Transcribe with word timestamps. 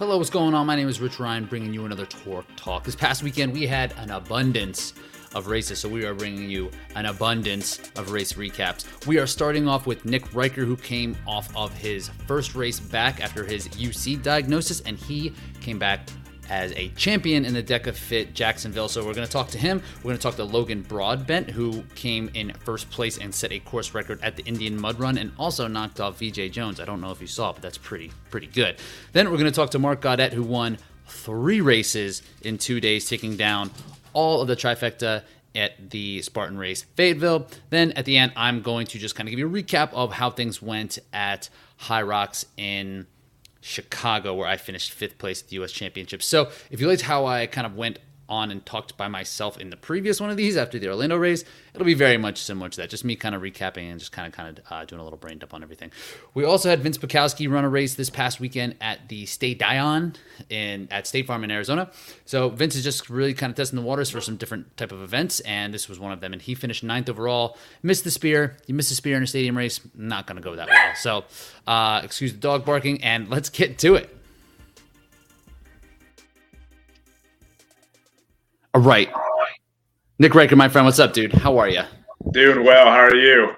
Hello, 0.00 0.16
what's 0.16 0.30
going 0.30 0.54
on? 0.54 0.66
My 0.66 0.76
name 0.76 0.88
is 0.88 0.98
Rich 0.98 1.20
Ryan, 1.20 1.44
bringing 1.44 1.74
you 1.74 1.84
another 1.84 2.06
Torque 2.06 2.46
Talk. 2.56 2.84
This 2.84 2.96
past 2.96 3.22
weekend, 3.22 3.52
we 3.52 3.66
had 3.66 3.92
an 3.98 4.08
abundance 4.12 4.94
of 5.34 5.46
races, 5.46 5.78
so 5.78 5.90
we 5.90 6.06
are 6.06 6.14
bringing 6.14 6.48
you 6.48 6.70
an 6.94 7.04
abundance 7.04 7.78
of 7.96 8.10
race 8.10 8.32
recaps. 8.32 9.06
We 9.06 9.18
are 9.18 9.26
starting 9.26 9.68
off 9.68 9.86
with 9.86 10.06
Nick 10.06 10.34
Riker, 10.34 10.64
who 10.64 10.74
came 10.74 11.18
off 11.26 11.54
of 11.54 11.74
his 11.74 12.08
first 12.26 12.54
race 12.54 12.80
back 12.80 13.20
after 13.20 13.44
his 13.44 13.68
UC 13.68 14.22
diagnosis, 14.22 14.80
and 14.80 14.96
he 14.96 15.34
came 15.60 15.78
back 15.78 16.08
as 16.50 16.72
a 16.72 16.88
champion 16.90 17.44
in 17.44 17.54
the 17.54 17.62
DEKA 17.62 17.94
Fit 17.94 18.34
Jacksonville. 18.34 18.88
So 18.88 19.06
we're 19.06 19.14
going 19.14 19.26
to 19.26 19.32
talk 19.32 19.48
to 19.50 19.58
him. 19.58 19.80
We're 19.98 20.10
going 20.10 20.16
to 20.16 20.22
talk 20.22 20.36
to 20.36 20.44
Logan 20.44 20.82
Broadbent, 20.82 21.48
who 21.48 21.82
came 21.94 22.28
in 22.34 22.52
first 22.52 22.90
place 22.90 23.16
and 23.16 23.34
set 23.34 23.52
a 23.52 23.60
course 23.60 23.94
record 23.94 24.20
at 24.22 24.36
the 24.36 24.42
Indian 24.42 24.78
Mud 24.78 24.98
Run, 24.98 25.16
and 25.16 25.32
also 25.38 25.68
knocked 25.68 26.00
off 26.00 26.18
VJ 26.18 26.50
Jones. 26.50 26.80
I 26.80 26.84
don't 26.84 27.00
know 27.00 27.12
if 27.12 27.20
you 27.20 27.28
saw, 27.28 27.52
but 27.52 27.62
that's 27.62 27.78
pretty 27.78 28.10
pretty 28.30 28.48
good. 28.48 28.76
Then 29.12 29.30
we're 29.30 29.38
going 29.38 29.50
to 29.50 29.56
talk 29.56 29.70
to 29.70 29.78
Mark 29.78 30.00
Gaudet, 30.00 30.32
who 30.32 30.42
won 30.42 30.78
three 31.06 31.60
races 31.60 32.22
in 32.42 32.58
two 32.58 32.80
days, 32.80 33.08
taking 33.08 33.36
down 33.36 33.70
all 34.12 34.42
of 34.42 34.48
the 34.48 34.56
trifecta 34.56 35.22
at 35.54 35.90
the 35.90 36.22
Spartan 36.22 36.58
race 36.58 36.82
Fayetteville. 36.94 37.46
Then 37.70 37.92
at 37.92 38.04
the 38.04 38.16
end, 38.18 38.32
I'm 38.36 38.62
going 38.62 38.86
to 38.88 38.98
just 38.98 39.14
kind 39.14 39.28
of 39.28 39.30
give 39.30 39.38
you 39.38 39.48
a 39.48 39.62
recap 39.62 39.92
of 39.92 40.12
how 40.12 40.30
things 40.30 40.60
went 40.60 40.98
at 41.12 41.48
Hyrox 41.80 42.44
in 42.56 43.06
Chicago, 43.60 44.34
where 44.34 44.46
I 44.46 44.56
finished 44.56 44.92
fifth 44.92 45.18
place 45.18 45.42
at 45.42 45.48
the 45.48 45.56
U.S. 45.56 45.72
Championship. 45.72 46.22
So 46.22 46.50
if 46.70 46.80
you 46.80 46.88
liked 46.88 47.02
how 47.02 47.26
I 47.26 47.46
kind 47.46 47.66
of 47.66 47.76
went 47.76 47.98
on 48.30 48.50
and 48.50 48.64
talked 48.64 48.96
by 48.96 49.08
myself 49.08 49.58
in 49.58 49.70
the 49.70 49.76
previous 49.76 50.20
one 50.20 50.30
of 50.30 50.36
these 50.36 50.56
after 50.56 50.78
the 50.78 50.88
Orlando 50.88 51.16
race, 51.16 51.44
it'll 51.74 51.84
be 51.84 51.94
very 51.94 52.16
much 52.16 52.38
similar 52.38 52.68
to 52.68 52.76
that. 52.78 52.88
Just 52.88 53.04
me 53.04 53.16
kind 53.16 53.34
of 53.34 53.42
recapping 53.42 53.90
and 53.90 53.98
just 53.98 54.12
kind 54.12 54.26
of 54.26 54.32
kind 54.32 54.58
of 54.58 54.64
uh, 54.70 54.84
doing 54.84 55.00
a 55.00 55.04
little 55.04 55.18
brain 55.18 55.38
dump 55.38 55.52
on 55.52 55.62
everything. 55.62 55.90
We 56.32 56.44
also 56.44 56.70
had 56.70 56.80
Vince 56.80 56.96
Bukowski 56.96 57.50
run 57.50 57.64
a 57.64 57.68
race 57.68 57.94
this 57.94 58.08
past 58.08 58.40
weekend 58.40 58.76
at 58.80 59.08
the 59.08 59.26
State 59.26 59.58
Dion 59.58 60.14
in 60.48 60.88
at 60.90 61.06
State 61.06 61.26
Farm 61.26 61.44
in 61.44 61.50
Arizona. 61.50 61.90
So 62.24 62.48
Vince 62.48 62.76
is 62.76 62.84
just 62.84 63.10
really 63.10 63.34
kind 63.34 63.50
of 63.50 63.56
testing 63.56 63.76
the 63.76 63.84
waters 63.84 64.10
for 64.10 64.20
some 64.20 64.36
different 64.36 64.76
type 64.76 64.92
of 64.92 65.02
events, 65.02 65.40
and 65.40 65.74
this 65.74 65.88
was 65.88 65.98
one 65.98 66.12
of 66.12 66.20
them. 66.20 66.32
And 66.32 66.40
he 66.40 66.54
finished 66.54 66.84
ninth 66.84 67.08
overall. 67.08 67.58
Missed 67.82 68.04
the 68.04 68.10
spear. 68.10 68.56
You 68.66 68.74
missed 68.74 68.90
the 68.90 68.94
spear 68.94 69.16
in 69.16 69.22
a 69.22 69.26
stadium 69.26 69.58
race. 69.58 69.80
Not 69.94 70.26
going 70.26 70.36
to 70.36 70.42
go 70.42 70.56
that 70.56 70.68
well. 70.68 70.94
So 70.94 71.24
uh, 71.66 72.00
excuse 72.04 72.32
the 72.32 72.38
dog 72.38 72.64
barking, 72.64 73.02
and 73.02 73.28
let's 73.28 73.48
get 73.48 73.78
to 73.78 73.96
it. 73.96 74.16
All 78.72 78.80
right. 78.80 79.10
Nick 80.18 80.34
Riker, 80.34 80.54
my 80.54 80.68
friend, 80.68 80.84
what's 80.84 80.98
up, 80.98 81.12
dude? 81.12 81.32
How 81.32 81.58
are 81.58 81.68
you? 81.68 81.82
Doing 82.30 82.64
well. 82.64 82.86
How 82.86 83.00
are 83.00 83.16
you? 83.16 83.54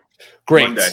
Great. 0.46 0.68
Monday. 0.68 0.88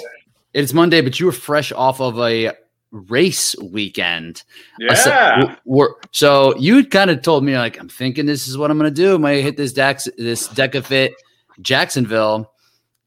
It's 0.53 0.73
Monday, 0.73 1.02
but 1.02 1.20
you 1.20 1.25
were 1.25 1.31
fresh 1.31 1.72
off 1.72 2.02
of 2.02 2.20
a 2.20 2.52
race 2.92 3.56
weekend. 3.62 4.44
Yeah. 4.80 4.94
So, 4.95 5.95
so 6.12 6.58
you 6.58 6.86
kind 6.86 7.09
of 7.12 7.22
told 7.22 7.44
me 7.44 7.58
like, 7.58 7.80
I'm 7.80 7.88
thinking 7.88 8.25
this 8.25 8.47
is 8.47 8.58
what 8.58 8.72
I'm 8.72 8.78
going 8.78 8.94
to 8.94 8.95
do. 8.95 9.16
I 9.16 9.17
might 9.17 9.42
hit 9.42 9.56
this 9.58 9.72
Dax, 9.72 10.09
this 10.17 10.47
DEKA 10.50 10.84
Fit 10.84 11.14
Jacksonville, 11.62 12.52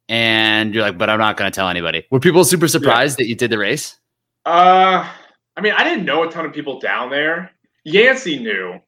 and 0.08 0.74
you're 0.74 0.84
like, 0.84 0.96
but 0.96 1.10
I'm 1.10 1.18
not 1.18 1.36
going 1.36 1.50
to 1.50 1.54
tell 1.54 1.68
anybody. 1.68 2.06
Were 2.10 2.20
people 2.20 2.44
super 2.44 2.68
surprised 2.68 3.18
yeah. 3.18 3.24
that 3.24 3.28
you 3.28 3.34
did 3.34 3.50
the 3.50 3.58
race? 3.58 3.98
Uh, 4.46 5.08
I 5.56 5.60
mean, 5.60 5.72
I 5.76 5.84
didn't 5.84 6.04
know 6.04 6.22
a 6.22 6.30
ton 6.30 6.46
of 6.46 6.52
people 6.52 6.78
down 6.80 7.10
there. 7.10 7.50
Yancey 7.84 8.38
knew, 8.38 8.80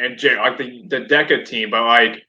and 0.00 0.18
Jay, 0.18 0.36
like 0.36 0.58
the 0.58 0.84
the 0.88 1.00
DEKA 1.00 1.46
team, 1.46 1.70
but 1.70 1.84
like 1.84 2.22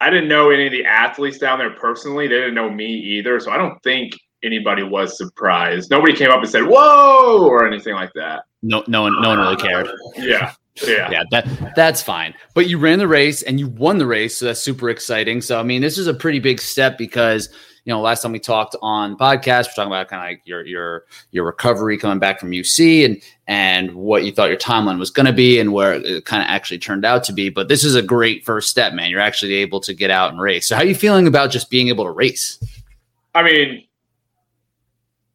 I 0.00 0.10
didn't 0.10 0.28
know 0.28 0.50
any 0.50 0.66
of 0.66 0.72
the 0.72 0.84
athletes 0.84 1.38
down 1.38 1.58
there 1.58 1.70
personally. 1.70 2.28
They 2.28 2.36
didn't 2.36 2.54
know 2.54 2.70
me 2.70 2.86
either, 2.86 3.40
so 3.40 3.50
I 3.50 3.56
don't 3.56 3.82
think 3.82 4.12
anybody 4.42 4.82
was 4.82 5.16
surprised. 5.16 5.90
Nobody 5.90 6.14
came 6.14 6.30
up 6.30 6.40
and 6.40 6.48
said 6.48 6.64
"whoa" 6.64 7.46
or 7.46 7.66
anything 7.66 7.94
like 7.94 8.12
that. 8.14 8.44
No, 8.62 8.84
no 8.86 9.02
one, 9.02 9.20
no 9.20 9.30
one 9.30 9.38
really 9.38 9.56
cared. 9.56 9.88
Yeah. 10.16 10.52
Yeah. 10.86 11.10
yeah, 11.10 11.22
that 11.30 11.72
that's 11.74 12.02
fine. 12.02 12.34
But 12.54 12.68
you 12.68 12.78
ran 12.78 12.98
the 12.98 13.08
race 13.08 13.42
and 13.42 13.58
you 13.58 13.68
won 13.68 13.96
the 13.98 14.06
race, 14.06 14.36
so 14.36 14.44
that's 14.44 14.60
super 14.60 14.90
exciting. 14.90 15.40
So 15.40 15.58
I 15.58 15.62
mean, 15.62 15.80
this 15.80 15.96
is 15.96 16.06
a 16.06 16.14
pretty 16.14 16.38
big 16.38 16.60
step 16.60 16.98
because 16.98 17.48
you 17.86 17.92
know, 17.92 18.00
last 18.00 18.22
time 18.22 18.32
we 18.32 18.40
talked 18.40 18.74
on 18.82 19.16
podcast, 19.16 19.68
we're 19.68 19.74
talking 19.76 19.86
about 19.86 20.08
kind 20.08 20.22
of 20.22 20.28
like 20.28 20.42
your 20.44 20.66
your 20.66 21.04
your 21.30 21.44
recovery 21.44 21.96
coming 21.96 22.18
back 22.18 22.40
from 22.40 22.50
UC 22.50 23.04
and 23.04 23.22
and 23.48 23.94
what 23.94 24.24
you 24.24 24.32
thought 24.32 24.48
your 24.48 24.58
timeline 24.58 24.98
was 24.98 25.10
going 25.10 25.26
to 25.26 25.32
be 25.32 25.60
and 25.60 25.72
where 25.72 25.94
it 25.94 26.24
kind 26.24 26.42
of 26.42 26.48
actually 26.48 26.78
turned 26.78 27.04
out 27.04 27.22
to 27.24 27.32
be. 27.32 27.48
But 27.48 27.68
this 27.68 27.84
is 27.84 27.94
a 27.94 28.02
great 28.02 28.44
first 28.44 28.68
step, 28.68 28.92
man. 28.92 29.10
You're 29.10 29.20
actually 29.20 29.54
able 29.54 29.80
to 29.80 29.94
get 29.94 30.10
out 30.10 30.30
and 30.32 30.40
race. 30.40 30.66
So 30.66 30.74
how 30.74 30.82
are 30.82 30.86
you 30.86 30.94
feeling 30.94 31.26
about 31.26 31.50
just 31.50 31.70
being 31.70 31.88
able 31.88 32.04
to 32.04 32.10
race? 32.10 32.58
I 33.34 33.42
mean, 33.42 33.84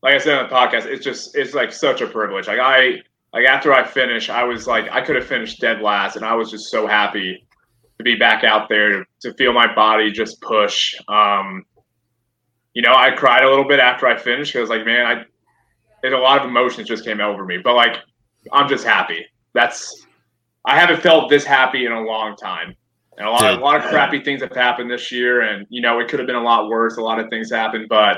like 0.04 0.16
I 0.16 0.18
said 0.18 0.38
on 0.38 0.50
the 0.50 0.54
podcast, 0.54 0.86
it's 0.86 1.04
just 1.04 1.36
it's 1.36 1.54
like 1.54 1.72
such 1.72 2.02
a 2.02 2.08
privilege. 2.08 2.48
Like 2.48 2.60
I 2.60 3.02
like 3.34 3.46
after 3.46 3.74
I 3.74 3.86
finished, 3.86 4.30
I 4.30 4.44
was 4.44 4.68
like 4.68 4.90
I 4.92 5.02
could 5.02 5.16
have 5.16 5.28
finished 5.28 5.62
dead 5.62 5.82
last, 5.82 6.16
and 6.16 6.26
I 6.26 6.34
was 6.34 6.52
just 6.52 6.70
so 6.70 6.88
happy 6.88 7.46
to 7.98 8.04
be 8.04 8.16
back 8.16 8.44
out 8.44 8.68
there 8.68 9.06
to 9.22 9.34
feel 9.36 9.54
my 9.54 9.74
body 9.74 10.12
just 10.12 10.42
push. 10.42 10.96
Um, 11.08 11.66
you 12.74 12.82
know, 12.82 12.94
I 12.96 13.12
cried 13.12 13.44
a 13.44 13.50
little 13.50 13.68
bit 13.68 13.80
after 13.80 14.08
I 14.08 14.18
finished 14.18 14.54
because 14.54 14.70
like, 14.70 14.86
man, 14.86 15.06
I 15.06 15.26
there's 16.02 16.14
a 16.14 16.18
lot 16.18 16.42
of 16.42 16.48
emotions 16.48 16.88
just 16.88 17.04
came 17.04 17.22
over 17.22 17.46
me. 17.46 17.58
But 17.58 17.76
like, 17.76 17.98
I'm 18.52 18.68
just 18.68 18.84
happy. 18.84 19.26
That's 19.54 20.06
I 20.66 20.80
haven't 20.80 21.02
felt 21.02 21.30
this 21.30 21.44
happy 21.44 21.86
in 21.86 21.92
a 21.92 22.02
long 22.02 22.36
time. 22.36 22.76
And 23.18 23.28
a 23.28 23.32
lot, 23.32 23.42
Dude, 23.42 23.52
of, 23.52 23.60
a 23.60 23.62
lot 23.62 23.78
of 23.78 23.84
crappy 23.84 24.24
things 24.24 24.42
have 24.42 24.56
happened 24.56 24.90
this 24.90 25.12
year, 25.12 25.42
and 25.42 25.68
you 25.70 25.82
know 25.82 26.00
it 26.00 26.08
could 26.08 26.20
have 26.20 26.28
been 26.28 26.36
a 26.36 26.44
lot 26.44 26.70
worse. 26.70 26.98
A 26.98 27.02
lot 27.02 27.20
of 27.20 27.30
things 27.30 27.52
happened, 27.52 27.88
but 27.90 28.18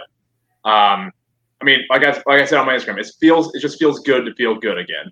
um, 0.65 1.11
I 1.61 1.65
mean, 1.65 1.81
like 1.89 2.03
I 2.03 2.11
like 2.25 2.41
I 2.41 2.45
said 2.45 2.59
on 2.59 2.65
my 2.65 2.75
Instagram, 2.75 2.99
it 2.99 3.11
feels 3.19 3.53
it 3.55 3.59
just 3.59 3.79
feels 3.79 3.99
good 4.01 4.25
to 4.25 4.33
feel 4.35 4.55
good 4.55 4.77
again 4.77 5.11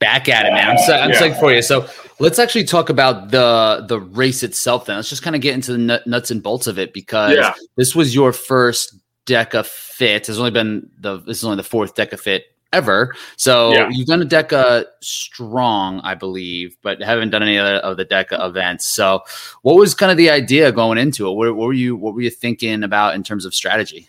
back 0.00 0.28
at 0.28 0.46
it, 0.46 0.50
man. 0.52 0.70
I'm, 0.70 0.78
so, 0.78 0.94
I'm 0.94 1.10
yeah. 1.10 1.20
psyched 1.20 1.38
for 1.38 1.52
you. 1.52 1.62
So 1.62 1.88
let's 2.18 2.38
actually 2.40 2.64
talk 2.64 2.88
about 2.88 3.30
the 3.30 3.84
the 3.86 4.00
race 4.00 4.42
itself. 4.42 4.86
Then 4.86 4.96
let's 4.96 5.08
just 5.08 5.22
kind 5.22 5.36
of 5.36 5.42
get 5.42 5.54
into 5.54 5.72
the 5.72 6.02
nuts 6.06 6.32
and 6.32 6.42
bolts 6.42 6.66
of 6.66 6.78
it 6.78 6.92
because 6.92 7.36
yeah. 7.36 7.54
this 7.76 7.94
was 7.94 8.12
your 8.12 8.32
first 8.32 8.96
DEKA 9.26 9.64
fit. 9.64 10.26
Has 10.26 10.38
only 10.38 10.50
been 10.50 10.88
the 10.98 11.18
this 11.18 11.38
is 11.38 11.44
only 11.44 11.56
the 11.56 11.62
fourth 11.62 11.94
DEKA 11.94 12.18
fit 12.18 12.44
ever. 12.72 13.14
So 13.36 13.72
yeah. 13.72 13.88
you've 13.90 14.06
done 14.06 14.22
a 14.22 14.26
DEKA 14.26 14.86
strong, 15.00 16.00
I 16.00 16.14
believe, 16.14 16.76
but 16.82 17.02
haven't 17.02 17.30
done 17.30 17.42
any 17.42 17.58
other 17.58 17.76
of 17.76 17.96
the 17.96 18.04
DEKA 18.04 18.46
events. 18.46 18.86
So 18.86 19.22
what 19.62 19.76
was 19.76 19.94
kind 19.94 20.10
of 20.10 20.16
the 20.16 20.30
idea 20.30 20.70
going 20.72 20.98
into 20.98 21.28
it? 21.28 21.34
What, 21.34 21.56
what 21.56 21.66
were 21.66 21.72
you 21.72 21.96
what 21.96 22.14
were 22.14 22.20
you 22.20 22.30
thinking 22.30 22.82
about 22.82 23.14
in 23.14 23.22
terms 23.22 23.44
of 23.44 23.54
strategy? 23.54 24.08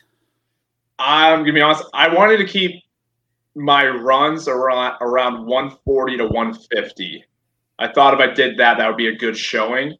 I'm 1.00 1.40
gonna 1.40 1.54
be 1.54 1.62
honest. 1.62 1.86
I 1.94 2.14
wanted 2.14 2.38
to 2.38 2.46
keep 2.46 2.84
my 3.56 3.88
runs 3.88 4.48
around 4.48 4.98
around 5.02 5.46
140 5.46 6.18
to 6.18 6.28
150. 6.28 7.26
I 7.80 7.92
thought 7.92 8.14
if 8.14 8.20
I 8.20 8.32
did 8.34 8.58
that, 8.58 8.78
that 8.78 8.88
would 8.88 8.98
be 8.98 9.08
a 9.08 9.16
good 9.16 9.36
showing. 9.36 9.98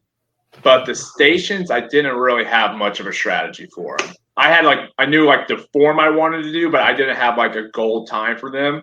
But 0.62 0.84
the 0.84 0.94
stations, 0.94 1.70
I 1.70 1.80
didn't 1.80 2.14
really 2.16 2.44
have 2.44 2.76
much 2.76 3.00
of 3.00 3.06
a 3.06 3.12
strategy 3.12 3.66
for 3.74 3.96
them. 3.98 4.14
I 4.36 4.48
had 4.48 4.64
like 4.64 4.90
I 4.98 5.06
knew 5.06 5.26
like 5.26 5.48
the 5.48 5.58
form 5.72 6.00
I 6.00 6.08
wanted 6.08 6.44
to 6.44 6.52
do, 6.52 6.70
but 6.70 6.80
I 6.80 6.94
didn't 6.94 7.16
have 7.16 7.36
like 7.36 7.54
a 7.54 7.68
goal 7.68 8.06
time 8.06 8.38
for 8.38 8.50
them. 8.50 8.82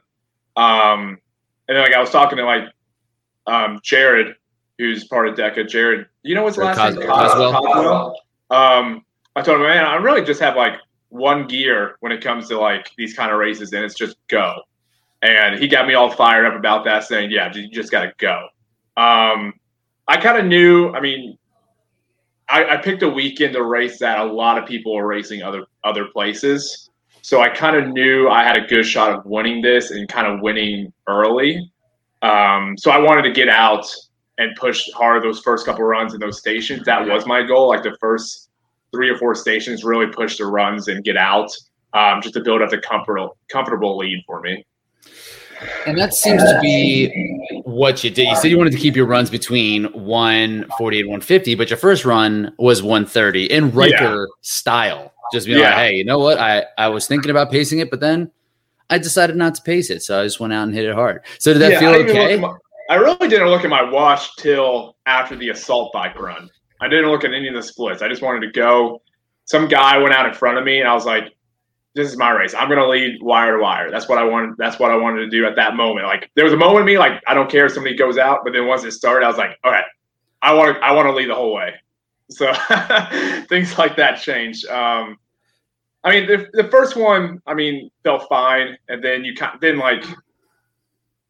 Um, 0.56 1.18
and 1.68 1.78
then 1.78 1.84
like 1.84 1.94
I 1.94 2.00
was 2.00 2.12
talking 2.12 2.38
to 2.38 2.46
like 2.46 2.66
um, 3.48 3.80
Jared, 3.84 4.36
who's 4.78 5.06
part 5.06 5.28
of 5.28 5.36
DEKA. 5.36 5.68
Jared, 5.68 6.06
you 6.24 6.36
know 6.36 6.44
what's 6.44 6.58
the 6.58 6.66
last 6.66 6.78
Cos- 6.78 6.96
name? 6.96 7.08
Coswell. 7.08 7.52
Coswell. 7.52 8.22
Um, 8.52 9.06
I 9.36 9.42
told 9.42 9.60
him, 9.60 9.68
man, 9.68 9.86
I 9.86 9.96
really 9.96 10.24
just 10.24 10.40
have 10.40 10.56
like 10.56 10.74
one 11.10 11.48
gear 11.48 11.96
when 12.02 12.12
it 12.12 12.22
comes 12.22 12.48
to 12.50 12.60
like 12.60 12.92
these 12.98 13.16
kind 13.16 13.32
of 13.32 13.40
races, 13.40 13.74
and 13.74 13.84
it's 13.84 13.96
just 13.96 14.18
go. 14.28 14.62
And 15.22 15.60
he 15.60 15.68
got 15.68 15.88
me 15.88 15.96
all 15.96 16.12
fired 16.12 16.46
up 16.46 16.56
about 16.56 16.86
that, 16.86 17.04
saying, 17.04 17.32
"Yeah, 17.32 17.52
you 17.54 17.70
just 17.70 17.92
got 17.92 18.04
to 18.04 18.14
go." 18.18 18.48
Um, 18.96 19.54
I 20.08 20.18
kind 20.18 20.38
of 20.38 20.46
knew. 20.46 20.90
I 20.92 21.02
mean, 21.02 21.38
I, 22.50 22.76
I, 22.76 22.78
picked 22.78 23.04
a 23.04 23.10
weekend 23.10 23.54
to 23.54 23.64
race 23.64 24.00
that 24.00 24.20
a 24.20 24.24
lot 24.24 24.58
of 24.58 24.66
people 24.66 24.96
were 24.96 25.06
racing 25.06 25.44
other 25.44 25.66
other 25.84 26.06
places, 26.06 26.90
so 27.22 27.42
I 27.42 27.50
kind 27.50 27.76
of 27.76 27.88
knew 27.88 28.28
I 28.28 28.44
had 28.44 28.58
a 28.58 28.66
good 28.66 28.86
shot 28.86 29.14
of 29.14 29.26
winning 29.26 29.62
this 29.62 29.92
and 29.92 30.08
kind 30.10 30.28
of 30.28 30.42
winning 30.42 30.92
early. 31.08 31.72
Um, 32.22 32.76
so 32.78 32.92
I 32.92 32.98
wanted 32.98 33.24
to 33.24 33.32
get 33.32 33.50
out 33.50 33.86
and 34.38 34.56
push 34.56 34.90
hard 34.94 35.24
those 35.24 35.42
first 35.42 35.66
couple 35.66 35.84
of 35.84 35.90
runs 35.90 36.14
in 36.14 36.20
those 36.20 36.40
stations. 36.40 36.86
That 36.86 37.06
was 37.06 37.26
my 37.26 37.44
goal. 37.44 37.68
Like 37.68 37.84
the 37.84 37.96
first 38.00 38.50
three 38.92 39.10
or 39.10 39.18
four 39.18 39.36
stations, 39.36 39.84
really 39.84 40.08
push 40.08 40.38
the 40.38 40.46
runs 40.46 40.88
and 40.88 41.04
get 41.04 41.18
out, 41.18 41.52
um, 41.94 42.22
just 42.22 42.34
to 42.34 42.42
build 42.42 42.62
up 42.62 42.70
the 42.70 42.80
comfortable 42.80 43.38
comfortable 43.50 43.98
lead 43.98 44.24
for 44.26 44.42
me. 44.42 44.66
And 45.86 45.98
that 45.98 46.14
seems 46.14 46.42
to 46.44 46.60
be 46.62 47.62
what 47.66 48.04
you 48.04 48.10
did. 48.10 48.28
You 48.28 48.36
said 48.36 48.50
you 48.50 48.58
wanted 48.58 48.74
to 48.74 48.80
keep 48.80 48.96
your 48.96 49.06
runs 49.06 49.30
between 49.30 49.86
140 49.86 51.00
and 51.00 51.10
150, 51.10 51.56
but 51.56 51.70
your 51.70 51.78
first 51.78 52.06
run 52.06 52.54
was 52.58 52.82
130 52.82 53.46
in 53.52 53.72
Riker 53.72 53.94
yeah. 53.94 54.26
style. 54.42 55.14
Just 55.32 55.48
being 55.48 55.60
yeah. 55.60 55.70
like, 55.70 55.76
hey, 55.76 55.96
you 55.96 56.06
know 56.06 56.20
what? 56.20 56.40
I, 56.40 56.66
I 56.78 56.88
was 56.88 57.08
thinking 57.08 57.30
about 57.30 57.52
pacing 57.52 57.80
it, 57.80 57.92
but 57.92 58.00
then 58.00 58.32
I 58.90 58.98
decided 58.98 59.36
not 59.36 59.56
to 59.56 59.62
pace 59.62 59.90
it. 59.90 60.02
So 60.02 60.20
I 60.20 60.24
just 60.24 60.40
went 60.40 60.54
out 60.54 60.64
and 60.64 60.74
hit 60.74 60.86
it 60.86 60.96
hard. 60.96 61.22
So 61.38 61.54
did 61.54 61.62
that 61.62 61.74
yeah, 61.74 61.80
feel 61.80 61.90
I 61.92 61.98
okay? 61.98 62.38
My, 62.38 62.54
I 62.90 62.96
really 62.96 63.28
didn't 63.28 63.50
look 63.50 63.64
at 63.64 63.70
my 63.70 63.84
watch 63.84 64.36
till 64.38 64.96
after 65.06 65.36
the 65.36 65.50
assault 65.50 65.94
bike 65.94 66.20
run. 66.20 66.50
I 66.82 66.88
didn't 66.88 67.12
look 67.12 67.24
at 67.24 67.34
any 67.34 67.48
of 67.48 67.54
the 67.54 67.62
splits. 67.62 68.02
I 68.02 68.08
just 68.08 68.22
wanted 68.22 68.40
to 68.48 68.52
go. 68.52 69.02
Some 69.46 69.68
guy 69.68 69.98
went 69.98 70.14
out 70.14 70.26
in 70.26 70.34
front 70.34 70.58
of 70.58 70.64
me, 70.64 70.80
and 70.80 70.88
I 70.88 70.94
was 70.94 71.06
like, 71.06 71.34
this 72.00 72.10
is 72.10 72.18
my 72.18 72.32
race. 72.32 72.54
I'm 72.54 72.70
gonna 72.70 72.88
lead 72.88 73.22
wire 73.22 73.58
to 73.58 73.62
wire. 73.62 73.92
That's 73.92 74.08
what 74.08 74.18
I 74.18 74.24
wanted. 74.24 74.56
That's 74.58 74.80
what 74.80 74.90
I 74.90 74.96
wanted 74.96 75.22
to 75.22 75.30
do 75.30 75.46
at 75.46 75.56
that 75.58 75.76
moment. 75.76 76.08
Like 76.08 76.32
there 76.36 76.46
was 76.46 76.54
a 76.54 76.58
moment 76.58 76.82
in 76.82 76.86
me 76.86 76.98
like 76.98 77.22
I 77.28 77.34
don't 77.34 77.52
care 77.52 77.66
if 77.66 77.74
somebody 77.74 77.96
goes 77.96 78.18
out, 78.18 78.40
but 78.44 78.54
then 78.54 78.68
once 78.68 78.86
it 78.86 78.92
started, 78.92 79.26
I 79.26 79.28
was 79.28 79.38
like, 79.38 79.60
all 79.64 79.72
right, 79.72 79.84
I 80.42 80.54
want 80.54 80.78
to 80.78 80.82
I 80.82 80.94
want 80.94 81.08
to 81.08 81.12
lead 81.12 81.30
the 81.30 81.36
whole 81.36 81.54
way. 81.54 81.74
So 82.30 82.54
things 83.50 83.78
like 83.78 83.98
that 83.98 84.22
change. 84.22 84.64
Um, 84.66 85.18
I 86.04 86.12
mean, 86.12 86.28
the, 86.28 86.48
the 86.54 86.70
first 86.70 86.96
one, 86.96 87.42
I 87.46 87.54
mean, 87.54 87.92
felt 88.06 88.30
fine, 88.30 88.78
and 88.88 89.04
then 89.04 89.26
you 89.26 89.36
kind 89.36 89.60
then 89.60 89.78
like 89.78 90.06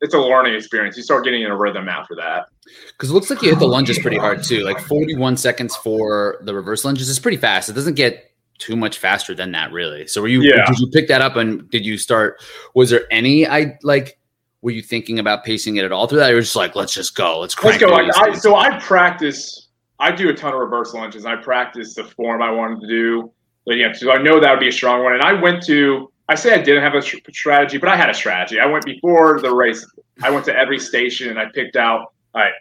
it's 0.02 0.14
a 0.14 0.20
learning 0.20 0.54
experience. 0.54 0.96
You 0.96 1.04
start 1.04 1.24
getting 1.24 1.42
in 1.42 1.50
a 1.50 1.58
rhythm 1.58 1.90
after 1.90 2.16
that. 2.16 2.46
Because 2.88 3.10
it 3.10 3.14
looks 3.14 3.30
like 3.30 3.42
you 3.42 3.50
hit 3.50 3.60
the 3.60 3.68
lunges 3.68 3.98
pretty 3.98 4.18
hard 4.18 4.44
too. 4.44 4.64
Like 4.64 4.80
41 4.80 5.38
seconds 5.38 5.76
for 5.76 6.40
the 6.44 6.54
reverse 6.54 6.86
lunges 6.86 7.10
is 7.10 7.20
pretty 7.20 7.38
fast. 7.38 7.70
It 7.70 7.74
doesn't 7.74 7.96
get 7.96 8.29
too 8.60 8.76
much 8.76 9.00
faster 9.00 9.34
than 9.34 9.52
that, 9.54 9.72
really. 9.72 10.06
So 10.06 10.22
were 10.22 10.28
you? 10.28 10.44
Yeah. 10.44 10.66
Did 10.68 10.80
you 10.80 10.88
pick 10.88 11.08
that 11.08 11.22
up 11.22 11.36
and 11.36 11.68
did 11.72 11.86
you 11.86 11.98
start? 11.98 12.42
Was 12.76 12.92
there 12.92 13.06
any? 13.10 13.48
I 13.48 13.78
like. 13.82 14.18
Were 14.62 14.72
you 14.72 14.82
thinking 14.82 15.20
about 15.20 15.46
pacing 15.46 15.78
it 15.78 15.86
at 15.86 15.94
all 15.94 16.06
through 16.06 16.20
that? 16.20 16.32
Or 16.32 16.36
were 16.36 16.42
just 16.42 16.58
like, 16.58 16.76
let's 16.76 16.94
just 16.94 17.16
go. 17.16 17.40
Let's 17.40 17.62
Let's 17.64 17.78
go. 17.78 17.88
Like, 17.88 18.14
I, 18.18 18.34
so 18.34 18.56
I 18.56 18.78
practice. 18.80 19.70
I 20.00 20.12
do 20.12 20.30
a 20.30 20.34
ton 20.34 20.54
of 20.54 20.60
reverse 20.60 20.94
lunges. 20.94 21.26
I 21.26 21.38
practice 21.38 21.96
the 21.96 22.04
form 22.04 22.42
I 22.42 22.52
wanted 22.52 22.82
to 22.82 22.88
do 22.88 23.32
leading 23.66 23.86
up 23.86 23.94
to. 23.94 24.00
So 24.00 24.12
I 24.12 24.22
know 24.22 24.40
that 24.40 24.52
would 24.52 24.60
be 24.60 24.68
a 24.68 24.72
strong 24.72 25.04
one. 25.04 25.14
And 25.14 25.24
I 25.24 25.34
went 25.34 25.64
to. 25.68 26.12
I 26.28 26.36
say 26.36 26.54
I 26.54 26.62
didn't 26.62 26.84
have 26.84 26.94
a 26.94 27.02
str- 27.02 27.18
strategy, 27.32 27.78
but 27.78 27.90
I 27.90 27.96
had 27.96 28.10
a 28.10 28.14
strategy. 28.14 28.60
I 28.60 28.66
went 28.66 28.86
before 28.86 29.42
the 29.42 29.52
race. 29.52 29.86
I 30.22 30.30
went 30.30 30.46
to 30.46 30.56
every 30.56 30.78
station 30.78 31.30
and 31.30 31.40
I 31.40 31.46
picked 31.54 31.76
out. 31.76 32.14
All 32.36 32.42
right, 32.42 32.54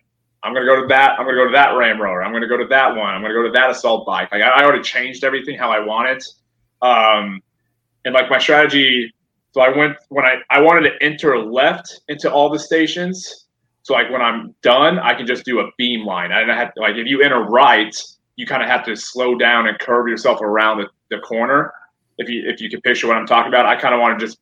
I'm 0.42 0.54
going 0.54 0.64
to 0.64 0.72
go 0.72 0.80
to 0.80 0.86
that. 0.88 1.18
I'm 1.18 1.24
going 1.24 1.36
to 1.36 1.42
go 1.42 1.46
to 1.46 1.52
that 1.52 1.76
ram 1.76 2.00
rower. 2.00 2.22
I'm 2.22 2.30
going 2.30 2.42
to 2.42 2.48
go 2.48 2.56
to 2.56 2.66
that 2.68 2.94
one. 2.94 3.12
I'm 3.12 3.20
going 3.20 3.32
to 3.32 3.38
go 3.38 3.46
to 3.46 3.52
that 3.52 3.70
assault 3.70 4.06
bike. 4.06 4.30
Like 4.30 4.42
I, 4.42 4.48
I 4.48 4.64
already 4.64 4.82
changed 4.82 5.24
everything 5.24 5.58
how 5.58 5.70
I 5.70 5.80
want 5.80 6.08
it. 6.08 6.24
Um, 6.80 7.42
and 8.04 8.14
like 8.14 8.30
my 8.30 8.38
strategy. 8.38 9.12
So 9.52 9.60
I 9.60 9.76
went 9.76 9.96
when 10.08 10.24
I 10.24 10.36
I 10.50 10.60
wanted 10.60 10.90
to 10.90 11.02
enter 11.02 11.38
left 11.38 12.00
into 12.08 12.30
all 12.30 12.50
the 12.50 12.58
stations. 12.58 13.46
So 13.82 13.94
like 13.94 14.10
when 14.10 14.20
I'm 14.20 14.54
done, 14.62 14.98
I 14.98 15.14
can 15.14 15.26
just 15.26 15.44
do 15.44 15.60
a 15.60 15.70
beam 15.78 16.04
line. 16.04 16.30
I 16.30 16.40
don't 16.44 16.56
have 16.56 16.74
to, 16.74 16.80
like 16.80 16.96
if 16.96 17.06
you 17.06 17.22
enter 17.22 17.40
right, 17.40 17.94
you 18.36 18.46
kind 18.46 18.62
of 18.62 18.68
have 18.68 18.84
to 18.84 18.94
slow 18.94 19.34
down 19.36 19.66
and 19.66 19.78
curve 19.78 20.06
yourself 20.06 20.40
around 20.42 20.78
the, 20.78 20.88
the 21.10 21.20
corner. 21.22 21.72
If 22.18 22.28
you 22.28 22.42
if 22.46 22.60
you 22.60 22.68
can 22.68 22.80
picture 22.82 23.08
what 23.08 23.16
I'm 23.16 23.26
talking 23.26 23.48
about, 23.48 23.66
I 23.66 23.76
kind 23.76 23.94
of 23.94 24.00
want 24.00 24.18
to 24.18 24.26
just 24.26 24.38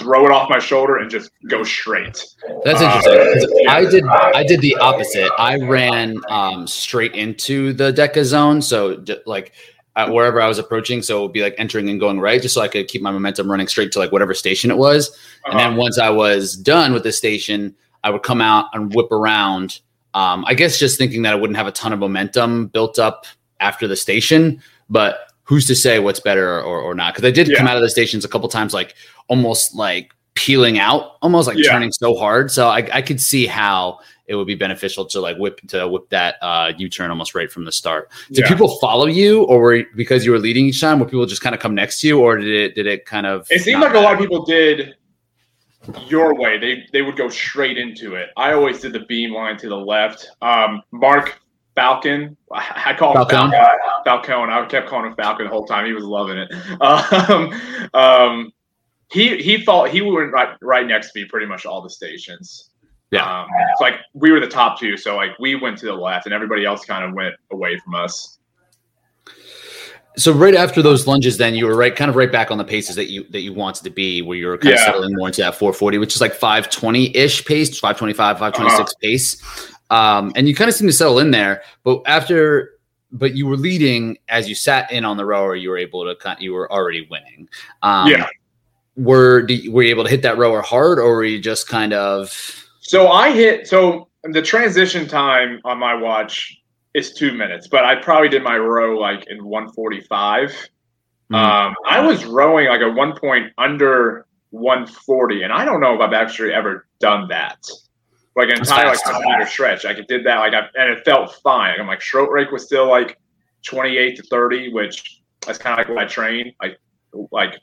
throw 0.00 0.24
it 0.26 0.32
off 0.32 0.48
my 0.48 0.58
shoulder 0.58 0.96
and 0.96 1.10
just 1.10 1.30
go 1.48 1.62
straight. 1.62 2.24
That's 2.64 2.80
Uh, 2.80 3.02
yeah. 3.04 3.72
I 3.72 3.84
did. 3.84 4.04
I 4.06 4.42
did 4.42 4.60
the 4.60 4.76
opposite. 4.76 5.30
I 5.38 5.56
ran 5.58 6.16
um, 6.28 6.66
straight 6.66 7.14
into 7.14 7.72
the 7.72 7.92
DEKA 7.92 8.24
zone. 8.24 8.62
So 8.62 8.96
j- 8.96 9.20
like 9.26 9.52
uh, 9.96 10.10
wherever 10.10 10.40
I 10.40 10.48
was 10.48 10.58
approaching, 10.58 11.02
so 11.02 11.18
it 11.18 11.22
would 11.22 11.32
be 11.32 11.42
like 11.42 11.54
entering 11.58 11.88
and 11.90 12.00
going 12.00 12.18
right, 12.18 12.40
just 12.40 12.54
so 12.54 12.62
I 12.62 12.68
could 12.68 12.88
keep 12.88 13.02
my 13.02 13.10
momentum 13.10 13.50
running 13.50 13.68
straight 13.68 13.92
to 13.92 13.98
like 13.98 14.10
whatever 14.12 14.34
station 14.34 14.70
it 14.70 14.78
was. 14.78 15.16
And 15.46 15.58
then 15.58 15.76
once 15.76 15.98
I 15.98 16.10
was 16.10 16.56
done 16.56 16.92
with 16.92 17.02
the 17.02 17.12
station, 17.12 17.74
I 18.02 18.10
would 18.10 18.22
come 18.22 18.40
out 18.40 18.66
and 18.72 18.94
whip 18.94 19.12
around. 19.12 19.80
Um, 20.14 20.44
I 20.46 20.54
guess 20.54 20.78
just 20.78 20.98
thinking 20.98 21.22
that 21.22 21.32
I 21.32 21.36
wouldn't 21.36 21.56
have 21.56 21.66
a 21.68 21.72
ton 21.72 21.92
of 21.92 21.98
momentum 22.00 22.68
built 22.68 22.98
up 22.98 23.26
after 23.60 23.86
the 23.86 23.96
station, 23.96 24.62
but 24.88 25.29
who's 25.50 25.66
to 25.66 25.74
say 25.74 25.98
what's 25.98 26.20
better 26.20 26.60
or, 26.62 26.80
or 26.80 26.94
not? 26.94 27.12
Because 27.12 27.26
I 27.26 27.32
did 27.32 27.48
Yeah. 27.48 27.56
come 27.58 27.66
out 27.66 27.74
of 27.76 27.82
the 27.82 27.90
stations 27.90 28.24
a 28.24 28.28
couple 28.28 28.48
times, 28.48 28.72
like 28.72 28.94
almost 29.26 29.74
like 29.74 30.12
peeling 30.34 30.78
out, 30.78 31.16
almost 31.22 31.48
like 31.48 31.58
Yeah. 31.58 31.72
turning 31.72 31.90
so 31.90 32.14
hard. 32.14 32.52
So 32.52 32.68
I, 32.68 32.88
I 32.92 33.02
could 33.02 33.20
see 33.20 33.46
how 33.48 33.98
it 34.28 34.36
would 34.36 34.46
be 34.46 34.54
beneficial 34.54 35.04
to 35.06 35.20
like 35.20 35.36
whip 35.38 35.60
to 35.66 35.88
whip 35.88 36.08
that 36.10 36.36
uh, 36.40 36.70
U 36.78 36.88
turn 36.88 37.10
almost 37.10 37.34
right 37.34 37.50
from 37.50 37.64
the 37.64 37.72
start. 37.72 38.12
Did 38.28 38.44
Yeah. 38.44 38.48
people 38.48 38.78
follow 38.78 39.06
you, 39.06 39.42
or 39.42 39.58
were 39.60 39.82
because 39.96 40.24
you 40.24 40.30
were 40.30 40.38
leading 40.38 40.66
each 40.66 40.80
time? 40.80 41.00
Were 41.00 41.06
people 41.06 41.26
just 41.26 41.42
kind 41.42 41.52
of 41.52 41.60
come 41.60 41.74
next 41.74 42.00
to 42.02 42.06
you, 42.06 42.20
or 42.20 42.36
did 42.36 42.48
it 42.54 42.76
did 42.76 42.86
it 42.86 43.04
kind 43.04 43.26
of? 43.26 43.48
It 43.50 43.60
seemed 43.62 43.80
like 43.82 43.94
a 43.94 43.98
lot 43.98 44.12
of 44.14 44.20
people 44.20 44.44
did 44.44 44.94
your 46.06 46.32
way. 46.36 46.58
They 46.58 46.84
they 46.92 47.02
would 47.02 47.16
go 47.16 47.28
straight 47.28 47.76
into 47.76 48.14
it. 48.14 48.28
I 48.36 48.52
always 48.52 48.78
did 48.80 48.92
the 48.92 49.00
beam 49.00 49.34
line 49.34 49.56
to 49.58 49.68
the 49.68 49.76
left. 49.76 50.30
Um, 50.42 50.82
Mark 50.92 51.40
Falcon, 51.74 52.36
I, 52.52 52.82
I 52.86 52.94
call 52.94 53.12
him 53.12 53.26
Falcone. 53.28 53.52
Falcon. 54.04 54.50
I 54.50 54.64
kept 54.66 54.88
calling 54.88 55.06
him 55.10 55.16
Falcon 55.16 55.46
the 55.46 55.50
whole 55.50 55.66
time. 55.66 55.86
He 55.86 55.92
was 55.92 56.04
loving 56.04 56.38
it. 56.38 56.50
Um, 56.80 57.90
um, 57.94 58.52
he 59.10 59.42
he 59.42 59.64
fought. 59.64 59.90
He 59.90 60.00
went 60.00 60.32
right 60.32 60.56
right 60.62 60.86
next 60.86 61.12
to 61.12 61.20
me 61.20 61.26
pretty 61.28 61.46
much 61.46 61.66
all 61.66 61.82
the 61.82 61.90
stations. 61.90 62.70
Yeah. 63.10 63.24
Um, 63.24 63.48
it's 63.72 63.80
like 63.80 63.94
we 64.14 64.30
were 64.30 64.40
the 64.40 64.48
top 64.48 64.78
two, 64.78 64.96
so 64.96 65.16
like 65.16 65.30
we 65.40 65.56
went 65.56 65.78
to 65.78 65.86
the 65.86 65.94
left, 65.94 66.26
and 66.26 66.34
everybody 66.34 66.64
else 66.64 66.84
kind 66.84 67.04
of 67.04 67.12
went 67.12 67.34
away 67.50 67.78
from 67.78 67.94
us. 67.94 68.38
So 70.16 70.32
right 70.32 70.54
after 70.54 70.82
those 70.82 71.06
lunges, 71.06 71.38
then 71.38 71.54
you 71.54 71.66
were 71.66 71.76
right, 71.76 71.94
kind 71.94 72.08
of 72.08 72.16
right 72.16 72.30
back 72.30 72.50
on 72.50 72.58
the 72.58 72.64
paces 72.64 72.96
that 72.96 73.10
you 73.10 73.24
that 73.30 73.40
you 73.40 73.52
wanted 73.52 73.84
to 73.84 73.90
be, 73.90 74.22
where 74.22 74.36
you 74.36 74.46
were 74.48 74.58
kind 74.58 74.74
of 74.74 74.80
settling 74.80 75.16
more 75.16 75.28
into 75.28 75.40
that 75.40 75.54
440, 75.54 75.98
which 75.98 76.14
is 76.14 76.20
like 76.20 76.34
520 76.34 77.16
ish 77.16 77.44
pace, 77.44 77.78
525, 77.78 78.38
526 78.38 78.94
pace, 78.94 79.69
um, 79.90 80.32
and 80.36 80.48
you 80.48 80.54
kind 80.54 80.68
of 80.68 80.74
seem 80.74 80.86
to 80.86 80.92
settle 80.92 81.18
in 81.18 81.30
there. 81.30 81.62
But 81.84 82.02
after, 82.06 82.72
but 83.12 83.34
you 83.34 83.46
were 83.46 83.56
leading 83.56 84.18
as 84.28 84.48
you 84.48 84.54
sat 84.54 84.90
in 84.92 85.04
on 85.04 85.16
the 85.16 85.24
rower, 85.24 85.54
you 85.56 85.70
were 85.70 85.78
able 85.78 86.04
to 86.04 86.14
kind, 86.16 86.40
you 86.40 86.52
were 86.52 86.70
already 86.72 87.06
winning. 87.10 87.48
Um, 87.82 88.08
Yeah. 88.08 88.26
Were 88.96 89.46
you- 89.48 89.72
were 89.72 89.82
you 89.82 89.90
able 89.90 90.04
to 90.04 90.10
hit 90.10 90.22
that 90.22 90.36
rower 90.36 90.60
hard, 90.62 90.98
or 90.98 91.14
were 91.14 91.24
you 91.24 91.38
just 91.38 91.68
kind 91.68 91.92
of? 91.92 92.30
So 92.80 93.08
I 93.08 93.30
hit 93.32 93.66
so 93.66 94.08
the 94.24 94.42
transition 94.42 95.06
time 95.06 95.60
on 95.64 95.78
my 95.78 95.94
watch 95.94 96.60
is 96.92 97.14
two 97.14 97.32
minutes, 97.32 97.68
but 97.68 97.84
I 97.84 97.94
probably 97.96 98.28
did 98.28 98.42
my 98.42 98.58
row 98.58 98.98
like 98.98 99.26
in 99.28 99.44
145. 99.44 100.52
Hmm. 101.30 101.34
Um, 101.34 101.74
I 101.88 102.00
was 102.00 102.24
rowing 102.26 102.66
like 102.68 102.80
at 102.80 102.92
one 102.94 103.16
point 103.16 103.52
under 103.58 104.26
140, 104.50 105.44
and 105.44 105.52
I 105.52 105.64
don't 105.64 105.80
know 105.80 105.94
if 105.94 106.00
I've 106.00 106.12
actually 106.12 106.52
ever 106.52 106.86
done 106.98 107.28
that. 107.28 107.64
Like 108.36 108.48
an 108.48 108.58
entire 108.58 108.86
like. 108.86 109.04
100 109.04 109.38
meter 109.38 109.50
stretch, 109.50 109.84
like 109.84 109.98
it 109.98 110.08
did 110.08 110.24
that, 110.24 110.38
like 110.38 110.54
I, 110.54 110.68
and 110.80 110.90
it 110.90 111.04
felt 111.04 111.34
fine. 111.42 111.80
I'm 111.80 111.86
like 111.86 112.00
stroke 112.00 112.30
rate 112.30 112.52
was 112.52 112.64
still 112.64 112.88
like 112.88 113.18
28 113.64 114.16
to 114.16 114.22
30, 114.22 114.72
which 114.72 115.20
that's 115.46 115.58
kind 115.58 115.72
of 115.72 115.78
like 115.78 115.94
what 115.94 116.04
I 116.04 116.06
train, 116.06 116.54
like 116.62 116.78
like 117.32 117.58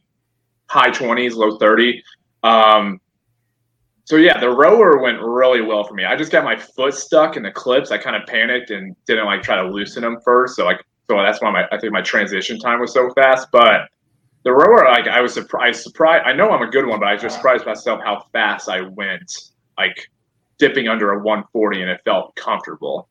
high 0.69 0.89
20s, 0.91 1.35
low 1.35 1.57
30. 1.57 2.03
Um, 2.43 2.99
so 4.07 4.15
yeah, 4.15 4.39
the 4.39 4.49
rower 4.49 5.01
went 5.01 5.21
really 5.21 5.61
well 5.61 5.83
for 5.83 5.93
me. 5.93 6.05
I 6.05 6.15
just 6.15 6.31
got 6.31 6.43
my 6.43 6.55
foot 6.55 6.93
stuck 6.93 7.35
in 7.35 7.43
the 7.43 7.51
clips. 7.51 7.91
I 7.91 7.97
kind 7.97 8.15
of 8.15 8.25
panicked 8.25 8.69
and 8.71 8.95
didn't 9.05 9.25
like 9.25 9.41
try 9.41 9.55
to 9.61 9.69
loosen 9.69 10.03
them 10.03 10.19
first. 10.23 10.55
So 10.55 10.65
like, 10.65 10.81
so 11.09 11.17
that's 11.17 11.41
why 11.41 11.51
my 11.51 11.65
I 11.71 11.79
think 11.79 11.93
my 11.93 12.01
transition 12.01 12.59
time 12.59 12.79
was 12.79 12.93
so 12.93 13.09
fast. 13.11 13.49
But 13.51 13.89
the 14.43 14.53
rower, 14.53 14.85
like, 14.85 15.07
I 15.07 15.19
was 15.19 15.33
surprised. 15.33 15.81
Surprised. 15.81 16.23
I 16.25 16.31
know 16.31 16.51
I'm 16.51 16.61
a 16.61 16.71
good 16.71 16.85
one, 16.85 16.99
but 16.99 17.09
I 17.09 17.13
was 17.13 17.21
just 17.21 17.35
surprised 17.35 17.65
myself 17.65 17.99
how 18.03 18.25
fast 18.31 18.69
I 18.69 18.81
went. 18.81 19.51
Like 19.77 20.09
dipping 20.57 20.87
under 20.87 21.11
a 21.11 21.17
140, 21.17 21.81
and 21.81 21.89
it 21.89 22.01
felt 22.05 22.35
comfortable. 22.35 23.07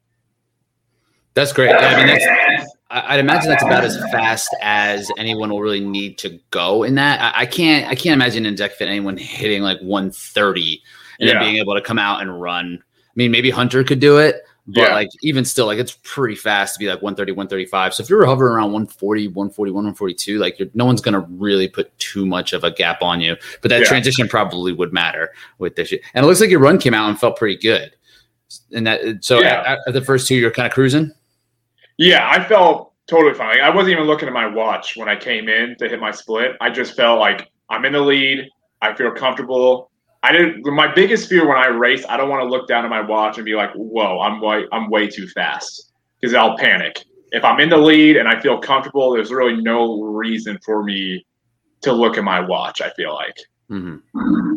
That's 1.35 1.53
great. 1.53 1.69
Yeah, 1.69 1.77
I 1.79 1.97
mean, 1.97 2.07
that's, 2.07 2.77
I- 2.91 3.15
I'd 3.15 3.21
imagine 3.21 3.49
that's 3.51 3.63
about 3.63 3.85
as 3.85 3.99
fast 4.11 4.55
as 4.63 5.11
anyone 5.19 5.51
will 5.51 5.61
really 5.61 5.81
need 5.85 6.17
to 6.19 6.39
go 6.51 6.83
in 6.83 6.95
that. 6.95 7.21
I, 7.37 7.43
I 7.43 7.47
can't, 7.47 7.87
I 7.91 7.95
can't 7.95 8.15
imagine 8.15 8.47
in 8.47 8.55
DEKA 8.55 8.73
fit 8.73 8.89
anyone 8.89 9.17
hitting 9.19 9.63
like 9.63 9.79
130 9.81 10.83
and 11.21 11.29
Yeah. 11.29 11.35
then 11.35 11.43
being 11.43 11.57
able 11.57 11.75
to 11.75 11.83
come 11.83 11.99
out 11.99 12.23
and 12.23 12.41
run. 12.41 12.79
I 12.83 13.13
mean, 13.17 13.31
maybe 13.31 13.51
Hunter 13.51 13.85
could 13.85 14.01
do 14.01 14.19
it, 14.19 14.37
but 14.69 14.81
Yeah. 14.83 14.95
like 14.95 15.09
even 15.23 15.45
still, 15.45 15.67
like 15.67 15.79
it's 15.79 15.99
pretty 16.03 16.35
fast 16.35 16.75
to 16.75 16.79
be 16.79 16.87
like 16.89 17.01
130, 17.03 17.33
135. 17.33 17.95
So 17.95 18.03
if 18.03 18.11
you're 18.11 18.25
hovering 18.27 18.53
around 18.55 18.73
140, 18.73 19.29
141, 19.29 19.75
142, 19.75 20.39
like 20.39 20.59
you're, 20.59 20.69
no 20.75 20.85
one's 20.85 21.01
going 21.01 21.15
to 21.15 21.21
really 21.21 21.69
put 21.69 21.97
too 21.99 22.27
much 22.27 22.53
of 22.53 22.65
a 22.65 22.71
gap 22.71 23.01
on 23.03 23.21
you. 23.21 23.37
But 23.63 23.69
that 23.69 23.81
Yeah. 23.83 23.87
transition 23.87 24.29
probably 24.29 24.73
would 24.73 24.93
matter 24.93 25.33
with 25.59 25.77
this. 25.77 25.93
And 26.15 26.25
it 26.25 26.27
looks 26.27 26.41
like 26.41 26.51
your 26.51 26.61
run 26.61 26.79
came 26.79 26.95
out 26.95 27.09
and 27.09 27.19
felt 27.19 27.37
pretty 27.37 27.57
good. 27.57 27.93
And 28.73 28.87
that, 28.87 29.25
so 29.25 29.41
Yeah. 29.41 29.63
at, 29.67 29.79
at 29.87 29.95
the 29.95 30.03
first 30.03 30.27
two, 30.27 30.35
you're 30.35 30.51
kind 30.51 30.67
of 30.67 30.73
cruising. 30.73 31.13
Yeah, 31.99 32.29
I 32.29 32.43
felt 32.45 32.93
totally 33.07 33.35
fine. 33.35 33.49
Like, 33.51 33.61
I 33.61 33.71
wasn't 33.71 33.93
even 33.93 34.05
looking 34.05 34.29
at 34.29 34.35
my 34.35 34.47
watch 34.47 34.97
when 34.97 35.09
I 35.09 35.17
came 35.17 35.49
in 35.49 35.77
to 35.79 35.89
hit 35.89 36.01
my 36.01 36.11
split. 36.11 36.53
I 36.61 36.71
just 36.71 36.95
felt 36.97 37.21
like 37.21 37.51
I'm 37.71 37.85
in 37.85 37.93
the 37.93 38.01
lead. 38.01 38.49
I 38.83 38.95
feel 38.95 39.11
comfortable. 39.13 39.91
I 40.27 40.33
didn't. 40.33 40.67
My 40.75 40.93
biggest 40.93 41.29
fear 41.29 41.47
when 41.47 41.57
I 41.57 41.69
race, 41.69 42.05
I 42.09 42.17
don't 42.17 42.29
want 42.29 42.43
to 42.43 42.49
look 42.49 42.67
down 42.67 42.85
at 42.85 42.91
my 42.91 43.01
watch 43.01 43.37
and 43.39 43.45
be 43.45 43.55
like, 43.55 43.71
"Whoa, 43.75 44.19
I'm 44.19 44.41
way, 44.41 44.65
I'm 44.73 44.91
way 44.91 45.07
too 45.07 45.29
fast," 45.29 45.93
because 46.21 46.35
I'll 46.35 46.57
panic. 46.59 47.05
If 47.31 47.45
I'm 47.45 47.61
in 47.61 47.69
the 47.69 47.77
lead 47.77 48.17
and 48.17 48.29
I 48.29 48.41
feel 48.41 48.59
comfortable, 48.59 49.13
there's 49.13 49.31
really 49.31 49.63
no 49.63 50.03
reason 50.03 50.59
for 50.65 50.83
me 50.83 51.25
to 51.83 51.93
look 51.93 52.19
at 52.19 52.25
my 52.25 52.41
watch. 52.41 52.83
I 52.83 52.91
feel 52.91 53.15
like. 53.15 53.37
Mm-hmm. 53.71 54.55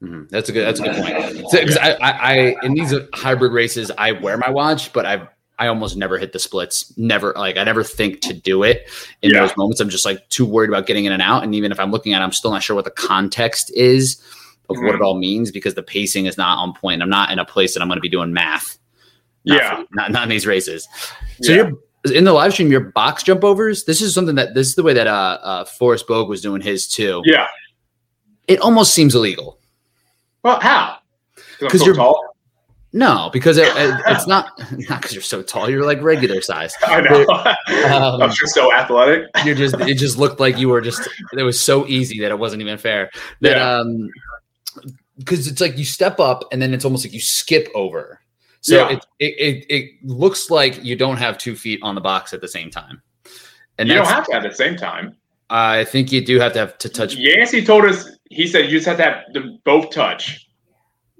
hmm 0.00 0.22
That's 0.28 0.50
a 0.50 0.52
good. 0.52 0.66
That's 0.66 0.80
a 0.80 0.82
good 0.82 0.96
point. 0.96 1.50
Because 1.50 1.78
I, 1.78 1.92
I, 1.92 2.10
I, 2.10 2.56
in 2.62 2.74
these 2.74 2.92
hybrid 3.14 3.52
races, 3.52 3.90
I 3.96 4.12
wear 4.12 4.36
my 4.36 4.50
watch, 4.50 4.92
but 4.92 5.06
I, 5.06 5.26
I 5.58 5.68
almost 5.68 5.96
never 5.96 6.18
hit 6.18 6.32
the 6.34 6.38
splits. 6.38 6.96
Never, 6.98 7.32
like 7.34 7.56
I 7.56 7.64
never 7.64 7.82
think 7.82 8.20
to 8.22 8.34
do 8.34 8.62
it 8.62 8.90
in 9.22 9.30
Yeah. 9.30 9.40
those 9.40 9.56
moments. 9.56 9.80
I'm 9.80 9.88
just 9.88 10.04
like 10.04 10.28
too 10.28 10.44
worried 10.44 10.68
about 10.68 10.86
getting 10.86 11.06
in 11.06 11.12
and 11.12 11.22
out. 11.22 11.44
And 11.44 11.54
even 11.54 11.72
if 11.72 11.80
I'm 11.80 11.90
looking 11.90 12.12
at, 12.12 12.20
it, 12.20 12.24
I'm 12.24 12.32
still 12.32 12.50
not 12.50 12.62
sure 12.62 12.76
what 12.76 12.84
the 12.84 12.90
context 12.90 13.72
is 13.74 14.22
of 14.68 14.76
what 14.76 14.92
Mhm. 14.92 14.94
it 14.96 15.00
all 15.00 15.18
means 15.18 15.50
because 15.50 15.74
the 15.74 15.82
pacing 15.82 16.26
is 16.26 16.36
not 16.36 16.58
on 16.58 16.74
point. 16.74 17.02
I'm 17.02 17.08
not 17.08 17.30
in 17.30 17.38
a 17.38 17.44
place 17.44 17.74
that 17.74 17.80
I'm 17.80 17.88
going 17.88 17.96
to 17.96 18.02
be 18.02 18.08
doing 18.08 18.32
math. 18.32 18.78
Not 19.44 19.56
Yeah. 19.58 19.76
for- 19.76 19.86
not 19.92 20.10
not 20.12 20.22
in 20.24 20.28
these 20.28 20.46
races. 20.46 20.86
So 21.42 21.52
Yeah. 21.52 21.56
you're 22.04 22.14
in 22.14 22.24
the 22.24 22.32
live 22.32 22.52
stream, 22.52 22.70
your 22.70 22.80
box 22.80 23.22
jump 23.22 23.44
overs. 23.44 23.84
This 23.84 24.00
is 24.00 24.14
something 24.14 24.34
that 24.36 24.54
this 24.54 24.68
is 24.68 24.74
the 24.74 24.82
way 24.82 24.92
that 24.94 25.06
uh, 25.06 25.38
uh 25.42 25.64
Forrest 25.64 26.06
Bogue 26.06 26.28
was 26.28 26.40
doing 26.42 26.60
his 26.60 26.86
too. 26.86 27.22
Yeah. 27.24 27.46
It 28.46 28.60
almost 28.60 28.94
seems 28.94 29.14
illegal. 29.14 29.58
Well, 30.42 30.60
how? 30.60 30.98
Because 31.60 31.80
so 31.80 31.86
you're 31.86 31.94
tall. 31.94 32.22
No, 32.94 33.28
because 33.34 33.58
it, 33.58 33.68
it, 33.76 34.00
it's 34.06 34.26
not 34.26 34.50
not 34.88 35.02
because 35.02 35.12
you're 35.12 35.22
so 35.22 35.42
tall. 35.42 35.68
You're 35.68 35.84
like 35.84 36.00
regular 36.02 36.40
size. 36.40 36.74
I 36.86 37.00
know. 37.00 37.26
Um, 37.88 38.22
I'm 38.22 38.30
just 38.30 38.54
so 38.54 38.72
athletic. 38.72 39.24
You're 39.44 39.54
just. 39.54 39.74
It 39.80 39.94
just 39.94 40.16
looked 40.18 40.40
like 40.40 40.56
you 40.58 40.68
were 40.70 40.80
just. 40.80 41.06
It 41.36 41.42
was 41.42 41.60
so 41.60 41.86
easy 41.86 42.20
that 42.20 42.30
it 42.30 42.38
wasn't 42.38 42.62
even 42.62 42.78
fair. 42.78 43.10
That 43.42 43.56
yeah. 43.56 43.78
um, 43.78 44.08
because 45.18 45.46
it's 45.46 45.60
like 45.60 45.76
you 45.76 45.84
step 45.84 46.20
up 46.20 46.44
and 46.52 46.62
then 46.62 46.72
it's 46.72 46.84
almost 46.84 47.04
like 47.04 47.12
you 47.12 47.20
skip 47.20 47.68
over. 47.74 48.20
So 48.60 48.76
yeah. 48.76 48.96
it, 48.96 49.06
it, 49.18 49.34
it 49.38 49.66
it 49.68 49.90
looks 50.04 50.50
like 50.50 50.82
you 50.84 50.96
don't 50.96 51.16
have 51.16 51.38
two 51.38 51.54
feet 51.54 51.80
on 51.82 51.94
the 51.94 52.00
box 52.00 52.32
at 52.32 52.40
the 52.40 52.48
same 52.48 52.70
time. 52.70 53.02
And 53.78 53.88
you 53.88 53.94
don't 53.94 54.06
have 54.06 54.26
to 54.26 54.34
at 54.34 54.42
the 54.42 54.54
same 54.54 54.76
time. 54.76 55.16
I 55.50 55.84
think 55.84 56.12
you 56.12 56.24
do 56.24 56.38
have 56.40 56.52
to 56.54 56.58
have 56.58 56.78
to 56.78 56.88
touch. 56.88 57.14
Yancey 57.14 57.64
told 57.64 57.84
us 57.84 58.10
he 58.30 58.46
said 58.46 58.66
you 58.66 58.78
just 58.78 58.86
have 58.86 58.98
to 58.98 59.02
have 59.04 59.32
them 59.32 59.60
both 59.64 59.90
touch. 59.90 60.46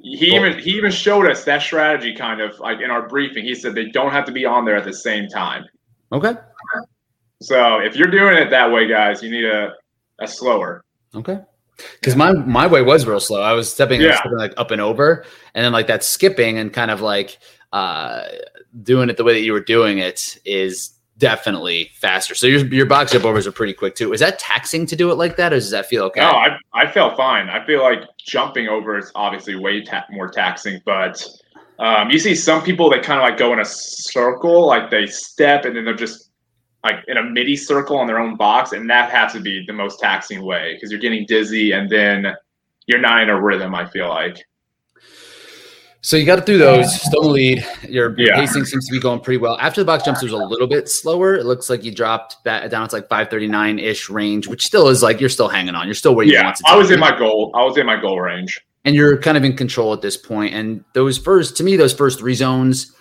He 0.00 0.35
even 0.35 0.59
he 0.59 0.71
even 0.73 0.90
showed 0.90 1.28
us 1.28 1.45
that 1.45 1.62
strategy 1.62 2.14
kind 2.14 2.40
of 2.40 2.59
like 2.61 2.81
in 2.81 2.90
our 2.90 3.09
briefing. 3.09 3.45
He 3.45 3.55
said 3.55 3.75
they 3.75 3.87
don't 3.87 4.12
have 4.12 4.25
to 4.26 4.33
be 4.33 4.45
on 4.45 4.64
there 4.64 4.76
at 4.76 4.85
the 4.85 4.93
same 4.93 5.28
time. 5.28 5.64
Okay. 6.12 6.35
So 7.40 7.78
if 7.78 7.97
you're 7.97 8.11
doing 8.11 8.37
it 8.37 8.50
that 8.50 8.71
way, 8.71 8.87
guys, 8.88 9.23
you 9.23 9.31
need 9.31 9.45
a 9.45 9.75
a 10.19 10.28
slower. 10.28 10.85
Okay. 11.14 11.40
Because 12.00 12.16
my 12.16 12.32
my 12.32 12.66
way 12.66 12.82
was 12.82 13.06
real 13.06 13.20
slow. 13.20 13.40
I 13.40 13.52
was 13.52 13.73
stepping, 13.73 14.00
yeah. 14.00 14.16
stepping 14.16 14.38
like 14.38 14.54
up 14.56 14.70
and 14.70 14.80
over, 14.80 15.25
and 15.54 15.64
then 15.64 15.73
like 15.73 15.87
that 15.87 16.04
skipping 16.04 16.58
and 16.58 16.73
kind 16.73 16.90
of 16.90 17.00
like 17.00 17.38
uh 17.73 18.25
doing 18.82 19.11
it 19.11 19.16
the 19.16 19.25
way 19.25 19.35
that 19.35 19.42
you 19.42 19.52
were 19.52 19.61
doing 19.61 19.99
it 19.99 20.38
is 20.44 20.94
definitely 21.18 21.90
faster. 21.94 22.35
So 22.35 22.47
your 22.47 22.64
your 22.66 22.87
box 22.87 23.12
jump 23.12 23.25
overs 23.25 23.47
are 23.47 23.52
pretty 23.52 23.75
quick 23.75 23.94
too. 23.94 24.12
Is 24.12 24.20
that 24.20 24.38
taxing 24.38 24.87
to 24.87 24.97
do 24.97 25.11
it 25.11 25.14
like 25.14 25.37
that, 25.37 25.52
or 25.52 25.56
does 25.56 25.70
that 25.70 25.87
feel 25.87 26.04
okay? 26.04 26.20
No, 26.20 26.30
I 26.30 26.56
I 26.73 26.90
felt 26.90 27.16
fine. 27.16 27.49
I 27.49 27.64
feel 27.66 27.82
like 27.82 28.00
jumping 28.18 28.68
over 28.68 28.99
is 28.99 29.11
obviously 29.14 29.56
way 29.56 29.82
ta- 29.82 30.06
more 30.11 30.28
taxing, 30.28 30.80
but 30.85 31.25
um, 31.78 32.11
you 32.11 32.18
see 32.18 32.35
some 32.35 32.62
people 32.62 32.90
that 32.90 33.02
kind 33.02 33.20
of 33.20 33.28
like 33.28 33.38
go 33.38 33.52
in 33.52 33.61
a 33.61 33.64
circle, 33.64 34.66
like 34.66 34.90
they 34.90 35.06
step 35.06 35.64
and 35.64 35.76
then 35.76 35.85
they're 35.85 35.94
just 35.94 36.27
like 36.85 37.04
in 37.08 37.16
a 37.16 37.23
midi 37.23 37.56
circle 37.56 37.97
on 37.97 38.06
their 38.06 38.18
own 38.18 38.37
box, 38.37 38.73
and 38.73 38.88
that 38.90 39.11
has 39.11 39.32
to 39.32 39.40
be 39.40 39.64
the 39.66 39.73
most 39.73 40.00
taxing 40.00 40.42
way 40.42 40.75
because 40.75 40.90
you're 40.90 41.00
getting 41.00 41.26
dizzy 41.26 41.73
and 41.73 41.90
then 41.90 42.35
you're 42.87 43.00
not 43.00 43.23
in 43.23 43.28
a 43.28 43.40
rhythm. 43.40 43.75
I 43.75 43.87
feel 43.87 44.08
like. 44.08 44.44
So 46.00 46.16
you 46.16 46.25
got 46.25 46.47
through 46.47 46.58
those, 46.58 47.02
still 47.02 47.23
the 47.23 47.28
lead. 47.28 47.66
Your, 47.82 48.16
your 48.18 48.28
yeah. 48.28 48.37
pacing 48.37 48.64
seems 48.64 48.87
to 48.87 48.92
be 48.92 49.00
going 49.00 49.18
pretty 49.20 49.38
well. 49.38 49.58
After 49.58 49.80
the 49.80 49.85
box 49.85 50.04
jumps, 50.04 50.20
there's 50.20 50.32
a 50.32 50.37
little 50.37 50.68
bit 50.68 50.88
slower. 50.88 51.35
It 51.35 51.44
looks 51.44 51.68
like 51.68 51.82
you 51.82 51.92
dropped 51.92 52.37
that 52.44 52.70
down 52.70 52.85
It's 52.85 52.92
like 52.92 53.08
539 53.08 53.80
ish 53.80 54.08
range, 54.08 54.47
which 54.47 54.64
still 54.64 54.88
is 54.88 55.02
like 55.02 55.20
you're 55.20 55.28
still 55.28 55.49
hanging 55.49 55.75
on. 55.75 55.87
You're 55.87 55.94
still 55.94 56.14
where 56.14 56.25
you 56.25 56.35
yeah, 56.35 56.44
want 56.44 56.56
to. 56.56 56.64
I 56.68 56.76
was 56.76 56.92
in 56.92 57.00
my 57.00 57.18
goal. 57.18 57.50
I 57.54 57.64
was 57.64 57.76
in 57.76 57.85
my 57.85 58.00
goal 58.00 58.20
range. 58.20 58.64
And 58.85 58.94
you're 58.94 59.18
kind 59.18 59.37
of 59.37 59.42
in 59.42 59.56
control 59.56 59.92
at 59.92 60.00
this 60.00 60.16
point. 60.16 60.54
And 60.54 60.85
those 60.94 61.18
first, 61.18 61.56
to 61.56 61.64
me, 61.64 61.76
those 61.76 61.92
first 61.92 62.20
three 62.20 62.35
zones, 62.35 62.92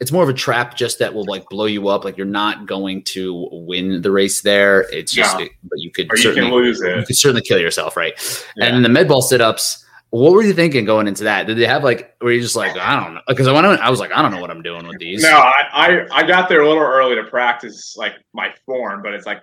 it's 0.00 0.12
more 0.12 0.22
of 0.22 0.28
a 0.28 0.34
trap 0.34 0.76
just 0.76 0.98
that 0.98 1.14
will 1.14 1.24
like 1.24 1.48
blow 1.48 1.66
you 1.66 1.88
up. 1.88 2.04
Like 2.04 2.16
you're 2.16 2.26
not 2.26 2.66
going 2.66 3.02
to 3.04 3.48
win 3.50 4.02
the 4.02 4.10
race 4.10 4.42
there. 4.42 4.82
It's 4.92 5.12
just, 5.12 5.38
yeah. 5.38 5.46
but 5.62 5.78
you 5.78 5.90
could 5.90 6.12
or 6.12 6.16
certainly 6.16 6.48
you 6.48 6.54
lose 6.54 6.80
it. 6.82 6.96
You 6.98 7.06
could 7.06 7.16
certainly 7.16 7.42
kill 7.42 7.58
yourself, 7.58 7.96
right? 7.96 8.14
Yeah. 8.56 8.66
And 8.66 8.84
the 8.84 8.88
med 8.88 9.08
ball 9.08 9.22
sit 9.22 9.40
ups 9.40 9.84
what 10.10 10.32
were 10.32 10.42
you 10.42 10.52
thinking 10.52 10.84
going 10.84 11.08
into 11.08 11.24
that? 11.24 11.46
Did 11.46 11.58
they 11.58 11.66
have 11.66 11.82
like, 11.82 12.16
were 12.20 12.32
you 12.32 12.40
just 12.40 12.56
like, 12.56 12.76
I 12.76 13.02
don't 13.02 13.14
know? 13.14 13.20
Because 13.26 13.48
I 13.48 13.52
went, 13.52 13.66
I 13.66 13.90
was 13.90 14.00
like, 14.00 14.12
I 14.12 14.22
don't 14.22 14.30
know 14.30 14.40
what 14.40 14.50
I'm 14.50 14.62
doing 14.62 14.86
with 14.86 14.98
these. 14.98 15.22
No, 15.22 15.36
I, 15.36 15.62
I, 15.72 16.06
I 16.10 16.26
got 16.26 16.48
there 16.48 16.60
a 16.60 16.68
little 16.68 16.82
early 16.82 17.16
to 17.16 17.24
practice 17.24 17.96
like 17.96 18.14
my 18.32 18.54
form, 18.64 19.02
but 19.02 19.14
it's 19.14 19.26
like 19.26 19.42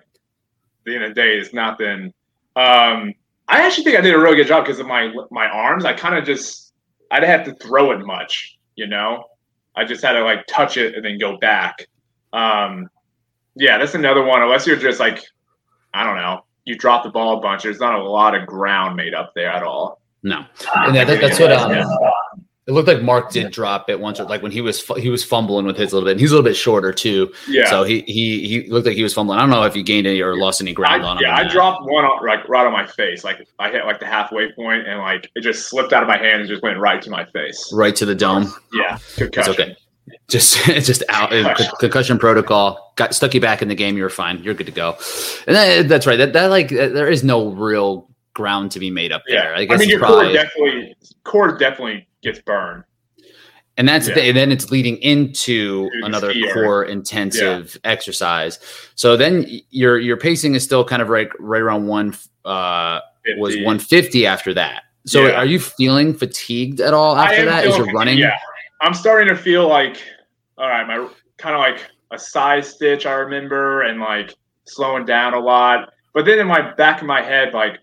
the 0.84 0.94
end 0.94 1.04
of 1.04 1.10
the 1.10 1.14
day 1.14 1.38
is 1.38 1.52
nothing. 1.52 2.12
Um, 2.56 3.14
I 3.46 3.64
actually 3.64 3.84
think 3.84 3.98
I 3.98 4.00
did 4.00 4.14
a 4.14 4.18
really 4.18 4.36
good 4.36 4.46
job 4.46 4.64
because 4.64 4.80
of 4.80 4.86
my 4.86 5.12
my 5.30 5.46
arms. 5.46 5.84
I 5.84 5.92
kind 5.92 6.16
of 6.16 6.24
just 6.24 6.72
I 7.10 7.20
didn't 7.20 7.30
have 7.30 7.58
to 7.58 7.66
throw 7.66 7.92
it 7.92 8.04
much, 8.06 8.58
you 8.74 8.86
know. 8.86 9.24
I 9.76 9.84
just 9.84 10.02
had 10.02 10.12
to 10.12 10.22
like 10.22 10.46
touch 10.46 10.76
it 10.76 10.94
and 10.94 11.04
then 11.04 11.18
go 11.18 11.36
back. 11.38 11.86
Um, 12.32 12.88
yeah, 13.56 13.78
that's 13.78 13.94
another 13.94 14.22
one. 14.22 14.42
Unless 14.42 14.66
you're 14.66 14.76
just 14.76 15.00
like, 15.00 15.22
I 15.92 16.04
don't 16.04 16.16
know, 16.16 16.44
you 16.64 16.76
drop 16.76 17.04
the 17.04 17.10
ball 17.10 17.38
a 17.38 17.40
bunch. 17.40 17.62
There's 17.62 17.80
not 17.80 17.94
a 17.94 18.02
lot 18.02 18.34
of 18.34 18.46
ground 18.46 18.96
made 18.96 19.14
up 19.14 19.32
there 19.34 19.50
at 19.50 19.62
all. 19.62 20.00
No, 20.22 20.44
and 20.74 20.96
that, 20.96 21.06
that's 21.20 21.38
what 21.38 21.52
um, 21.52 21.70
it 22.66 22.72
looked 22.72 22.88
like. 22.88 23.02
Mark 23.02 23.30
did 23.30 23.52
drop 23.52 23.90
it 23.90 24.00
once, 24.00 24.18
or 24.18 24.24
like 24.24 24.42
when 24.42 24.50
he 24.50 24.62
was 24.62 24.82
he 24.96 25.10
was 25.10 25.22
fumbling 25.22 25.66
with 25.66 25.76
his 25.76 25.92
a 25.92 25.96
little 25.96 26.06
bit. 26.06 26.12
And 26.12 26.20
he's 26.20 26.30
a 26.30 26.34
little 26.34 26.48
bit 26.48 26.56
shorter 26.56 26.92
too. 26.92 27.30
Yeah. 27.48 27.68
So 27.68 27.84
he 27.84 28.00
he 28.06 28.48
he 28.48 28.70
looked 28.70 28.86
like 28.86 28.96
he 28.96 29.02
was 29.02 29.12
fumbling. 29.12 29.38
I 29.38 29.42
don't 29.42 29.50
know 29.50 29.64
if 29.64 29.74
he 29.74 29.82
gained 29.82 30.06
any 30.06 30.22
or 30.22 30.36
lost 30.36 30.62
any 30.62 30.72
ground 30.72 31.02
I, 31.02 31.06
on 31.06 31.16
him. 31.18 31.24
Yeah, 31.24 31.36
I 31.36 31.46
dropped 31.46 31.84
one 31.84 32.04
on, 32.04 32.24
like 32.24 32.48
right 32.48 32.66
on 32.66 32.72
my 32.72 32.86
face. 32.86 33.22
Like 33.22 33.46
I 33.58 33.70
hit 33.70 33.84
like 33.84 34.00
the 34.00 34.06
halfway 34.06 34.50
point, 34.52 34.86
and 34.86 34.98
like 35.00 35.30
it 35.34 35.42
just 35.42 35.68
slipped 35.68 35.92
out 35.92 36.02
of 36.02 36.08
my 36.08 36.16
hand 36.16 36.40
and 36.40 36.48
just 36.48 36.62
went 36.62 36.78
right 36.78 37.02
to 37.02 37.10
my 37.10 37.26
face. 37.26 37.70
Right 37.72 37.94
to 37.96 38.06
the 38.06 38.14
dome. 38.14 38.52
Yeah, 38.72 38.98
concussion. 39.16 39.52
It's 39.52 39.60
okay. 39.60 39.76
Just 40.28 40.68
it's 40.68 40.86
just 40.86 41.02
out 41.10 41.30
concussion. 41.30 41.72
concussion 41.80 42.18
protocol. 42.18 42.94
Got 42.96 43.14
stuck 43.14 43.34
you 43.34 43.40
back 43.40 43.60
in 43.60 43.68
the 43.68 43.74
game. 43.74 43.98
You 43.98 44.04
were 44.04 44.10
fine. 44.10 44.42
You're 44.42 44.54
good 44.54 44.66
to 44.66 44.72
go. 44.72 44.96
And 45.46 45.54
that, 45.54 45.88
that's 45.88 46.06
right. 46.06 46.16
That 46.16 46.32
that 46.32 46.46
like 46.46 46.70
there 46.70 47.08
is 47.08 47.22
no 47.24 47.50
real 47.50 48.08
ground 48.34 48.72
to 48.72 48.80
be 48.80 48.90
made 48.90 49.12
up 49.12 49.22
yeah. 49.28 49.42
there. 49.42 49.54
I, 49.54 49.64
guess 49.64 49.76
I 49.76 49.80
mean, 49.80 49.88
your 49.88 50.00
probably, 50.00 50.24
core 50.24 50.32
definitely 50.32 50.96
core 51.24 51.58
definitely 51.58 52.08
gets 52.24 52.40
burned. 52.40 52.84
And 53.76 53.88
that's 53.88 54.08
yeah. 54.08 54.14
the, 54.14 54.32
then 54.32 54.52
it's 54.52 54.70
leading 54.70 54.96
into 54.98 55.90
another 56.02 56.32
core 56.52 56.84
intensive 56.84 57.76
yeah. 57.84 57.90
exercise. 57.90 58.58
So 58.94 59.16
then 59.16 59.46
your 59.70 59.98
your 59.98 60.16
pacing 60.16 60.54
is 60.54 60.62
still 60.62 60.84
kind 60.84 61.02
of 61.02 61.08
right 61.08 61.28
right 61.40 61.60
around 61.60 61.86
one 61.86 62.14
uh 62.44 63.00
50. 63.24 63.40
was 63.40 63.54
150 63.56 64.26
after 64.26 64.54
that. 64.54 64.84
So 65.06 65.26
yeah. 65.26 65.32
are 65.32 65.44
you 65.44 65.58
feeling 65.58 66.14
fatigued 66.14 66.80
at 66.80 66.94
all 66.94 67.16
after 67.16 67.44
that? 67.44 67.66
Is 67.66 67.76
you 67.76 67.84
running? 67.86 68.18
Yeah. 68.18 68.38
I'm 68.80 68.94
starting 68.94 69.28
to 69.34 69.36
feel 69.36 69.68
like 69.68 70.00
all 70.56 70.68
right, 70.68 70.86
my 70.86 71.08
kind 71.36 71.54
of 71.56 71.60
like 71.60 71.90
a 72.12 72.18
side 72.18 72.64
stitch 72.64 73.06
I 73.06 73.14
remember 73.14 73.82
and 73.82 74.00
like 74.00 74.34
slowing 74.66 75.04
down 75.04 75.34
a 75.34 75.40
lot. 75.40 75.92
But 76.12 76.26
then 76.26 76.38
in 76.38 76.46
my 76.46 76.72
back 76.74 77.00
of 77.00 77.08
my 77.08 77.22
head, 77.22 77.52
like 77.54 77.80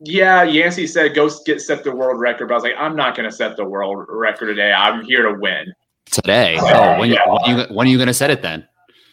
yeah, 0.00 0.42
Yancey 0.42 0.86
said 0.86 1.14
go 1.14 1.30
get 1.44 1.60
set 1.60 1.84
the 1.84 1.94
world 1.94 2.20
record, 2.20 2.48
but 2.48 2.54
I 2.54 2.56
was 2.56 2.64
like, 2.64 2.74
I'm 2.78 2.96
not 2.96 3.16
going 3.16 3.28
to 3.28 3.34
set 3.34 3.56
the 3.56 3.64
world 3.64 4.04
record 4.08 4.46
today. 4.46 4.72
I'm 4.72 5.04
here 5.04 5.22
to 5.22 5.38
win 5.38 5.72
today. 6.06 6.58
oh, 6.60 6.98
when, 6.98 7.10
yeah. 7.10 7.20
when, 7.26 7.58
you, 7.58 7.74
when 7.74 7.86
are 7.86 7.90
you 7.90 7.96
going 7.96 8.08
to 8.08 8.14
set 8.14 8.30
it 8.30 8.42
then? 8.42 8.66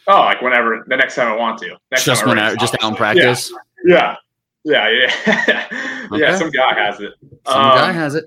Oh, 0.07 0.19
like 0.19 0.41
whenever 0.41 0.83
the 0.87 0.97
next 0.97 1.15
time 1.15 1.31
I 1.31 1.35
want 1.35 1.59
to. 1.59 1.77
Next 1.91 2.03
just 2.03 2.25
whenever, 2.25 2.55
just 2.57 2.75
out 2.81 2.89
in 2.89 2.95
practice. 2.95 3.51
Yeah, 3.85 4.17
yeah, 4.65 4.89
yeah, 4.89 5.13
yeah. 5.47 6.07
okay. 6.11 6.19
yeah 6.19 6.37
some 6.37 6.51
guy 6.51 6.73
has 6.73 6.99
it. 6.99 7.13
Some 7.47 7.61
um, 7.61 7.77
guy 7.77 7.91
has 7.91 8.15
it. 8.15 8.25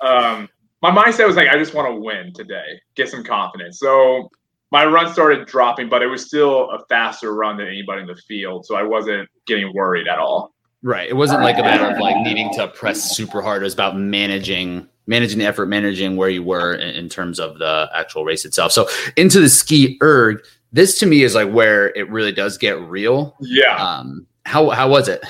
Um, 0.00 0.48
my 0.82 0.90
mindset 0.90 1.26
was 1.26 1.36
like, 1.36 1.48
I 1.48 1.58
just 1.58 1.74
want 1.74 1.88
to 1.88 2.00
win 2.00 2.32
today, 2.32 2.80
get 2.94 3.08
some 3.08 3.24
confidence. 3.24 3.80
So 3.80 4.30
my 4.70 4.86
run 4.86 5.12
started 5.12 5.46
dropping, 5.46 5.88
but 5.88 6.02
it 6.02 6.06
was 6.06 6.26
still 6.26 6.70
a 6.70 6.84
faster 6.88 7.34
run 7.34 7.56
than 7.56 7.66
anybody 7.66 8.02
in 8.02 8.06
the 8.06 8.20
field, 8.28 8.64
so 8.64 8.76
I 8.76 8.84
wasn't 8.84 9.28
getting 9.46 9.72
worried 9.74 10.06
at 10.06 10.18
all. 10.18 10.54
Right. 10.82 11.08
It 11.08 11.14
wasn't 11.14 11.42
like 11.42 11.58
a 11.58 11.62
matter 11.62 11.90
of 11.90 11.98
like 11.98 12.16
needing 12.22 12.52
to 12.54 12.68
press 12.68 13.16
super 13.16 13.42
hard. 13.42 13.62
It 13.62 13.64
was 13.64 13.74
about 13.74 13.98
managing 13.98 14.88
managing 15.06 15.38
the 15.40 15.44
effort, 15.44 15.66
managing 15.66 16.16
where 16.16 16.28
you 16.28 16.42
were 16.42 16.74
in, 16.74 16.94
in 16.94 17.08
terms 17.08 17.40
of 17.40 17.58
the 17.58 17.90
actual 17.94 18.24
race 18.24 18.44
itself. 18.44 18.72
So 18.72 18.88
into 19.16 19.40
the 19.40 19.48
ski 19.48 19.98
erg, 20.02 20.42
this 20.72 20.98
to 21.00 21.06
me 21.06 21.22
is 21.22 21.34
like 21.34 21.50
where 21.50 21.88
it 21.96 22.08
really 22.10 22.32
does 22.32 22.56
get 22.56 22.80
real. 22.80 23.36
Yeah. 23.40 23.76
Um, 23.76 24.26
how 24.46 24.70
how 24.70 24.88
was 24.88 25.08
it? 25.08 25.24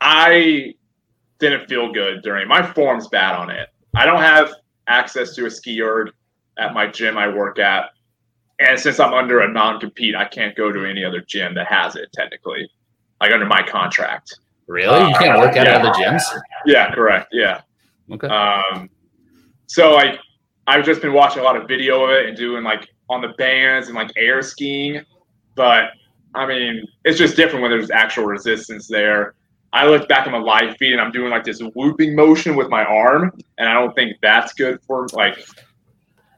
I 0.00 0.74
didn't 1.38 1.68
feel 1.68 1.92
good 1.92 2.22
during 2.22 2.48
my 2.48 2.62
form's 2.72 3.08
bad 3.08 3.34
on 3.34 3.50
it. 3.50 3.68
I 3.94 4.06
don't 4.06 4.22
have 4.22 4.50
access 4.86 5.34
to 5.34 5.46
a 5.46 5.50
ski 5.50 5.82
erg 5.82 6.10
at 6.58 6.72
my 6.72 6.86
gym 6.86 7.18
I 7.18 7.28
work 7.28 7.58
at. 7.58 7.90
And 8.58 8.80
since 8.80 8.98
I'm 8.98 9.12
under 9.12 9.40
a 9.40 9.48
non 9.52 9.78
compete, 9.78 10.14
I 10.14 10.24
can't 10.24 10.56
go 10.56 10.72
to 10.72 10.86
any 10.86 11.04
other 11.04 11.20
gym 11.20 11.54
that 11.56 11.66
has 11.66 11.96
it 11.96 12.10
technically 12.14 12.70
like 13.20 13.32
under 13.32 13.46
my 13.46 13.62
contract. 13.62 14.38
Really? 14.66 15.08
You 15.08 15.14
can't 15.16 15.38
work 15.38 15.56
out 15.56 15.66
yeah. 15.66 15.76
other 15.76 15.90
gyms? 15.92 16.22
Yeah, 16.64 16.92
correct. 16.92 17.28
Yeah. 17.32 17.60
Okay. 18.10 18.26
Um, 18.26 18.90
so 19.66 19.92
like 19.92 20.18
I've 20.66 20.84
just 20.84 21.00
been 21.00 21.12
watching 21.12 21.40
a 21.40 21.44
lot 21.44 21.56
of 21.56 21.68
video 21.68 22.04
of 22.04 22.10
it 22.10 22.26
and 22.26 22.36
doing 22.36 22.64
like 22.64 22.88
on 23.08 23.20
the 23.20 23.28
bands 23.38 23.88
and 23.88 23.96
like 23.96 24.10
air 24.16 24.42
skiing, 24.42 25.04
but 25.54 25.90
I 26.34 26.46
mean 26.46 26.84
it's 27.04 27.18
just 27.18 27.36
different 27.36 27.62
when 27.62 27.70
there's 27.70 27.90
actual 27.90 28.24
resistance 28.24 28.88
there. 28.88 29.34
I 29.72 29.86
look 29.86 30.08
back 30.08 30.26
on 30.26 30.32
my 30.32 30.38
live 30.38 30.76
feed 30.78 30.92
and 30.92 31.00
I'm 31.00 31.12
doing 31.12 31.30
like 31.30 31.44
this 31.44 31.60
whooping 31.60 32.14
motion 32.14 32.56
with 32.56 32.68
my 32.68 32.84
arm, 32.84 33.32
and 33.58 33.68
I 33.68 33.74
don't 33.74 33.94
think 33.94 34.16
that's 34.22 34.52
good 34.54 34.80
for 34.86 35.06
like 35.12 35.46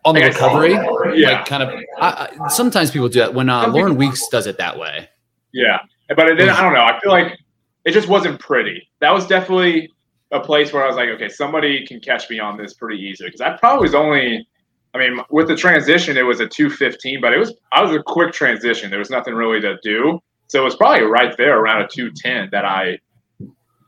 on 0.05 0.15
the 0.15 0.23
recovery. 0.23 0.73
Yeah, 0.73 1.33
like 1.33 1.47
kind 1.47 1.63
of. 1.63 1.69
I, 2.01 2.29
I, 2.41 2.49
sometimes 2.49 2.91
people 2.91 3.09
do 3.09 3.21
that 3.21 3.35
when 3.35 3.49
uh, 3.49 3.69
Lauren 3.69 3.97
Weeks 3.97 4.27
does 4.29 4.47
it 4.47 4.59
that 4.59 4.79
way. 4.79 5.09
Yeah, 5.53 5.79
but 6.09 6.29
it 6.29 6.35
didn't, 6.35 6.55
mm. 6.55 6.59
I 6.59 6.63
don't 6.63 6.75
know. 6.75 6.85
I 6.85 6.99
feel 7.01 7.13
like 7.13 7.39
it 7.85 7.93
just 7.93 8.09
wasn't 8.09 8.41
pretty. 8.41 8.89
That 9.01 9.13
was 9.13 9.27
definitely 9.27 9.91
a 10.31 10.41
place 10.41 10.73
where 10.73 10.85
I 10.85 10.87
was 10.87 10.97
like, 10.97 11.09
okay, 11.11 11.29
somebody 11.29 11.87
can 11.87 12.01
catch 12.01 12.29
me 12.29 12.39
on 12.39 12.57
this 12.57 12.75
pretty 12.75 13.01
easily 13.01 13.29
because 13.29 13.41
I 13.41 13.57
probably 13.57 13.83
was 13.83 13.95
only 13.95 14.47
I 14.95 14.99
mean, 14.99 15.21
with 15.31 15.49
the 15.49 15.57
transition, 15.57 16.17
it 16.17 16.23
was 16.23 16.41
a 16.41 16.49
215, 16.49 17.21
but 17.21 17.33
it 17.33 17.39
was 17.39 17.55
I 17.73 17.83
was 17.83 17.95
a 17.95 18.03
quick 18.03 18.33
transition. 18.33 18.91
There 18.91 18.99
was 18.99 19.11
nothing 19.11 19.35
really 19.35 19.61
to 19.61 19.77
do, 19.83 20.21
so 20.47 20.61
it 20.61 20.65
was 20.65 20.77
probably 20.77 21.03
right 21.03 21.37
there 21.37 21.59
around 21.59 21.83
a 21.83 21.89
210 21.89 22.49
that 22.53 22.65
I 22.65 22.99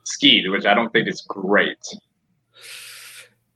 skied, 0.04 0.50
which 0.50 0.66
I 0.66 0.74
don't 0.74 0.92
think 0.92 1.08
is 1.08 1.22
great. 1.22 1.78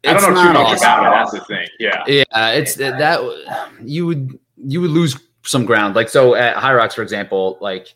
I 0.06 0.12
don't 0.12 0.16
It's 0.16 0.26
know 0.26 0.34
too 0.34 0.52
much 0.52 0.56
awesome. 0.56 0.76
about 0.76 1.06
it. 1.06 1.10
That's 1.10 1.32
the 1.32 1.40
thing. 1.44 1.66
Yeah. 1.78 2.04
Yeah, 2.06 2.50
it's 2.50 2.74
that 2.76 3.20
you 3.82 4.06
would 4.06 4.38
you 4.56 4.80
would 4.80 4.90
lose 4.90 5.18
some 5.42 5.66
ground. 5.66 5.94
Like 5.94 6.08
so 6.08 6.34
at 6.34 6.56
Hyrox, 6.56 6.94
for 6.94 7.02
example, 7.02 7.58
like 7.60 7.94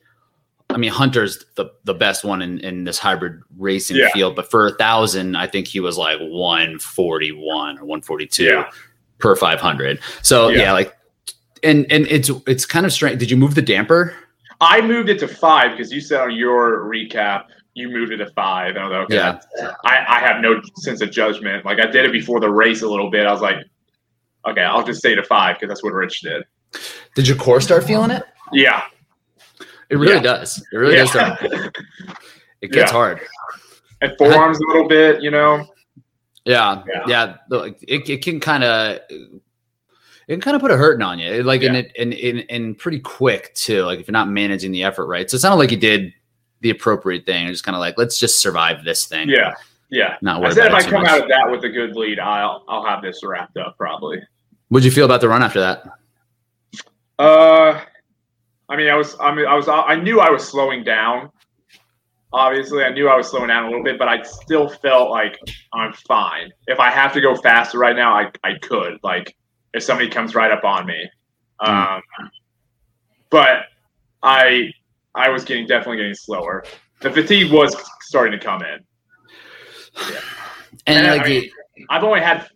I 0.71 0.77
mean 0.77 0.91
Hunter's 0.91 1.45
the 1.57 1.71
the 1.85 1.95
best 1.95 2.25
one 2.25 2.43
in, 2.43 2.59
in 2.61 2.85
this 2.85 2.99
hybrid 2.99 3.41
racing 3.57 3.97
Yeah. 3.97 4.11
field, 4.13 4.37
but 4.37 4.51
for 4.51 4.67
a 4.67 4.73
thousand, 4.75 5.37
I 5.37 5.47
think 5.47 5.67
he 5.67 5.81
was 5.81 5.97
like 5.97 6.19
one 6.21 6.79
forty 6.79 7.33
one 7.33 7.79
or 7.79 7.85
one 7.85 8.03
forty 8.03 8.27
two 8.27 8.45
Yeah. 8.45 8.71
per 9.19 9.35
five 9.35 9.61
hundred. 9.61 10.01
So 10.23 10.49
Yeah. 10.49 10.59
yeah. 10.59 10.73
like 10.73 10.95
and 11.63 11.87
and 11.91 12.07
it's 12.09 12.31
it's 12.47 12.67
kind 12.67 12.85
of 12.87 12.93
strange. 12.93 13.19
Did 13.19 13.31
you 13.31 13.37
move 13.37 13.55
the 13.55 13.63
damper? 13.63 14.15
I 14.61 14.81
moved 14.81 15.09
it 15.09 15.19
to 15.21 15.29
five 15.29 15.71
because 15.73 15.93
you 15.93 16.01
said 16.01 16.21
on 16.21 16.33
your 16.37 16.81
recap 16.85 17.45
you 17.75 17.89
moved 17.89 18.13
it 18.13 18.17
to 18.19 18.29
five. 18.33 18.77
I 18.77 18.83
was 18.89 18.91
like, 18.93 19.01
okay, 19.05 19.15
Yeah. 19.15 19.73
I, 19.85 20.05
I 20.17 20.19
have 20.19 20.41
no 20.43 20.61
sense 20.79 21.01
of 21.01 21.13
judgment. 21.13 21.65
Like 21.65 21.79
I 21.81 21.87
did 21.87 22.05
it 22.05 22.11
before 22.13 22.41
the 22.41 22.51
race 22.51 22.83
a 22.83 22.89
little 22.89 23.09
bit. 23.09 23.25
I 23.25 23.31
was 23.33 23.41
like, 23.41 23.57
okay, 24.49 24.63
I'll 24.63 24.83
just 24.85 25.01
say 25.01 25.15
to 25.15 25.23
five 25.23 25.57
because 25.57 25.69
that's 25.69 25.83
what 25.85 25.93
Rich 25.93 26.23
did. 26.23 26.43
Did 27.15 27.29
your 27.29 27.37
core 27.37 27.61
start 27.61 27.85
feeling 27.85 28.11
it? 28.11 28.25
Yeah. 28.53 28.83
It 29.91 29.97
really 29.97 30.15
Yeah. 30.15 30.21
does. 30.23 30.59
It 30.73 30.77
really 30.77 30.95
yeah. 30.97 31.01
does 31.03 31.11
start. 31.11 31.77
It 32.61 32.73
gets 32.73 32.91
Yeah. 32.91 32.97
hard. 32.97 33.21
and 34.01 34.13
forearms 34.19 34.59
a 34.59 34.67
little 34.69 34.89
bit, 34.89 35.23
you 35.23 35.31
know. 35.31 35.65
Yeah, 36.45 36.83
Yeah. 36.89 37.35
yeah. 37.51 37.67
It, 37.83 38.09
it 38.09 38.23
can 38.25 38.41
kind 38.41 38.65
of 38.65 38.99
it 39.11 40.33
can 40.35 40.41
kind 40.41 40.55
of 40.57 40.61
put 40.61 40.71
a 40.71 40.77
hurting 40.77 41.03
on 41.03 41.19
you, 41.19 41.43
like 41.43 41.63
in 41.63 41.75
Yeah. 41.75 41.81
it 41.81 41.93
and 41.99 42.13
and 42.15 42.45
and 42.51 42.79
pretty 42.79 42.99
quick 43.01 43.55
too. 43.55 43.85
Like 43.85 44.01
if 44.01 44.09
you're 44.09 44.13
not 44.13 44.29
managing 44.29 44.73
the 44.73 44.83
effort 44.85 45.07
right, 45.07 45.29
so 45.31 45.37
it 45.37 45.41
sounded 45.41 45.57
like 45.59 45.71
you 45.71 45.77
did 45.77 46.13
the 46.61 46.71
appropriate 46.71 47.25
thing. 47.27 47.45
You're 47.45 47.53
just 47.53 47.65
kind 47.65 47.77
of 47.77 47.81
like, 47.81 47.95
let's 47.97 48.19
just 48.19 48.41
survive 48.41 48.83
this 48.85 49.07
thing. 49.07 49.29
Yeah. 49.29 49.55
Yeah. 49.91 50.17
not 50.21 50.45
I 50.45 50.51
said 50.51 50.67
if 50.67 50.75
I 50.75 50.83
come 50.83 51.03
much. 51.03 51.11
out 51.13 51.23
of 51.23 51.29
that 51.29 51.49
with 51.51 51.65
a 51.65 51.69
good 51.69 51.95
lead, 51.97 52.19
I'll 52.19 52.65
I'll 52.69 52.85
have 52.85 53.03
this 53.03 53.21
wrapped 53.25 53.57
up 53.57 53.77
probably. 53.79 54.21
What'd 54.69 54.85
you 54.85 54.91
feel 54.91 55.05
about 55.05 55.21
the 55.21 55.29
run 55.29 55.43
after 55.43 55.61
that? 55.61 55.85
Uh, 57.19 57.81
I 58.69 58.77
mean, 58.77 58.89
I 58.89 58.95
was, 58.95 59.17
I 59.19 59.35
mean, 59.35 59.47
I 59.47 59.55
was, 59.55 59.69
I 59.69 59.97
knew 59.97 60.21
I 60.21 60.31
was 60.31 60.47
slowing 60.47 60.85
down. 60.85 61.31
Obviously, 62.33 62.85
I 62.85 62.91
knew 62.91 63.09
I 63.09 63.17
was 63.17 63.29
slowing 63.31 63.49
down 63.49 63.65
a 63.65 63.69
little 63.69 63.83
bit, 63.85 63.99
but 63.99 64.09
I 64.09 64.23
still 64.23 64.69
felt 64.69 65.11
like 65.11 65.39
I'm 65.73 65.95
fine. 66.07 66.51
If 66.67 66.79
I 66.79 66.91
have 66.91 67.13
to 67.15 67.21
go 67.23 67.35
faster 67.35 67.79
right 67.79 67.97
now, 67.97 68.13
I, 68.13 68.31
I 68.45 68.59
could. 68.61 68.99
Like, 69.03 69.35
if 69.73 69.83
somebody 69.83 70.11
comes 70.11 70.35
right 70.35 70.51
up 70.51 70.65
on 70.65 70.85
me, 70.87 71.09
um, 71.61 72.03
but 73.31 73.63
I, 74.23 74.71
I 75.15 75.31
was 75.31 75.45
getting 75.45 75.67
definitely 75.67 75.97
getting 75.99 76.15
slower. 76.15 76.65
The 77.01 77.11
fatigue 77.11 77.51
was 77.53 77.75
starting 78.01 78.39
to 78.39 78.45
come 78.45 78.63
in. 78.63 78.79
And 80.87 81.07
Yeah, 81.07 81.13
like, 81.13 81.21
I 81.23 81.29
mean- 81.29 81.45
it- 81.45 81.53
I've 81.91 82.03
only 82.03 82.21
had 82.21 82.47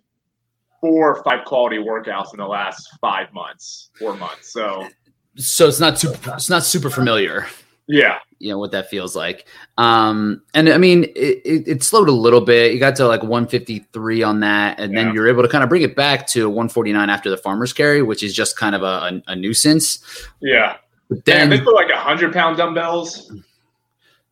four 0.81 1.15
or 1.17 1.23
five 1.23 1.45
quality 1.45 1.77
workouts 1.79 2.33
in 2.35 2.39
the 2.41 2.47
last 2.47 2.89
five 3.01 3.33
months, 3.33 3.91
four 3.99 4.17
months. 4.17 4.53
So 4.53 4.89
so 5.37 5.69
it's 5.69 5.81
not 5.81 5.99
super, 5.99 6.35
it's 6.35 6.51
not 6.51 6.63
super 6.65 6.91
familiar. 6.91 7.47
yeah, 7.89 8.19
you 8.39 8.51
know 8.51 8.59
what 8.59 8.73
that 8.73 8.91
feels 8.91 9.15
like 9.15 9.47
um 9.79 10.43
and 10.53 10.69
i 10.69 10.77
mean 10.77 11.05
it, 11.15 11.41
it, 11.45 11.69
it 11.69 11.83
slowed 11.85 12.09
a 12.09 12.13
little 12.13 12.41
bit 12.41 12.73
you 12.73 12.81
got 12.81 12.97
to 12.97 13.07
like 13.07 13.23
153 13.23 14.23
on 14.25 14.41
that 14.41 14.81
and 14.81 14.93
Yeah. 14.93 15.05
then 15.05 15.15
you're 15.15 15.29
able 15.29 15.43
to 15.43 15.49
kind 15.49 15.63
of 15.63 15.71
bring 15.71 15.83
it 15.83 15.95
back 15.95 16.27
to 16.29 16.49
149 16.49 17.09
after 17.09 17.31
the 17.31 17.37
farmer's 17.37 17.73
carry 17.73 18.03
which 18.03 18.23
is 18.25 18.35
just 18.35 18.57
kind 18.57 18.75
of 18.75 18.83
a, 18.83 19.23
a, 19.29 19.33
a 19.33 19.37
nuisance 19.37 20.05
yeah. 20.41 20.77
but 21.09 21.25
Damn, 21.25 21.51
then 21.51 21.59
they 21.59 21.65
put 21.65 21.75
like 21.75 21.89
a 21.91 21.97
hundred 21.97 22.33
pound 22.33 22.57
dumbbells. 22.57 23.31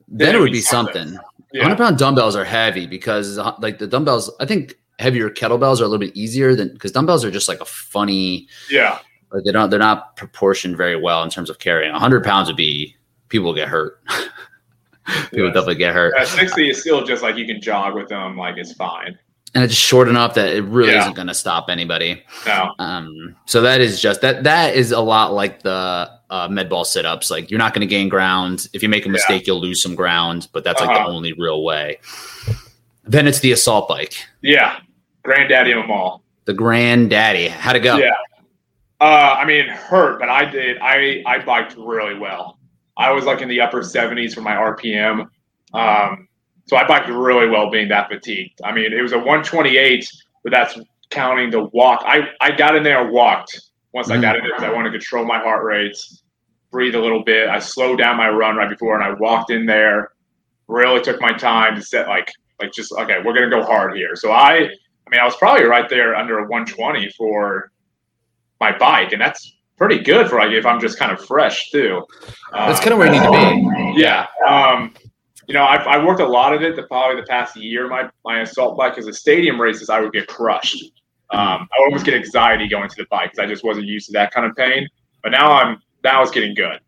then 0.09 0.35
it 0.35 0.41
would 0.41 0.51
be 0.53 0.61
something. 0.61 1.09
something 1.15 1.21
Yeah. 1.53 1.63
100 1.63 1.77
pound 1.79 1.99
dumbbells 1.99 2.35
are 2.35 2.45
heavy 2.45 2.87
because 2.89 3.39
uh, 3.39 3.55
like 3.61 3.79
the 3.79 3.87
dumbbells 3.87 4.29
i 4.41 4.45
think 4.47 4.75
heavier 4.99 5.31
kettlebells 5.31 5.81
are 5.81 5.85
a 5.85 5.89
little 5.89 5.99
bit 5.99 6.17
easier 6.17 6.57
than 6.57 6.73
because 6.73 6.91
dumbbells 6.93 7.25
are 7.25 7.31
just 7.31 7.47
like 7.49 7.61
a 7.61 7.65
funny 7.65 8.49
Yeah. 8.71 8.99
Like 9.33 9.45
they 9.45 9.53
don't 9.53 9.71
they're 9.71 9.79
not 9.79 10.17
proportioned 10.17 10.77
very 10.77 10.97
well 11.01 11.23
in 11.23 11.31
terms 11.31 11.51
of 11.51 11.59
carrying 11.59 11.93
100 11.93 12.25
pounds 12.25 12.49
would 12.49 12.57
be 12.57 12.97
people 13.29 13.47
will 13.47 13.55
get 13.55 13.69
hurt 13.69 14.01
people 15.31 15.47
Yes. 15.47 15.55
definitely 15.55 15.75
get 15.77 15.95
hurt 15.95 16.15
Uh, 16.15 16.25
60 16.25 16.71
is 16.71 16.81
still 16.81 17.05
just 17.05 17.23
like 17.23 17.37
you 17.37 17.47
can 17.47 17.61
jog 17.61 17.95
with 17.95 18.09
them, 18.09 18.37
like 18.37 18.57
it's 18.57 18.73
fine. 18.75 19.19
and 19.55 19.65
it's 19.65 19.75
short 19.75 20.09
enough 20.09 20.35
that 20.35 20.55
it 20.55 20.63
really 20.65 20.93
Yeah. 20.93 21.01
isn't 21.03 21.15
going 21.15 21.27
to 21.29 21.35
stop 21.35 21.69
anybody. 21.69 22.23
No. 22.47 22.73
Um, 22.79 23.35
so 23.47 23.61
that 23.63 23.81
is 23.81 24.01
just 24.01 24.21
that. 24.21 24.45
That 24.45 24.77
is 24.77 24.93
a 24.93 25.01
lot 25.01 25.33
like 25.33 25.63
the 25.63 26.09
uh, 26.31 26.47
med 26.49 26.69
ball 26.69 26.85
sit 26.85 27.05
ups. 27.05 27.29
Like 27.33 27.51
you're 27.51 27.59
not 27.59 27.75
going 27.75 27.81
to 27.81 27.89
gain 27.89 28.09
ground. 28.09 28.69
If 28.73 28.83
you 28.85 28.89
make 28.89 29.05
a 29.05 29.09
Yeah. 29.09 29.13
mistake, 29.13 29.49
you'll 29.49 29.61
lose 29.61 29.83
some 29.83 29.97
ground, 29.97 30.47
but 30.53 30.63
that's 30.63 30.81
like 30.81 30.91
the 30.91 31.01
Uh-huh. 31.01 31.09
only 31.11 31.33
real 31.33 31.65
way. 31.65 31.99
Then 33.05 33.27
it's 33.27 33.41
the 33.41 33.51
assault 33.51 33.89
bike, 33.89 34.15
Yeah. 34.43 34.77
Granddaddy 35.25 35.73
of 35.73 35.83
them 35.83 35.91
all. 35.91 36.23
the 36.45 36.55
granddaddy. 36.55 37.49
How'd 37.49 37.75
it 37.77 37.81
go? 37.81 37.97
Yeah. 37.97 38.11
Uh, 39.01 39.37
I 39.39 39.45
mean, 39.47 39.67
hurt, 39.67 40.21
but 40.21 40.29
I 40.29 40.45
did. 40.45 40.79
I 40.79 41.23
I 41.27 41.43
biked 41.43 41.77
really 41.77 42.19
well. 42.19 42.59
I 42.97 43.13
was 43.13 43.25
like 43.25 43.41
in 43.41 43.49
the 43.49 43.61
upper 43.61 43.81
70s 43.81 44.35
for 44.35 44.43
my 44.43 44.53
RPM. 44.53 45.27
Um, 45.73 46.29
so 46.67 46.77
I 46.77 46.87
biked 46.87 47.09
really 47.09 47.49
well 47.49 47.71
being 47.71 47.89
that 47.89 48.11
fatigued. 48.11 48.61
I 48.63 48.73
mean, 48.73 48.93
it 48.93 49.01
was 49.01 49.13
a 49.13 49.19
128, 49.19 50.09
but 50.45 50.53
that's 50.53 50.79
counting 51.09 51.51
the 51.51 51.65
walk. 51.73 52.03
I, 52.05 52.29
I 52.41 52.51
got 52.51 52.77
in 52.77 52.83
there 52.83 53.03
and 53.03 53.11
walked 53.11 53.59
once 53.93 54.11
I 54.11 54.21
got 54.21 54.37
in 54.37 54.43
there 54.43 54.53
because 54.53 54.65
I 54.65 54.73
wanted 54.73 54.91
to 54.91 54.99
control 54.99 55.25
my 55.25 55.39
heart 55.39 55.65
rate, 55.65 55.97
breathe 56.71 56.95
a 56.95 57.01
little 57.01 57.25
bit. 57.25 57.49
I 57.49 57.59
slowed 57.59 57.99
down 57.99 58.17
my 58.17 58.29
run 58.29 58.57
right 58.57 58.69
before 58.69 58.95
and 58.95 59.03
I 59.03 59.15
walked 59.15 59.51
in 59.51 59.67
there, 59.67 60.13
really 60.69 61.01
took 61.01 61.21
my 61.21 61.33
time 61.33 61.75
to 61.75 61.83
set 61.83 62.07
like, 62.07 62.31
like 62.61 62.73
just, 62.73 62.93
okay, 62.93 63.17
we're 63.25 63.33
going 63.33 63.51
to 63.51 63.57
go 63.57 63.65
hard 63.65 63.97
here. 63.97 64.15
So 64.15 64.31
I, 64.31 64.53
I 64.53 65.11
mean, 65.11 65.21
I 65.21 65.25
was 65.25 65.37
probably 65.37 65.65
right 65.65 65.89
there 65.89 66.15
under 66.15 66.39
a 66.39 66.43
120 66.43 67.11
for 67.17 67.73
my 68.61 68.77
bike, 68.77 69.13
and 69.13 69.21
that's 69.21 69.57
pretty 69.77 69.99
good 69.99 70.29
for 70.29 70.39
like 70.39 70.51
if 70.51 70.67
I'm 70.67 70.81
just 70.81 70.99
kind 70.99 71.11
of 71.13 71.25
fresh 71.25 71.71
too. 71.71 72.05
That's 72.53 72.79
Um, 72.79 72.85
kind 72.85 72.93
of 72.93 72.99
where 72.99 73.07
you 73.07 73.21
need 73.21 73.27
to 73.27 73.95
be. 73.95 74.01
yeah. 74.01 74.27
Um, 74.47 74.95
you 75.47 75.55
know, 75.55 75.65
I've, 75.65 75.87
I 75.87 76.05
worked 76.05 76.21
a 76.21 76.27
lot 76.27 76.53
of 76.53 76.63
it 76.63 76.77
the 76.77 76.83
probably 76.85 77.21
the 77.21 77.27
past 77.27 77.57
year. 77.57 77.89
My 77.89 78.09
my 78.25 78.41
assault 78.41 78.77
bike 78.77 78.93
because 78.93 79.07
the 79.07 79.13
stadium 79.13 79.61
races 79.61 79.89
I 79.91 80.01
would 80.01 80.13
get 80.13 80.29
crushed. 80.29 80.85
Um, 81.33 81.69
I 81.73 81.83
almost 81.85 82.05
get 82.05 82.15
anxiety 82.15 82.69
going 82.69 82.89
to 82.89 82.97
the 82.97 83.07
bike 83.11 83.31
because 83.33 83.39
I 83.45 83.47
just 83.47 83.65
wasn't 83.65 83.87
used 83.87 84.07
to 84.07 84.13
that 84.13 84.33
kind 84.33 84.47
of 84.47 84.55
pain. 84.57 84.87
But 85.23 85.31
now 85.31 85.53
I'm 85.53 85.81
now 86.05 86.23
it's 86.23 86.31
getting 86.31 86.55
good. 86.55 86.81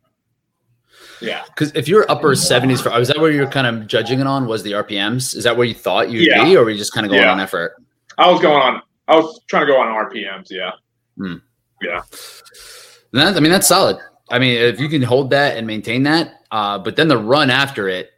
Yeah. 1.21 1.43
Because 1.47 1.71
if 1.75 1.87
you're 1.87 2.05
upper 2.11 2.31
70s 2.35 2.81
for, 2.83 2.89
was 2.91 3.07
that 3.07 3.19
where 3.19 3.31
you're 3.31 3.47
kind 3.47 3.65
of 3.67 3.87
judging 3.87 4.19
it 4.19 4.27
on? 4.27 4.45
Was 4.45 4.61
the 4.63 4.73
RPMs? 4.73 5.35
Is 5.35 5.45
that 5.45 5.55
where 5.55 5.65
you 5.65 5.73
thought 5.73 6.09
you'd 6.09 6.27
Yeah. 6.27 6.43
be, 6.43 6.57
or 6.57 6.65
were 6.65 6.69
you 6.69 6.77
just 6.77 6.93
kind 6.93 7.05
of 7.05 7.11
going 7.11 7.23
Yeah. 7.23 7.31
on 7.31 7.39
effort? 7.39 7.75
I 8.17 8.29
was 8.29 8.41
going 8.41 8.61
on. 8.61 8.81
I 9.07 9.15
was 9.15 9.41
trying 9.47 9.65
to 9.65 9.71
go 9.71 9.79
on 9.79 9.87
RPMs. 9.87 10.47
Yeah. 10.51 10.71
Yeah. 11.83 12.01
That, 13.13 13.35
I 13.35 13.39
mean, 13.39 13.51
that's 13.51 13.67
solid. 13.67 13.97
I 14.31 14.39
mean, 14.39 14.57
if 14.57 14.79
you 14.79 14.89
can 14.89 15.01
hold 15.01 15.29
that 15.31 15.57
and 15.57 15.67
maintain 15.67 16.03
that, 16.03 16.41
uh, 16.51 16.79
but 16.79 16.95
then 16.95 17.07
the 17.07 17.17
run 17.17 17.49
after 17.49 17.87
it, 17.87 18.09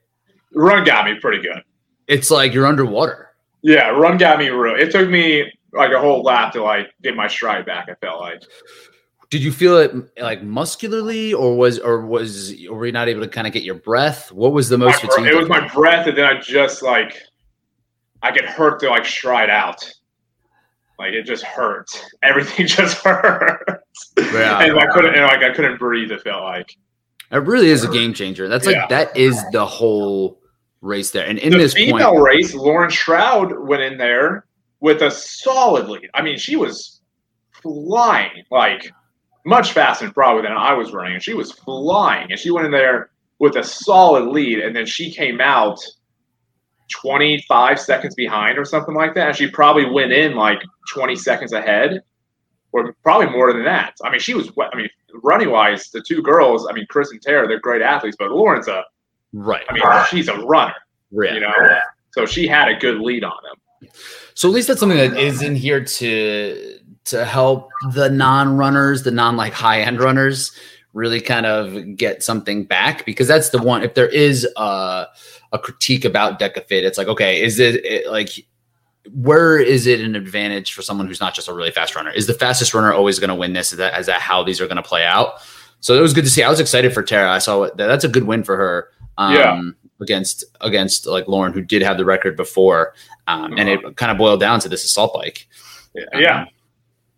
Run 0.54 0.86
got 0.86 1.06
me 1.06 1.16
pretty 1.20 1.42
good. 1.42 1.62
it's 2.08 2.32
like 2.32 2.54
you're 2.54 2.66
underwater. 2.66 3.36
Yeah, 3.62 3.90
run 3.90 4.18
got 4.18 4.40
me 4.40 4.50
real. 4.50 4.76
It 4.76 4.92
took 4.92 5.10
me 5.10 5.52
like 5.74 5.92
a 5.92 6.00
whole 6.00 6.22
lap 6.22 6.54
to 6.54 6.64
like 6.64 6.92
get 7.02 7.16
my 7.16 7.28
stride 7.28 7.66
back. 7.66 7.90
I 7.90 7.96
felt 7.96 8.22
like. 8.22 8.42
Did 9.32 9.44
you 9.44 9.52
feel 9.52 9.78
it 9.80 9.92
like 10.22 10.44
muscularly, 10.44 11.34
or 11.34 11.58
was, 11.58 11.80
or 11.80 12.06
was, 12.06 12.54
or 12.70 12.78
were 12.78 12.86
you 12.86 12.92
not 12.92 13.10
able 13.10 13.22
to 13.22 13.28
kind 13.28 13.48
of 13.48 13.52
get 13.54 13.64
your 13.64 13.76
breath? 13.76 14.32
What 14.32 14.54
was 14.54 14.70
the 14.70 14.78
most 14.78 15.04
My- 15.04 15.28
it 15.28 15.36
was 15.36 15.50
my 15.50 15.68
breath, 15.74 16.08
and 16.08 16.16
then 16.18 16.26
I 16.26 16.40
just 16.40 16.82
like 16.84 17.22
I 18.22 18.32
get 18.32 18.46
hurt 18.46 18.80
to 18.82 18.90
like 18.90 19.06
stride 19.06 19.50
out. 19.50 19.84
Like 21.00 21.14
it 21.14 21.24
just 21.24 21.44
hurt. 21.44 21.88
Everything 22.24 22.68
just 22.68 22.98
hurt. 23.04 23.84
Yeah. 24.18 24.60
and 24.64 24.78
I 24.80 24.88
couldn't, 24.94 25.14
and 25.16 25.24
like 25.24 25.44
I 25.44 25.54
couldn't 25.54 25.78
breathe. 25.78 26.12
It 26.12 26.22
felt 26.22 26.44
like 26.44 26.76
It 27.32 27.38
really 27.44 27.70
is 27.70 27.84
a 27.84 27.90
game 27.92 28.14
changer. 28.14 28.48
That's 28.48 28.66
like 28.66 28.76
Yeah. 28.76 28.88
that 28.88 29.16
is 29.18 29.42
the 29.52 29.66
whole 29.66 30.40
race 30.82 31.12
there. 31.12 31.26
And 31.28 31.40
in 31.40 31.52
the 31.52 31.58
this 31.58 31.74
female 31.74 32.12
point, 32.12 32.24
race. 32.24 32.54
Lauren 32.54 32.90
Shroud 32.90 33.58
went 33.68 33.82
in 33.82 33.98
there 33.98 34.46
with 34.80 35.02
a 35.02 35.10
solid 35.12 35.88
lead. 35.90 36.10
I 36.14 36.22
mean, 36.22 36.38
she 36.38 36.56
was 36.56 37.02
flying 37.62 38.44
like 38.52 38.92
much 39.46 39.74
faster 39.74 40.12
probably 40.12 40.44
than 40.44 40.52
I 40.54 40.74
was 40.74 40.92
running, 40.94 41.14
and 41.14 41.24
she 41.24 41.34
was 41.34 41.52
flying. 41.52 42.32
And 42.32 42.40
she 42.40 42.52
went 42.52 42.66
in 42.66 42.72
there 42.72 43.10
with 43.40 43.56
a 43.58 43.64
solid 43.64 44.26
lead, 44.28 44.60
and 44.60 44.76
then 44.76 44.86
she 44.86 45.12
came 45.12 45.42
out 45.42 45.80
25 46.92 47.80
seconds 47.80 48.16
behind 48.16 48.58
or 48.58 48.66
something 48.66 48.96
like 48.96 49.14
that. 49.16 49.28
And 49.30 49.36
she 49.36 49.50
probably 49.50 49.90
went 49.90 50.12
in 50.12 50.36
like 50.36 50.62
20 50.94 51.16
seconds 51.16 51.54
ahead, 51.54 52.02
or 52.72 52.94
probably 53.04 53.30
more 53.30 53.54
than 53.54 53.64
that. 53.66 53.96
I 54.04 54.10
mean, 54.10 54.20
she 54.20 54.34
was. 54.34 54.52
I 54.60 54.76
mean, 54.76 54.90
running 55.24 55.52
wise, 55.52 55.90
the 55.90 56.02
two 56.02 56.22
girls. 56.22 56.68
I 56.70 56.74
mean, 56.74 56.86
Chris 56.90 57.12
and 57.12 57.22
Tara, 57.22 57.48
they're 57.48 57.60
great 57.60 57.82
athletes, 57.82 58.18
but 58.20 58.32
Lauren's 58.32 58.68
a. 58.68 58.84
right? 59.34 59.64
I 59.70 59.74
mean, 59.74 59.84
she's 60.10 60.28
a 60.28 60.38
runner. 60.40 60.74
yeah. 61.12 61.34
You 61.34 61.40
know, 61.42 61.52
so 62.12 62.26
she 62.26 62.48
had 62.48 62.70
a 62.70 62.76
good 62.76 63.00
lead 63.00 63.24
on 63.24 63.34
them. 63.44 63.90
So 64.34 64.48
at 64.48 64.54
least 64.54 64.68
that's 64.68 64.80
something 64.80 64.98
that 64.98 65.18
is 65.18 65.42
in 65.42 65.56
here 65.56 65.84
to 65.84 66.80
to 67.06 67.24
help 67.24 67.70
the 67.94 68.10
non-runners, 68.10 69.04
the 69.04 69.12
non 69.12 69.38
like 69.38 69.54
high-end 69.54 70.00
runners, 70.00 70.52
really 70.96 71.22
kind 71.22 71.46
of 71.46 71.98
get 71.98 72.24
something 72.24 72.64
back 72.64 73.06
because 73.06 73.28
that's 73.28 73.50
the 73.50 73.62
one. 73.62 73.84
If 73.84 73.94
there 73.94 74.08
is 74.08 74.48
a, 74.56 75.06
a 75.52 75.60
critique 75.60 76.06
about 76.06 76.40
DEKA 76.40 76.66
Fit, 76.66 76.86
it's 76.86 76.98
like 76.98 77.08
okay, 77.08 77.44
is 77.44 77.60
it, 77.60 77.86
it 77.86 78.10
like 78.10 78.46
where 79.14 79.60
is 79.60 79.86
it 79.86 80.00
an 80.00 80.16
advantage 80.16 80.74
for 80.74 80.82
someone 80.82 81.08
who's 81.08 81.22
not 81.22 81.36
just 81.36 81.48
a 81.48 81.54
really 81.54 81.70
fast 81.70 81.96
runner? 81.96 82.12
Is 82.12 82.28
the 82.28 82.34
fastest 82.34 82.74
runner 82.74 82.92
always 82.94 83.20
going 83.20 83.30
to 83.30 83.36
win 83.36 83.54
this? 83.54 83.72
Is 83.72 83.78
that, 83.78 84.00
is 84.00 84.08
that 84.08 84.22
how 84.22 84.42
these 84.42 84.60
are 84.60 84.66
going 84.66 84.78
to 84.78 84.84
play 84.84 85.04
out? 85.04 85.36
So 85.80 85.96
it 85.96 86.02
was 86.02 86.14
good 86.14 86.24
to 86.24 86.30
see. 86.30 86.42
I 86.42 86.50
was 86.50 86.60
excited 86.60 86.94
for 86.94 87.04
Tara. 87.04 87.30
I 87.30 87.38
saw 87.38 87.66
that. 87.66 87.78
That's 87.78 88.04
a 88.04 88.08
good 88.10 88.24
win 88.24 88.44
for 88.44 88.56
her. 88.56 88.90
Um, 89.18 89.36
yeah. 89.36 89.62
Against 90.02 90.44
against 90.60 91.06
like 91.06 91.28
Lauren, 91.28 91.54
who 91.54 91.62
did 91.62 91.82
have 91.82 91.98
the 91.98 92.04
record 92.04 92.36
before, 92.36 92.96
um, 93.28 93.46
uh-huh. 93.46 93.56
and 93.58 93.70
it 93.70 93.80
uh-huh. 93.80 93.94
kind 93.94 94.12
of 94.12 94.18
boiled 94.18 94.40
down 94.40 94.60
to 94.62 94.70
this 94.70 94.84
assault 94.84 95.14
bike. 95.14 95.48
Yeah. 95.94 96.04
Um, 96.14 96.22
yeah. 96.22 96.46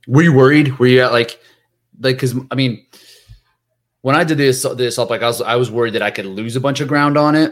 Were 0.07 0.21
you 0.21 0.33
worried? 0.33 0.77
Were 0.77 0.85
you 0.85 1.01
at 1.01 1.11
like 1.11 1.39
like 2.01 2.17
because 2.17 2.35
I 2.51 2.55
mean, 2.55 2.85
when 4.01 4.15
I 4.15 4.23
did 4.23 4.37
this 4.37 4.61
the 4.61 4.87
assault 4.87 5.09
bike, 5.09 5.21
I 5.21 5.27
was 5.27 5.41
I 5.41 5.55
was 5.55 5.71
worried 5.71 5.93
that 5.93 6.01
I 6.01 6.11
could 6.11 6.25
lose 6.25 6.55
a 6.55 6.61
bunch 6.61 6.79
of 6.81 6.87
ground 6.87 7.17
on 7.17 7.35
it 7.35 7.51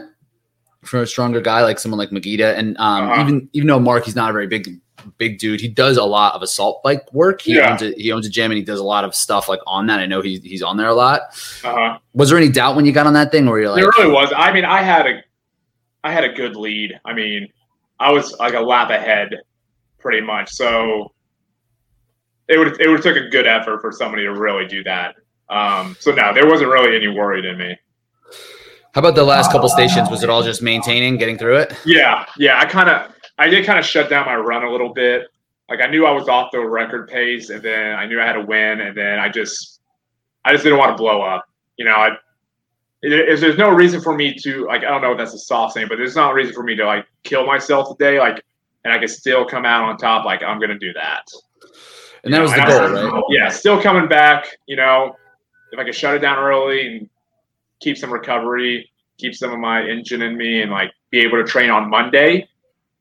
for 0.82 1.02
a 1.02 1.06
stronger 1.06 1.40
guy 1.40 1.62
like 1.62 1.78
someone 1.78 1.98
like 1.98 2.10
Magida. 2.10 2.56
And 2.56 2.76
um, 2.78 3.10
uh-huh. 3.10 3.22
even 3.22 3.48
even 3.52 3.68
though 3.68 3.80
Mark, 3.80 4.04
he's 4.04 4.16
not 4.16 4.30
a 4.30 4.32
very 4.32 4.46
big 4.46 4.80
big 5.18 5.38
dude, 5.38 5.60
he 5.60 5.68
does 5.68 5.96
a 5.96 6.04
lot 6.04 6.34
of 6.34 6.42
assault 6.42 6.82
bike 6.82 7.12
work. 7.12 7.40
He 7.40 7.56
yeah. 7.56 7.72
owns 7.72 7.82
a, 7.82 7.92
he 7.92 8.12
owns 8.12 8.26
a 8.26 8.30
gym 8.30 8.50
and 8.50 8.58
he 8.58 8.64
does 8.64 8.80
a 8.80 8.84
lot 8.84 9.04
of 9.04 9.14
stuff 9.14 9.48
like 9.48 9.60
on 9.66 9.86
that. 9.86 10.00
I 10.00 10.06
know 10.06 10.20
he's 10.20 10.42
he's 10.42 10.62
on 10.62 10.76
there 10.76 10.88
a 10.88 10.94
lot. 10.94 11.20
Uh-huh. 11.64 11.98
Was 12.14 12.30
there 12.30 12.38
any 12.38 12.48
doubt 12.48 12.76
when 12.76 12.86
you 12.86 12.92
got 12.92 13.06
on 13.06 13.14
that 13.14 13.30
thing, 13.30 13.48
or 13.48 13.60
you're 13.60 13.70
like, 13.70 13.82
there 13.82 13.90
really 13.98 14.12
was. 14.12 14.32
I 14.36 14.52
mean, 14.52 14.64
I 14.64 14.82
had 14.82 15.06
a 15.06 15.22
I 16.04 16.12
had 16.12 16.24
a 16.24 16.32
good 16.32 16.56
lead. 16.56 16.98
I 17.04 17.12
mean, 17.12 17.48
I 17.98 18.12
was 18.12 18.32
like 18.38 18.54
a 18.54 18.60
lap 18.60 18.90
ahead, 18.90 19.34
pretty 19.98 20.20
much. 20.20 20.50
So 20.52 21.12
it 22.48 22.58
would 22.58 22.80
it 22.80 22.88
would 22.88 23.02
took 23.02 23.16
a 23.16 23.28
good 23.28 23.46
effort 23.46 23.80
for 23.80 23.92
somebody 23.92 24.22
to 24.24 24.32
really 24.32 24.66
do 24.66 24.82
that. 24.84 25.16
Um, 25.48 25.96
so 26.00 26.12
now 26.12 26.32
there 26.32 26.48
wasn't 26.48 26.70
really 26.70 26.96
any 26.96 27.08
worried 27.08 27.44
in 27.44 27.58
me. 27.58 27.78
How 28.92 29.00
about 29.00 29.14
the 29.14 29.24
last 29.24 29.52
couple 29.52 29.68
stations? 29.68 30.08
Was 30.10 30.22
it 30.22 30.30
all 30.30 30.42
just 30.42 30.62
maintaining, 30.62 31.18
getting 31.18 31.36
through 31.36 31.58
it? 31.58 31.74
Yeah, 31.84 32.24
yeah. 32.38 32.58
I 32.58 32.64
kind 32.64 32.88
of, 32.88 33.12
I 33.38 33.48
did 33.48 33.66
kind 33.66 33.78
of 33.78 33.84
shut 33.84 34.08
down 34.08 34.24
my 34.24 34.36
run 34.36 34.64
a 34.64 34.70
little 34.70 34.94
bit. 34.94 35.26
Like 35.68 35.80
I 35.80 35.86
knew 35.86 36.06
I 36.06 36.12
was 36.12 36.28
off 36.28 36.50
the 36.50 36.60
record 36.60 37.08
pace, 37.08 37.50
and 37.50 37.62
then 37.62 37.94
I 37.94 38.06
knew 38.06 38.20
I 38.20 38.24
had 38.24 38.34
to 38.34 38.40
win, 38.40 38.80
and 38.80 38.96
then 38.96 39.18
I 39.18 39.28
just, 39.28 39.80
I 40.44 40.52
just 40.52 40.64
didn't 40.64 40.78
want 40.78 40.96
to 40.96 40.96
blow 40.96 41.20
up. 41.20 41.44
You 41.76 41.84
know, 41.84 41.92
I, 41.94 42.16
it, 43.02 43.40
there's 43.40 43.58
no 43.58 43.68
reason 43.68 44.00
for 44.00 44.16
me 44.16 44.34
to 44.34 44.64
like. 44.64 44.82
I 44.82 44.88
don't 44.88 45.02
know 45.02 45.12
if 45.12 45.18
that's 45.18 45.34
a 45.34 45.38
soft 45.38 45.74
saying, 45.74 45.88
but 45.88 45.98
there's 45.98 46.16
not 46.16 46.30
a 46.30 46.34
reason 46.34 46.54
for 46.54 46.62
me 46.62 46.74
to 46.76 46.86
like 46.86 47.04
kill 47.24 47.44
myself 47.44 47.96
today. 47.96 48.18
Like, 48.18 48.42
and 48.84 48.94
I 48.94 48.98
can 48.98 49.08
still 49.08 49.44
come 49.44 49.66
out 49.66 49.84
on 49.84 49.98
top. 49.98 50.24
Like 50.24 50.42
I'm 50.42 50.58
gonna 50.58 50.78
do 50.78 50.92
that. 50.94 51.28
And 52.24 52.32
that 52.32 52.38
you 52.38 52.42
was 52.42 52.52
know, 52.52 52.88
the 52.88 53.10
goal, 53.10 53.10
right? 53.12 53.24
Yeah, 53.28 53.48
still 53.50 53.82
coming 53.82 54.08
back. 54.08 54.46
You 54.66 54.76
know, 54.76 55.16
if 55.72 55.78
I 55.78 55.84
could 55.84 55.94
shut 55.94 56.14
it 56.14 56.20
down 56.20 56.38
early 56.38 56.86
and 56.86 57.10
keep 57.80 57.96
some 57.96 58.12
recovery, 58.12 58.90
keep 59.18 59.34
some 59.34 59.52
of 59.52 59.58
my 59.58 59.82
engine 59.82 60.22
in 60.22 60.36
me, 60.36 60.62
and 60.62 60.70
like 60.70 60.92
be 61.10 61.20
able 61.20 61.38
to 61.38 61.44
train 61.44 61.70
on 61.70 61.90
Monday. 61.90 62.48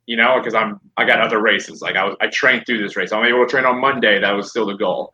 You 0.06 0.18
know, 0.18 0.36
because 0.38 0.54
I'm 0.54 0.80
I 0.98 1.06
got 1.06 1.20
other 1.20 1.42
races. 1.42 1.82
Like 1.82 1.96
I 1.96 2.06
was 2.06 2.16
I 2.22 2.28
trained 2.28 2.66
through 2.66 2.82
this 2.82 2.96
race. 2.96 3.12
I'm 3.12 3.26
able 3.26 3.46
to 3.46 3.50
train 3.50 3.66
on 3.66 3.80
Monday. 3.80 4.20
That 4.20 4.32
was 4.32 4.50
still 4.50 4.66
the 4.66 4.76
goal. 4.76 5.14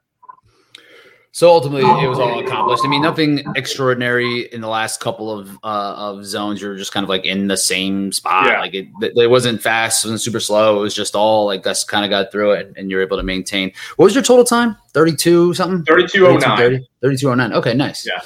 So 1.34 1.50
ultimately, 1.50 1.84
it 2.04 2.10
was 2.10 2.20
all 2.20 2.39
accomplished. 2.39 2.84
I 2.84 2.89
mean, 2.89 3.02
nothing 3.02 3.44
extraordinary 3.56 4.41
in 4.52 4.60
the 4.60 4.67
last 4.67 5.00
couple 5.00 5.32
of 5.32 5.58
uh, 5.63 5.96
of 5.96 6.26
zones. 6.26 6.62
You're 6.62 6.76
just 6.76 6.91
kind 6.91 7.06
of 7.06 7.10
like 7.10 7.24
in 7.24 7.48
the 7.48 7.56
same 7.56 8.12
spot. 8.12 8.48
Yeah. 8.48 8.60
Like 8.60 8.74
it, 8.74 8.89
it 9.02 9.30
wasn't 9.30 9.62
fast, 9.62 10.04
it 10.04 10.10
wasn't 10.10 10.22
super 10.22 10.41
slow. 10.41 10.80
It 10.80 10.82
was 10.82 10.94
just 10.94 11.15
all 11.15 11.46
like 11.46 11.65
us 11.65 11.86
kind 11.86 12.04
of 12.04 12.10
got 12.10 12.34
through 12.34 12.52
it, 12.52 12.74
and 12.76 12.91
you're 12.91 13.02
able 13.02 13.15
to 13.15 13.24
maintain. 13.24 13.72
What 13.96 14.06
was 14.06 14.13
your 14.13 14.26
total 14.26 14.44
time? 14.44 14.76
Thirty 14.94 15.15
two 15.15 15.54
something. 15.54 15.86
Thirty 15.86 16.06
two 16.06 16.28
oh 16.28 16.36
nine. 16.36 16.86
Thirty 17.02 17.15
two 17.15 17.30
oh 17.30 17.34
nine. 17.34 17.54
Okay, 17.54 17.74
nice. 17.74 18.06
Yeah. 18.06 18.20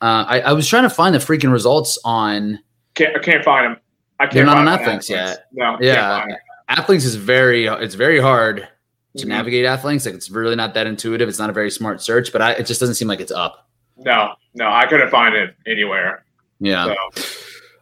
Uh, 0.00 0.24
I, 0.28 0.40
I, 0.40 0.52
was 0.52 0.68
trying 0.68 0.82
to 0.84 0.90
find 0.90 1.14
the 1.14 1.20
freaking 1.20 1.52
results 1.52 1.98
on. 2.04 2.60
Can't 2.94 3.16
I 3.16 3.18
can't 3.18 3.44
find 3.44 3.72
them. 3.72 3.80
I 4.20 4.24
can't. 4.26 4.34
They're 4.34 4.46
not 4.46 4.58
on 4.58 4.66
Athlinks 4.66 5.08
yet. 5.08 5.46
No. 5.52 5.78
Yeah. 5.80 6.26
Athlinks 6.70 7.04
is 7.04 7.16
very 7.16 7.66
it's 7.66 7.96
very 7.96 8.20
hard 8.20 8.68
to 9.16 9.22
mm-hmm. 9.22 9.28
navigate 9.28 9.64
Athlinks. 9.64 10.06
Like 10.06 10.14
it's 10.14 10.30
really 10.30 10.56
not 10.56 10.74
that 10.74 10.86
intuitive. 10.86 11.28
It's 11.28 11.38
not 11.38 11.50
a 11.50 11.52
very 11.52 11.70
smart 11.70 12.02
search, 12.02 12.32
but 12.32 12.42
I, 12.42 12.52
it 12.52 12.66
just 12.66 12.80
doesn't 12.80 12.96
seem 12.96 13.08
like 13.08 13.20
it's 13.20 13.32
up. 13.32 13.68
No, 13.96 14.34
no, 14.54 14.70
I 14.70 14.86
couldn't 14.86 15.10
find 15.10 15.34
it 15.34 15.54
anywhere. 15.66 16.24
Yeah. 16.60 16.94
So. 17.14 17.22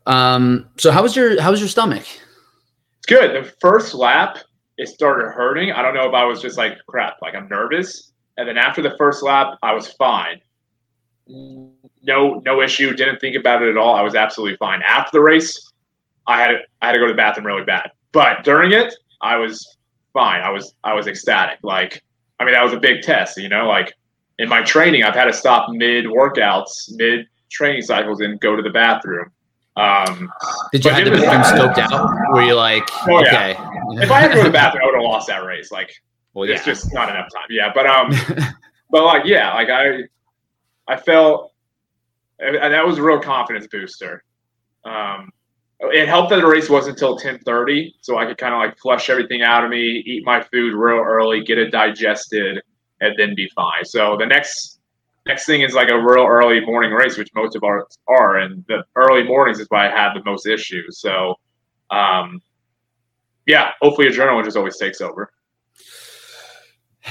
Um. 0.07 0.69
So 0.79 0.91
how 0.91 1.03
was 1.03 1.15
your 1.15 1.41
how 1.41 1.51
was 1.51 1.61
your 1.61 1.69
stomach? 1.69 2.07
It's 2.99 3.07
good. 3.07 3.45
The 3.45 3.53
first 3.61 3.95
lap, 3.95 4.39
it 4.77 4.89
started 4.89 5.31
hurting. 5.31 5.73
I 5.73 5.83
don't 5.83 5.95
know 5.95 6.09
if 6.09 6.15
I 6.15 6.25
was 6.25 6.41
just 6.43 6.59
like 6.59 6.79
crap, 6.87 7.17
like 7.23 7.35
I'm 7.35 7.49
nervous. 7.49 8.13
And 8.37 8.49
then 8.49 8.57
after 8.57 8.81
the 8.83 8.95
first 8.97 9.23
lap, 9.23 9.59
I 9.63 9.73
was 9.73 9.89
fine 9.93 10.41
no 12.03 12.43
no 12.45 12.61
issue. 12.61 12.95
Didn't 12.95 13.21
think 13.21 13.37
about 13.37 13.63
it 13.63 13.71
at 13.71 13.77
all. 13.77 13.95
I 13.95 14.03
was 14.03 14.15
absolutely 14.15 14.57
fine. 14.57 14.83
After 14.83 15.11
the 15.13 15.21
race, 15.21 15.73
I 16.27 16.41
had 16.41 16.51
I 16.83 16.87
had 16.87 16.93
to 16.93 16.99
go 16.99 17.07
to 17.07 17.13
the 17.13 17.17
bathroom 17.17 17.47
really 17.47 17.65
bad. 17.65 17.91
But 18.13 18.45
during 18.45 18.73
it, 18.73 18.95
I 19.21 19.37
was 19.37 19.77
fine. 20.13 20.41
I 20.43 20.51
was 20.51 20.75
I 20.85 20.95
was 20.95 21.07
ecstatic. 21.07 21.59
Like 21.63 22.03
I 22.39 22.45
mean, 22.45 22.55
that 22.55 22.63
was 22.63 22.73
a 22.73 22.81
big 22.81 23.03
test. 23.03 23.37
You 23.37 23.49
know, 23.49 23.67
like 23.67 23.95
in 24.39 24.49
my 24.49 24.63
training, 24.63 25.05
I've 25.05 25.15
had 25.15 25.27
to 25.27 25.33
stop 25.33 25.71
mid 25.71 26.07
workouts, 26.07 26.91
mid 26.91 27.27
training 27.51 27.83
cycles, 27.83 28.21
and 28.21 28.41
go 28.41 28.57
to 28.57 28.63
the 28.63 28.71
bathroom. 28.71 29.31
Um, 29.77 30.31
Did 30.73 30.85
you 30.85 30.91
have 30.91 31.05
the 31.05 31.11
bathroom 31.13 31.71
scoped 31.71 31.79
out? 31.79 32.33
Were 32.33 32.43
you 32.43 32.55
like, 32.55 32.89
oh, 33.09 33.21
okay? 33.21 33.53
Yeah. 33.53 34.03
if 34.03 34.11
I 34.11 34.21
had 34.21 34.29
to 34.29 34.35
go 34.35 34.43
to 34.43 34.49
the 34.49 34.53
bathroom, 34.53 34.83
I 34.83 34.87
would 34.87 34.95
have 34.97 35.05
lost 35.05 35.29
that 35.29 35.45
race. 35.45 35.71
Like, 35.71 35.93
well, 36.35 36.47
yeah. 36.47 36.57
it's 36.57 36.65
just 36.65 36.93
not 36.93 37.09
enough 37.09 37.29
time. 37.33 37.47
Yeah, 37.49 37.71
but 37.75 37.87
um, 37.87 38.11
but 38.91 39.05
like, 39.05 39.25
yeah, 39.25 39.55
like 39.55 39.69
I 39.71 40.03
I 40.89 40.97
felt 40.97 41.51
and 42.41 42.73
that 42.73 42.87
was 42.87 42.99
a 42.99 43.03
real 43.03 43.21
confidence 43.21 43.67
booster. 43.67 44.25
Um, 44.85 45.31
it 45.83 46.09
helped 46.09 46.31
that 46.31 46.41
the 46.41 46.47
race 46.47 46.69
wasn't 46.69 46.97
until 46.97 47.17
10:30, 47.17 47.95
so 48.01 48.19
I 48.19 48.27
could 48.27 48.39
kind 48.39 48.55
of 48.55 48.61
like 48.61 48.79
flush 48.79 49.09
everything 49.09 49.43
out 49.43 49.65
of 49.65 49.71
me, 49.71 50.03
eat 50.07 50.25
my 50.25 50.43
food 50.43 50.75
real 50.75 50.99
early, 50.99 51.43
get 51.43 51.59
it 51.59 51.71
digested, 51.71 52.61
and 53.01 53.15
then 53.19 53.35
be 53.35 53.49
fine. 53.55 53.85
So 53.85 54.17
the 54.17 54.27
next 54.27 54.81
next 55.27 55.47
thing 55.47 55.63
is 55.63 55.75
like 55.75 55.91
a 55.91 55.99
real 55.99 56.27
early 56.27 56.61
morning 56.61 56.93
race, 56.93 57.17
which 57.17 57.31
most 57.35 57.57
of 57.57 57.65
ours 57.65 57.85
are, 58.09 58.39
and 58.39 58.65
the 58.69 58.85
early 58.97 59.23
mornings 59.23 59.59
is 59.61 59.67
why 59.71 59.89
I 59.89 59.91
have 59.91 60.15
the 60.15 60.23
most 60.25 60.47
issues. 60.47 61.01
So, 61.01 61.35
um, 61.91 62.41
yeah, 63.47 63.73
hopefully 63.81 64.09
adrenaline 64.09 64.45
just 64.45 64.57
always 64.57 64.77
takes 64.77 65.01
over. 65.01 65.31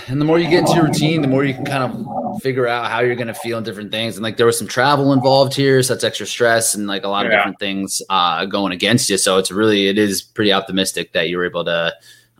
And 0.08 0.22
the 0.22 0.26
more 0.26 0.38
you 0.38 0.50
get 0.50 0.60
into 0.60 0.74
your 0.74 0.86
routine, 0.86 1.22
the 1.22 1.28
more 1.28 1.44
you 1.44 1.54
can 1.54 1.66
kind 1.66 1.84
of 1.84 2.42
figure 2.42 2.68
out 2.68 2.92
how 2.92 3.00
you're 3.00 3.16
going 3.16 3.28
to 3.28 3.34
feel 3.34 3.58
in 3.58 3.64
different 3.64 3.92
things. 3.92 4.16
And 4.16 4.24
like 4.24 4.38
there 4.38 4.46
was 4.46 4.58
some 4.58 4.68
travel 4.68 5.14
involved 5.14 5.54
here, 5.56 5.82
so 5.82 5.94
that's 5.94 6.04
extra 6.04 6.28
stress 6.28 6.76
and 6.76 6.86
like 6.86 7.04
a 7.04 7.08
lot 7.08 7.26
of 7.26 7.32
different 7.32 7.60
things 7.60 8.02
uh, 8.10 8.46
going 8.46 8.72
against 8.72 9.10
you. 9.10 9.18
So 9.18 9.38
it's 9.38 9.52
really 9.52 9.88
it 9.88 9.98
is 9.98 10.22
pretty 10.22 10.54
optimistic 10.54 11.14
that 11.14 11.30
you 11.30 11.38
were 11.38 11.46
able 11.46 11.66
to 11.66 11.94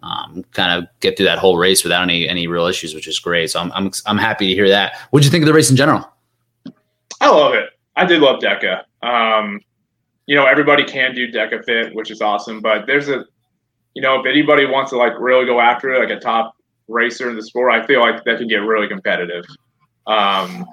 um, 0.04 0.46
kind 0.54 0.78
of 0.78 0.90
get 1.00 1.18
through 1.18 1.26
that 1.26 1.40
whole 1.40 1.58
race 1.58 1.84
without 1.84 2.04
any 2.04 2.30
any 2.30 2.48
real 2.48 2.66
issues, 2.66 2.94
which 2.94 3.08
is 3.08 3.18
great. 3.20 3.50
So 3.50 3.60
I'm 3.60 3.72
I'm 3.74 3.92
I'm 4.06 4.18
happy 4.18 4.48
to 4.48 4.54
hear 4.54 4.70
that. 4.70 4.96
What'd 5.10 5.26
you 5.26 5.32
think 5.32 5.44
of 5.44 5.48
the 5.48 5.54
race 5.54 5.72
in 5.72 5.76
general? 5.76 6.08
I 7.22 7.30
love 7.30 7.54
it. 7.56 7.72
I 7.96 8.06
did 8.06 8.22
love 8.22 8.40
DEKA. 8.40 8.84
Um, 9.02 9.60
you 10.26 10.36
know, 10.36 10.46
everybody 10.46 10.86
can 10.86 11.14
do 11.16 11.30
DEKA 11.32 11.66
Fit, 11.66 11.96
which 11.96 12.12
is 12.12 12.22
awesome. 12.22 12.62
But 12.62 12.86
there's 12.86 13.10
a, 13.10 13.26
you 13.96 14.02
know, 14.02 14.20
if 14.20 14.26
anybody 14.26 14.66
wants 14.66 14.92
to 14.92 14.98
like 14.98 15.20
really 15.20 15.46
go 15.46 15.60
after 15.60 15.92
it, 15.94 16.00
like 16.00 16.16
a 16.16 16.20
top 16.20 16.56
racer 16.90 17.30
in 17.30 17.36
the 17.36 17.44
sport, 17.44 17.72
I 17.72 17.86
feel 17.86 18.02
like 18.02 18.24
that 18.26 18.40
can 18.40 18.48
get 18.48 18.58
really 18.58 18.88
competitive. 18.88 19.46
Um, 20.08 20.66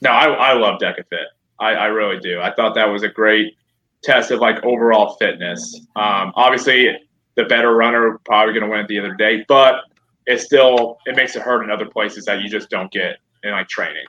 no, 0.00 0.10
I, 0.10 0.26
I 0.26 0.52
love 0.54 0.80
DEKA 0.80 1.04
Fit. 1.10 1.26
I, 1.58 1.72
I 1.72 1.86
really 1.86 2.18
do. 2.20 2.40
I 2.40 2.54
thought 2.54 2.74
that 2.74 2.86
was 2.86 3.02
a 3.02 3.08
great 3.08 3.54
test 4.02 4.30
of 4.30 4.40
like 4.40 4.64
overall 4.64 5.16
fitness. 5.16 5.78
Um, 5.96 6.32
obviously, 6.34 6.96
the 7.36 7.44
better 7.44 7.74
runner 7.74 8.18
probably 8.24 8.54
going 8.54 8.64
to 8.64 8.70
win 8.70 8.80
at 8.80 8.88
the 8.88 8.96
end 8.96 9.06
of 9.06 9.12
the 9.12 9.18
day, 9.18 9.44
but 9.46 9.82
it 10.26 10.40
still 10.40 10.98
it 11.06 11.16
makes 11.16 11.36
it 11.36 11.42
hurt 11.42 11.62
in 11.62 11.70
other 11.70 11.86
places 11.86 12.24
that 12.24 12.40
you 12.40 12.48
just 12.48 12.70
don't 12.70 12.90
get 12.92 13.18
in 13.42 13.50
like 13.50 13.68
training. 13.68 14.04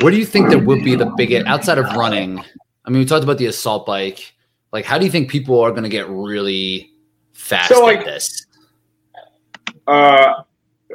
What 0.00 0.10
do 0.12 0.16
you 0.16 0.24
think 0.24 0.48
that 0.50 0.64
would 0.64 0.82
be 0.82 0.94
the 0.94 1.12
biggest 1.16 1.46
outside 1.46 1.76
of 1.78 1.84
running? 1.96 2.42
I 2.84 2.90
mean, 2.90 3.00
we 3.00 3.04
talked 3.04 3.24
about 3.24 3.38
the 3.38 3.46
assault 3.46 3.84
bike. 3.84 4.34
Like, 4.72 4.84
how 4.84 4.98
do 4.98 5.04
you 5.04 5.10
think 5.10 5.28
people 5.28 5.60
are 5.60 5.70
going 5.70 5.82
to 5.82 5.88
get 5.88 6.08
really 6.08 6.92
fast 7.32 7.68
so, 7.68 7.82
like, 7.82 7.98
at 7.98 8.04
this? 8.06 8.46
Uh, 9.90 10.42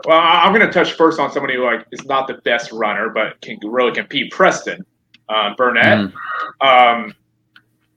well, 0.05 0.19
I'm 0.19 0.53
going 0.53 0.65
to 0.65 0.71
touch 0.71 0.93
first 0.93 1.19
on 1.19 1.31
somebody 1.31 1.55
who 1.55 1.65
like 1.65 1.85
is 1.91 2.05
not 2.05 2.27
the 2.27 2.35
best 2.45 2.71
runner, 2.71 3.09
but 3.09 3.41
can 3.41 3.57
really 3.63 3.91
compete. 3.91 4.31
Preston 4.31 4.85
uh, 5.29 5.53
Burnett. 5.55 5.99
Mm. 5.99 6.13
Um, 6.61 7.13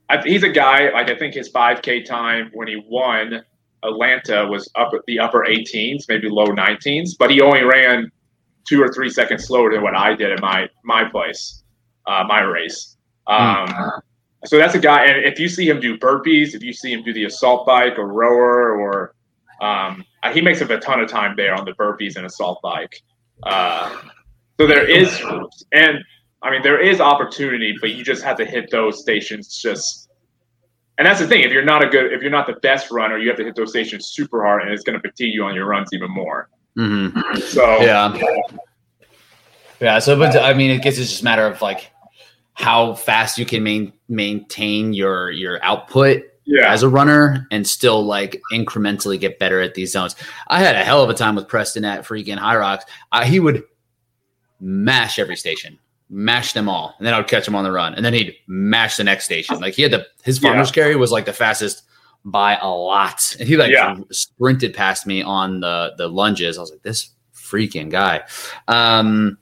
I, 0.08 0.22
he's 0.24 0.42
a 0.42 0.48
guy 0.48 0.90
like 0.90 1.08
I 1.08 1.16
think 1.16 1.34
his 1.34 1.50
5K 1.52 2.04
time 2.04 2.50
when 2.52 2.66
he 2.66 2.82
won 2.88 3.44
Atlanta 3.84 4.46
was 4.46 4.68
up 4.74 4.92
at 4.94 5.00
the 5.06 5.20
upper 5.20 5.44
18s, 5.44 6.04
maybe 6.08 6.28
low 6.28 6.48
19s, 6.48 7.10
but 7.18 7.30
he 7.30 7.40
only 7.40 7.62
ran 7.62 8.10
two 8.66 8.82
or 8.82 8.92
three 8.92 9.10
seconds 9.10 9.44
slower 9.44 9.72
than 9.72 9.82
what 9.82 9.94
I 9.94 10.14
did 10.14 10.32
in 10.32 10.40
my 10.40 10.68
my 10.84 11.04
place, 11.08 11.62
uh, 12.06 12.24
my 12.26 12.40
race. 12.40 12.96
Um, 13.26 13.68
mm. 13.68 14.00
So 14.46 14.56
that's 14.56 14.74
a 14.74 14.78
guy, 14.78 15.04
and 15.04 15.24
if 15.24 15.38
you 15.38 15.48
see 15.48 15.68
him 15.68 15.80
do 15.80 15.98
burpees, 15.98 16.54
if 16.54 16.62
you 16.62 16.72
see 16.72 16.92
him 16.92 17.02
do 17.02 17.12
the 17.12 17.24
assault 17.24 17.66
bike 17.66 17.98
or 17.98 18.06
rower 18.06 18.78
or 18.78 19.14
um, 19.60 20.04
uh, 20.22 20.32
he 20.32 20.40
makes 20.40 20.60
up 20.62 20.70
a 20.70 20.78
ton 20.78 21.00
of 21.00 21.08
time 21.08 21.34
there 21.36 21.54
on 21.54 21.64
the 21.64 21.72
burpees 21.72 22.16
and 22.16 22.26
assault 22.26 22.60
bike. 22.62 23.02
Uh, 23.42 24.02
so 24.58 24.66
there 24.66 24.88
is, 24.88 25.20
and 25.72 25.98
I 26.42 26.50
mean 26.50 26.62
there 26.62 26.80
is 26.80 27.00
opportunity, 27.00 27.76
but 27.80 27.90
you 27.90 28.04
just 28.04 28.22
have 28.22 28.36
to 28.38 28.44
hit 28.44 28.70
those 28.70 29.00
stations 29.00 29.60
just. 29.60 30.06
And 30.96 31.06
that's 31.06 31.20
the 31.20 31.28
thing. 31.28 31.42
If 31.42 31.52
you're 31.52 31.64
not 31.64 31.84
a 31.84 31.88
good, 31.88 32.12
if 32.12 32.22
you're 32.22 32.30
not 32.30 32.48
the 32.48 32.54
best 32.54 32.90
runner, 32.90 33.18
you 33.18 33.28
have 33.28 33.36
to 33.36 33.44
hit 33.44 33.54
those 33.54 33.70
stations 33.70 34.08
super 34.08 34.42
hard, 34.42 34.62
and 34.62 34.72
it's 34.72 34.82
going 34.82 35.00
to 35.00 35.08
fatigue 35.08 35.32
you 35.32 35.44
on 35.44 35.54
your 35.54 35.66
runs 35.66 35.90
even 35.92 36.10
more. 36.10 36.48
Mm-hmm. 36.76 37.38
So 37.38 37.80
Yeah. 37.80 38.18
Yeah. 39.80 39.98
So, 40.00 40.18
but 40.18 40.36
I 40.36 40.54
mean, 40.54 40.72
I 40.72 40.78
guess 40.78 40.98
it's 40.98 41.08
just 41.08 41.20
a 41.20 41.24
matter 41.24 41.46
of 41.46 41.62
like 41.62 41.92
how 42.54 42.94
fast 42.94 43.38
you 43.38 43.46
can 43.46 43.62
main, 43.62 43.92
maintain 44.08 44.92
your 44.92 45.30
your 45.30 45.62
output 45.62 46.24
yeah, 46.50 46.72
as 46.72 46.82
a 46.82 46.88
runner 46.88 47.46
and 47.50 47.66
still 47.66 48.02
like 48.02 48.40
incrementally 48.50 49.20
get 49.20 49.38
better 49.38 49.60
at 49.60 49.74
these 49.74 49.92
zones. 49.92 50.16
I 50.48 50.60
had 50.60 50.74
a 50.76 50.82
hell 50.82 51.02
of 51.02 51.10
a 51.10 51.14
time 51.14 51.34
with 51.34 51.46
Preston 51.46 51.84
at 51.84 52.04
freaking 52.04 52.38
Hyrox. 52.38 52.80
Uh, 53.12 53.24
he 53.24 53.38
would 53.38 53.62
mash 54.58 55.18
every 55.18 55.36
station, 55.36 55.78
mash 56.08 56.54
them 56.54 56.66
all, 56.68 56.94
and 56.98 57.06
then 57.06 57.12
I 57.12 57.18
would 57.18 57.28
catch 57.28 57.46
him 57.46 57.54
on 57.54 57.64
the 57.64 57.70
run, 57.70 57.94
and 57.94 58.02
then 58.04 58.14
he'd 58.14 58.34
mash 58.46 58.96
the 58.96 59.04
next 59.04 59.26
station. 59.26 59.60
Like 59.60 59.74
he 59.74 59.82
had 59.82 59.92
the 59.92 60.06
his 60.24 60.38
farmer's 60.38 60.70
carry 60.70 60.96
was 60.96 61.12
like 61.12 61.26
the 61.26 61.32
fastest 61.34 61.82
by 62.24 62.56
a 62.56 62.68
lot, 62.68 63.36
and 63.38 63.46
he 63.46 63.56
like 63.58 63.70
Yeah. 63.70 63.96
sprinted 64.10 64.72
past 64.74 65.06
me 65.06 65.22
on 65.22 65.60
the 65.60 65.92
the 65.98 66.08
lunges. 66.08 66.56
I 66.56 66.62
was 66.62 66.70
like, 66.70 66.82
this 66.82 67.10
freaking 67.34 67.90
guy. 67.90 68.22
Um, 68.68 69.36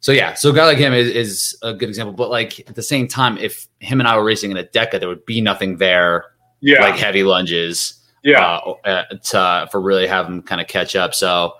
so 0.00 0.12
yeah, 0.12 0.34
so 0.34 0.50
a 0.50 0.54
guy 0.54 0.64
like 0.66 0.78
him 0.78 0.92
is, 0.94 1.08
is 1.08 1.58
a 1.62 1.74
good 1.74 1.88
example. 1.88 2.12
But 2.14 2.30
like 2.30 2.60
at 2.68 2.74
the 2.76 2.82
same 2.82 3.08
time, 3.08 3.36
if 3.38 3.66
him 3.80 4.00
and 4.00 4.08
I 4.08 4.16
were 4.16 4.24
racing 4.24 4.50
in 4.50 4.56
a 4.56 4.64
DEKA, 4.64 5.00
there 5.00 5.08
would 5.08 5.26
be 5.26 5.40
nothing 5.40 5.76
there 5.78 6.24
yeah, 6.66 6.82
like 6.82 6.96
heavy 6.96 7.22
lunges 7.22 7.94
yeah. 8.22 8.42
uh, 8.44 8.74
uh, 8.84 9.04
to, 9.04 9.68
for 9.70 9.80
really 9.80 10.06
have 10.06 10.26
them 10.26 10.42
kind 10.42 10.60
of 10.60 10.66
catch 10.66 10.96
up. 10.96 11.14
So 11.14 11.54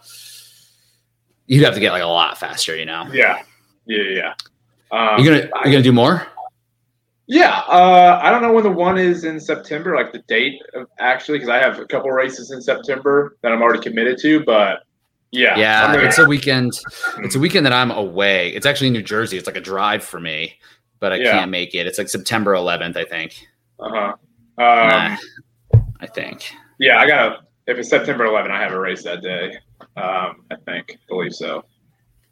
you'd 1.46 1.64
have 1.64 1.74
to 1.74 1.80
get 1.80 1.92
like 1.92 2.02
a 2.02 2.06
lot 2.06 2.38
faster, 2.38 2.76
you 2.76 2.84
know. 2.84 3.08
Yeah, 3.12 3.42
yeah, 3.86 4.02
yeah. 4.02 4.34
Um, 4.90 5.22
You're 5.24 5.40
gonna 5.40 5.50
you're 5.64 5.72
gonna 5.72 5.82
do 5.82 5.92
more. 5.92 6.26
yeah, 7.26 7.58
uh, 7.68 8.20
I 8.22 8.30
don't 8.30 8.40
know 8.42 8.52
when 8.52 8.62
the 8.64 8.70
one 8.70 8.98
is 8.98 9.24
in 9.24 9.40
September, 9.40 9.96
like 9.96 10.12
the 10.12 10.20
date 10.28 10.60
of 10.74 10.86
actually, 10.98 11.38
because 11.38 11.48
I 11.48 11.58
have 11.58 11.78
a 11.80 11.84
couple 11.86 12.10
races 12.10 12.50
in 12.52 12.60
September 12.62 13.36
that 13.42 13.50
I'm 13.52 13.62
already 13.62 13.80
committed 13.82 14.18
to. 14.22 14.44
But 14.44 14.84
yeah, 15.32 15.56
Yeah, 15.58 15.92
gonna- 15.92 16.06
it's 16.06 16.18
a 16.18 16.24
weekend. 16.26 16.78
It's 17.18 17.34
a 17.34 17.38
weekend 17.40 17.66
that 17.66 17.72
I'm 17.72 17.90
away. 17.90 18.50
It's 18.50 18.64
actually 18.66 18.90
New 18.90 19.02
Jersey. 19.02 19.36
It's 19.36 19.46
like 19.48 19.56
a 19.56 19.60
drive 19.60 20.04
for 20.04 20.20
me, 20.20 20.54
but 21.00 21.12
I 21.12 21.16
Yeah. 21.16 21.32
can't 21.32 21.50
make 21.50 21.74
it. 21.74 21.86
It's 21.88 21.98
like 21.98 22.08
September 22.08 22.52
11th, 22.54 22.96
I 22.96 23.04
think. 23.04 23.44
uh-huh. 23.80 24.14
Um, 24.58 24.88
Nah, 24.88 25.16
I 26.00 26.06
think. 26.06 26.52
Yeah, 26.78 26.98
I 26.98 27.06
got 27.06 27.28
to 27.28 27.38
If 27.66 27.78
it's 27.78 27.88
September 27.88 28.24
11, 28.26 28.50
I 28.50 28.60
have 28.62 28.72
a 28.72 28.78
race 28.78 29.02
that 29.04 29.22
day. 29.22 29.56
Um, 29.96 30.44
I 30.50 30.56
think, 30.64 30.98
believe 31.08 31.34
so. 31.34 31.64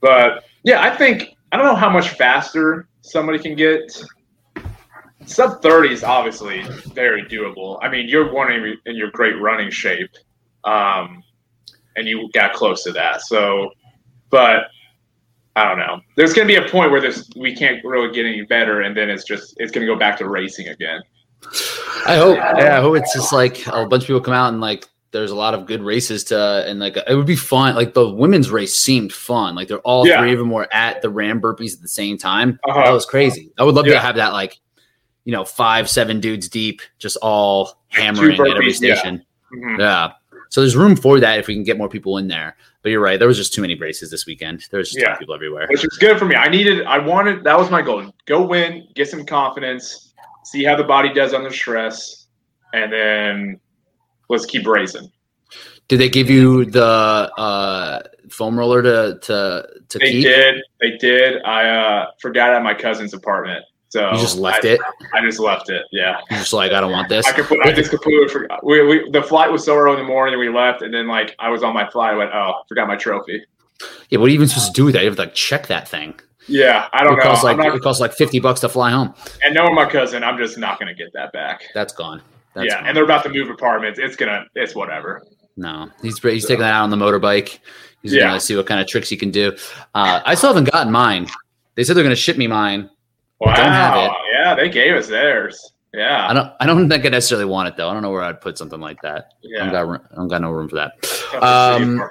But 0.00 0.44
yeah, 0.64 0.82
I 0.82 0.94
think 0.94 1.30
I 1.52 1.56
don't 1.56 1.66
know 1.66 1.74
how 1.74 1.90
much 1.90 2.10
faster 2.10 2.88
somebody 3.00 3.38
can 3.38 3.54
get. 3.54 4.04
Sub 5.26 5.62
30 5.62 5.92
is 5.92 6.04
obviously 6.04 6.62
very 6.92 7.22
doable. 7.22 7.78
I 7.80 7.88
mean, 7.88 8.08
you're 8.08 8.32
one 8.32 8.52
in 8.52 8.96
your 8.96 9.10
great 9.12 9.40
running 9.40 9.70
shape, 9.70 10.10
um, 10.64 11.22
and 11.96 12.06
you 12.06 12.28
got 12.32 12.52
close 12.52 12.84
to 12.84 12.92
that. 12.92 13.22
So, 13.22 13.70
but 14.30 14.66
I 15.56 15.68
don't 15.68 15.78
know. 15.78 16.00
There's 16.16 16.34
going 16.34 16.46
to 16.46 16.60
be 16.60 16.66
a 16.66 16.68
point 16.68 16.90
where 16.90 17.00
this 17.00 17.30
we 17.36 17.54
can't 17.54 17.82
really 17.84 18.12
get 18.12 18.26
any 18.26 18.42
better, 18.42 18.82
and 18.82 18.96
then 18.96 19.08
it's 19.08 19.24
just 19.24 19.54
it's 19.58 19.72
going 19.72 19.86
to 19.86 19.92
go 19.92 19.98
back 19.98 20.18
to 20.18 20.28
racing 20.28 20.68
again. 20.68 21.00
I 22.06 22.16
hope. 22.16 22.36
Yeah, 22.36 22.78
I 22.78 22.80
hope 22.80 22.96
it's 22.96 23.12
just 23.14 23.32
like 23.32 23.66
a 23.66 23.86
bunch 23.86 24.02
of 24.04 24.06
people 24.06 24.20
come 24.20 24.34
out 24.34 24.52
and 24.52 24.60
like 24.60 24.88
there's 25.12 25.30
a 25.30 25.36
lot 25.36 25.54
of 25.54 25.66
good 25.66 25.80
races 25.82 26.24
to 26.24 26.64
and 26.66 26.80
like 26.80 26.96
it 26.96 27.14
would 27.14 27.26
be 27.26 27.36
fun. 27.36 27.74
Like 27.76 27.94
the 27.94 28.08
women's 28.08 28.50
race 28.50 28.76
seemed 28.76 29.12
fun. 29.12 29.54
Like 29.54 29.68
they're 29.68 29.78
all 29.80 30.06
Yeah. 30.06 30.18
three 30.20 30.32
of 30.32 30.38
them 30.38 30.50
were 30.50 30.68
at 30.72 31.02
the 31.02 31.08
Ram 31.10 31.40
burpees 31.40 31.74
at 31.74 31.82
the 31.82 31.88
same 31.88 32.18
time. 32.18 32.58
Uh-huh. 32.68 32.84
That 32.84 32.90
was 32.92 33.06
crazy. 33.06 33.52
I 33.58 33.64
would 33.64 33.74
love 33.74 33.86
Yeah. 33.86 33.94
to 33.94 34.00
have 34.00 34.16
that 34.16 34.32
like 34.32 34.58
you 35.24 35.32
know 35.32 35.44
five 35.44 35.88
seven 35.88 36.20
dudes 36.20 36.48
deep, 36.48 36.82
just 36.98 37.16
all 37.22 37.80
hammering 37.88 38.32
at 38.32 38.40
every 38.40 38.52
burpees, 38.52 38.80
yeah. 38.82 38.94
station. 38.96 39.22
Mhm. 39.54 39.78
Yeah. 39.78 40.12
So 40.50 40.60
there's 40.60 40.76
room 40.76 40.94
for 40.96 41.18
that 41.20 41.38
if 41.38 41.46
we 41.46 41.54
can 41.54 41.64
get 41.64 41.78
more 41.78 41.88
people 41.88 42.18
in 42.18 42.28
there. 42.28 42.56
But 42.82 42.90
you're 42.90 43.00
right. 43.00 43.18
There 43.18 43.26
was 43.28 43.36
just 43.38 43.54
too 43.54 43.62
many 43.62 43.76
races 43.76 44.10
this 44.10 44.26
weekend. 44.26 44.66
There 44.70 44.78
was 44.78 44.88
just 44.88 44.98
too 44.98 45.02
Yeah. 45.02 45.08
many 45.10 45.18
people 45.20 45.34
everywhere. 45.34 45.66
which 45.70 45.84
is 45.84 45.96
good 45.98 46.18
for 46.18 46.26
me. 46.26 46.36
I 46.36 46.48
needed, 46.48 46.84
I 46.84 46.98
wanted, 46.98 47.42
that 47.44 47.58
was 47.58 47.70
my 47.70 47.80
goal. 47.82 48.12
Go 48.26 48.42
win, 48.46 48.86
get 48.94 49.08
some 49.08 49.24
confidence, 49.24 50.03
see 50.44 50.64
how 50.64 50.76
the 50.76 50.84
body 50.84 51.12
does 51.12 51.34
under 51.34 51.50
stress, 51.50 52.26
and 52.72 52.92
then 52.92 53.60
let's 54.28 54.46
keep 54.46 54.66
racing. 54.66 55.10
Did 55.88 56.00
they 56.00 56.08
give 56.08 56.30
you 56.30 56.64
the 56.64 56.84
uh, 56.84 58.02
foam 58.30 58.58
roller 58.58 58.82
to 58.82 59.18
to 59.20 59.68
to 59.88 59.98
They 59.98 60.12
keep? 60.12 60.24
did, 60.24 60.62
they 60.80 60.96
did. 60.96 61.42
I 61.42 61.68
uh, 61.68 62.06
forgot 62.20 62.54
at 62.54 62.62
my 62.62 62.72
cousin's 62.74 63.12
apartment, 63.12 63.64
so 63.90 64.10
You 64.12 64.18
just 64.18 64.38
left 64.38 64.64
I, 64.64 64.68
it. 64.68 64.80
I 65.12 65.20
just 65.20 65.38
left 65.38 65.68
it. 65.68 65.84
Yeah, 65.92 66.18
You're 66.30 66.40
just 66.40 66.52
like 66.52 66.72
I 66.72 66.80
don't 66.80 66.92
want 66.92 67.08
this. 67.08 67.26
I 67.26 67.32
could. 67.32 67.66
I 67.66 67.72
just 67.72 67.90
completely 67.90 68.28
forgot. 68.28 68.64
We, 68.64 68.82
we 68.84 69.10
the 69.10 69.22
flight 69.22 69.52
was 69.52 69.64
so 69.64 69.76
early 69.76 70.00
in 70.00 70.06
the 70.06 70.08
morning, 70.08 70.38
we 70.38 70.48
left, 70.48 70.82
and 70.82 70.92
then 70.92 71.06
like 71.06 71.34
I 71.38 71.50
was 71.50 71.62
on 71.62 71.74
my 71.74 71.88
flight. 71.90 72.14
I 72.14 72.16
went, 72.16 72.30
oh, 72.32 72.62
forgot 72.68 72.88
my 72.88 72.96
trophy. 72.96 73.44
Yeah, 74.08 74.20
what 74.20 74.26
are 74.26 74.28
you 74.28 74.34
even 74.36 74.48
supposed 74.48 74.68
to 74.68 74.72
do 74.72 74.84
with 74.86 74.94
that? 74.94 75.00
You 75.02 75.08
have 75.08 75.16
to 75.16 75.22
like 75.22 75.34
check 75.34 75.66
that 75.66 75.86
thing. 75.86 76.18
Yeah, 76.46 76.88
I 76.92 77.04
don't 77.04 77.14
It 77.14 77.16
know. 77.16 77.22
costs 77.22 77.44
like 77.44 77.56
not, 77.56 77.74
it 77.74 77.80
costs 77.82 78.00
like 78.00 78.12
fifty 78.12 78.38
bucks 78.38 78.60
to 78.60 78.68
fly 78.68 78.90
home. 78.90 79.14
and 79.42 79.54
knowing 79.54 79.74
my 79.74 79.88
cousin, 79.88 80.22
I'm 80.22 80.36
just 80.38 80.58
not 80.58 80.78
going 80.78 80.94
to 80.94 80.94
get 80.94 81.12
that 81.14 81.32
back. 81.32 81.62
That's 81.74 81.92
gone. 81.92 82.20
That's 82.54 82.68
yeah, 82.68 82.76
gone. 82.80 82.86
and 82.88 82.96
they're 82.96 83.04
about 83.04 83.22
to 83.24 83.30
move 83.30 83.48
apartments. 83.50 83.98
It's 83.98 84.14
gonna. 84.16 84.44
It's 84.54 84.74
whatever. 84.74 85.22
no, 85.56 85.90
he's 86.02 86.18
he's 86.18 86.44
taking 86.46 86.60
that 86.60 86.72
out 86.74 86.84
on 86.84 86.90
the 86.90 86.96
motorbike. 86.96 87.58
He's 88.02 88.12
Yeah. 88.12 88.24
gonna 88.26 88.40
see 88.40 88.54
what 88.56 88.66
kind 88.66 88.80
of 88.80 88.86
tricks 88.86 89.08
he 89.08 89.16
can 89.16 89.30
do. 89.30 89.56
Uh, 89.94 90.20
I 90.24 90.34
still 90.34 90.50
haven't 90.52 90.70
gotten 90.70 90.92
mine. 90.92 91.28
They 91.76 91.84
said 91.84 91.96
they're 91.96 92.04
gonna 92.04 92.14
ship 92.14 92.36
me 92.36 92.46
mine. 92.46 92.90
Wow. 93.40 93.56
Don't 93.56 93.66
have 93.72 93.96
it. 94.04 94.10
Yeah, 94.32 94.54
they 94.54 94.68
gave 94.68 94.94
us 94.94 95.08
theirs. 95.08 95.72
Yeah. 95.94 96.28
I 96.28 96.34
don't. 96.34 96.52
I 96.60 96.66
don't 96.66 96.88
think 96.88 97.06
I 97.06 97.08
necessarily 97.08 97.46
want 97.46 97.68
it 97.68 97.76
though. 97.76 97.88
I 97.88 97.92
don't 97.94 98.02
know 98.02 98.10
where 98.10 98.22
I'd 98.22 98.40
put 98.40 98.58
something 98.58 98.80
like 98.80 99.00
that. 99.02 99.28
I 99.32 99.38
yeah. 99.42 99.58
don't 99.60 99.72
got. 99.72 99.88
room- 99.88 100.08
I 100.12 100.14
don't 100.16 100.28
got 100.28 100.40
no 100.42 100.50
room 100.50 100.68
for 100.68 100.76
that. 100.76 100.92
Tough 101.02 101.30
to 101.30 101.86
see 101.86 102.00
Um. 102.00 102.10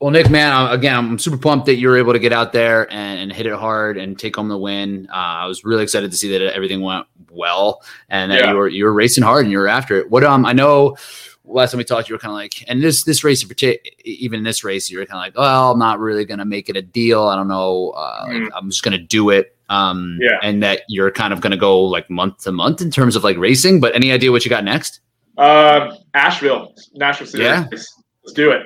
Well, 0.00 0.10
Nick, 0.10 0.30
man, 0.30 0.70
again, 0.72 0.96
I'm 0.96 1.18
super 1.18 1.36
pumped 1.36 1.66
that 1.66 1.74
you 1.76 1.86
were 1.88 1.98
able 1.98 2.14
to 2.14 2.18
get 2.18 2.32
out 2.32 2.54
there 2.54 2.90
and, 2.90 3.20
and 3.20 3.32
hit 3.32 3.44
it 3.46 3.52
hard 3.52 3.98
and 3.98 4.18
take 4.18 4.34
home 4.36 4.48
the 4.48 4.56
win. 4.56 5.06
Uh, 5.12 5.14
I 5.14 5.46
was 5.46 5.62
really 5.62 5.82
excited 5.82 6.10
to 6.10 6.16
see 6.16 6.30
that 6.38 6.54
everything 6.54 6.80
went 6.80 7.06
well 7.30 7.82
and 8.08 8.32
that 8.32 8.40
Yeah. 8.40 8.50
you 8.52 8.56
were 8.56 8.68
you 8.68 8.84
were 8.84 8.94
racing 8.94 9.22
hard 9.24 9.44
and 9.44 9.52
you 9.52 9.58
were 9.58 9.68
after 9.68 9.96
it. 9.98 10.10
What 10.10 10.24
um, 10.24 10.46
I 10.46 10.54
know 10.54 10.96
last 11.44 11.72
time 11.72 11.78
we 11.78 11.84
talked, 11.84 12.08
you 12.08 12.14
were 12.14 12.18
kind 12.18 12.30
of 12.30 12.36
like, 12.36 12.64
and 12.66 12.82
this 12.82 13.04
this 13.04 13.22
race 13.24 13.42
in 13.42 13.48
particular, 13.48 13.78
even 14.06 14.38
in 14.38 14.44
this 14.44 14.64
race, 14.64 14.90
you 14.90 14.98
were 14.98 15.04
kind 15.04 15.18
of 15.18 15.34
like, 15.34 15.36
well, 15.38 15.72
I'm 15.72 15.78
not 15.78 15.98
really 16.00 16.24
gonna 16.24 16.46
make 16.46 16.70
it 16.70 16.76
a 16.76 16.82
deal. 16.82 17.24
I 17.24 17.36
don't 17.36 17.48
know. 17.48 17.90
Uh, 17.90 18.24
like, 18.26 18.36
Mhm. 18.36 18.48
I'm 18.54 18.70
just 18.70 18.82
gonna 18.82 18.96
do 18.98 19.28
it. 19.28 19.54
Um, 19.68 20.18
Yeah. 20.18 20.38
and 20.42 20.62
that 20.62 20.80
you're 20.88 21.10
kind 21.10 21.34
of 21.34 21.42
gonna 21.42 21.58
go 21.58 21.78
like 21.78 22.08
month 22.08 22.38
to 22.44 22.52
month 22.52 22.80
in 22.80 22.90
terms 22.90 23.16
of 23.16 23.22
like 23.22 23.36
racing. 23.36 23.80
But 23.80 23.94
any 23.94 24.12
idea 24.12 24.32
what 24.32 24.46
you 24.46 24.48
got 24.48 24.64
next? 24.64 25.00
Uh, 25.36 25.94
Asheville, 26.14 26.72
Nashville 26.94 27.26
City. 27.26 27.44
Yeah. 27.44 27.66
Let's 27.70 27.92
do 28.34 28.50
it. 28.50 28.62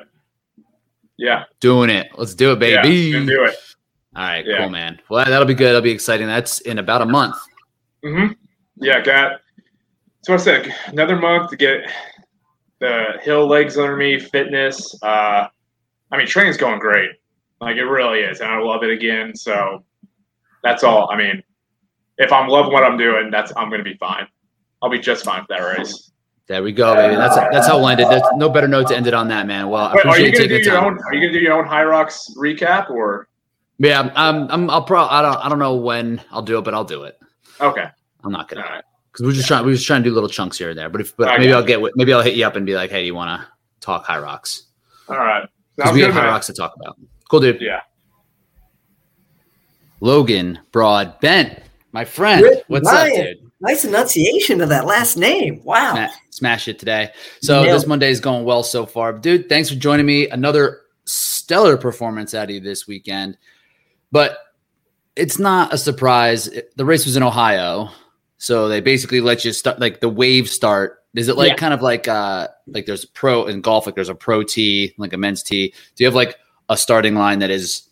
Yeah. 1.17 1.45
Doing 1.61 1.91
it. 1.91 2.09
Let's 2.17 2.35
do 2.35 2.53
it, 2.53 2.59
baby. 2.59 3.13
let's 3.15 3.27
do 3.27 3.45
it. 3.45 3.57
All 4.17 4.23
right, 4.23 4.45
Yeah. 4.47 4.59
cool, 4.59 4.69
man. 4.71 5.01
Well, 5.09 5.25
that- 5.25 5.31
that'll 5.31 5.47
be 5.47 5.55
good. 5.55 5.69
That'll 5.69 5.81
be 5.81 5.91
exciting. 5.91 6.27
That's 6.27 6.61
in 6.61 6.79
about 6.79 7.03
a 7.03 7.07
month. 7.07 7.37
Mm-hmm. 8.05 8.33
Yeah. 8.77 9.01
Got. 9.01 9.41
So 10.23 10.35
I 10.35 10.37
said 10.39 10.75
another 10.87 11.17
month 11.17 11.51
to 11.51 11.57
get 11.57 11.91
the 12.81 13.19
hill 13.23 13.47
legs 13.47 13.77
under 13.77 13.97
me, 13.97 14.19
fitness. 14.19 14.95
Uh, 15.03 15.47
I 16.11 16.17
mean, 16.17 16.27
training's 16.27 16.57
going 16.57 16.79
great. 16.81 17.11
Like 17.61 17.77
it 17.77 17.85
really 17.85 18.21
is, 18.21 18.41
and 18.41 18.51
I 18.51 18.59
love 18.59 18.83
it 18.83 18.91
again. 18.91 19.35
So 19.35 19.85
that's 20.63 20.83
all. 20.85 21.11
I 21.11 21.17
mean, 21.17 21.43
if 22.19 22.33
I'm 22.33 22.49
loving 22.49 22.73
what 22.73 22.85
I'm 22.85 22.97
doing, 22.97 23.31
that's 23.31 23.53
I'm 23.57 23.71
gonna 23.71 23.83
be 23.85 23.97
fine. 23.97 24.27
I'll 24.83 24.91
be 24.91 24.99
just 24.99 25.25
fine 25.25 25.43
for 25.43 25.57
that 25.57 25.63
race. 25.79 26.11
There 26.47 26.63
we 26.63 26.73
go, 26.73 26.95
baby. 26.95 27.17
That's 27.17 27.35
that's 27.37 27.67
how 27.67 27.79
we'll 27.79 27.89
end 27.89 28.01
it. 28.01 28.09
There's 28.11 28.23
no 28.37 28.51
better 28.51 28.69
note 28.69 28.89
to 28.89 28.97
end 28.97 29.07
it 29.07 29.15
on 29.15 29.29
that, 29.29 29.47
man. 29.47 29.69
Well, 29.71 29.87
I 29.87 29.95
Wait, 29.95 30.05
are 30.07 30.19
you 30.21 30.27
appreciate 30.29 30.43
you 30.43 30.49
gonna 30.49 30.59
do 30.59 30.65
your 30.71 30.75
time. 30.75 30.85
own? 30.85 30.99
Are 31.07 31.15
you 31.15 31.21
gonna 31.21 31.33
do 31.33 31.39
your 31.39 31.53
own 31.55 31.65
Hyrox 31.67 32.37
recap 32.37 32.91
or? 32.91 33.29
Yeah, 33.79 34.01
I'm, 34.01 34.11
I'm, 34.15 34.51
I'm 34.51 34.71
I'll 34.71 34.83
probably, 34.85 35.11
I 35.17 35.23
don't, 35.23 35.37
I 35.45 35.49
don't 35.49 35.59
know 35.59 35.75
when 35.75 36.21
I'll 36.31 36.43
do 36.43 36.59
it, 36.59 36.63
but 36.63 36.75
I'll 36.75 36.85
do 36.85 37.03
it. 37.05 37.19
Okay. 37.61 37.87
I'm 38.23 38.31
not 38.31 38.43
All 38.53 38.57
gonna, 38.57 38.61
right. 38.69 38.85
because 39.11 39.27
we're 39.27 39.33
just 39.33 39.49
trying, 39.49 39.65
we're 39.67 39.73
just 39.75 39.87
trying 39.87 40.03
to 40.05 40.09
do 40.09 40.15
little 40.15 40.29
chunks 40.29 40.57
here 40.59 40.71
and 40.71 40.79
there. 40.79 40.89
But 40.89 41.01
if, 41.01 41.17
but 41.17 41.29
I 41.29 41.39
maybe 41.39 41.51
got 41.51 41.57
I'll 41.57 41.65
get, 41.65 41.81
with- 41.81 41.93
maybe 41.97 42.13
I'll 42.13 42.23
hit 42.23 42.35
you 42.35 42.47
up 42.47 42.55
and 42.55 42.65
be 42.65 42.77
like, 42.77 42.91
hey, 42.91 43.01
do 43.01 43.07
you 43.07 43.15
want 43.17 43.41
to 43.41 43.49
talk 43.81 44.07
Hyrox? 44.07 44.63
All 45.09 45.17
right. 45.17 45.49
Because 45.75 45.89
Sounds 45.89 45.95
we 45.95 46.01
good, 46.03 46.07
have 46.07 46.15
high 46.15 46.21
man. 46.23 46.31
rocks 46.35 46.47
to 46.47 46.53
talk 46.53 46.75
about. 46.77 46.97
Cool, 47.29 47.41
dude. 47.41 47.61
Yeah. 47.61 47.81
Logan 50.01 50.61
Broadbent, 50.71 51.61
my 51.93 52.05
friend. 52.05 52.43
Rick 52.43 52.65
What's 52.69 52.87
Ryan. 52.87 53.11
up, 53.21 53.27
dude? 53.27 53.44
Nice 53.65 53.85
enunciation 53.85 54.61
of 54.61 54.69
that 54.69 54.87
last 54.87 55.17
name. 55.17 55.63
Wow. 55.65 55.95
Sma- 55.95 56.11
smash 56.31 56.69
it 56.69 56.79
today. 56.79 57.11
So 57.41 57.63
Nailed 57.63 57.81
this 57.81 57.87
Monday 57.87 58.11
is 58.11 58.21
going 58.21 58.45
well 58.45 58.63
so 58.63 58.85
far. 58.87 59.13
Dude, 59.13 59.49
thanks 59.49 59.69
for 59.71 59.75
joining 59.77 60.07
me. 60.07 60.29
Another 60.29 60.83
stellar 61.07 61.77
performance 61.77 62.35
out 62.35 62.45
of 62.45 62.51
you 62.51 62.61
this 62.61 62.87
weekend. 62.87 63.37
But 64.13 64.39
it's 65.17 65.39
not 65.39 65.73
a 65.73 65.79
surprise. 65.79 66.51
The 66.77 66.85
race 66.85 67.05
was 67.07 67.17
in 67.17 67.23
Ohio. 67.23 67.89
So 68.39 68.69
they 68.69 68.81
basically 68.81 69.21
let 69.21 69.45
you 69.45 69.53
start 69.53 69.79
like 69.81 70.01
the 70.01 70.09
wave 70.09 70.49
start 70.49 70.99
Is 71.15 71.29
it 71.29 71.37
like 71.37 71.51
Yeah. 71.51 71.57
kind 71.57 71.73
of 71.73 71.81
like 71.81 72.09
uh 72.09 72.49
like 72.67 72.85
there's 72.87 73.05
pro 73.05 73.47
in 73.47 73.61
golf, 73.61 73.87
like 73.87 73.95
there's 73.95 74.09
a 74.09 74.15
pro 74.15 74.43
tee, 74.43 74.93
like 74.99 75.13
a 75.13 75.17
men's 75.17 75.43
tee. 75.43 75.69
Do 75.97 76.05
you 76.05 76.07
have 76.07 76.15
like 76.15 76.37
a 76.69 76.77
starting 76.77 77.15
line 77.15 77.39
that 77.39 77.51
is 77.51 77.89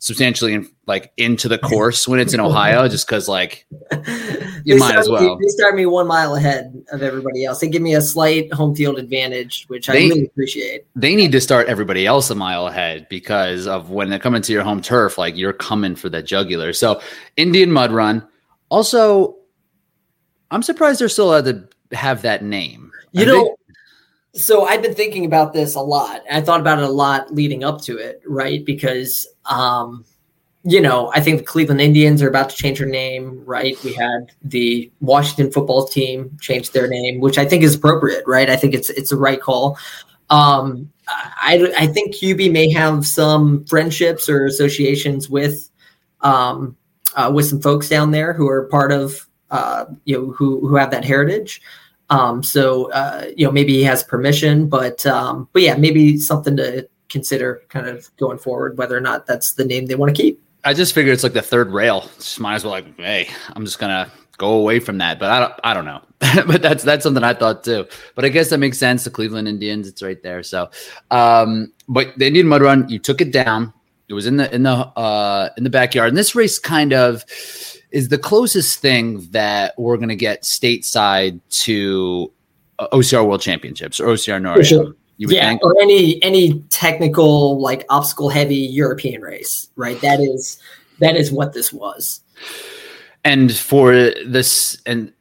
substantially 0.00 0.52
in, 0.54 0.68
like 0.86 1.12
into 1.16 1.48
the 1.48 1.58
course 1.70 2.06
when 2.08 2.20
it's 2.20 2.34
in 2.34 2.40
Ohio? 2.40 2.88
Just 2.88 3.06
because 3.06 3.28
like 3.28 3.66
You 4.64 4.74
They 4.74 4.78
might 4.78 4.96
as 4.96 5.08
me- 5.08 5.12
well. 5.14 5.36
they 5.38 5.48
start 5.48 5.74
me 5.76 5.84
one 5.86 6.06
mile 6.06 6.34
ahead 6.36 6.82
of 6.90 7.02
everybody 7.02 7.44
else. 7.44 7.60
They 7.60 7.68
give 7.68 7.82
me 7.82 7.94
a 7.94 8.00
slight 8.00 8.52
home 8.52 8.74
field 8.74 8.98
advantage, 8.98 9.64
which 9.68 9.88
I 9.90 9.94
really 9.94 10.24
appreciate. 10.26 10.86
they 10.96 11.14
need 11.14 11.32
to 11.32 11.40
start 11.40 11.66
everybody 11.68 12.06
else 12.06 12.30
a 12.30 12.34
mile 12.34 12.66
ahead 12.66 13.06
because 13.10 13.66
of 13.66 13.90
when 13.90 14.08
they're 14.08 14.18
coming 14.18 14.40
to 14.42 14.52
your 14.52 14.62
home 14.62 14.80
turf, 14.80 15.18
like 15.18 15.36
you're 15.36 15.52
coming 15.52 15.94
for 15.96 16.08
that 16.08 16.24
jugular. 16.24 16.72
So 16.72 17.00
Indian 17.36 17.70
Mud 17.72 17.92
Run. 17.92 18.26
Also, 18.70 19.36
I'm 20.50 20.62
surprised 20.62 21.00
they're 21.00 21.08
still 21.10 21.30
allowed 21.30 21.44
to 21.90 21.96
have 21.96 22.22
that 22.22 22.42
name. 22.42 22.90
You 23.12 23.22
I 23.22 23.24
know, 23.26 23.42
think- 23.44 23.58
so 24.42 24.64
I've 24.64 24.82
been 24.82 24.94
thinking 24.94 25.24
about 25.26 25.52
this 25.52 25.74
a 25.76 25.80
lot. 25.80 26.22
I 26.32 26.40
thought 26.40 26.60
about 26.60 26.78
it 26.78 26.84
a 26.84 26.88
lot 26.88 27.32
leading 27.32 27.62
up 27.62 27.80
to 27.82 27.96
it, 27.98 28.20
right? 28.26 28.64
Because, 28.64 29.28
um, 29.44 30.04
you 30.66 30.80
know, 30.80 31.10
I 31.14 31.20
think 31.20 31.38
the 31.38 31.44
Cleveland 31.44 31.82
Indians 31.82 32.22
are 32.22 32.28
about 32.28 32.48
to 32.48 32.56
change 32.56 32.78
their 32.78 32.88
name, 32.88 33.42
right? 33.44 33.76
We 33.84 33.92
had 33.92 34.32
the 34.42 34.90
Washington 35.00 35.52
football 35.52 35.86
team 35.86 36.36
change 36.40 36.70
their 36.70 36.88
name, 36.88 37.20
which 37.20 37.36
I 37.36 37.44
think 37.44 37.62
is 37.62 37.74
appropriate, 37.74 38.24
right? 38.26 38.48
I 38.48 38.56
think 38.56 38.72
it's 38.72 38.88
it's 38.90 39.10
the 39.10 39.16
right 39.16 39.40
call. 39.40 39.78
Um, 40.30 40.90
I 41.06 41.70
I 41.76 41.86
think 41.86 42.14
Hubie 42.14 42.50
may 42.50 42.70
have 42.70 43.06
some 43.06 43.66
friendships 43.66 44.26
or 44.26 44.46
associations 44.46 45.28
with 45.28 45.70
um, 46.22 46.76
uh, 47.14 47.30
with 47.34 47.46
some 47.46 47.60
folks 47.60 47.90
down 47.90 48.10
there 48.10 48.32
who 48.32 48.48
are 48.48 48.64
part 48.64 48.90
of 48.90 49.28
uh, 49.50 49.84
you 50.06 50.16
know 50.16 50.30
who 50.30 50.66
who 50.66 50.76
have 50.76 50.90
that 50.92 51.04
heritage. 51.04 51.60
Um, 52.08 52.42
so 52.42 52.90
uh, 52.92 53.26
you 53.36 53.44
know 53.44 53.52
maybe 53.52 53.74
he 53.74 53.84
has 53.84 54.02
permission, 54.02 54.66
but 54.70 55.04
um, 55.04 55.46
but 55.52 55.60
yeah, 55.60 55.76
maybe 55.76 56.16
something 56.16 56.56
to 56.56 56.88
consider 57.10 57.62
kind 57.68 57.86
of 57.86 58.10
going 58.16 58.38
forward 58.38 58.78
whether 58.78 58.96
or 58.96 59.00
not 59.00 59.26
that's 59.26 59.52
the 59.52 59.64
name 59.64 59.86
they 59.86 59.94
want 59.94 60.14
to 60.14 60.22
keep. 60.22 60.40
I 60.64 60.74
just 60.74 60.94
figured 60.94 61.12
it's 61.12 61.22
like 61.22 61.32
the 61.34 61.42
third 61.42 61.70
rail. 61.70 62.08
Just 62.16 62.40
might 62.40 62.54
as 62.54 62.64
well 62.64 62.72
like, 62.72 62.96
hey, 62.98 63.28
I'm 63.54 63.64
just 63.64 63.78
gonna 63.78 64.10
go 64.38 64.54
away 64.54 64.80
from 64.80 64.98
that. 64.98 65.18
But 65.18 65.30
I 65.30 65.40
don't, 65.40 65.52
I 65.64 65.74
don't 65.74 65.84
know. 65.84 66.02
but 66.46 66.62
that's 66.62 66.82
that's 66.82 67.02
something 67.02 67.22
I 67.22 67.34
thought 67.34 67.64
too. 67.64 67.86
But 68.14 68.24
I 68.24 68.28
guess 68.28 68.50
that 68.50 68.58
makes 68.58 68.78
sense. 68.78 69.04
The 69.04 69.10
Cleveland 69.10 69.48
Indians, 69.48 69.86
it's 69.86 70.02
right 70.02 70.22
there. 70.22 70.42
So, 70.42 70.70
um, 71.10 71.72
but 71.88 72.16
the 72.18 72.26
Indian 72.26 72.48
Mud 72.48 72.62
Run, 72.62 72.88
you 72.88 72.98
took 72.98 73.20
it 73.20 73.32
down. 73.32 73.72
It 74.08 74.14
was 74.14 74.26
in 74.26 74.36
the 74.36 74.52
in 74.54 74.62
the 74.62 74.70
uh, 74.70 75.50
in 75.56 75.64
the 75.64 75.70
backyard, 75.70 76.08
and 76.08 76.16
this 76.16 76.34
race 76.34 76.58
kind 76.58 76.92
of 76.92 77.24
is 77.90 78.08
the 78.08 78.18
closest 78.18 78.80
thing 78.80 79.26
that 79.30 79.74
we're 79.78 79.96
gonna 79.96 80.16
get 80.16 80.42
stateside 80.42 81.40
to 81.50 82.32
uh, 82.78 82.88
OCR 82.92 83.26
World 83.26 83.40
Championships 83.40 84.00
or 84.00 84.06
OCR 84.08 84.40
Norway. 84.40 84.62
sure. 84.62 84.94
Yeah, 85.16 85.48
think. 85.48 85.62
or 85.62 85.74
any 85.80 86.22
any 86.22 86.60
technical 86.70 87.60
like 87.60 87.84
obstacle 87.88 88.28
heavy 88.28 88.56
European 88.56 89.22
race, 89.22 89.68
right? 89.76 90.00
That 90.00 90.20
is 90.20 90.58
that 90.98 91.16
is 91.16 91.30
what 91.32 91.52
this 91.52 91.72
was. 91.72 92.20
and 93.24 93.54
for 93.54 93.92
this 94.26 94.80
and 94.86 95.12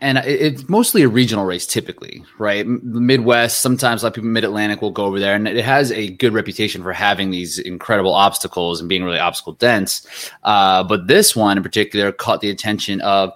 and 0.00 0.18
it's 0.18 0.68
mostly 0.68 1.02
a 1.02 1.08
regional 1.08 1.44
race 1.44 1.66
typically 1.66 2.24
right 2.38 2.66
midwest 2.66 3.60
sometimes 3.60 4.02
a 4.02 4.06
lot 4.06 4.08
of 4.10 4.14
people 4.14 4.28
mid-atlantic 4.28 4.80
will 4.80 4.90
go 4.90 5.04
over 5.04 5.18
there 5.18 5.34
and 5.34 5.48
it 5.48 5.64
has 5.64 5.90
a 5.90 6.10
good 6.10 6.32
reputation 6.32 6.82
for 6.82 6.92
having 6.92 7.30
these 7.30 7.58
incredible 7.58 8.14
obstacles 8.14 8.78
and 8.78 8.88
being 8.88 9.02
really 9.02 9.18
obstacle 9.18 9.54
dense 9.54 10.30
uh, 10.44 10.82
but 10.84 11.06
this 11.08 11.34
one 11.34 11.56
in 11.56 11.62
particular 11.62 12.12
caught 12.12 12.40
the 12.40 12.50
attention 12.50 13.00
of 13.00 13.32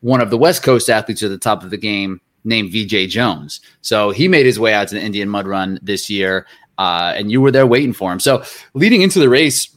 one 0.00 0.20
of 0.20 0.30
the 0.30 0.38
west 0.38 0.62
coast 0.62 0.90
athletes 0.90 1.22
at 1.22 1.30
the 1.30 1.38
top 1.38 1.62
of 1.62 1.70
the 1.70 1.76
game 1.76 2.20
named 2.46 2.72
vj 2.72 3.08
jones 3.08 3.60
so 3.82 4.10
he 4.10 4.28
made 4.28 4.46
his 4.46 4.58
way 4.58 4.72
out 4.72 4.88
to 4.88 4.94
the 4.94 5.02
indian 5.02 5.28
mud 5.28 5.46
run 5.46 5.78
this 5.82 6.08
year 6.08 6.46
uh, 6.78 7.14
and 7.16 7.30
you 7.30 7.40
were 7.40 7.50
there 7.50 7.66
waiting 7.66 7.92
for 7.92 8.12
him 8.12 8.20
so 8.20 8.42
leading 8.74 9.02
into 9.02 9.18
the 9.18 9.28
race 9.28 9.68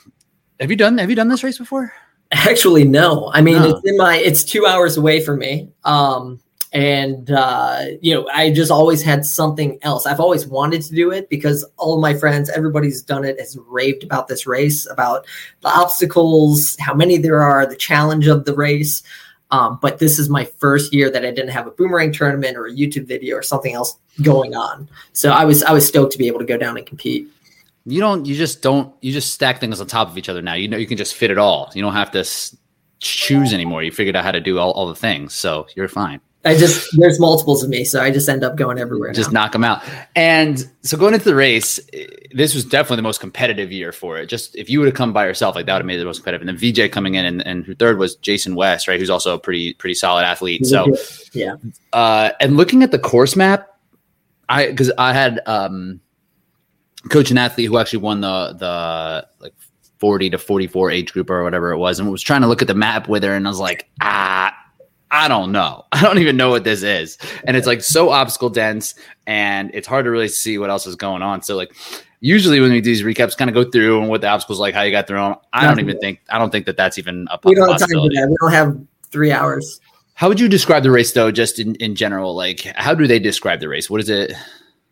have 0.60 0.70
you 0.70 0.76
done 0.76 0.98
have 0.98 1.10
you 1.10 1.16
done 1.16 1.28
this 1.28 1.42
race 1.42 1.58
before 1.58 1.92
Actually, 2.32 2.84
no. 2.84 3.30
I 3.34 3.40
mean, 3.40 3.56
No. 3.56 3.70
it's 3.70 3.80
in 3.84 3.96
my. 3.96 4.16
It's 4.16 4.44
two 4.44 4.66
hours 4.66 4.96
away 4.96 5.20
from 5.20 5.40
me. 5.40 5.68
Um, 5.84 6.40
and 6.72 7.28
uh, 7.32 7.86
you 8.00 8.14
know, 8.14 8.28
I 8.32 8.52
just 8.52 8.70
always 8.70 9.02
had 9.02 9.24
something 9.24 9.78
else. 9.82 10.06
I've 10.06 10.20
always 10.20 10.46
wanted 10.46 10.82
to 10.82 10.94
do 10.94 11.10
it 11.10 11.28
because 11.28 11.64
all 11.76 11.94
of 11.94 12.00
my 12.00 12.14
friends, 12.14 12.48
everybody's 12.48 13.02
done 13.02 13.24
it, 13.24 13.40
has 13.40 13.58
raved 13.66 14.04
about 14.04 14.28
this 14.28 14.46
race, 14.46 14.88
about 14.88 15.26
the 15.62 15.68
obstacles, 15.68 16.76
how 16.78 16.94
many 16.94 17.18
there 17.18 17.42
are, 17.42 17.66
the 17.66 17.74
challenge 17.74 18.28
of 18.28 18.44
the 18.44 18.54
race. 18.54 19.02
Um, 19.52 19.78
but 19.82 19.98
this 19.98 20.18
is 20.18 20.28
my 20.28 20.44
first 20.44 20.94
year 20.94 21.10
that 21.10 21.24
I 21.24 21.30
didn't 21.30 21.50
have 21.50 21.66
a 21.66 21.70
boomerang 21.72 22.12
tournament 22.12 22.56
or 22.56 22.66
a 22.66 22.72
YouTube 22.72 23.06
video 23.06 23.36
or 23.36 23.42
something 23.42 23.74
else 23.74 23.96
going 24.22 24.54
on. 24.54 24.88
So 25.12 25.30
I 25.30 25.44
was 25.44 25.62
I 25.64 25.72
was 25.72 25.86
stoked 25.86 26.12
to 26.12 26.18
be 26.18 26.26
able 26.28 26.38
to 26.38 26.44
go 26.44 26.56
down 26.56 26.76
and 26.76 26.86
compete. 26.86 27.28
You 27.86 27.98
don't. 28.00 28.26
You 28.26 28.36
just 28.36 28.62
don't. 28.62 28.94
You 29.00 29.12
just 29.12 29.32
stack 29.34 29.58
things 29.58 29.80
on 29.80 29.86
top 29.86 30.08
of 30.08 30.18
each 30.18 30.28
other 30.28 30.42
now. 30.42 30.54
You 30.54 30.68
know 30.68 30.76
you 30.76 30.86
can 30.86 30.98
just 30.98 31.14
fit 31.14 31.30
it 31.30 31.38
all. 31.38 31.70
You 31.74 31.82
don't 31.82 31.94
have 31.94 32.10
to 32.12 32.20
s- 32.20 32.56
choose 33.00 33.52
anymore. 33.52 33.82
You 33.82 33.90
figured 33.90 34.14
out 34.14 34.24
how 34.24 34.32
to 34.32 34.40
do 34.40 34.58
all, 34.58 34.70
all 34.72 34.86
the 34.86 34.94
things, 34.94 35.34
so 35.34 35.66
you're 35.74 35.88
fine. 35.88 36.20
I 36.42 36.56
just 36.56 36.88
there's 36.98 37.20
multiples 37.20 37.62
of 37.62 37.68
me, 37.68 37.84
so 37.84 38.00
I 38.00 38.10
just 38.10 38.26
end 38.26 38.42
up 38.42 38.56
going 38.56 38.78
everywhere. 38.78 39.12
Just 39.12 39.30
now. 39.30 39.42
knock 39.42 39.52
them 39.52 39.62
out. 39.62 39.82
And 40.16 40.66
so 40.80 40.96
going 40.96 41.12
into 41.12 41.26
the 41.26 41.34
race, 41.34 41.78
this 42.32 42.54
was 42.54 42.64
definitely 42.64 42.96
the 42.96 43.02
most 43.02 43.20
competitive 43.20 43.70
year 43.70 43.92
for 43.92 44.16
it. 44.16 44.26
Just 44.26 44.56
if 44.56 44.70
you 44.70 44.78
would 44.78 44.86
have 44.86 44.94
come 44.94 45.12
by 45.12 45.26
yourself, 45.26 45.54
like 45.54 45.66
that 45.66 45.74
would 45.74 45.80
have 45.80 45.86
made 45.86 45.96
it 45.96 45.98
the 45.98 46.06
most 46.06 46.18
competitive. 46.18 46.48
And 46.48 46.58
then 46.58 46.72
VJ 46.72 46.92
coming 46.92 47.14
in, 47.14 47.26
and, 47.26 47.46
and 47.46 47.66
who 47.66 47.74
third 47.74 47.98
was 47.98 48.16
Jason 48.16 48.54
West, 48.54 48.88
right? 48.88 48.98
Who's 48.98 49.10
also 49.10 49.34
a 49.34 49.38
pretty 49.38 49.74
pretty 49.74 49.94
solid 49.94 50.24
athlete. 50.24 50.64
So 50.64 50.96
yeah. 51.34 51.56
uh, 51.92 52.30
and 52.40 52.56
looking 52.56 52.82
at 52.82 52.90
the 52.90 52.98
course 52.98 53.36
map, 53.36 53.78
I 54.48 54.68
because 54.68 54.90
I 54.96 55.12
had 55.12 55.40
um, 55.44 56.00
coach 57.10 57.28
and 57.28 57.38
athlete 57.38 57.68
who 57.68 57.76
actually 57.76 58.00
won 58.00 58.22
the 58.22 58.54
the 58.54 59.28
like 59.40 59.52
forty 59.98 60.30
to 60.30 60.38
forty 60.38 60.66
four 60.66 60.90
age 60.90 61.12
group 61.12 61.28
or 61.28 61.44
whatever 61.44 61.70
it 61.70 61.78
was, 61.78 62.00
and 62.00 62.10
was 62.10 62.22
trying 62.22 62.40
to 62.40 62.46
look 62.46 62.62
at 62.62 62.68
the 62.68 62.74
map 62.74 63.08
with 63.08 63.24
her, 63.24 63.34
and 63.34 63.46
I 63.46 63.50
was 63.50 63.60
like, 63.60 63.90
ah. 64.00 64.56
I 65.10 65.28
don't 65.28 65.52
know. 65.52 65.84
I 65.92 66.02
don't 66.02 66.18
even 66.18 66.36
know 66.36 66.50
what 66.50 66.64
this 66.64 66.82
is. 66.82 67.18
And 67.44 67.56
it's 67.56 67.66
like 67.66 67.82
so 67.82 68.10
obstacle 68.10 68.50
dense 68.50 68.94
and 69.26 69.70
it's 69.74 69.86
hard 69.86 70.04
to 70.04 70.10
really 70.10 70.28
see 70.28 70.58
what 70.58 70.70
else 70.70 70.86
is 70.86 70.96
going 70.96 71.22
on. 71.22 71.42
So 71.42 71.56
like 71.56 71.74
usually 72.20 72.60
when 72.60 72.70
we 72.70 72.80
do 72.80 72.90
these 72.90 73.02
recaps 73.02 73.36
kind 73.36 73.50
of 73.50 73.54
go 73.54 73.68
through 73.68 74.00
and 74.00 74.08
what 74.08 74.20
the 74.20 74.28
obstacles 74.28 74.60
like, 74.60 74.74
how 74.74 74.82
you 74.82 74.90
got 74.90 75.06
through 75.06 75.20
them. 75.20 75.36
I 75.52 75.66
don't 75.66 75.80
even 75.80 75.98
think 75.98 76.20
I 76.28 76.38
don't 76.38 76.50
think 76.50 76.66
that 76.66 76.76
that's 76.76 76.98
even 76.98 77.26
a 77.30 77.38
We 77.44 77.54
don't 77.54 77.68
have 77.68 77.80
time 77.80 77.88
for 77.88 78.08
that. 78.08 78.28
We 78.28 78.36
don't 78.40 78.52
have 78.52 78.80
three 79.10 79.32
hours. 79.32 79.80
How 80.14 80.28
would 80.28 80.38
you 80.38 80.48
describe 80.48 80.82
the 80.82 80.90
race 80.90 81.12
though, 81.12 81.30
just 81.30 81.58
in, 81.58 81.74
in 81.76 81.94
general? 81.94 82.34
Like 82.34 82.60
how 82.76 82.94
do 82.94 83.06
they 83.06 83.18
describe 83.18 83.60
the 83.60 83.68
race? 83.68 83.90
What 83.90 84.00
is 84.00 84.10
it? 84.10 84.32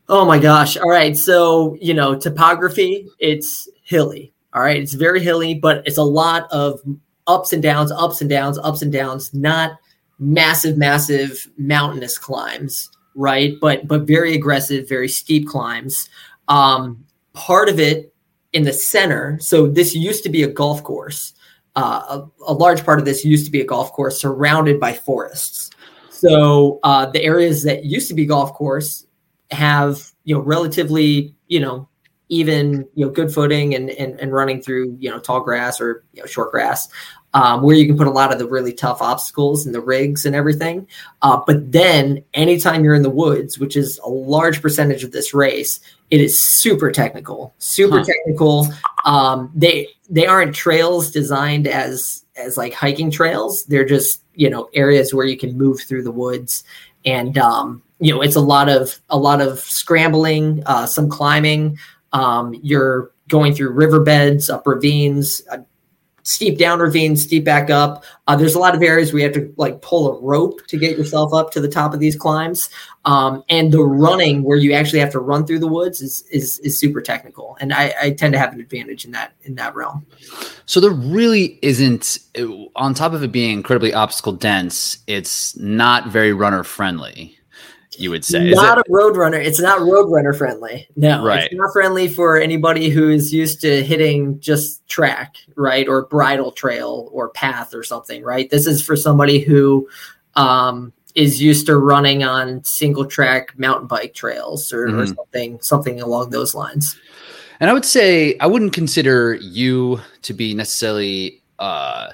Oh 0.09 0.24
my 0.24 0.38
gosh. 0.38 0.76
All 0.76 0.88
right. 0.88 1.16
So, 1.16 1.76
you 1.81 1.92
know, 1.92 2.16
topography, 2.16 3.07
it's 3.18 3.68
hilly. 3.85 4.33
All 4.54 4.62
right. 4.62 4.81
It's 4.81 4.94
very 4.94 5.20
hilly, 5.22 5.54
but 5.54 5.87
it's 5.87 5.98
a 5.98 6.02
lot 6.02 6.50
of 6.50 6.81
ups 7.26 7.52
and 7.52 7.62
downs, 7.62 7.92
ups 7.92 8.22
and 8.22 8.31
downs, 8.31 8.59
ups 8.59 8.81
and 8.81 8.90
downs, 8.90 9.35
not 9.35 9.72
massive, 10.18 10.76
massive 10.76 11.48
mountainous 11.57 12.18
climbs, 12.18 12.90
right? 13.14 13.54
But 13.61 13.87
but 13.87 14.02
very 14.02 14.35
aggressive, 14.35 14.88
very 14.88 15.09
steep 15.09 15.48
climbs. 15.48 16.09
Um, 16.48 17.04
part 17.33 17.68
of 17.68 17.78
it 17.78 18.12
in 18.52 18.64
the 18.64 18.72
center. 18.72 19.38
So 19.40 19.66
this 19.66 19.94
used 19.94 20.22
to 20.24 20.28
be 20.31 20.42
a 20.42 20.48
golf 20.48 20.83
course. 20.83 21.35
Uh, 21.76 22.22
a, 22.48 22.52
a 22.52 22.54
large 22.54 22.85
part 22.85 22.98
of 22.98 23.04
this 23.04 23.24
used 23.24 23.44
to 23.46 23.52
be 23.52 23.61
a 23.61 23.64
golf 23.64 23.92
course 23.92 24.20
surrounded 24.20 24.81
by 24.81 24.92
forests. 24.94 25.70
So 26.11 26.81
uh, 26.83 27.07
the 27.07 27.22
areas 27.22 27.62
that 27.62 27.85
used 27.85 28.09
to 28.09 28.14
be 28.14 28.26
golf 28.26 28.52
course 28.54 29.07
have 29.50 30.11
you 30.24 30.35
know 30.35 30.40
relatively 30.40 31.35
you 31.46 31.61
know 31.61 31.88
even 32.28 32.87
you 32.94 33.07
know 33.07 33.11
good 33.11 33.33
footing 33.33 33.74
and 33.74 33.90
and, 33.90 34.18
and 34.20 34.33
running 34.33 34.61
through 34.61 34.96
you 34.98 35.09
know 35.09 35.18
tall 35.18 35.40
grass 35.40 35.81
or 35.81 36.04
you 36.12 36.20
know 36.20 36.26
short 36.26 36.50
grass 36.50 36.88
um, 37.35 37.62
where 37.62 37.77
you 37.77 37.87
can 37.87 37.97
put 37.97 38.07
a 38.07 38.11
lot 38.11 38.33
of 38.33 38.38
the 38.38 38.47
really 38.49 38.73
tough 38.73 39.03
obstacles 39.03 39.67
and 39.67 39.75
the 39.75 39.81
rigs 39.81 40.25
and 40.25 40.35
everything. 40.35 40.87
Uh, 41.23 41.41
but 41.47 41.71
then 41.73 42.25
anytime 42.35 42.85
you're 42.85 42.95
in 42.95 43.03
the 43.03 43.11
woods 43.11 43.59
which 43.59 43.77
is 43.77 43.99
a 44.05 44.09
large 44.09 44.62
percentage 44.62 45.05
of 45.05 45.12
this 45.12 45.35
race 45.35 45.81
it 46.11 46.21
is 46.21 46.43
super 46.43 46.91
technical 46.91 47.55
super 47.59 47.99
Huh. 47.99 48.05
technical. 48.05 48.69
Um, 49.05 49.51
they 49.55 49.88
they 50.09 50.27
aren't 50.27 50.55
trails 50.55 51.11
designed 51.11 51.67
as 51.67 52.25
as 52.37 52.57
like 52.57 52.73
hiking 52.73 53.11
trails. 53.11 53.64
They're 53.64 53.85
just 53.85 54.23
you 54.35 54.49
know 54.49 54.70
areas 54.74 55.12
where 55.12 55.26
you 55.26 55.37
can 55.37 55.57
move 55.59 55.81
through 55.81 56.05
the 56.05 56.11
woods. 56.12 56.64
And 57.05 57.37
um, 57.37 57.83
you 58.01 58.14
know 58.14 58.22
it's 58.22 58.37
a 58.37 58.41
lot 58.41 58.68
of 58.68 58.99
a 59.11 59.18
lot 59.18 59.41
of 59.43 59.61
scrambling 59.61 60.62
uh, 60.66 60.87
some 60.87 61.11
climbing. 61.11 61.79
Um, 62.12 62.55
you're 62.62 63.11
going 63.29 63.53
through 63.53 63.72
riverbeds 63.72 64.49
up 64.49 64.66
ravines 64.66 65.43
uh, 65.53 65.59
steep 66.29 66.59
down 66.59 66.79
ravines 66.79 67.22
steep 67.22 67.43
back 67.43 67.70
up. 67.70 68.05
Uh, 68.26 68.37
there's 68.37 68.55
a 68.55 68.59
lot 68.59 68.74
of 68.74 68.83
areas 68.83 69.12
where 69.12 69.20
you 69.20 69.24
have 69.24 69.35
to 69.35 69.53
like 69.57 69.81
pull 69.81 70.12
a 70.12 70.20
rope 70.20 70.66
to 70.66 70.76
get 70.76 70.99
yourself 70.99 71.33
up 71.33 71.51
to 71.51 71.61
the 71.61 71.68
top 71.68 71.95
of 71.95 72.01
these 72.01 72.14
climbs. 72.14 72.68
Um, 73.07 73.43
and 73.49 73.72
the 73.72 73.83
running 73.83 74.43
where 74.43 74.59
you 74.59 74.74
actually 74.74 74.99
have 74.99 75.11
to 75.12 75.20
run 75.20 75.47
through 75.47 75.61
the 75.61 75.66
woods 75.66 76.03
is 76.03 76.22
is, 76.31 76.59
is 76.59 76.79
super 76.79 77.01
technical. 77.01 77.57
And 77.61 77.72
I, 77.72 77.95
I 78.03 78.11
tend 78.11 78.35
to 78.35 78.39
have 78.39 78.53
an 78.53 78.61
advantage 78.61 79.07
in 79.07 79.12
that 79.12 79.33
in 79.43 79.55
that 79.55 79.74
realm. 79.74 80.05
So 80.66 80.81
there 80.81 80.91
really 80.91 81.59
isn't, 81.62 82.18
on 82.76 82.93
top 82.93 83.14
of 83.14 83.22
it 83.22 83.33
being 83.33 83.53
incredibly 83.53 83.95
obstacle 83.95 84.35
dense, 84.35 84.99
it's 85.07 85.57
not 85.57 86.09
very 86.09 86.35
runner 86.35 86.62
friendly. 86.62 87.38
You 87.99 88.11
would 88.11 88.24
say 88.24 88.51
not 88.51 88.78
it- 88.78 88.86
a 88.88 88.92
road 88.92 89.16
runner. 89.16 89.38
It's 89.38 89.61
not 89.61 89.80
road 89.80 90.11
runner 90.11 90.32
friendly. 90.32 90.88
No, 90.96 91.24
Right. 91.24 91.44
it's 91.44 91.55
not 91.55 91.72
friendly 91.72 92.09
for 92.09 92.36
anybody 92.38 92.90
who 92.90 93.11
is 93.11 93.32
used 93.32 93.61
to 93.62 93.82
hitting 93.82 94.38
just 94.40 94.86
track, 94.88 95.36
right, 95.57 95.88
or 95.88 96.07
bridle 96.07 96.53
trail 96.53 97.09
or 97.12 97.28
path 97.30 97.74
or 97.74 97.82
something, 97.82 98.22
right. 98.22 98.49
This 98.51 98.66
is 98.66 98.82
for 98.82 98.96
somebody 98.96 99.40
who 99.40 99.88
um, 100.36 100.92
is 101.16 101.42
used 101.42 101.66
to 101.66 101.76
running 101.76 102.22
on 102.22 102.62
single 102.62 103.05
track 103.05 103.59
mountain 103.59 103.88
bike 103.88 104.14
trails 104.14 104.72
or, 104.72 104.84
or 104.84 104.88
Mhm. 105.05 105.16
something, 105.16 105.59
something 105.61 106.01
along 106.01 106.30
those 106.30 106.55
lines. 106.55 106.94
And 107.59 107.68
I 107.68 107.72
would 107.72 107.84
say 107.84 108.36
I 108.38 108.46
wouldn't 108.46 108.72
consider 108.72 109.34
you 109.34 110.01
to 110.22 110.32
be 110.32 110.55
necessarily 110.55 111.42
uh, 111.59 112.11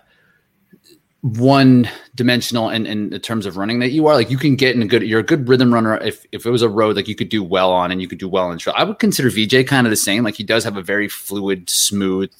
one 1.25 1.89
dimensional 2.14 2.68
in, 2.68 2.85
in 2.85 3.18
terms 3.20 3.47
of 3.47 3.57
running 3.57 3.79
that 3.79 3.93
you 3.93 4.07
are. 4.07 4.12
Like 4.12 4.31
you 4.31 4.37
can 4.37 4.57
get 4.57 4.77
in 4.77 4.83
a 4.83 4.87
good, 4.87 5.03
you're 5.05 5.20
a 5.20 5.25
good 5.25 5.49
rhythm 5.49 5.72
runner. 5.72 5.97
If 5.97 6.27
if 6.33 6.45
it 6.45 6.51
was 6.51 6.61
a 6.61 6.68
road, 6.68 6.97
like 6.97 7.09
you 7.09 7.14
could 7.14 7.31
do 7.31 7.43
well 7.43 7.72
on, 7.72 7.91
and 7.91 8.03
you 8.03 8.09
could 8.09 8.18
do 8.18 8.29
well 8.29 8.53
in 8.53 8.59
trail. 8.59 8.75
I 8.77 8.85
would 8.85 8.99
consider 8.99 9.31
VJ 9.31 9.66
kind 9.66 9.87
of 9.87 9.91
the 9.91 9.97
same. 9.97 10.22
Like 10.22 10.35
he 10.35 10.45
does 10.45 10.64
have 10.64 10.77
a 10.77 10.83
very 10.83 11.09
fluid, 11.09 11.70
smooth, 11.70 12.31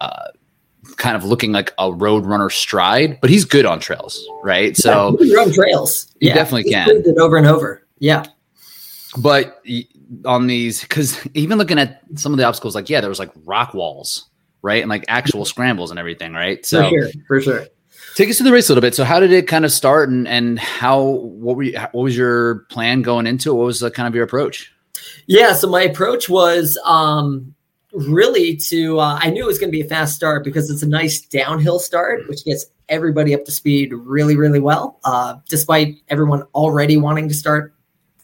uh, 0.00 0.28
kind 0.96 1.16
of 1.16 1.24
looking 1.24 1.50
like 1.50 1.74
a 1.78 1.92
road 1.92 2.24
runner 2.24 2.50
stride, 2.50 3.18
but 3.20 3.30
he's 3.30 3.44
good 3.44 3.66
on 3.66 3.80
trails, 3.80 4.24
right? 4.44 4.76
So. 4.76 4.90
yeah, 4.92 5.10
you 5.10 5.16
can 5.16 5.36
run 5.36 5.52
trails. 5.52 6.06
You 6.20 6.28
yeah, 6.28 6.34
definitely 6.34 6.70
can. 6.70 6.88
it 6.88 7.18
over 7.18 7.36
and 7.36 7.48
over. 7.48 7.84
Yeah. 7.98 8.26
but 9.18 9.60
on 10.24 10.46
these 10.46 10.82
because 10.82 11.18
even 11.34 11.58
looking 11.58 11.80
at 11.80 12.00
some 12.14 12.32
of 12.32 12.38
the 12.38 12.44
obstacles 12.44 12.74
like 12.74 12.90
yeah 12.90 13.00
there 13.00 13.08
was 13.08 13.20
like 13.20 13.30
rock 13.44 13.74
walls 13.74 14.28
right 14.62 14.82
and 14.82 14.88
like 14.88 15.04
actual 15.06 15.44
scrambles 15.44 15.90
and 15.90 16.00
everything 16.00 16.32
right 16.32 16.66
so 16.66 16.90
for 16.90 16.90
sure. 16.90 17.22
For 17.28 17.40
sure. 17.40 17.66
Take 18.20 18.28
us 18.28 18.36
to 18.36 18.42
the 18.42 18.52
race 18.52 18.68
a 18.68 18.72
little 18.72 18.82
bit 18.82 18.94
so 18.94 19.02
how 19.02 19.18
did 19.18 19.32
it 19.32 19.48
kind 19.48 19.64
of 19.64 19.72
start 19.72 20.10
and 20.10 20.28
and 20.28 20.58
how 20.58 21.00
what 21.00 21.56
were 21.56 21.62
you, 21.62 21.78
what 21.92 22.02
was 22.02 22.14
your 22.16 22.66
plan 22.70 23.00
going 23.00 23.26
into 23.26 23.50
it 23.50 23.54
what 23.54 23.64
was 23.64 23.80
the 23.80 23.90
kind 23.90 24.06
of 24.06 24.14
your 24.14 24.24
approach 24.24 24.70
Yeah, 25.26 25.52
so 25.52 25.68
my 25.68 25.82
approach 25.82 26.28
was 26.28 26.78
um, 26.84 27.54
really 27.92 28.56
to 28.56 28.98
uh, 28.98 29.18
I 29.20 29.30
knew 29.30 29.44
it 29.44 29.46
was 29.46 29.58
going 29.58 29.70
to 29.70 29.76
be 29.76 29.80
a 29.80 29.88
fast 29.88 30.14
start 30.14 30.44
because 30.44 30.70
it's 30.70 30.82
a 30.82 30.88
nice 30.88 31.20
downhill 31.20 31.78
start, 31.78 32.28
which 32.28 32.44
gets 32.44 32.66
everybody 32.88 33.34
up 33.34 33.44
to 33.44 33.52
speed 33.52 33.92
really, 33.92 34.36
really 34.36 34.60
well, 34.60 34.98
uh, 35.04 35.36
despite 35.48 35.96
everyone 36.08 36.42
already 36.54 36.96
wanting 36.96 37.28
to 37.28 37.34
start 37.34 37.74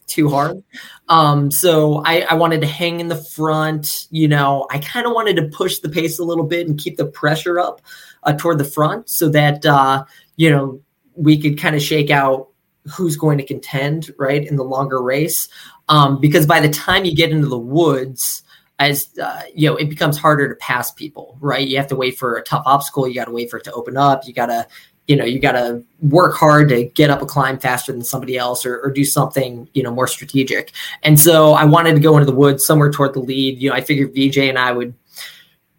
too 0.07 0.29
hard. 0.29 0.63
Um, 1.09 1.51
so 1.51 2.01
I, 2.05 2.21
I 2.21 2.33
wanted 2.35 2.61
to 2.61 2.67
hang 2.67 2.99
in 2.99 3.07
the 3.07 3.15
front. 3.15 4.07
You 4.09 4.27
know, 4.27 4.67
I 4.71 4.79
kind 4.79 5.05
of 5.05 5.13
wanted 5.13 5.35
to 5.37 5.47
push 5.49 5.79
the 5.79 5.89
pace 5.89 6.17
a 6.19 6.23
little 6.23 6.45
bit 6.45 6.67
and 6.67 6.79
keep 6.79 6.97
the 6.97 7.05
pressure 7.05 7.59
up 7.59 7.81
uh, 8.27 8.33
toward 8.33 8.59
the 8.59 8.65
front 8.65 9.09
so 9.09 9.29
that 9.29 9.65
uh, 9.65 10.03
you 10.35 10.51
know 10.51 10.79
we 11.15 11.41
could 11.41 11.57
kind 11.57 11.75
of 11.75 11.81
shake 11.81 12.11
out 12.11 12.49
who's 12.85 13.17
going 13.17 13.37
to 13.37 13.45
contend 13.45 14.11
right 14.17 14.45
in 14.45 14.55
the 14.55 14.63
longer 14.63 15.01
race. 15.01 15.49
Um, 15.89 16.21
because 16.21 16.45
by 16.45 16.59
the 16.59 16.69
time 16.69 17.05
you 17.05 17.15
get 17.15 17.31
into 17.31 17.47
the 17.47 17.57
woods 17.57 18.43
as 18.79 19.09
uh, 19.17 19.41
you 19.55 19.67
know 19.67 19.75
it 19.77 19.89
becomes 19.89 20.17
harder 20.17 20.47
to 20.49 20.55
pass 20.55 20.91
people 20.91 21.37
right? 21.39 21.67
You 21.67 21.77
have 21.77 21.87
to 21.87 21.95
wait 21.95 22.17
for 22.17 22.35
a 22.35 22.43
tough 22.43 22.63
obstacle. 22.65 23.07
You 23.07 23.15
got 23.15 23.25
to 23.25 23.31
wait 23.31 23.49
for 23.49 23.57
it 23.57 23.63
to 23.63 23.71
open 23.73 23.97
up. 23.97 24.27
You 24.27 24.33
got 24.33 24.47
to 24.47 24.67
you 25.07 25.15
know 25.15 25.25
you 25.25 25.39
got 25.39 25.53
to 25.53 25.83
work 26.01 26.35
hard 26.35 26.69
to 26.69 26.83
get 26.83 27.09
up 27.09 27.21
a 27.21 27.25
climb 27.25 27.57
faster 27.57 27.93
than 27.93 28.03
somebody 28.03 28.37
else 28.37 28.65
or, 28.65 28.79
or 28.81 28.91
do 28.91 29.05
something 29.05 29.67
you 29.73 29.81
know 29.81 29.91
more 29.91 30.07
strategic. 30.07 30.73
And 31.03 31.19
so 31.19 31.53
i 31.53 31.63
wanted 31.63 31.95
to 31.95 32.01
go 32.01 32.17
into 32.17 32.29
the 32.29 32.37
woods 32.37 32.65
somewhere 32.65 32.91
toward 32.91 33.13
the 33.13 33.21
lead. 33.21 33.59
You 33.59 33.69
know 33.69 33.75
i 33.75 33.81
figured 33.81 34.13
vj 34.13 34.49
and 34.49 34.59
i 34.59 34.71
would 34.71 34.93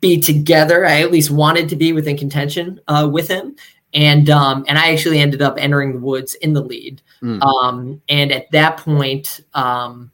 be 0.01 0.21
together 0.21 0.85
i 0.85 1.01
at 1.01 1.13
least 1.13 1.31
wanted 1.31 1.69
to 1.69 1.77
be 1.77 1.93
within 1.93 2.17
contention 2.17 2.81
uh, 2.89 3.09
with 3.11 3.29
him 3.29 3.55
and 3.95 4.29
um, 4.29 4.65
and 4.69 4.79
I 4.79 4.93
actually 4.93 5.19
ended 5.19 5.43
up 5.43 5.57
entering 5.59 5.93
the 5.93 5.99
woods 5.99 6.35
in 6.35 6.53
the 6.53 6.63
lead. 6.63 7.01
Mm. 7.23 7.43
Um, 7.43 8.03
and 8.09 8.33
at 8.33 8.51
that 8.53 8.77
point, 8.79 9.41
um, 9.55 10.11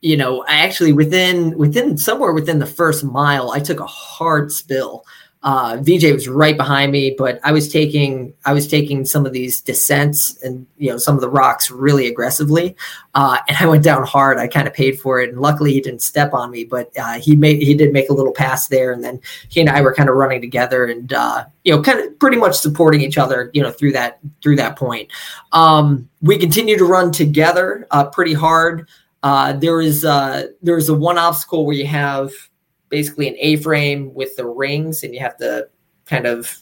you 0.00 0.16
know, 0.16 0.44
I 0.46 0.60
actually 0.60 0.92
within 0.92 1.56
within 1.56 1.96
somewhere 1.96 2.32
within 2.32 2.58
the 2.58 2.66
first 2.66 3.04
mile, 3.04 3.52
I 3.52 3.60
took 3.60 3.80
a 3.80 3.86
hard 3.86 4.52
spill. 4.52 5.04
Uh, 5.42 5.78
VJ 5.80 6.12
was 6.12 6.28
right 6.28 6.54
behind 6.54 6.92
me, 6.92 7.14
but 7.16 7.40
I 7.42 7.52
was 7.52 7.72
taking 7.72 8.34
I 8.44 8.52
was 8.52 8.68
taking 8.68 9.06
some 9.06 9.24
of 9.24 9.32
these 9.32 9.58
descents 9.62 10.36
and 10.42 10.66
you 10.76 10.90
know 10.90 10.98
some 10.98 11.14
of 11.14 11.22
the 11.22 11.30
rocks 11.30 11.70
really 11.70 12.06
aggressively, 12.06 12.76
uh, 13.14 13.38
and 13.48 13.56
I 13.58 13.66
went 13.66 13.82
down 13.82 14.04
hard. 14.04 14.36
I 14.36 14.48
kind 14.48 14.68
of 14.68 14.74
paid 14.74 15.00
for 15.00 15.18
it, 15.18 15.30
and 15.30 15.40
luckily 15.40 15.72
he 15.72 15.80
didn't 15.80 16.02
step 16.02 16.34
on 16.34 16.50
me, 16.50 16.64
but 16.64 16.90
uh, 16.98 17.18
he 17.18 17.36
made 17.36 17.62
he 17.62 17.72
did 17.72 17.90
make 17.90 18.10
a 18.10 18.12
little 18.12 18.34
pass 18.34 18.68
there, 18.68 18.92
and 18.92 19.02
then 19.02 19.18
he 19.48 19.62
and 19.62 19.70
I 19.70 19.80
were 19.80 19.94
kind 19.94 20.10
of 20.10 20.16
running 20.16 20.42
together, 20.42 20.84
and 20.84 21.10
uh, 21.10 21.46
you 21.64 21.74
know, 21.74 21.80
kind 21.80 22.00
of 22.00 22.18
pretty 22.18 22.36
much 22.36 22.56
supporting 22.58 23.00
each 23.00 23.16
other, 23.16 23.50
you 23.54 23.62
know, 23.62 23.70
through 23.70 23.92
that 23.92 24.18
through 24.42 24.56
that 24.56 24.76
point. 24.76 25.10
Um, 25.52 26.06
we 26.20 26.36
continue 26.36 26.76
to 26.76 26.84
run 26.84 27.12
together 27.12 27.86
uh, 27.92 28.04
pretty 28.04 28.34
hard. 28.34 28.88
Uh, 29.22 29.54
there 29.54 29.80
is 29.80 30.02
there 30.02 30.76
is 30.76 30.90
a 30.90 30.94
one 30.94 31.16
obstacle 31.16 31.64
where 31.64 31.76
you 31.76 31.86
have 31.86 32.30
basically 32.90 33.28
an 33.28 33.36
A-frame 33.38 34.12
with 34.12 34.36
the 34.36 34.46
rings, 34.46 35.02
and 35.02 35.14
you 35.14 35.20
have 35.20 35.36
to 35.38 35.68
kind 36.06 36.26
of 36.26 36.54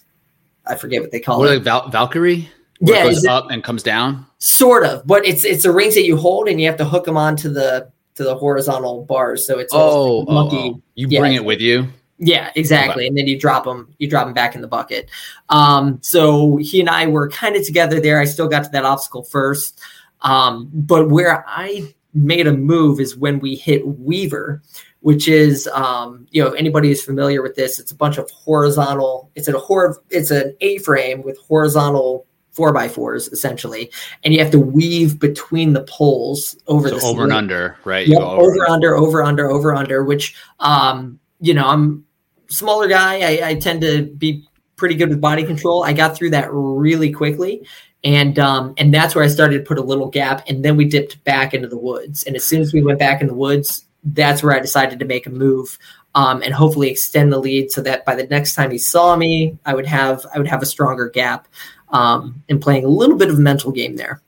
I 0.66 0.76
forget 0.76 1.01
what 1.01 1.11
they 1.11 1.20
call 1.20 1.41
what 1.41 1.51
it. 1.51 1.55
like 1.55 1.62
Val- 1.64 1.89
valkyrie 1.89 2.49
yeah, 2.81 3.03
it 3.05 3.09
goes 3.09 3.24
it- 3.24 3.31
up 3.31 3.51
and 3.51 3.64
comes 3.64 3.83
down 3.83 4.24
sort 4.39 4.85
of, 4.85 5.05
but 5.07 5.26
it's 5.26 5.45
it's 5.45 5.64
the 5.64 5.72
rings 5.72 5.95
that 5.97 6.05
you 6.05 6.16
hold, 6.16 6.49
and 6.49 6.61
you 6.61 6.66
have 6.68 6.76
to 6.79 6.85
hook 6.85 7.05
them 7.05 7.16
onto 7.16 7.49
the 7.53 7.91
to 8.14 8.24
the 8.24 8.35
horizontal 8.35 9.05
bars. 9.05 9.47
So 9.47 9.59
it's 9.59 9.72
oh, 9.72 10.18
like 10.18 10.29
a 10.29 10.31
oh, 10.31 10.35
monkey. 10.35 10.72
oh. 10.76 10.83
you 10.95 11.07
Yeah. 11.09 11.20
bring 11.20 11.35
it 11.35 11.45
with 11.45 11.61
you 11.61 11.87
Yeah, 12.18 12.51
exactly. 12.57 13.07
And 13.07 13.16
then 13.16 13.29
you 13.29 13.39
drop 13.39 13.64
them, 13.64 13.95
you 13.99 14.11
drop 14.11 14.26
them 14.26 14.35
back 14.35 14.57
in 14.57 14.61
the 14.61 14.66
bucket. 14.66 15.09
Um, 15.51 16.01
so 16.03 16.57
he 16.57 16.81
and 16.81 16.91
I 16.91 17.07
were 17.07 17.29
kind 17.31 17.55
of 17.55 17.64
together 17.64 18.01
there. 18.01 18.20
I 18.20 18.24
still 18.24 18.49
got 18.49 18.64
to 18.64 18.70
that 18.70 18.85
obstacle 18.85 19.22
first. 19.22 19.81
Um, 20.22 20.68
but 20.72 21.11
where 21.11 21.45
I 21.47 21.95
made 22.12 22.49
a 22.49 22.53
move 22.53 22.99
is 22.99 23.16
when 23.16 23.39
we 23.39 23.55
hit 23.55 23.87
Weaver, 23.87 24.62
which 25.01 25.28
is, 25.28 25.68
um, 25.68 26.26
you 26.30 26.42
know, 26.42 26.51
if 26.51 26.59
anybody 26.59 26.90
is 26.90 27.03
familiar 27.03 27.42
with 27.42 27.55
this, 27.55 27.78
it's 27.78 27.92
a 27.92 27.96
bunch 27.96 28.18
of 28.18 28.30
horizontal, 28.30 29.30
it's 29.34 29.49
a 29.49 29.59
hor- 29.59 30.03
it's 30.11 30.30
an 30.30 30.57
A-frame 30.61 31.22
with 31.22 31.38
horizontal 31.38 32.26
four 32.51 32.72
by 32.72 32.88
fours 32.88 33.28
essentially. 33.28 33.90
And 34.24 34.34
you 34.34 34.40
have 34.40 34.51
to 34.51 34.59
weave 34.59 35.20
between 35.20 35.74
the 35.74 35.84
poles 35.84 36.57
over 36.66 36.88
so 36.88 36.99
the 36.99 37.07
over 37.07 37.22
and 37.22 37.32
under 37.32 37.76
right 37.84 38.07
Yep, 38.09 38.18
go 38.18 38.30
over, 38.30 38.68
under, 38.68 38.96
over, 38.96 39.22
under, 39.22 39.49
over, 39.49 39.74
under, 39.74 40.03
which, 40.03 40.34
um, 40.59 41.20
you 41.40 41.55
know, 41.55 41.68
I'm 41.68 42.05
smaller 42.49 42.88
guy. 42.88 43.20
I, 43.20 43.51
I 43.51 43.55
tend 43.55 43.82
to 43.82 44.07
be 44.07 44.44
pretty 44.74 44.96
good 44.96 45.11
with 45.11 45.20
body 45.20 45.44
control. 45.44 45.84
I 45.84 45.92
got 45.92 46.16
through 46.16 46.30
that 46.30 46.49
really 46.51 47.12
quickly. 47.12 47.64
And 48.05 48.38
um, 48.38 48.74
and 48.76 48.94
that's 48.94 49.16
where 49.16 49.24
I 49.24 49.28
started 49.28 49.59
to 49.59 49.64
put 49.64 49.76
a 49.76 49.82
little 49.82 50.09
gap, 50.09 50.44
and 50.49 50.64
then 50.64 50.76
we 50.76 50.84
dipped 50.84 51.22
back 51.24 51.53
into 51.53 51.66
the 51.66 51.76
woods. 51.76 52.22
And 52.22 52.36
as 52.36 52.44
soon 52.44 52.61
as 52.61 52.72
we 52.72 52.80
went 52.80 53.01
back 53.01 53.20
in 53.20 53.26
the 53.26 53.34
woods, 53.34 53.88
that's 54.05 54.42
where 54.42 54.55
I 54.55 54.61
decided 54.61 54.99
to 54.99 55.05
make 55.05 55.26
a 55.26 55.30
move 55.30 55.78
um, 56.14 56.42
and 56.42 56.55
hopefully 56.55 56.90
extend 56.90 57.32
the 57.32 57.38
lead, 57.38 57.70
so 57.70 57.80
that 57.82 58.05
by 58.05 58.14
the 58.14 58.26
next 58.26 58.55
time 58.55 58.70
he 58.70 58.78
saw 58.78 59.16
me, 59.16 59.59
I 59.66 59.74
would 59.74 59.86
have 59.86 60.24
I 60.34 60.38
would 60.38 60.49
have 60.49 60.62
a 60.62 60.66
stronger 60.66 61.09
gap 61.09 61.49
um, 61.90 62.42
and 62.49 62.61
playing 62.61 62.84
a 62.84 62.88
little 62.88 63.16
bit 63.16 63.30
of 63.30 63.38
mental 63.38 63.72
game 63.72 63.96
there. 63.96 64.22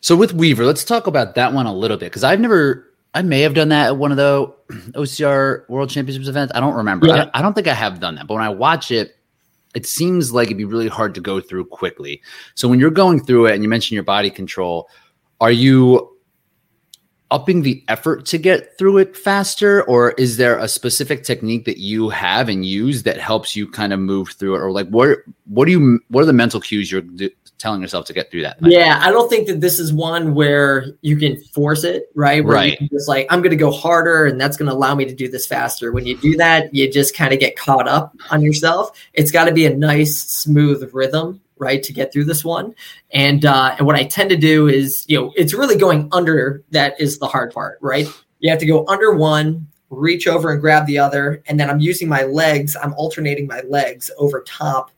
So 0.00 0.16
with 0.16 0.34
Weaver, 0.34 0.64
let's 0.64 0.84
talk 0.84 1.06
about 1.06 1.34
that 1.36 1.52
one 1.52 1.66
a 1.66 1.72
little 1.72 1.96
bit 1.96 2.06
because 2.06 2.24
I've 2.24 2.40
never, 2.40 2.92
I 3.14 3.22
may 3.22 3.40
have 3.40 3.54
done 3.54 3.70
that 3.70 3.86
at 3.86 3.96
one 3.96 4.10
of 4.10 4.18
the 4.18 4.52
OCR 4.92 5.68
World 5.68 5.88
Championships 5.88 6.28
events. 6.28 6.52
I 6.54 6.60
don't 6.60 6.74
remember. 6.74 7.06
Yeah. 7.06 7.30
I, 7.32 7.38
I 7.38 7.42
don't 7.42 7.54
think 7.54 7.68
I 7.68 7.74
have 7.74 8.00
done 8.00 8.16
that, 8.16 8.26
but 8.26 8.34
when 8.34 8.42
I 8.42 8.50
watch 8.50 8.90
it, 8.90 9.16
it 9.74 9.86
seems 9.86 10.32
like 10.32 10.48
it'd 10.48 10.58
be 10.58 10.64
really 10.64 10.88
hard 10.88 11.14
to 11.14 11.20
go 11.20 11.40
through 11.40 11.64
quickly. 11.66 12.22
So 12.54 12.68
when 12.68 12.78
you're 12.78 12.90
going 12.90 13.24
through 13.24 13.46
it, 13.46 13.54
and 13.54 13.62
you 13.62 13.68
mentioned 13.68 13.94
your 13.94 14.04
body 14.04 14.30
control, 14.30 14.88
are 15.40 15.50
you 15.50 16.13
upping 17.34 17.62
the 17.62 17.82
effort 17.88 18.24
to 18.26 18.38
get 18.38 18.78
through 18.78 18.98
it 18.98 19.16
faster, 19.16 19.82
or 19.82 20.12
is 20.12 20.36
there 20.36 20.56
a 20.56 20.68
specific 20.68 21.24
technique 21.24 21.64
that 21.64 21.78
you 21.78 22.08
have 22.08 22.48
and 22.48 22.64
use 22.64 23.02
that 23.02 23.18
helps 23.18 23.56
you 23.56 23.68
kind 23.68 23.92
of 23.92 23.98
move 23.98 24.28
through 24.30 24.54
it, 24.54 24.60
or 24.60 24.70
like 24.70 24.88
what 24.88 25.18
what 25.46 25.64
do 25.64 25.72
you 25.72 26.00
what 26.08 26.22
are 26.22 26.26
the 26.26 26.32
mental 26.32 26.60
cues 26.60 26.92
you're 26.92 27.00
d- 27.00 27.34
telling 27.58 27.80
yourself 27.80 28.04
to 28.04 28.12
get 28.12 28.30
through 28.30 28.42
that? 28.42 28.58
Yeah, 28.60 29.00
I 29.02 29.10
don't 29.10 29.28
think 29.28 29.48
that 29.48 29.60
this 29.60 29.80
is 29.80 29.92
one 29.92 30.34
where 30.34 30.86
you 31.00 31.16
can 31.16 31.42
force 31.46 31.82
it, 31.82 32.10
right? 32.14 32.44
Where 32.44 32.54
Right. 32.54 32.78
Just 32.92 33.08
like, 33.08 33.26
I'm 33.30 33.40
going 33.40 33.50
to 33.50 33.56
go 33.56 33.70
harder 33.70 34.26
and 34.26 34.40
that's 34.40 34.56
going 34.56 34.68
to 34.68 34.74
allow 34.74 34.94
me 34.94 35.04
to 35.06 35.14
do 35.14 35.28
this 35.28 35.46
faster. 35.46 35.90
When 35.90 36.06
you 36.06 36.16
do 36.18 36.36
that, 36.36 36.72
you 36.74 36.90
just 36.90 37.16
kind 37.16 37.32
of 37.32 37.40
get 37.40 37.56
caught 37.56 37.88
up 37.88 38.14
on 38.30 38.42
yourself. 38.42 38.96
It's 39.14 39.30
got 39.30 39.46
to 39.46 39.52
be 39.52 39.66
a 39.66 39.74
nice, 39.74 40.16
smooth 40.16 40.90
rhythm, 40.92 41.40
right, 41.58 41.82
to 41.82 41.92
get 41.92 42.12
through 42.12 42.24
this 42.24 42.44
one. 42.44 42.74
And 43.12 43.44
uh, 43.44 43.74
and 43.78 43.86
what 43.86 43.96
I 43.96 44.04
tend 44.04 44.30
to 44.30 44.36
do 44.36 44.68
is, 44.68 45.04
you 45.08 45.20
know, 45.20 45.32
it's 45.36 45.54
really 45.54 45.76
going 45.76 46.08
under 46.12 46.62
that 46.70 47.00
is 47.00 47.18
the 47.18 47.26
hard 47.26 47.52
part, 47.52 47.78
right? 47.80 48.06
You 48.40 48.50
have 48.50 48.58
to 48.60 48.66
go 48.66 48.86
under 48.88 49.12
one, 49.12 49.66
reach 49.90 50.26
over 50.26 50.52
and 50.52 50.60
grab 50.60 50.86
the 50.86 50.98
other, 50.98 51.42
and 51.46 51.58
then 51.58 51.70
I'm 51.70 51.80
using 51.80 52.08
my 52.08 52.24
legs. 52.24 52.76
I'm 52.82 52.94
alternating 52.94 53.46
my 53.46 53.60
legs 53.62 54.10
over 54.18 54.42
top 54.42 54.90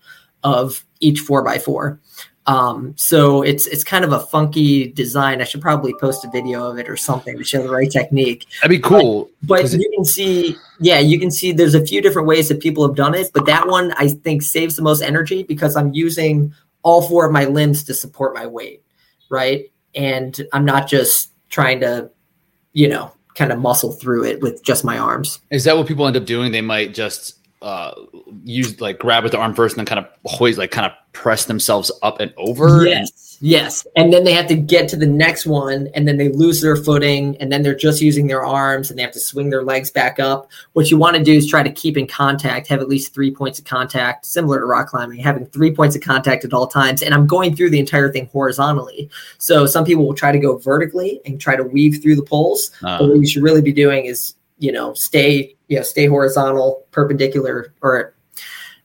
of 0.43 0.85
each 1.01 1.21
four 1.21 1.43
by 1.43 1.59
four. 1.59 2.01
Um, 2.47 2.95
so 2.97 3.43
it's 3.43 3.67
it's 3.67 3.83
kind 3.83 4.05
of 4.05 4.13
a 4.13 4.21
funky 4.21 4.87
design. 4.93 5.41
I 5.41 5.45
should 5.45 5.61
probably 5.61 5.93
post 6.01 6.25
a 6.25 6.31
video 6.31 6.71
of 6.71 6.79
it 6.79 6.89
or 6.89 6.97
something 6.97 7.37
to 7.37 7.43
show 7.45 7.63
the 7.63 7.71
right 7.71 7.91
technique. 7.91 8.47
That'd 8.63 8.77
be 8.77 8.81
cool. 8.81 9.29
But, 9.43 9.65
it- 9.65 9.81
you 9.81 9.91
can 9.95 10.05
see, 10.05 10.57
yeah, 10.79 11.01
you 11.01 11.19
can 11.19 11.31
see 11.31 11.51
there's 11.53 11.75
a 11.75 11.85
few 11.85 12.01
different 12.01 12.29
ways 12.29 12.49
that 12.49 12.61
people 12.61 12.87
have 12.87 12.95
done 12.97 13.15
it, 13.15 13.31
but 13.35 13.47
that 13.47 13.67
one 13.67 13.93
I 13.97 14.09
think 14.09 14.43
saves 14.43 14.77
the 14.77 14.83
most 14.83 15.03
energy 15.03 15.43
because 15.43 15.75
I'm 15.77 15.93
using 15.93 16.55
all 16.83 17.03
four 17.03 17.27
of 17.27 17.33
my 17.33 17.47
limbs 17.47 17.83
to 17.85 17.95
support 17.95 18.35
my 18.35 18.47
weight, 18.47 18.83
right? 19.29 19.65
and 19.95 20.39
I'm 20.53 20.67
not 20.67 20.89
just 20.89 21.33
trying 21.49 21.81
to, 21.81 22.11
you 22.75 22.87
know, 22.87 23.13
kind 23.35 23.51
of 23.51 23.59
muscle 23.59 23.93
through 23.93 24.25
it 24.25 24.43
with 24.43 24.63
just 24.63 24.85
my 24.85 24.99
arms. 24.99 25.41
Is 25.51 25.65
that 25.65 25.75
what 25.75 25.87
people 25.87 26.07
end 26.07 26.19
up 26.19 26.27
doing? 26.27 26.53
They 26.53 26.61
might 26.61 26.93
just 26.93 27.39
uh, 27.63 27.95
use 28.45 28.81
like 28.81 28.99
grab 28.99 29.23
with 29.23 29.33
the 29.33 29.39
arm 29.39 29.55
first 29.55 29.77
and 29.77 29.87
then 29.87 29.87
kind 29.87 30.07
of 30.07 30.13
always 30.25 30.59
like 30.59 30.71
kind 30.71 30.87
of 30.87 30.93
press 31.13 31.47
themselves 31.47 31.91
up 32.03 32.21
and 32.21 32.33
over. 32.37 32.85
Yes, 32.85 33.39
yes. 33.41 33.87
And 33.97 34.13
then 34.13 34.25
they 34.25 34.35
have 34.35 34.47
to 34.49 34.55
get 34.55 34.89
to 34.91 34.97
the 34.97 35.07
next 35.07 35.47
one 35.47 35.89
and 35.95 36.07
then 36.07 36.19
they 36.19 36.29
lose 36.29 36.61
their 36.61 36.77
footing 36.77 37.37
and 37.39 37.51
then 37.51 37.63
they're 37.63 37.75
just 37.75 38.03
using 38.03 38.27
their 38.27 38.45
arms 38.45 38.91
and 38.91 38.99
they 38.99 39.03
have 39.03 39.13
to 39.13 39.21
swing 39.21 39.49
their 39.49 39.63
legs 39.63 39.91
back 39.91 40.21
up. 40.21 40.51
What 40.75 40.91
you 40.91 40.99
want 40.99 41.17
to 41.17 41.25
do 41.25 41.33
is 41.33 41.49
try 41.49 41.63
to 41.63 41.73
keep 41.73 41.97
in 41.97 42.07
contact, 42.07 42.69
have 42.69 42.81
at 42.81 42.89
least 42.89 43.15
three 43.15 43.31
points 43.31 43.59
of 43.59 43.65
contact, 43.65 44.27
similar 44.27 44.61
to 44.61 44.67
rock 44.67 44.89
climbing, 44.89 45.21
having 45.21 45.47
three 45.47 45.75
points 45.75 45.97
of 45.97 46.03
contact 46.03 46.45
at 46.45 46.53
all 46.53 46.67
times. 46.67 47.03
And 47.03 47.15
I'm 47.15 47.27
going 47.27 47.57
through 47.57 47.71
the 47.71 47.81
entire 47.81 48.13
thing 48.13 48.27
horizontally. 48.27 49.09
So 49.39 49.65
some 49.65 49.87
people 49.87 50.07
will 50.07 50.15
try 50.15 50.33
to 50.33 50.39
go 50.39 50.59
vertically 50.59 51.23
and 51.25 51.41
try 51.41 51.57
to 51.57 51.65
weave 51.65 52.03
through 52.03 52.17
the 52.17 52.23
poles. 52.23 52.71
Uh, 52.85 52.99
but 52.99 53.09
what 53.09 53.19
you 53.19 53.27
should 53.27 53.43
really 53.43 53.63
be 53.63 53.73
doing 53.73 54.05
is, 54.05 54.35
you 54.59 54.73
know, 54.73 54.93
stay, 54.93 55.56
you 55.69 55.77
know, 55.77 55.83
stay 55.83 56.07
horizontal, 56.07 56.87
perpendicular, 56.91 57.73
or 57.83 58.15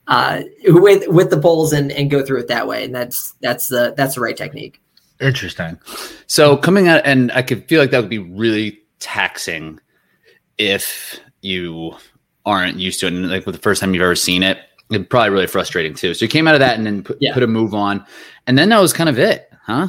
uh, 0.06 0.42
with 0.64 1.08
with 1.08 1.30
the 1.30 1.40
poles 1.40 1.72
and 1.72 1.92
and 1.92 2.10
go 2.10 2.24
through 2.24 2.40
it 2.40 2.48
that 2.48 2.66
way. 2.66 2.84
And 2.84 2.94
that's 2.94 3.34
that's 3.40 3.68
the 3.68 3.94
that's 3.96 4.16
the 4.16 4.20
right 4.20 4.36
technique. 4.36 4.80
Interesting. 5.20 5.78
So 6.26 6.56
coming 6.56 6.88
out, 6.88 7.02
and 7.04 7.30
I 7.32 7.42
could 7.42 7.68
feel 7.68 7.80
like 7.80 7.90
that 7.92 8.00
would 8.00 8.10
be 8.10 8.18
really 8.18 8.80
taxing 8.98 9.78
if 10.58 11.20
you 11.40 11.94
aren't 12.44 12.78
used 12.78 13.00
to 13.00 13.06
it. 13.06 13.12
And 13.12 13.30
like 13.30 13.46
with 13.46 13.54
the 13.54 13.60
first 13.60 13.80
time 13.80 13.94
you've 13.94 14.02
ever 14.02 14.16
seen 14.16 14.42
it, 14.42 14.58
it's 14.90 15.08
probably 15.08 15.30
really 15.30 15.46
frustrating 15.46 15.94
too. 15.94 16.14
So 16.14 16.24
you 16.24 16.28
came 16.28 16.48
out 16.48 16.54
of 16.54 16.60
that 16.60 16.76
and 16.76 16.84
then 16.84 17.04
put, 17.04 17.18
yeah. 17.20 17.32
put 17.32 17.42
a 17.42 17.46
move 17.46 17.74
on, 17.74 18.04
and 18.46 18.58
then 18.58 18.68
that 18.70 18.80
was 18.80 18.92
kind 18.92 19.08
of 19.08 19.18
it, 19.18 19.48
huh? 19.64 19.88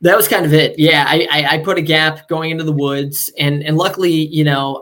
That 0.00 0.16
was 0.16 0.28
kind 0.28 0.46
of 0.46 0.54
it. 0.54 0.78
Yeah, 0.78 1.04
I, 1.08 1.26
I, 1.28 1.46
I 1.54 1.58
put 1.58 1.76
a 1.76 1.82
gap 1.82 2.28
going 2.28 2.50
into 2.50 2.62
the 2.62 2.72
woods, 2.72 3.32
and 3.38 3.64
and 3.64 3.76
luckily, 3.76 4.12
you 4.12 4.44
know, 4.44 4.80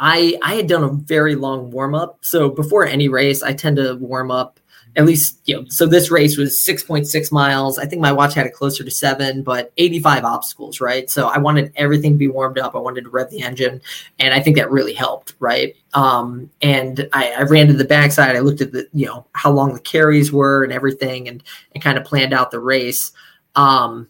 I 0.00 0.36
I 0.42 0.54
had 0.54 0.66
done 0.66 0.84
a 0.84 0.88
very 0.88 1.34
long 1.34 1.70
warm 1.70 1.94
up. 1.94 2.18
So 2.22 2.48
before 2.48 2.86
any 2.86 3.08
race, 3.08 3.42
I 3.42 3.52
tend 3.52 3.76
to 3.76 3.94
warm 3.96 4.30
up 4.30 4.60
at 4.96 5.04
least 5.04 5.40
you 5.44 5.56
know. 5.56 5.64
So 5.68 5.86
this 5.86 6.10
race 6.10 6.36
was 6.36 6.62
six 6.62 6.82
point 6.82 7.06
six 7.06 7.32
miles. 7.32 7.78
I 7.78 7.86
think 7.86 8.00
my 8.00 8.12
watch 8.12 8.34
had 8.34 8.46
it 8.46 8.54
closer 8.54 8.84
to 8.84 8.90
seven, 8.90 9.42
but 9.42 9.72
eighty 9.76 9.98
five 9.98 10.24
obstacles, 10.24 10.80
right? 10.80 11.10
So 11.10 11.28
I 11.28 11.38
wanted 11.38 11.72
everything 11.76 12.12
to 12.12 12.18
be 12.18 12.28
warmed 12.28 12.58
up. 12.58 12.74
I 12.74 12.78
wanted 12.78 13.04
to 13.04 13.10
rev 13.10 13.30
the 13.30 13.42
engine, 13.42 13.80
and 14.18 14.32
I 14.32 14.40
think 14.40 14.56
that 14.56 14.70
really 14.70 14.94
helped, 14.94 15.34
right? 15.40 15.74
Um, 15.94 16.50
and 16.62 17.08
I, 17.12 17.32
I 17.32 17.42
ran 17.42 17.66
to 17.68 17.72
the 17.74 17.84
backside. 17.84 18.36
I 18.36 18.40
looked 18.40 18.60
at 18.60 18.72
the 18.72 18.88
you 18.92 19.06
know 19.06 19.26
how 19.32 19.50
long 19.50 19.74
the 19.74 19.80
carries 19.80 20.32
were 20.32 20.64
and 20.64 20.72
everything, 20.72 21.28
and 21.28 21.42
and 21.74 21.82
kind 21.82 21.98
of 21.98 22.04
planned 22.04 22.32
out 22.32 22.50
the 22.50 22.60
race. 22.60 23.12
Um, 23.56 24.08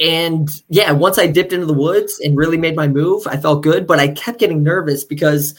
and 0.00 0.48
yeah, 0.68 0.92
once 0.92 1.18
I 1.18 1.26
dipped 1.26 1.52
into 1.52 1.66
the 1.66 1.72
woods 1.72 2.20
and 2.20 2.36
really 2.36 2.56
made 2.56 2.76
my 2.76 2.86
move, 2.86 3.26
I 3.26 3.36
felt 3.36 3.62
good, 3.62 3.86
but 3.86 3.98
I 3.98 4.08
kept 4.08 4.38
getting 4.38 4.62
nervous 4.62 5.04
because 5.04 5.54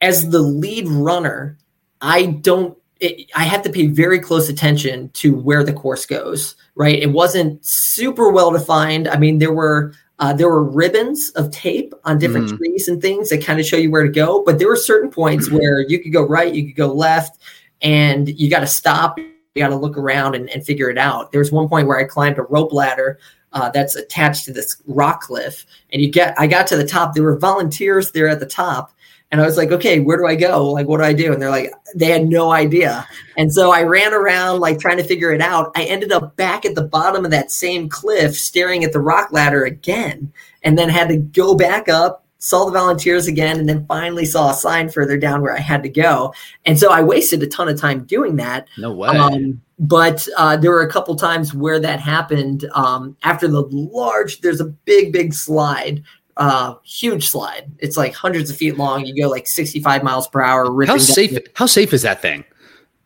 as 0.00 0.30
the 0.30 0.40
lead 0.40 0.88
runner, 0.88 1.58
I 2.00 2.26
don't 2.26 2.76
it, 3.00 3.30
I 3.34 3.44
have 3.44 3.62
to 3.62 3.70
pay 3.70 3.86
very 3.86 4.18
close 4.18 4.48
attention 4.48 5.10
to 5.10 5.36
where 5.36 5.62
the 5.62 5.72
course 5.72 6.06
goes, 6.06 6.56
right? 6.74 6.98
It 7.00 7.12
wasn't 7.12 7.64
super 7.64 8.30
well 8.30 8.50
defined. 8.50 9.06
I 9.06 9.18
mean, 9.18 9.38
there 9.38 9.52
were 9.52 9.92
uh, 10.18 10.32
there 10.32 10.48
were 10.48 10.64
ribbons 10.64 11.30
of 11.36 11.50
tape 11.52 11.94
on 12.04 12.18
different 12.18 12.48
mm. 12.48 12.56
trees 12.56 12.88
and 12.88 13.00
things 13.00 13.28
that 13.28 13.44
kind 13.44 13.60
of 13.60 13.66
show 13.66 13.76
you 13.76 13.90
where 13.90 14.02
to 14.02 14.08
go, 14.08 14.42
but 14.44 14.58
there 14.58 14.66
were 14.66 14.76
certain 14.76 15.10
points 15.10 15.50
where 15.50 15.80
you 15.80 16.02
could 16.02 16.12
go 16.12 16.26
right, 16.26 16.54
you 16.54 16.66
could 16.66 16.76
go 16.76 16.92
left, 16.92 17.40
and 17.82 18.28
you 18.28 18.50
got 18.50 18.60
to 18.60 18.66
stop. 18.66 19.18
You 19.18 19.64
got 19.64 19.68
to 19.68 19.76
look 19.76 19.96
around 19.96 20.36
and, 20.36 20.48
and 20.50 20.64
figure 20.64 20.88
it 20.88 20.98
out. 20.98 21.32
There 21.32 21.40
was 21.40 21.50
one 21.50 21.68
point 21.68 21.88
where 21.88 21.98
I 21.98 22.04
climbed 22.04 22.38
a 22.38 22.42
rope 22.42 22.72
ladder 22.72 23.18
uh, 23.52 23.70
that's 23.70 23.96
attached 23.96 24.44
to 24.44 24.52
this 24.52 24.80
rock 24.86 25.22
cliff. 25.22 25.64
And 25.92 26.02
you 26.02 26.10
get, 26.10 26.38
I 26.38 26.46
got 26.46 26.66
to 26.68 26.76
the 26.76 26.86
top. 26.86 27.14
There 27.14 27.22
were 27.22 27.38
volunteers 27.38 28.10
there 28.12 28.28
at 28.28 28.40
the 28.40 28.46
top, 28.46 28.92
and 29.30 29.40
I 29.40 29.44
was 29.44 29.56
like, 29.56 29.70
okay, 29.72 30.00
where 30.00 30.16
do 30.16 30.26
I 30.26 30.36
go? 30.36 30.70
Like, 30.70 30.86
what 30.86 30.98
do 30.98 31.04
I 31.04 31.12
do? 31.12 31.32
And 31.32 31.40
they're 31.40 31.50
like, 31.50 31.70
they 31.94 32.06
had 32.06 32.26
no 32.26 32.50
idea. 32.50 33.06
And 33.36 33.52
so 33.52 33.70
I 33.70 33.82
ran 33.82 34.14
around 34.14 34.60
like 34.60 34.78
trying 34.78 34.96
to 34.96 35.04
figure 35.04 35.32
it 35.32 35.42
out. 35.42 35.70
I 35.76 35.84
ended 35.84 36.12
up 36.12 36.34
back 36.36 36.64
at 36.64 36.74
the 36.74 36.84
bottom 36.84 37.24
of 37.24 37.30
that 37.30 37.50
same 37.50 37.88
cliff, 37.88 38.36
staring 38.36 38.84
at 38.84 38.92
the 38.92 39.00
rock 39.00 39.30
ladder 39.30 39.64
again, 39.64 40.32
and 40.62 40.78
then 40.78 40.88
had 40.88 41.08
to 41.08 41.18
go 41.18 41.54
back 41.54 41.88
up 41.88 42.24
saw 42.38 42.64
the 42.64 42.72
volunteers 42.72 43.26
again 43.26 43.58
and 43.58 43.68
then 43.68 43.84
finally 43.86 44.24
saw 44.24 44.50
a 44.50 44.54
sign 44.54 44.88
further 44.88 45.16
down 45.16 45.42
where 45.42 45.54
I 45.54 45.60
had 45.60 45.82
to 45.82 45.88
go. 45.88 46.32
And 46.64 46.78
so 46.78 46.92
I 46.92 47.02
wasted 47.02 47.42
a 47.42 47.46
ton 47.46 47.68
of 47.68 47.80
time 47.80 48.04
doing 48.04 48.36
that. 48.36 48.68
No 48.78 48.92
way. 48.92 49.08
Um, 49.08 49.60
but 49.78 50.26
uh, 50.36 50.56
there 50.56 50.70
were 50.70 50.82
a 50.82 50.90
couple 50.90 51.14
times 51.16 51.52
where 51.52 51.80
that 51.80 52.00
happened 52.00 52.68
um, 52.74 53.16
after 53.22 53.48
the 53.48 53.62
large, 53.62 54.40
there's 54.40 54.60
a 54.60 54.66
big, 54.66 55.12
big 55.12 55.34
slide. 55.34 56.02
Uh, 56.36 56.74
huge 56.84 57.28
slide. 57.28 57.70
It's 57.78 57.96
like 57.96 58.14
hundreds 58.14 58.48
of 58.48 58.56
feet 58.56 58.78
long. 58.78 59.04
You 59.04 59.20
go 59.20 59.28
like 59.28 59.48
65 59.48 60.04
miles 60.04 60.28
per 60.28 60.40
hour. 60.40 60.86
How 60.86 60.98
safe? 60.98 61.36
How 61.54 61.66
safe 61.66 61.92
is 61.92 62.02
that 62.02 62.22
thing? 62.22 62.44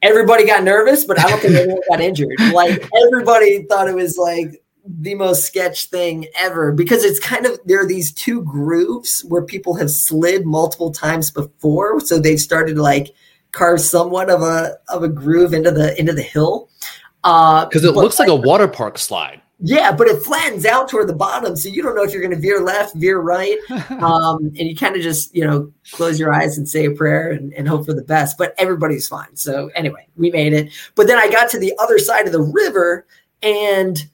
Everybody 0.03 0.45
got 0.45 0.65
nervous, 0.65 1.05
but 1.05 1.19
I 1.19 1.31
don't 1.31 1.41
think 1.41 1.55
anyone 1.55 1.81
got 1.89 2.01
injured. 2.01 2.35
Like 2.53 2.87
everybody 3.07 3.65
thought 3.65 3.89
it 3.89 3.95
was 3.95 4.19
like 4.19 4.63
the 4.85 5.15
most 5.15 5.45
sketch 5.45 5.87
thing 5.87 6.27
ever 6.37 6.73
because 6.73 7.05
it's 7.05 7.21
kind 7.21 7.47
of 7.47 7.59
there 7.65 7.81
are 7.81 7.87
these 7.87 8.13
two 8.13 8.43
grooves 8.43 9.25
where 9.29 9.43
people 9.43 9.75
have 9.75 9.91
slid 9.91 10.45
multiple 10.45 10.91
times 10.91 11.31
before. 11.31 12.01
So 12.01 12.19
they've 12.19 12.41
started 12.41 12.75
to 12.77 12.83
like 12.83 13.15
carve 13.53 13.81
somewhat 13.81 14.31
of 14.31 14.43
a 14.43 14.77
of 14.89 15.03
a 15.03 15.09
groove 15.09 15.55
into 15.55 15.71
the 15.71 15.99
into 15.99 16.13
the 16.13 16.23
hill. 16.23 16.69
Because 17.23 17.85
uh, 17.85 17.89
it 17.89 17.95
looks 17.95 18.19
like, 18.19 18.29
like 18.29 18.39
a 18.39 18.47
water 18.47 18.67
park 18.67 18.99
slide. 18.99 19.41
Yeah 19.65 19.93
but 19.93 20.09
it 20.09 20.21
flattens 20.23 20.67
out 20.67 20.89
toward 20.89 21.09
the 21.09 21.15
bottom 21.15 21.55
so 21.55 21.69
you 21.69 21.85
don't 21.85 21.95
know 21.95 22.03
if 22.03 22.13
you're 22.13 22.21
going 22.21 22.35
to 22.35 22.41
veer 22.41 22.61
left 22.61 22.97
veer 22.97 23.21
right. 23.21 23.59
Um, 24.03 24.47
and 24.47 24.69
you 24.69 24.75
kind 24.75 24.97
of 24.97 25.03
just 25.03 25.33
you 25.33 25.47
know 25.47 25.73
close 25.93 26.19
your 26.19 26.33
eyes 26.33 26.59
and 26.59 26.69
say 26.69 26.87
a 26.87 26.91
prayer 26.91 27.31
and, 27.31 27.53
and 27.55 27.69
hope 27.69 27.87
for 27.87 27.95
the 27.95 28.03
best 28.03 28.37
but 28.37 28.55
everybody's 28.59 29.07
fine. 29.07 29.37
So 29.37 29.71
anyway 29.77 30.09
we 30.17 30.33
made 30.33 30.53
it. 30.53 30.73
But 30.97 31.07
then 31.07 31.19
i 31.19 31.31
got 31.31 31.49
to 31.51 31.61
the 31.61 31.73
other 31.79 32.01
side 32.01 32.27
of 32.27 32.33
the 32.33 32.43
river 32.43 33.07
and 33.43 34.09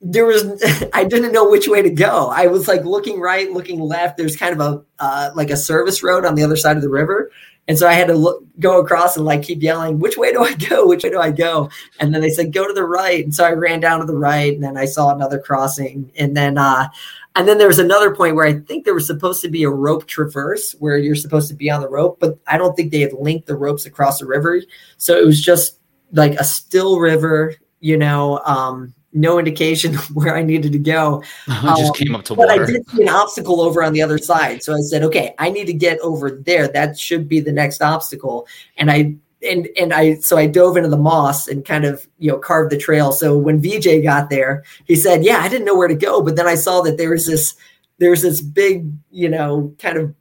there 0.00 0.26
was 0.26 0.44
I 0.92 1.04
didn't 1.04 1.32
know 1.32 1.48
which 1.48 1.68
way 1.68 1.82
to 1.82 1.90
go. 1.90 2.28
I 2.28 2.46
was 2.46 2.68
like 2.68 2.84
looking 2.84 3.20
right, 3.20 3.50
looking 3.50 3.80
left. 3.80 4.16
There's 4.16 4.36
kind 4.36 4.58
of 4.58 4.60
a 4.60 4.84
uh, 5.02 5.30
like 5.34 5.50
a 5.50 5.56
service 5.56 6.02
road 6.02 6.24
on 6.24 6.34
the 6.34 6.44
other 6.44 6.56
side 6.56 6.76
of 6.76 6.82
the 6.82 6.90
river, 6.90 7.30
and 7.68 7.78
so 7.78 7.88
I 7.88 7.94
had 7.94 8.08
to 8.08 8.14
look, 8.14 8.44
go 8.60 8.80
across 8.80 9.16
and 9.16 9.24
like 9.24 9.42
keep 9.42 9.62
yelling, 9.62 9.98
"Which 9.98 10.16
way 10.16 10.32
do 10.32 10.42
I 10.42 10.54
go? 10.68 10.86
Which 10.86 11.04
way 11.04 11.10
do 11.10 11.20
I 11.20 11.30
go?" 11.30 11.70
And 11.98 12.14
then 12.14 12.20
they 12.20 12.30
said, 12.30 12.52
"Go 12.52 12.66
to 12.66 12.74
the 12.74 12.84
right." 12.84 13.24
And 13.24 13.34
so 13.34 13.44
I 13.44 13.52
ran 13.52 13.80
down 13.80 14.00
to 14.00 14.06
the 14.06 14.16
right, 14.16 14.52
and 14.52 14.62
then 14.62 14.76
I 14.76 14.84
saw 14.84 15.14
another 15.14 15.38
crossing, 15.38 16.10
and 16.16 16.36
then 16.36 16.58
uh, 16.58 16.88
and 17.34 17.48
then 17.48 17.58
there 17.58 17.68
was 17.68 17.78
another 17.78 18.14
point 18.14 18.36
where 18.36 18.46
I 18.46 18.60
think 18.60 18.84
there 18.84 18.94
was 18.94 19.06
supposed 19.06 19.42
to 19.42 19.48
be 19.48 19.64
a 19.64 19.70
rope 19.70 20.06
traverse 20.06 20.72
where 20.78 20.96
you're 20.96 21.14
supposed 21.14 21.48
to 21.48 21.54
be 21.54 21.70
on 21.70 21.80
the 21.80 21.88
rope, 21.88 22.18
but 22.20 22.38
I 22.46 22.56
don't 22.56 22.74
think 22.74 22.92
they 22.92 23.00
had 23.00 23.12
linked 23.12 23.46
the 23.46 23.56
ropes 23.56 23.86
across 23.86 24.18
the 24.18 24.26
river, 24.26 24.60
so 24.98 25.16
it 25.16 25.24
was 25.24 25.40
just 25.40 25.80
like 26.12 26.34
a 26.34 26.44
still 26.44 27.00
river, 27.00 27.54
you 27.80 27.96
know. 27.96 28.38
Um, 28.44 28.94
no 29.16 29.38
indication 29.38 29.94
where 30.14 30.36
I 30.36 30.42
needed 30.42 30.72
to 30.72 30.78
go. 30.78 31.22
I 31.48 31.74
just 31.76 31.90
um, 31.90 31.94
came 31.94 32.14
up 32.14 32.24
to 32.26 32.34
but 32.34 32.48
water. 32.48 32.62
I 32.62 32.66
did 32.66 32.88
see 32.90 33.02
an 33.02 33.08
obstacle 33.08 33.60
over 33.60 33.82
on 33.82 33.92
the 33.92 34.02
other 34.02 34.18
side. 34.18 34.62
So 34.62 34.74
I 34.74 34.80
said, 34.80 35.02
okay, 35.02 35.34
I 35.38 35.50
need 35.50 35.66
to 35.66 35.72
get 35.72 35.98
over 36.00 36.30
there. 36.30 36.68
That 36.68 36.98
should 36.98 37.28
be 37.28 37.40
the 37.40 37.52
next 37.52 37.82
obstacle. 37.82 38.46
And 38.76 38.90
I 38.90 39.16
and 39.42 39.68
and 39.78 39.92
I 39.92 40.14
so 40.16 40.36
I 40.36 40.46
dove 40.46 40.76
into 40.76 40.88
the 40.88 40.96
moss 40.96 41.46
and 41.46 41.64
kind 41.64 41.84
of 41.84 42.06
you 42.18 42.30
know 42.30 42.38
carved 42.38 42.70
the 42.70 42.78
trail. 42.78 43.12
So 43.12 43.36
when 43.36 43.60
VJ 43.60 44.02
got 44.02 44.30
there, 44.30 44.64
he 44.84 44.96
said, 44.96 45.24
"Yeah, 45.24 45.38
I 45.38 45.48
didn't 45.48 45.66
know 45.66 45.76
where 45.76 45.88
to 45.88 45.94
go, 45.94 46.22
but 46.22 46.36
then 46.36 46.46
I 46.46 46.54
saw 46.54 46.80
that 46.82 46.96
there 46.96 47.10
was 47.10 47.26
this 47.26 47.54
there's 47.98 48.22
this 48.22 48.40
big 48.40 48.90
you 49.10 49.28
know 49.28 49.74
kind 49.78 49.98
of 49.98 50.14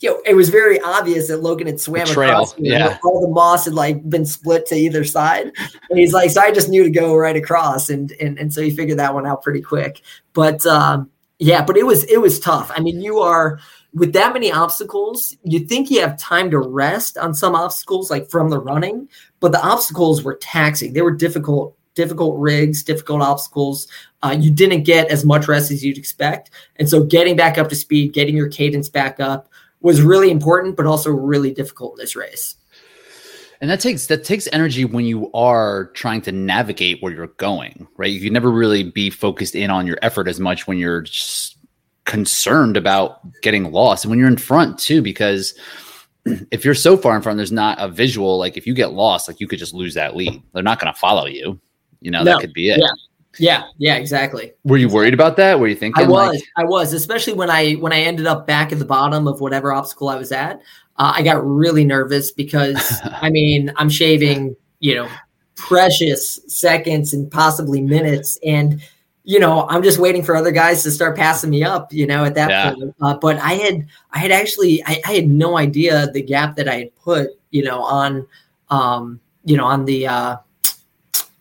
you 0.00 0.10
know, 0.10 0.20
it 0.26 0.34
was 0.34 0.48
very 0.48 0.80
obvious 0.80 1.28
that 1.28 1.42
Logan 1.42 1.66
had 1.66 1.80
swam 1.80 2.08
across. 2.08 2.58
yeah. 2.58 2.98
All 3.04 3.20
the 3.20 3.28
moss 3.28 3.64
had 3.64 3.74
like 3.74 4.08
been 4.08 4.26
split 4.26 4.66
to 4.66 4.74
either 4.74 5.04
side. 5.04 5.52
And 5.90 5.98
he's 5.98 6.12
like, 6.12 6.30
so 6.30 6.40
I 6.40 6.52
just 6.52 6.68
knew 6.68 6.82
to 6.82 6.90
go 6.90 7.16
right 7.16 7.36
across. 7.36 7.88
And 7.88 8.12
and 8.20 8.38
and 8.38 8.52
so 8.52 8.62
he 8.62 8.70
figured 8.70 8.98
that 8.98 9.14
one 9.14 9.26
out 9.26 9.42
pretty 9.42 9.62
quick. 9.62 10.02
But 10.32 10.64
um, 10.66 11.10
yeah, 11.38 11.64
but 11.64 11.76
it 11.76 11.86
was 11.86 12.04
it 12.04 12.20
was 12.20 12.38
tough. 12.40 12.70
I 12.74 12.80
mean, 12.80 13.00
you 13.00 13.18
are 13.20 13.58
with 13.94 14.12
that 14.12 14.34
many 14.34 14.52
obstacles, 14.52 15.34
you 15.42 15.60
think 15.60 15.90
you 15.90 16.00
have 16.00 16.18
time 16.18 16.50
to 16.50 16.58
rest 16.58 17.16
on 17.16 17.32
some 17.32 17.54
obstacles, 17.54 18.10
like 18.10 18.30
from 18.30 18.50
the 18.50 18.58
running, 18.58 19.08
but 19.40 19.52
the 19.52 19.64
obstacles 19.64 20.22
were 20.22 20.36
taxing. 20.36 20.92
They 20.92 21.02
were 21.02 21.14
difficult 21.14 21.74
difficult 21.94 22.38
rigs, 22.38 22.82
difficult 22.82 23.22
obstacles. 23.22 23.88
Uh, 24.22 24.36
you 24.38 24.50
didn't 24.50 24.82
get 24.82 25.08
as 25.08 25.24
much 25.24 25.48
rest 25.48 25.70
as 25.70 25.82
you'd 25.82 25.96
expect. 25.98 26.50
And 26.76 26.88
so 26.88 27.02
getting 27.02 27.36
back 27.36 27.56
up 27.56 27.70
to 27.70 27.74
speed, 27.74 28.12
getting 28.12 28.36
your 28.36 28.48
cadence 28.48 28.90
back 28.90 29.18
up, 29.18 29.48
was 29.86 30.02
really 30.02 30.32
important, 30.32 30.76
but 30.76 30.84
also 30.84 31.10
really 31.10 31.52
difficult 31.52 31.92
in 31.92 32.02
this 32.02 32.16
race. 32.16 32.56
And 33.60 33.70
that 33.70 33.78
takes 33.78 34.08
that 34.08 34.24
takes 34.24 34.48
energy 34.52 34.84
when 34.84 35.04
you 35.04 35.32
are 35.32 35.92
trying 35.94 36.20
to 36.22 36.32
navigate 36.32 37.00
where 37.00 37.12
you're 37.12 37.28
going, 37.28 37.86
right? 37.96 38.10
You 38.10 38.20
can 38.20 38.32
never 38.32 38.50
really 38.50 38.82
be 38.82 39.10
focused 39.10 39.54
in 39.54 39.70
on 39.70 39.86
your 39.86 39.96
effort 40.02 40.26
as 40.26 40.40
much 40.40 40.66
when 40.66 40.76
you're 40.76 41.02
just 41.02 41.56
concerned 42.04 42.76
about 42.76 43.20
getting 43.42 43.70
lost, 43.70 44.04
and 44.04 44.10
when 44.10 44.18
you're 44.18 44.28
in 44.28 44.36
front 44.36 44.78
too, 44.78 45.00
because 45.02 45.54
if 46.50 46.64
you're 46.64 46.74
so 46.74 46.96
far 46.96 47.14
in 47.14 47.22
front, 47.22 47.36
there's 47.36 47.52
not 47.52 47.78
a 47.80 47.88
visual. 47.88 48.38
Like 48.38 48.56
if 48.56 48.66
you 48.66 48.74
get 48.74 48.92
lost, 48.92 49.28
like 49.28 49.40
you 49.40 49.46
could 49.46 49.60
just 49.60 49.72
lose 49.72 49.94
that 49.94 50.16
lead. 50.16 50.42
They're 50.52 50.64
not 50.64 50.80
going 50.80 50.92
to 50.92 50.98
follow 50.98 51.26
you. 51.26 51.60
You 52.00 52.10
know, 52.10 52.24
no. 52.24 52.32
that 52.32 52.40
could 52.40 52.52
be 52.52 52.70
it. 52.70 52.80
Yeah. 52.80 52.88
Yeah, 53.38 53.64
yeah, 53.78 53.96
exactly. 53.96 54.52
Were 54.64 54.76
you 54.76 54.88
worried 54.88 55.14
about 55.14 55.36
that? 55.36 55.58
Were 55.58 55.68
you 55.68 55.74
thinking? 55.74 56.04
I 56.04 56.08
was, 56.08 56.34
like, 56.34 56.42
I 56.56 56.64
was, 56.64 56.92
especially 56.92 57.32
when 57.34 57.50
I 57.50 57.74
when 57.74 57.92
I 57.92 58.00
ended 58.00 58.26
up 58.26 58.46
back 58.46 58.72
at 58.72 58.78
the 58.78 58.84
bottom 58.84 59.26
of 59.28 59.40
whatever 59.40 59.72
obstacle 59.72 60.08
I 60.08 60.16
was 60.16 60.32
at. 60.32 60.60
Uh, 60.98 61.12
I 61.14 61.22
got 61.22 61.44
really 61.46 61.84
nervous 61.84 62.32
because 62.32 63.00
I 63.04 63.30
mean 63.30 63.72
I'm 63.76 63.88
shaving, 63.90 64.56
you 64.80 64.94
know, 64.94 65.08
precious 65.56 66.40
seconds 66.46 67.12
and 67.12 67.30
possibly 67.30 67.80
minutes, 67.80 68.38
and 68.44 68.82
you 69.24 69.38
know 69.38 69.66
I'm 69.68 69.82
just 69.82 69.98
waiting 69.98 70.22
for 70.22 70.36
other 70.36 70.52
guys 70.52 70.82
to 70.84 70.90
start 70.90 71.16
passing 71.16 71.50
me 71.50 71.62
up. 71.64 71.92
You 71.92 72.06
know, 72.06 72.24
at 72.24 72.34
that 72.34 72.50
Yeah. 72.50 72.72
point. 72.72 72.94
Uh, 73.00 73.16
but 73.18 73.38
I 73.38 73.54
had 73.54 73.86
I 74.12 74.18
had 74.18 74.30
actually 74.30 74.82
I, 74.86 75.00
I 75.06 75.12
had 75.12 75.28
no 75.28 75.58
idea 75.58 76.10
the 76.12 76.22
gap 76.22 76.56
that 76.56 76.68
I 76.68 76.78
had 76.78 76.96
put, 76.96 77.30
you 77.50 77.62
know, 77.62 77.82
on 77.82 78.26
um, 78.70 79.20
you 79.44 79.56
know, 79.56 79.64
on 79.64 79.84
the 79.84 80.06
uh 80.06 80.36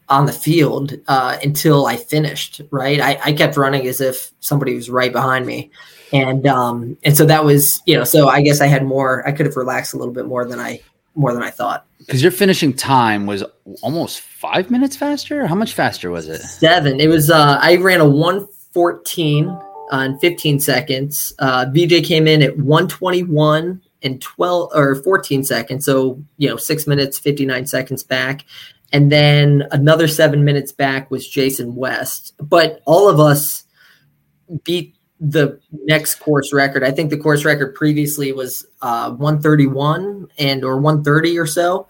on 0.10 0.26
the 0.26 0.34
field 0.34 0.94
uh, 1.08 1.38
until 1.44 1.86
I 1.86 1.98
finished. 1.98 2.62
Right, 2.72 3.00
I, 3.00 3.20
I 3.24 3.34
kept 3.34 3.58
running 3.58 3.88
as 3.88 4.02
if 4.02 4.32
somebody 4.40 4.76
was 4.76 4.90
right 4.90 5.12
behind 5.12 5.46
me, 5.46 5.72
and 6.14 6.46
um, 6.48 6.98
and 7.04 7.16
so 7.18 7.26
that 7.26 7.44
was 7.44 7.82
you 7.86 7.96
know. 7.96 8.04
So 8.04 8.28
I 8.28 8.42
guess 8.42 8.62
I 8.62 8.68
had 8.68 8.86
more. 8.86 9.28
I 9.28 9.32
could 9.32 9.46
have 9.46 9.56
relaxed 9.56 9.94
a 9.94 9.98
little 9.98 10.14
bit 10.14 10.26
more 10.26 10.46
than 10.46 10.60
I 10.60 10.82
more 11.16 11.34
than 11.34 11.44
I 11.44 11.50
thought. 11.50 11.86
because 12.00 12.22
your 12.22 12.32
finishing 12.32 12.74
time 12.74 13.26
was 13.26 13.44
almost 13.82 14.20
five 14.22 14.70
minutes 14.70 14.98
faster. 14.98 15.48
How 15.48 15.56
much 15.56 15.74
faster 15.74 16.12
was 16.12 16.28
it? 16.28 16.42
Seven. 16.42 17.00
It 17.00 17.08
was. 17.08 17.30
Uh, 17.30 17.58
I 17.62 17.78
ran 17.78 18.02
a 18.02 18.08
one 18.10 18.48
fourteen 18.74 19.58
uh, 19.92 20.10
fifteen 20.20 20.60
seconds. 20.60 21.34
Uh, 21.40 21.66
VJ 21.74 22.04
came 22.06 22.28
in 22.28 22.44
at 22.44 22.58
one 22.58 22.88
twenty 22.88 23.24
one 23.24 23.82
and 24.04 24.22
twelve 24.22 24.72
or 24.76 24.96
fourteen 24.96 25.44
seconds. 25.44 25.86
So 25.86 26.22
you 26.38 26.50
know, 26.50 26.58
six 26.58 26.86
minutes 26.86 27.18
fifty 27.18 27.46
nine 27.46 27.66
seconds 27.66 28.04
back. 28.04 28.46
And 28.94 29.12
then 29.12 29.68
another 29.72 30.08
seven 30.08 30.46
minutes 30.46 30.72
back 30.72 31.12
was 31.12 31.28
Jason 31.28 31.76
West. 31.76 32.34
But 32.40 32.82
all 32.86 33.10
of 33.10 33.20
us 33.20 33.64
beat 34.64 34.96
the 35.20 35.60
next 35.72 36.16
course 36.16 36.54
record. 36.54 36.84
I 36.84 36.92
think 36.92 37.10
the 37.10 37.18
course 37.18 37.46
record 37.46 37.76
previously 37.76 38.32
was 38.32 38.66
uh, 38.82 39.12
131 39.12 40.28
and 40.38 40.64
or 40.64 40.78
130 40.78 41.40
or 41.40 41.48
so, 41.48 41.88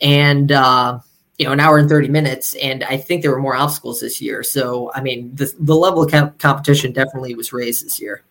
and 0.00 0.52
uh, 0.52 0.98
you 1.38 1.46
know 1.46 1.52
an 1.52 1.60
hour 1.60 1.78
and 1.78 1.88
30 1.88 2.08
minutes. 2.08 2.54
And 2.54 2.84
I 2.84 2.96
think 2.96 3.22
there 3.22 3.30
were 3.30 3.40
more 3.40 3.56
obstacles 3.56 4.00
this 4.00 4.20
year. 4.20 4.42
So 4.42 4.92
I 4.94 5.00
mean, 5.00 5.34
the 5.34 5.52
the 5.58 5.76
level 5.76 6.02
of 6.02 6.10
com- 6.10 6.34
competition 6.38 6.92
definitely 6.92 7.34
was 7.34 7.52
raised 7.52 7.84
this 7.84 8.00
year. 8.00 8.22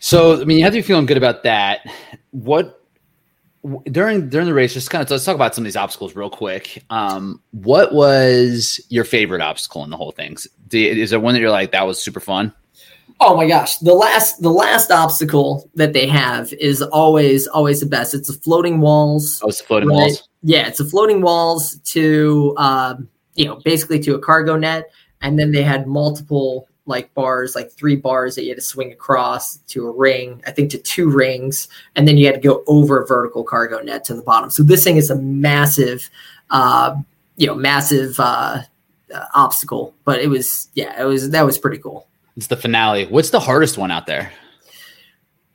So, 0.00 0.40
I 0.40 0.44
mean, 0.44 0.56
you 0.58 0.64
have 0.64 0.72
to 0.72 0.78
be 0.78 0.82
feeling 0.82 1.04
good 1.04 1.18
about 1.18 1.42
that. 1.42 1.80
What 2.30 2.79
during 3.90 4.28
during 4.28 4.46
the 4.46 4.54
race? 4.54 4.72
Just 4.72 4.90
kind 4.90 5.02
of 5.02 5.10
let's 5.10 5.24
talk 5.24 5.34
about 5.34 5.54
some 5.54 5.62
of 5.62 5.66
these 5.66 5.76
obstacles 5.76 6.14
real 6.16 6.30
quick. 6.30 6.84
Um, 6.90 7.42
what 7.50 7.92
was 7.92 8.80
your 8.88 9.04
favorite 9.04 9.42
obstacle 9.42 9.84
in 9.84 9.90
the 9.90 9.96
whole 9.96 10.12
thing? 10.12 10.36
Is 10.72 11.10
there 11.10 11.20
one 11.20 11.34
that 11.34 11.40
you're 11.40 11.50
like 11.50 11.72
that 11.72 11.86
was 11.86 12.02
super 12.02 12.20
fun? 12.20 12.52
Oh 13.22 13.36
my 13.36 13.46
gosh, 13.46 13.76
the 13.78 13.92
last 13.92 14.40
the 14.40 14.50
last 14.50 14.90
obstacle 14.90 15.68
that 15.74 15.92
they 15.92 16.06
have 16.06 16.52
is 16.54 16.80
always 16.80 17.46
always 17.48 17.80
the 17.80 17.86
best. 17.86 18.14
It's 18.14 18.28
the 18.28 18.40
floating 18.40 18.80
walls. 18.80 19.42
Oh, 19.44 19.48
it's 19.48 19.60
the 19.60 19.66
floating 19.66 19.90
walls. 19.90 20.26
Yeah, 20.42 20.66
it's 20.66 20.80
a 20.80 20.86
floating 20.86 21.20
walls 21.20 21.78
to 21.84 22.54
um, 22.56 23.08
you 23.34 23.44
know 23.44 23.56
basically 23.62 24.00
to 24.00 24.14
a 24.14 24.18
cargo 24.18 24.56
net, 24.56 24.90
and 25.20 25.38
then 25.38 25.52
they 25.52 25.62
had 25.62 25.86
multiple 25.86 26.66
like 26.90 27.14
bars, 27.14 27.54
like 27.54 27.72
three 27.72 27.96
bars 27.96 28.34
that 28.34 28.42
you 28.42 28.50
had 28.50 28.58
to 28.58 28.62
swing 28.62 28.92
across 28.92 29.56
to 29.68 29.86
a 29.86 29.90
ring. 29.90 30.42
I 30.46 30.50
think 30.50 30.70
to 30.72 30.78
two 30.78 31.08
rings, 31.08 31.68
and 31.96 32.06
then 32.06 32.18
you 32.18 32.26
had 32.26 32.34
to 32.34 32.40
go 32.40 32.62
over 32.66 33.00
a 33.00 33.06
vertical 33.06 33.42
cargo 33.42 33.80
net 33.80 34.04
to 34.04 34.14
the 34.14 34.22
bottom. 34.22 34.50
So 34.50 34.62
this 34.62 34.84
thing 34.84 34.96
is 34.96 35.08
a 35.08 35.16
massive, 35.16 36.10
uh, 36.50 36.96
you 37.36 37.46
know, 37.46 37.54
massive 37.54 38.20
uh, 38.20 38.62
uh, 39.14 39.24
obstacle. 39.34 39.94
But 40.04 40.20
it 40.20 40.28
was 40.28 40.68
yeah, 40.74 41.00
it 41.00 41.04
was 41.04 41.30
that 41.30 41.46
was 41.46 41.56
pretty 41.56 41.78
cool. 41.78 42.06
It's 42.36 42.48
the 42.48 42.56
finale. 42.56 43.06
What's 43.06 43.30
the 43.30 43.40
hardest 43.40 43.78
one 43.78 43.90
out 43.90 44.06
there? 44.06 44.32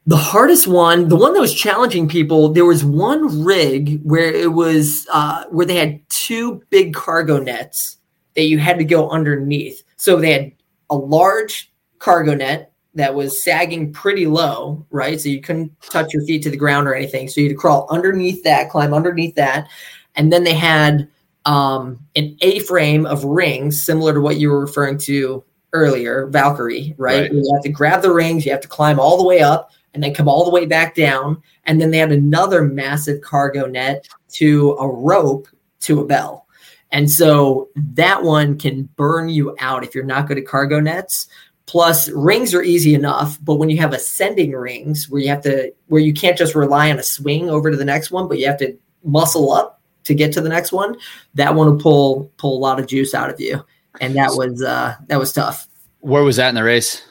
The 0.07 0.17
hardest 0.17 0.67
one, 0.67 1.07
the 1.07 1.15
one 1.15 1.33
that 1.33 1.39
was 1.39 1.53
challenging 1.53 2.07
people, 2.07 2.49
there 2.49 2.65
was 2.65 2.85
one 2.85 3.43
rig 3.43 4.01
where 4.03 4.31
it 4.31 4.53
was 4.53 5.07
uh, 5.11 5.45
where 5.49 5.65
they 5.65 5.77
had 5.77 5.99
two 6.09 6.61
big 6.69 6.93
cargo 6.93 7.39
nets 7.39 7.97
that 8.35 8.43
you 8.43 8.59
had 8.59 8.77
to 8.77 8.85
go 8.85 9.09
underneath. 9.09 9.81
So 9.95 10.17
they 10.17 10.31
had 10.31 10.51
a 10.89 10.95
large 10.95 11.71
cargo 11.99 12.35
net 12.35 12.71
that 12.93 13.13
was 13.13 13.43
sagging 13.43 13.91
pretty 13.91 14.25
low, 14.25 14.85
right? 14.89 15.19
So 15.19 15.29
you 15.29 15.41
couldn't 15.41 15.71
touch 15.81 16.13
your 16.13 16.23
feet 16.23 16.43
to 16.43 16.49
the 16.49 16.57
ground 16.57 16.87
or 16.87 16.95
anything. 16.95 17.27
So 17.27 17.41
you 17.41 17.47
had 17.47 17.55
to 17.55 17.59
crawl 17.59 17.87
underneath 17.89 18.43
that, 18.43 18.69
climb 18.69 18.93
underneath 18.93 19.35
that, 19.35 19.67
and 20.15 20.31
then 20.31 20.43
they 20.43 20.53
had 20.53 21.09
um, 21.45 21.99
an 22.15 22.37
A-frame 22.41 23.05
of 23.05 23.23
rings, 23.23 23.81
similar 23.81 24.13
to 24.13 24.21
what 24.21 24.37
you 24.37 24.49
were 24.49 24.61
referring 24.61 24.97
to 24.99 25.43
earlier, 25.73 26.27
Valkyrie, 26.27 26.95
right? 26.97 27.23
Right. 27.23 27.33
You 27.33 27.51
have 27.53 27.63
to 27.63 27.69
grab 27.69 28.01
the 28.01 28.13
rings, 28.13 28.45
you 28.45 28.51
have 28.51 28.61
to 28.61 28.67
climb 28.67 28.99
all 28.99 29.17
the 29.17 29.27
way 29.27 29.41
up 29.41 29.71
and 29.93 30.01
then 30.01 30.13
come 30.13 30.27
all 30.27 30.45
the 30.45 30.51
way 30.51 30.65
back 30.65 30.95
down. 30.95 31.41
And 31.65 31.79
then 31.79 31.91
they 31.91 31.97
had 31.97 32.11
another 32.11 32.63
massive 32.63 33.21
cargo 33.21 33.65
net 33.65 34.07
to 34.33 34.71
a 34.79 34.87
rope 34.87 35.47
to 35.81 36.01
a 36.01 36.05
bell. 36.05 36.44
And 36.91 37.09
so 37.11 37.69
that 37.75 38.23
one 38.23 38.57
can 38.57 38.83
burn 38.95 39.29
you 39.29 39.55
out 39.59 39.83
if 39.83 39.93
you're 39.93 40.03
not 40.03 40.27
good 40.27 40.37
at 40.37 40.47
cargo 40.47 40.79
nets. 40.79 41.27
Plus, 41.65 42.09
rings 42.09 42.53
are 42.53 42.61
easy 42.61 42.93
enough, 42.93 43.39
but 43.43 43.55
when 43.55 43.71
you 43.71 43.77
have 43.77 43.91
ascending 43.91 44.51
rings 44.51 45.09
where 45.09 45.21
you 45.21 45.29
have 45.29 45.41
to, 45.41 45.73
where 45.87 46.01
you 46.01 46.13
can't 46.13 46.37
just 46.37 46.53
rely 46.53 46.91
on 46.91 46.99
a 46.99 47.03
swing 47.03 47.49
over 47.49 47.71
to 47.71 47.77
the 47.77 47.83
next 47.83 48.11
one, 48.11 48.27
but 48.27 48.37
you 48.37 48.45
have 48.45 48.59
to 48.59 48.77
muscle 49.03 49.51
up 49.51 49.81
to 50.03 50.13
get 50.13 50.31
to 50.33 50.41
the 50.41 50.49
next 50.49 50.71
one, 50.71 50.95
that 51.33 51.55
one 51.55 51.67
will 51.67 51.79
pull 51.79 52.31
pull 52.37 52.55
a 52.55 52.59
lot 52.59 52.79
of 52.79 52.85
juice 52.85 53.15
out 53.15 53.31
of 53.31 53.39
you, 53.39 53.65
and 53.99 54.15
that 54.15 54.31
was 54.35 54.61
uh, 54.61 54.95
that 55.07 55.17
was 55.17 55.33
tough. 55.33 55.67
Where 56.01 56.23
was 56.23 56.35
that 56.35 56.49
in 56.49 56.55
the 56.55 56.63
race? 56.63 57.01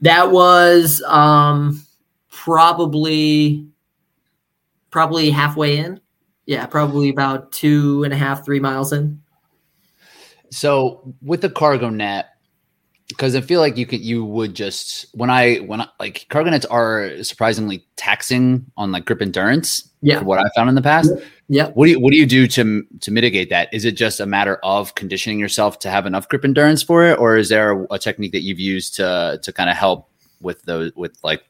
That 0.00 0.30
was 0.30 1.02
um, 1.02 1.82
probably 2.30 3.66
probably 4.90 5.30
halfway 5.30 5.78
in. 5.78 6.00
Yeah, 6.48 6.64
probably 6.64 7.10
about 7.10 7.52
two 7.52 8.04
and 8.04 8.12
a 8.14 8.16
half, 8.16 8.42
three 8.42 8.58
miles 8.58 8.90
in. 8.90 9.20
So 10.50 11.14
with 11.20 11.42
the 11.42 11.50
cargo 11.50 11.90
net, 11.90 12.30
because 13.08 13.36
I 13.36 13.42
feel 13.42 13.60
like 13.60 13.76
you 13.76 13.84
could 13.84 14.00
you 14.00 14.24
would 14.24 14.54
just 14.54 15.06
when 15.12 15.28
I 15.28 15.56
when 15.56 15.82
I 15.82 15.88
like 16.00 16.24
cargo 16.30 16.48
nets 16.48 16.64
are 16.64 17.22
surprisingly 17.22 17.86
taxing 17.96 18.64
on 18.78 18.92
like 18.92 19.04
grip 19.04 19.20
endurance. 19.20 19.90
Yeah. 20.00 20.22
what 20.22 20.38
I 20.38 20.48
found 20.56 20.70
in 20.70 20.74
the 20.74 20.80
past. 20.80 21.12
Yeah. 21.48 21.68
What 21.68 21.84
do 21.84 21.90
you 21.90 22.00
what 22.00 22.12
do 22.12 22.16
you 22.16 22.24
do 22.24 22.46
to 22.46 22.82
to 22.98 23.10
mitigate 23.10 23.50
that? 23.50 23.68
Is 23.74 23.84
it 23.84 23.92
just 23.92 24.18
a 24.18 24.24
matter 24.24 24.56
of 24.62 24.94
conditioning 24.94 25.38
yourself 25.38 25.78
to 25.80 25.90
have 25.90 26.06
enough 26.06 26.30
grip 26.30 26.46
endurance 26.46 26.82
for 26.82 27.04
it, 27.04 27.18
or 27.18 27.36
is 27.36 27.50
there 27.50 27.84
a, 27.90 27.98
technique 27.98 28.32
that 28.32 28.40
you've 28.40 28.58
used 28.58 28.94
to 28.96 29.38
to 29.42 29.52
kind 29.52 29.68
of 29.68 29.76
help 29.76 30.08
with 30.40 30.62
those 30.62 30.92
with 30.96 31.18
like. 31.22 31.44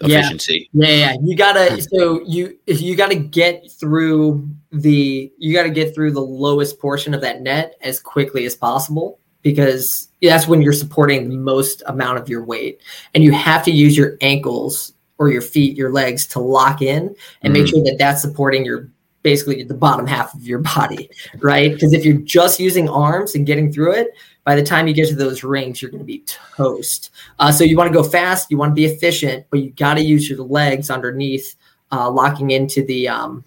Efficiency? 0.00 0.68
Yeah, 0.72 0.88
yeah. 0.88 1.16
You 1.22 1.36
gotta 1.36 1.80
so 1.82 2.22
you 2.26 2.58
if 2.66 2.80
you 2.82 2.96
gotta 2.96 3.14
get 3.14 3.70
through 3.70 4.48
the 4.72 5.32
you 5.38 5.54
gotta 5.54 5.70
get 5.70 5.94
through 5.94 6.12
the 6.12 6.20
lowest 6.20 6.78
portion 6.80 7.14
of 7.14 7.20
that 7.20 7.42
net 7.42 7.76
as 7.80 8.00
quickly 8.00 8.44
as 8.44 8.54
possible 8.56 9.18
because 9.42 10.08
that's 10.22 10.48
when 10.48 10.62
you're 10.62 10.72
supporting 10.72 11.28
the 11.28 11.36
most 11.36 11.82
amount 11.86 12.18
of 12.18 12.28
your 12.28 12.44
weight. 12.44 12.80
And 13.14 13.22
you 13.22 13.32
have 13.32 13.62
to 13.64 13.70
use 13.70 13.96
your 13.96 14.16
ankles 14.22 14.94
or 15.18 15.28
your 15.28 15.42
feet, 15.42 15.76
your 15.76 15.92
legs 15.92 16.26
to 16.28 16.40
lock 16.40 16.82
in 16.82 17.14
and 17.42 17.52
make 17.52 17.66
Mhm. 17.66 17.70
sure 17.70 17.84
that 17.84 17.96
that's 17.98 18.22
supporting 18.22 18.64
your 18.64 18.88
basically 19.22 19.62
the 19.62 19.74
bottom 19.74 20.06
half 20.06 20.34
of 20.34 20.46
your 20.46 20.58
body, 20.76 21.08
right? 21.40 21.72
Because 21.72 21.92
if 21.92 22.04
you're 22.04 22.18
just 22.18 22.58
using 22.60 22.88
arms 22.88 23.34
and 23.34 23.46
getting 23.46 23.72
through 23.72 23.92
it, 23.92 24.08
by 24.44 24.54
the 24.54 24.62
time 24.62 24.86
you 24.86 24.94
get 24.94 25.08
to 25.08 25.14
those 25.14 25.42
rings, 25.42 25.80
you're 25.80 25.90
going 25.90 26.02
to 26.02 26.06
be 26.06 26.22
toast. 26.26 27.10
Uh, 27.38 27.50
so 27.50 27.64
you 27.64 27.76
want 27.76 27.90
to 27.90 27.94
go 27.94 28.02
fast, 28.02 28.50
you 28.50 28.58
want 28.58 28.70
to 28.70 28.74
be 28.74 28.84
efficient, 28.84 29.46
but 29.50 29.60
you 29.60 29.70
got 29.70 29.94
to 29.94 30.02
use 30.02 30.28
your 30.28 30.42
legs 30.42 30.90
underneath, 30.90 31.56
uh, 31.90 32.10
locking 32.10 32.50
into 32.50 32.84
the 32.84 33.08
um, 33.08 33.44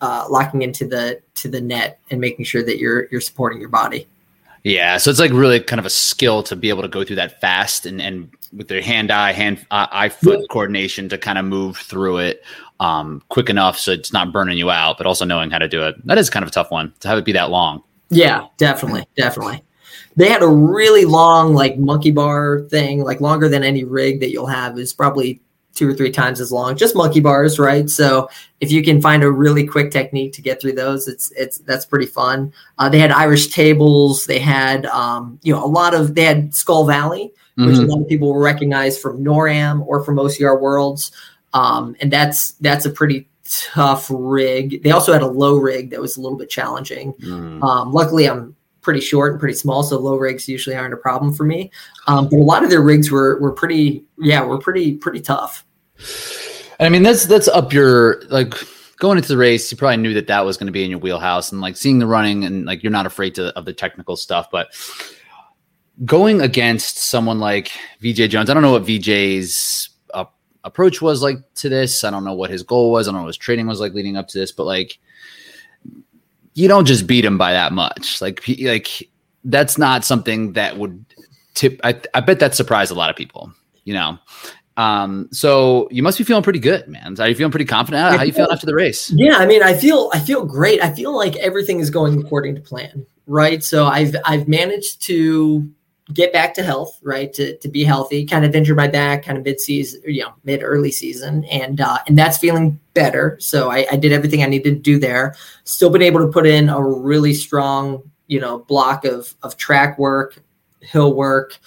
uh, 0.00 0.26
locking 0.28 0.62
into 0.62 0.86
the 0.86 1.20
to 1.34 1.48
the 1.48 1.60
net 1.60 2.00
and 2.10 2.20
making 2.20 2.44
sure 2.44 2.62
that 2.62 2.78
you're 2.78 3.08
you're 3.10 3.20
supporting 3.20 3.60
your 3.60 3.68
body. 3.68 4.06
Yeah, 4.64 4.96
so 4.96 5.10
it's 5.10 5.20
like 5.20 5.32
really 5.32 5.60
kind 5.60 5.78
of 5.78 5.86
a 5.86 5.90
skill 5.90 6.42
to 6.44 6.56
be 6.56 6.68
able 6.68 6.82
to 6.82 6.88
go 6.88 7.04
through 7.04 7.16
that 7.16 7.40
fast 7.40 7.86
and 7.86 8.00
and 8.00 8.30
with 8.52 8.68
their 8.68 8.82
hand 8.82 9.10
eye 9.10 9.32
hand 9.32 9.64
eye 9.70 10.08
foot 10.08 10.48
coordination 10.50 11.08
to 11.10 11.18
kind 11.18 11.38
of 11.38 11.44
move 11.44 11.76
through 11.76 12.18
it 12.18 12.42
um, 12.80 13.22
quick 13.28 13.50
enough 13.50 13.78
so 13.78 13.92
it's 13.92 14.12
not 14.12 14.32
burning 14.32 14.58
you 14.58 14.70
out, 14.70 14.98
but 14.98 15.06
also 15.06 15.24
knowing 15.24 15.50
how 15.50 15.58
to 15.58 15.68
do 15.68 15.82
it. 15.84 15.94
That 16.06 16.18
is 16.18 16.30
kind 16.30 16.42
of 16.42 16.48
a 16.48 16.52
tough 16.52 16.70
one 16.70 16.92
to 17.00 17.08
have 17.08 17.18
it 17.18 17.24
be 17.24 17.32
that 17.32 17.50
long. 17.50 17.82
Yeah, 18.10 18.46
definitely, 18.56 19.06
definitely. 19.16 19.62
They 20.18 20.28
had 20.28 20.42
a 20.42 20.48
really 20.48 21.04
long 21.04 21.54
like 21.54 21.78
monkey 21.78 22.10
bar 22.10 22.60
thing, 22.70 23.04
like 23.04 23.20
longer 23.20 23.48
than 23.48 23.62
any 23.62 23.84
rig 23.84 24.18
that 24.20 24.30
you'll 24.30 24.46
have 24.46 24.78
is 24.78 24.92
probably 24.92 25.40
two 25.74 25.88
or 25.88 25.94
three 25.94 26.10
times 26.10 26.40
as 26.40 26.50
long. 26.50 26.76
Just 26.76 26.96
monkey 26.96 27.20
bars, 27.20 27.56
right? 27.60 27.88
So 27.88 28.28
if 28.60 28.72
you 28.72 28.82
can 28.82 29.00
find 29.00 29.22
a 29.22 29.30
really 29.30 29.64
quick 29.64 29.92
technique 29.92 30.32
to 30.32 30.42
get 30.42 30.60
through 30.60 30.72
those, 30.72 31.06
it's 31.06 31.30
it's 31.36 31.58
that's 31.58 31.86
pretty 31.86 32.06
fun. 32.06 32.52
Uh, 32.78 32.88
they 32.88 32.98
had 32.98 33.12
Irish 33.12 33.46
tables. 33.48 34.26
They 34.26 34.40
had 34.40 34.86
um, 34.86 35.38
you 35.44 35.52
know 35.54 35.64
a 35.64 35.66
lot 35.70 35.94
of 35.94 36.16
they 36.16 36.24
had 36.24 36.52
Skull 36.52 36.84
Valley, 36.84 37.32
which 37.56 37.76
a 37.76 37.80
Mhm. 37.82 37.88
lot 37.88 38.00
of 38.02 38.08
people 38.08 38.32
will 38.34 38.40
recognize 38.40 38.98
from 38.98 39.22
NORAM 39.22 39.86
or 39.86 40.02
from 40.02 40.18
OCR 40.18 40.60
Worlds, 40.60 41.12
um, 41.54 41.94
and 42.00 42.12
that's 42.12 42.52
that's 42.60 42.84
a 42.86 42.90
pretty 42.90 43.28
tough 43.72 44.10
rig. 44.12 44.82
They 44.82 44.90
also 44.90 45.12
had 45.12 45.22
a 45.22 45.26
low 45.28 45.56
rig 45.56 45.90
that 45.90 46.00
was 46.00 46.16
a 46.16 46.20
little 46.20 46.36
bit 46.36 46.50
challenging. 46.50 47.14
Mm. 47.22 47.62
Um, 47.62 47.92
luckily, 47.92 48.28
I'm 48.28 48.56
pretty 48.88 49.00
short 49.00 49.32
and 49.32 49.38
pretty 49.38 49.52
small, 49.52 49.82
so 49.82 49.98
low 49.98 50.16
rigs 50.16 50.48
usually 50.48 50.74
aren't 50.74 50.94
a 50.94 50.96
problem 50.96 51.34
for 51.34 51.44
me. 51.44 51.70
Um, 52.06 52.26
but 52.26 52.38
a 52.38 52.42
lot 52.42 52.64
of 52.64 52.70
their 52.70 52.80
rigs 52.80 53.10
were 53.10 53.38
were 53.38 53.52
pretty, 53.52 54.02
yeah, 54.18 54.42
were 54.42 54.56
pretty 54.56 54.96
pretty 54.96 55.20
tough. 55.20 55.62
I 56.80 56.88
mean, 56.88 57.02
that's 57.02 57.26
that's 57.26 57.48
up 57.48 57.70
your 57.70 58.22
like 58.30 58.54
going 58.96 59.18
into 59.18 59.28
the 59.28 59.36
race. 59.36 59.70
You 59.70 59.76
probably 59.76 59.98
knew 59.98 60.14
that 60.14 60.26
that 60.28 60.46
was 60.46 60.56
going 60.56 60.68
to 60.68 60.72
be 60.72 60.84
in 60.84 60.90
your 60.90 61.00
wheelhouse, 61.00 61.52
and 61.52 61.60
like 61.60 61.76
seeing 61.76 61.98
the 61.98 62.06
running 62.06 62.46
and 62.46 62.64
like 62.64 62.82
you're 62.82 62.90
not 62.90 63.04
afraid 63.04 63.34
to, 63.34 63.54
of 63.58 63.66
the 63.66 63.74
technical 63.74 64.16
stuff, 64.16 64.50
but 64.50 64.68
going 66.06 66.40
against 66.40 67.10
someone 67.10 67.40
like 67.40 67.70
VJ 68.00 68.30
Jones, 68.30 68.48
I 68.48 68.54
don't 68.54 68.62
know 68.62 68.72
what 68.72 68.84
VJ's 68.84 69.90
uh, 70.14 70.24
approach 70.64 71.02
was 71.02 71.22
like 71.22 71.36
to 71.56 71.68
this. 71.68 72.04
I 72.04 72.10
don't 72.10 72.24
know 72.24 72.32
what 72.32 72.48
his 72.48 72.62
goal 72.62 72.90
was. 72.90 73.06
I 73.06 73.10
don't 73.10 73.20
know 73.20 73.24
what 73.24 73.34
his 73.34 73.36
training 73.36 73.66
was 73.66 73.80
like 73.80 73.92
leading 73.92 74.16
up 74.16 74.28
to 74.28 74.38
this, 74.38 74.50
but 74.50 74.64
like 74.64 74.98
you 76.58 76.66
don't 76.66 76.86
just 76.86 77.06
beat 77.06 77.24
him 77.24 77.38
by 77.38 77.52
that 77.52 77.72
much. 77.72 78.20
Like 78.20 78.42
like 78.60 79.08
that's 79.44 79.78
not 79.78 80.04
something 80.04 80.52
that 80.54 80.76
would 80.76 81.04
tip. 81.54 81.80
I, 81.84 82.00
I 82.14 82.20
bet 82.20 82.40
that 82.40 82.54
surprised 82.54 82.90
a 82.90 82.94
lot 82.94 83.10
of 83.10 83.16
people. 83.16 83.52
You 83.84 83.94
know. 83.94 84.18
Um, 84.76 85.28
so 85.32 85.88
you 85.90 86.02
must 86.02 86.18
be 86.18 86.24
feeling 86.24 86.42
pretty 86.42 86.60
good, 86.60 86.86
man. 86.86 87.16
Are 87.18 87.28
you 87.28 87.34
feeling 87.34 87.50
pretty 87.50 87.64
confident? 87.64 88.00
How, 88.00 88.18
how 88.18 88.22
you 88.22 88.32
feeling 88.32 88.52
after 88.52 88.66
the 88.66 88.74
race? 88.74 89.10
Yeah, 89.10 89.36
I 89.36 89.46
mean, 89.46 89.62
I 89.62 89.74
feel 89.74 90.10
I 90.12 90.18
feel 90.18 90.44
great. 90.44 90.82
I 90.82 90.92
feel 90.92 91.16
like 91.16 91.36
everything 91.36 91.80
is 91.80 91.90
going 91.90 92.20
according 92.20 92.56
to 92.56 92.60
plan, 92.60 93.06
right? 93.26 93.62
So 93.62 93.86
I've 93.86 94.14
I've 94.24 94.48
managed 94.48 95.02
to 95.02 95.68
get 96.12 96.32
back 96.32 96.54
to 96.54 96.62
health, 96.62 96.98
right? 97.02 97.32
To, 97.34 97.56
to 97.58 97.68
be 97.68 97.84
healthy, 97.84 98.24
kind 98.24 98.44
of 98.44 98.54
injured 98.54 98.76
my 98.76 98.88
back, 98.88 99.24
kind 99.24 99.36
of 99.36 99.44
mid 99.44 99.60
season, 99.60 100.00
you 100.06 100.22
know, 100.22 100.32
mid 100.44 100.62
early 100.62 100.90
season, 100.90 101.44
and 101.44 101.80
uh, 101.80 101.98
and 102.06 102.16
that's 102.16 102.38
feeling 102.38 102.78
better. 102.94 103.36
So 103.40 103.70
I, 103.70 103.86
I 103.90 103.96
did 103.96 104.12
everything 104.12 104.42
I 104.42 104.46
needed 104.46 104.76
to 104.76 104.80
do 104.80 104.98
there. 104.98 105.34
Still 105.64 105.90
been 105.90 106.02
able 106.02 106.20
to 106.20 106.32
put 106.32 106.46
in 106.46 106.68
a 106.68 106.82
really 106.82 107.34
strong, 107.34 108.02
you 108.26 108.40
know, 108.40 108.60
block 108.60 109.04
of 109.04 109.34
of 109.42 109.56
track 109.56 109.98
work, 109.98 110.42
hill 110.80 111.14
work, 111.14 111.58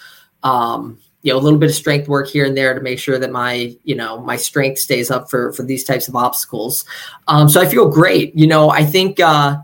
um, 0.44 0.98
you 1.22 1.32
know, 1.32 1.40
a 1.40 1.42
little 1.42 1.60
bit 1.60 1.70
of 1.70 1.76
strength 1.76 2.08
work 2.08 2.28
here 2.28 2.46
and 2.46 2.58
there 2.58 2.74
to 2.74 2.82
make 2.82 2.98
sure 2.98 3.20
that 3.20 3.32
my, 3.32 3.76
you 3.84 3.96
know, 3.96 4.20
my 4.22 4.38
strength 4.38 4.80
stays 4.80 5.12
up 5.12 5.30
for 5.30 5.54
for 5.54 5.64
these 5.64 5.84
types 5.84 6.08
of 6.08 6.16
obstacles. 6.16 6.84
Um, 7.28 7.48
so 7.48 7.62
I 7.62 7.68
feel 7.68 7.90
great. 7.90 8.36
You 8.36 8.48
know, 8.48 8.70
I 8.70 8.86
think. 8.86 9.20
Uh, 9.20 9.58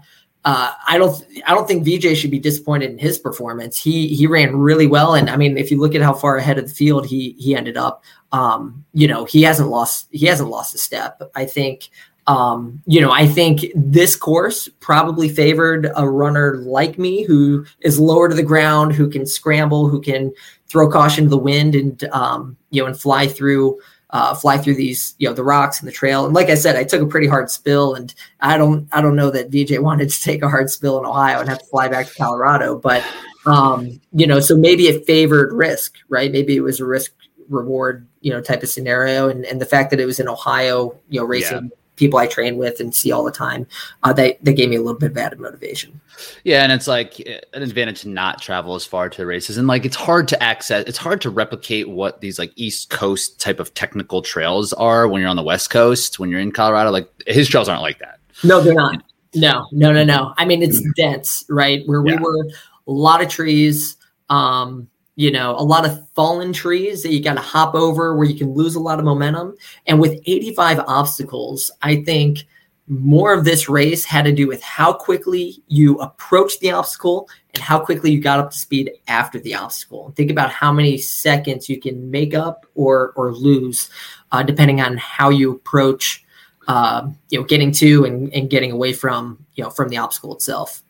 uh, 0.48 0.72
I 0.88 0.98
don't 0.98 1.22
I 1.46 1.54
don't 1.54 1.68
think 1.68 1.84
VJ 1.84 2.18
should 2.18 2.32
be 2.32 2.40
disappointed 2.40 2.90
in 2.90 2.98
his 2.98 3.20
performance. 3.20 3.78
He 3.78 4.08
he 4.08 4.28
ran 4.28 4.56
really 4.56 4.88
well, 4.88 5.14
and 5.14 5.30
I 5.30 5.36
mean, 5.36 5.58
if 5.58 5.70
you 5.70 5.78
look 5.78 5.94
at 5.94 6.02
how 6.02 6.14
far 6.14 6.38
ahead 6.38 6.58
of 6.58 6.70
the 6.70 6.74
field 6.74 7.06
he 7.06 7.36
he 7.38 7.54
ended 7.54 7.76
up, 7.76 8.02
um, 8.32 8.86
you 8.94 9.10
know, 9.10 9.26
he 9.26 9.42
hasn't 9.42 9.68
lost 9.68 10.08
he 10.12 10.26
hasn't 10.26 10.50
lost 10.50 10.74
a 10.74 10.78
step. 10.78 11.22
I 11.36 11.46
think. 11.46 11.90
Um, 12.28 12.82
you 12.86 13.00
know, 13.00 13.10
I 13.10 13.26
think 13.26 13.68
this 13.74 14.18
course 14.18 14.68
probably 14.82 15.30
favored 15.30 15.90
a 15.96 16.10
runner 16.10 16.58
like 16.58 17.00
me 17.00 17.24
who 17.24 17.66
is 17.80 18.02
lower 18.02 18.28
to 18.28 18.36
the 18.36 18.44
ground, 18.44 18.94
who 18.94 19.10
can 19.10 19.26
scramble, 19.26 19.88
who 19.88 20.02
can 20.02 20.34
throw 20.68 20.92
caution 20.92 21.24
to 21.24 21.30
the 21.30 21.38
wind, 21.38 21.74
and 21.74 22.04
um, 22.12 22.58
you 22.70 22.82
know, 22.82 22.88
and 22.88 23.00
fly 23.00 23.28
through 23.28 23.80
uh, 24.12 24.34
fly 24.34 24.58
through 24.58 24.76
these, 24.76 25.16
you 25.18 25.28
know, 25.28 25.34
the 25.34 25.44
rocks 25.44 25.80
and 25.80 25.88
the 25.88 25.92
trail. 25.92 26.26
And 26.26 26.34
like 26.34 26.50
I 26.50 26.56
said, 26.56 26.76
I 26.76 26.84
took 26.84 27.02
a 27.02 27.08
pretty 27.08 27.28
hard 27.28 27.50
spill, 27.50 27.96
and 27.96 28.14
I 28.40 28.58
don't, 28.58 28.88
I 28.92 29.02
don't 29.02 29.16
know 29.16 29.32
that 29.32 29.50
VJ 29.50 29.80
wanted 29.80 30.10
to 30.10 30.22
take 30.24 30.42
a 30.42 30.50
hard 30.50 30.70
spill 30.70 31.00
in 31.00 31.06
Ohio 31.06 31.40
and 31.40 31.50
have 31.50 31.60
to 31.60 31.66
fly 31.66 31.88
back 31.88 32.08
to 32.08 32.16
Colorado, 32.16 32.78
but 32.78 33.04
um, 33.46 34.02
you 34.12 34.28
know, 34.28 34.40
so 34.40 34.58
maybe 34.58 34.88
it 34.88 35.06
favored 35.06 35.54
risk, 35.54 35.96
right? 36.10 36.32
Maybe 36.32 36.58
it 36.58 36.62
was 36.62 36.80
a 36.80 36.86
risk 36.86 37.14
reward, 37.48 38.06
you 38.20 38.32
know, 38.32 38.42
type 38.42 38.62
of 38.62 38.70
scenario, 38.70 39.30
and 39.30 39.46
and 39.46 39.62
the 39.62 39.66
fact 39.66 39.90
that 39.92 40.00
it 40.00 40.06
was 40.06 40.20
in 40.20 40.28
Ohio, 40.28 40.98
you 41.10 41.20
know, 41.20 41.26
racing. 41.26 41.64
Yeah 41.64 41.78
people 41.98 42.18
I 42.18 42.28
train 42.28 42.56
with 42.56 42.80
and 42.80 42.96
see 42.96 43.12
all 43.12 43.24
the 43.24 43.32
time, 43.32 43.68
uh, 44.04 44.14
they 44.14 44.38
they 44.42 44.54
gave 44.54 44.70
me 44.70 44.78
a 44.78 44.82
little 44.82 44.98
bit 44.98 45.12
of 45.12 45.18
added 45.18 45.40
motivation. 45.40 46.00
Yeah, 46.44 46.64
and 46.64 46.72
it's 46.72 46.88
like 46.88 47.20
an 47.54 47.62
advantage 47.62 48.02
to 48.02 48.10
not 48.10 48.42
travel 48.42 48.76
as 48.76 48.86
far 48.86 49.10
to 49.10 49.18
the 49.18 49.26
races, 49.26 49.58
and 49.58 49.68
like 49.68 49.84
it's 49.84 49.96
hard 49.96 50.28
to 50.30 50.42
access. 50.42 50.86
It's 50.88 50.98
hard 50.98 51.20
to 51.22 51.30
replicate 51.30 51.90
what 51.90 52.22
these 52.22 52.40
like 52.40 52.54
East 52.56 52.90
Coast 52.90 53.42
type 53.42 53.60
of 53.60 53.74
technical 53.74 54.22
trails 54.22 54.72
are 54.74 55.08
when 55.08 55.22
you're 55.22 55.30
on 55.30 55.36
the 55.36 55.44
West 55.44 55.70
Coast. 55.70 56.20
When 56.20 56.30
you're 56.30 56.40
in 56.40 56.52
Colorado, 56.52 56.92
like 56.92 57.10
his 57.28 57.50
trails 57.50 57.68
aren't 57.68 57.82
like 57.82 58.00
that. 58.00 58.20
No, 58.44 58.62
they're 58.62 58.74
not. 58.74 59.04
No, 59.36 59.68
no, 59.72 59.92
no, 59.92 60.04
no. 60.04 60.34
I 60.38 60.46
mean, 60.46 60.64
it's 60.64 60.82
dense, 60.96 61.44
right? 61.50 61.84
Where 61.86 62.02
we 62.02 62.14
yeah. 62.14 62.22
were, 62.22 62.48
a 62.88 62.92
lot 62.92 63.22
of 63.22 63.30
trees. 63.30 63.98
Um, 64.30 64.88
you 65.18 65.32
know, 65.32 65.56
a 65.58 65.64
lot 65.64 65.84
of 65.84 66.08
fallen 66.12 66.54
trees 66.54 67.02
that 67.02 67.12
you 67.12 67.22
got 67.22 67.34
to 67.34 67.42
hop 67.42 67.74
over 67.74 68.16
where 68.16 68.28
you 68.28 68.38
can 68.38 68.54
lose 68.54 68.76
a 68.76 68.80
lot 68.80 69.00
of 69.00 69.06
momentum. 69.06 69.56
And 69.88 70.00
with 70.00 70.22
85 70.28 70.80
obstacles, 70.82 71.72
I 71.82 72.04
think 72.04 72.46
more 72.88 73.34
of 73.34 73.44
this 73.44 73.68
race 73.68 74.06
had 74.06 74.26
to 74.26 74.32
do 74.32 74.48
with 74.48 74.62
how 74.62 74.94
quickly 74.94 75.62
you 75.68 75.98
approached 75.98 76.60
the 76.60 76.72
obstacle 76.72 77.28
and 77.56 77.64
how 77.64 77.80
quickly 77.80 78.12
you 78.12 78.22
got 78.22 78.40
up 78.40 78.52
to 78.52 78.58
speed 78.58 78.92
after 79.08 79.40
the 79.40 79.56
obstacle. 79.56 80.14
Think 80.16 80.30
about 80.30 80.52
how 80.52 80.72
many 80.72 81.00
seconds 81.00 81.68
you 81.68 81.82
can 81.82 82.12
make 82.12 82.36
up 82.36 82.68
or 82.76 83.12
or 83.16 83.34
lose, 83.34 83.90
uh, 84.32 84.44
depending 84.44 84.82
on 84.82 84.98
how 84.98 85.30
you 85.30 85.52
approach, 85.52 86.24
uh, 86.68 87.10
you 87.30 87.40
know, 87.40 87.46
getting 87.46 87.72
to 87.72 88.06
and, 88.06 88.32
and 88.34 88.52
getting 88.52 88.72
away 88.72 88.94
from 88.94 89.44
you 89.56 89.64
know 89.64 89.72
from 89.72 89.90
the 89.90 89.98
obstacle 89.98 90.34
itself. 90.36 90.84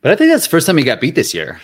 But 0.00 0.12
I 0.12 0.16
think 0.16 0.30
that's 0.30 0.44
the 0.44 0.50
first 0.50 0.68
time 0.68 0.78
he 0.78 0.84
got 0.84 1.00
beat 1.00 1.16
this 1.16 1.34
year. 1.34 1.60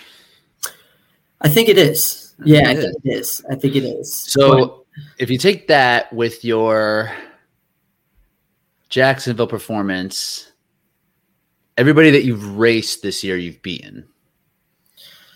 I 1.43 1.49
think 1.49 1.69
it 1.69 1.79
is. 1.79 2.35
Yeah, 2.45 2.71
I 2.71 2.75
think 2.75 2.97
it 3.05 3.11
is. 3.13 3.45
I 3.51 3.55
think 3.55 3.77
it 3.77 3.85
is. 3.85 4.15
So 4.15 4.59
but, 4.59 4.79
if 5.19 5.31
you 5.31 5.39
take 5.39 5.69
that 5.69 6.13
with 6.13 6.45
your 6.45 7.13
Jacksonville 8.89 9.47
performance, 9.47 10.53
everybody 11.77 12.11
that 12.11 12.25
you've 12.25 12.57
raced 12.57 13.03
this 13.03 13.23
year, 13.23 13.37
you've 13.37 13.63
beaten, 13.63 14.07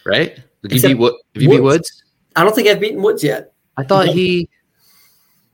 right? 0.04 0.38
Did 0.62 0.72
you 0.72 0.88
beat 0.88 0.94
what? 0.94 1.14
Have 1.34 1.42
you 1.42 1.48
Woods. 1.48 1.58
beat 1.58 1.64
Woods? 1.64 2.04
I 2.36 2.44
don't 2.44 2.54
think 2.54 2.68
I've 2.68 2.80
beaten 2.80 3.02
Woods 3.02 3.22
yet. 3.22 3.52
I 3.76 3.84
thought 3.84 4.08
he. 4.08 4.48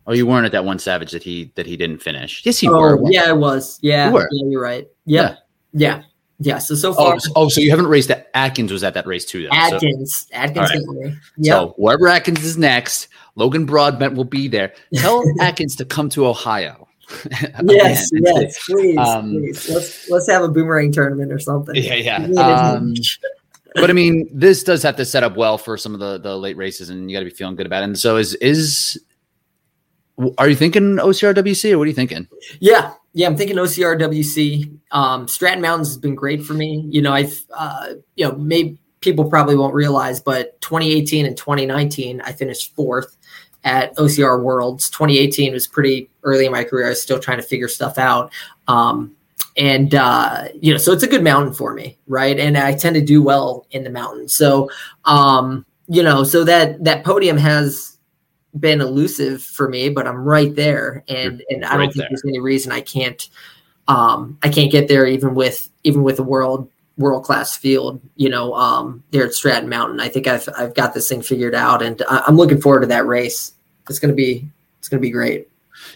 Oh, 0.06 0.12
you 0.12 0.26
weren't 0.26 0.46
at 0.46 0.52
that 0.52 0.64
one 0.64 0.78
Savage 0.78 1.12
that 1.12 1.22
he 1.22 1.52
that 1.54 1.66
he 1.66 1.76
didn't 1.76 1.98
finish. 2.02 2.44
Yes, 2.44 2.62
you 2.62 2.74
oh, 2.74 2.80
were. 2.80 3.00
Yeah, 3.10 3.24
I 3.24 3.32
was. 3.32 3.78
Yeah, 3.82 4.10
you 4.10 4.18
yeah, 4.18 4.46
you're 4.48 4.62
right. 4.62 4.88
Yep. 5.06 5.38
Yeah, 5.74 5.98
yeah. 5.98 6.02
Yeah. 6.44 6.58
So 6.58 6.74
so 6.74 6.94
far. 6.94 7.14
Oh, 7.14 7.32
oh, 7.36 7.48
so 7.48 7.60
you 7.60 7.70
haven't 7.70 7.86
raced 7.86 8.08
that. 8.08 8.30
Atkins 8.34 8.72
was 8.72 8.82
at 8.84 8.94
that 8.94 9.06
race 9.06 9.24
too. 9.24 9.44
Though, 9.44 9.50
Atkins. 9.52 10.26
So. 10.30 10.36
Atkins. 10.36 10.86
Right. 10.88 11.14
Yep. 11.36 11.54
So 11.54 11.74
whoever 11.76 12.08
Atkins 12.08 12.44
is 12.44 12.58
next, 12.58 13.08
Logan 13.36 13.64
Broadbent 13.64 14.14
will 14.14 14.24
be 14.24 14.48
there. 14.48 14.72
Tell 14.94 15.22
Atkins 15.40 15.76
to 15.76 15.84
come 15.84 16.08
to 16.10 16.26
Ohio. 16.26 16.88
yes, 17.64 18.10
yes, 18.12 18.64
please, 18.66 18.96
um, 18.96 19.32
please. 19.32 19.68
Let's 19.68 20.08
let's 20.08 20.30
have 20.30 20.42
a 20.42 20.48
boomerang 20.48 20.92
tournament 20.92 21.30
or 21.30 21.38
something. 21.38 21.74
Yeah, 21.74 21.94
yeah. 21.94 22.16
Um, 22.40 22.94
but 23.74 23.90
I 23.90 23.92
mean, 23.92 24.30
this 24.32 24.62
does 24.62 24.82
have 24.82 24.96
to 24.96 25.04
set 25.04 25.22
up 25.22 25.36
well 25.36 25.58
for 25.58 25.76
some 25.76 25.92
of 25.92 26.00
the 26.00 26.18
the 26.18 26.36
late 26.36 26.56
races, 26.56 26.88
and 26.88 27.10
you 27.10 27.16
got 27.16 27.20
to 27.20 27.26
be 27.26 27.34
feeling 27.34 27.56
good 27.56 27.66
about 27.66 27.82
it. 27.82 27.86
And 27.86 27.98
so, 27.98 28.16
is 28.16 28.34
is 28.36 28.98
are 30.38 30.48
you 30.48 30.56
thinking 30.56 30.96
OCRWC 30.96 31.72
or 31.72 31.78
what 31.78 31.84
are 31.84 31.88
you 31.88 31.94
thinking? 31.94 32.28
Yeah, 32.60 32.94
yeah, 33.14 33.26
I'm 33.26 33.36
thinking 33.36 33.56
OCRWC. 33.56 34.78
Um, 34.90 35.28
Stratton 35.28 35.60
Mountains 35.60 35.88
has 35.88 35.98
been 35.98 36.14
great 36.14 36.42
for 36.42 36.54
me. 36.54 36.86
You 36.88 37.02
know, 37.02 37.12
I've, 37.12 37.38
uh, 37.54 37.94
you 38.16 38.26
know, 38.26 38.34
maybe 38.36 38.78
people 39.00 39.28
probably 39.28 39.56
won't 39.56 39.74
realize, 39.74 40.20
but 40.20 40.58
2018 40.62 41.26
and 41.26 41.36
2019, 41.36 42.20
I 42.22 42.32
finished 42.32 42.74
fourth 42.74 43.16
at 43.64 43.94
OCR 43.96 44.42
Worlds. 44.42 44.88
2018 44.90 45.52
was 45.52 45.66
pretty 45.66 46.08
early 46.22 46.46
in 46.46 46.52
my 46.52 46.64
career. 46.64 46.86
I 46.86 46.90
was 46.90 47.02
still 47.02 47.18
trying 47.18 47.38
to 47.38 47.42
figure 47.42 47.68
stuff 47.68 47.98
out. 47.98 48.32
Um, 48.66 49.14
and, 49.56 49.94
uh, 49.94 50.48
you 50.54 50.72
know, 50.72 50.78
so 50.78 50.92
it's 50.92 51.02
a 51.02 51.08
good 51.08 51.22
mountain 51.22 51.52
for 51.52 51.74
me, 51.74 51.98
right? 52.06 52.38
And 52.38 52.56
I 52.56 52.74
tend 52.74 52.94
to 52.94 53.02
do 53.02 53.22
well 53.22 53.66
in 53.72 53.84
the 53.84 53.90
mountain. 53.90 54.28
So, 54.28 54.70
um, 55.04 55.66
you 55.88 56.02
know, 56.02 56.24
so 56.24 56.44
that, 56.44 56.82
that 56.84 57.04
podium 57.04 57.36
has, 57.36 57.98
been 58.58 58.80
elusive 58.80 59.42
for 59.42 59.68
me, 59.68 59.88
but 59.88 60.06
I'm 60.06 60.16
right 60.16 60.54
there, 60.54 61.04
and 61.08 61.42
You're 61.48 61.56
and 61.56 61.64
I 61.64 61.76
don't 61.76 61.86
think 61.86 61.96
there. 61.96 62.08
there's 62.10 62.24
any 62.26 62.40
reason 62.40 62.72
I 62.72 62.80
can't 62.80 63.28
um, 63.88 64.38
I 64.42 64.48
can't 64.48 64.70
get 64.70 64.88
there 64.88 65.06
even 65.06 65.34
with 65.34 65.68
even 65.84 66.02
with 66.02 66.18
a 66.18 66.22
world 66.22 66.70
world 66.98 67.24
class 67.24 67.56
field. 67.56 68.00
You 68.16 68.28
know, 68.28 68.54
um, 68.54 69.02
there 69.10 69.24
at 69.24 69.34
Stratton 69.34 69.68
Mountain. 69.68 70.00
I 70.00 70.08
think 70.08 70.26
I've 70.26 70.48
I've 70.56 70.74
got 70.74 70.94
this 70.94 71.08
thing 71.08 71.22
figured 71.22 71.54
out, 71.54 71.82
and 71.82 72.02
I, 72.08 72.22
I'm 72.26 72.36
looking 72.36 72.60
forward 72.60 72.80
to 72.80 72.86
that 72.88 73.06
race. 73.06 73.52
It's 73.88 73.98
gonna 73.98 74.14
be 74.14 74.48
it's 74.78 74.88
gonna 74.88 75.00
be 75.00 75.10
great. 75.10 75.48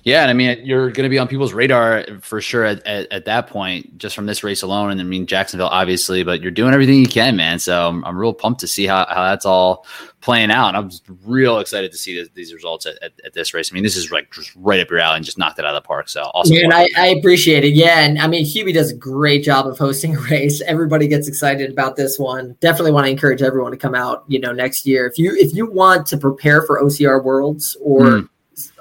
Yeah, 0.07 0.23
and 0.23 0.31
I 0.31 0.35
mean 0.35 0.65
you're 0.65 0.93
going 0.93 1.03
to 1.03 1.09
be 1.09 1.19
on 1.19 1.27
people's 1.27 1.53
radar 1.53 2.05
for 2.21 2.41
sure 2.41 2.65
at, 2.65 2.87
at, 2.87 3.11
at, 3.11 3.25
that 3.25 3.49
point, 3.49 3.99
just 3.99 4.15
from 4.15 4.27
this 4.27 4.45
race 4.45 4.63
alone. 4.63 4.93
And 4.93 5.01
I 5.01 5.05
mean 5.05 5.27
Jacksonville, 5.27 5.67
obviously, 5.67 6.23
but 6.23 6.41
you're 6.41 6.53
doing 6.53 6.73
everything 6.73 7.01
you 7.01 7.09
can, 7.09 7.35
man. 7.35 7.59
So 7.59 7.89
I'm, 7.89 8.05
I'm 8.05 8.17
real 8.17 8.33
pumped 8.33 8.61
to 8.61 8.69
see 8.69 8.87
how, 8.87 9.05
how 9.09 9.25
that's 9.25 9.45
all 9.45 9.85
playing 10.21 10.53
out. 10.53 10.77
I'm 10.77 10.91
just 10.91 11.03
real 11.25 11.59
excited 11.59 11.91
to 11.91 11.99
see 11.99 12.15
this, 12.15 12.29
these 12.35 12.55
results 12.55 12.87
at, 12.87 13.03
at, 13.03 13.15
at, 13.25 13.33
this 13.33 13.53
race. 13.53 13.73
I 13.73 13.75
mean, 13.75 13.83
this 13.83 13.97
is 13.97 14.13
like 14.13 14.31
just 14.31 14.55
right 14.55 14.79
up 14.79 14.89
your 14.91 15.01
alley 15.01 15.17
and 15.17 15.25
just 15.25 15.39
knocked 15.39 15.59
it 15.59 15.65
out 15.65 15.75
of 15.75 15.83
the 15.83 15.85
park. 15.89 16.09
So 16.09 16.23
awesome. 16.23 16.57
I, 16.71 16.89
I, 16.97 17.07
appreciate 17.09 17.65
it. 17.65 17.75
Yeah, 17.75 17.99
and 17.99 18.21
I 18.21 18.29
mean 18.29 18.45
Hubie 18.45 18.73
does 18.73 18.93
a 18.93 18.97
great 18.97 19.43
job 19.43 19.67
of 19.67 19.77
hosting 19.77 20.15
a 20.15 20.21
race. 20.31 20.61
Everybody 20.61 21.09
gets 21.09 21.27
excited 21.27 21.69
about 21.73 21.97
this 21.97 22.17
one. 22.17 22.57
Definitely 22.61 22.93
want 22.93 23.07
to 23.07 23.11
encourage 23.11 23.43
everyone 23.43 23.73
to 23.73 23.77
come 23.77 23.97
out. 23.97 24.23
You 24.29 24.39
know, 24.39 24.53
next 24.53 24.87
year 24.87 25.09
if 25.09 25.19
you 25.19 25.35
if 25.35 25.53
you 25.53 25.69
want 25.69 26.07
to 26.07 26.17
prepare 26.17 26.63
for 26.63 26.81
OCR 26.81 27.25
Worlds 27.25 27.77
or 27.81 28.03
mm. 28.03 28.29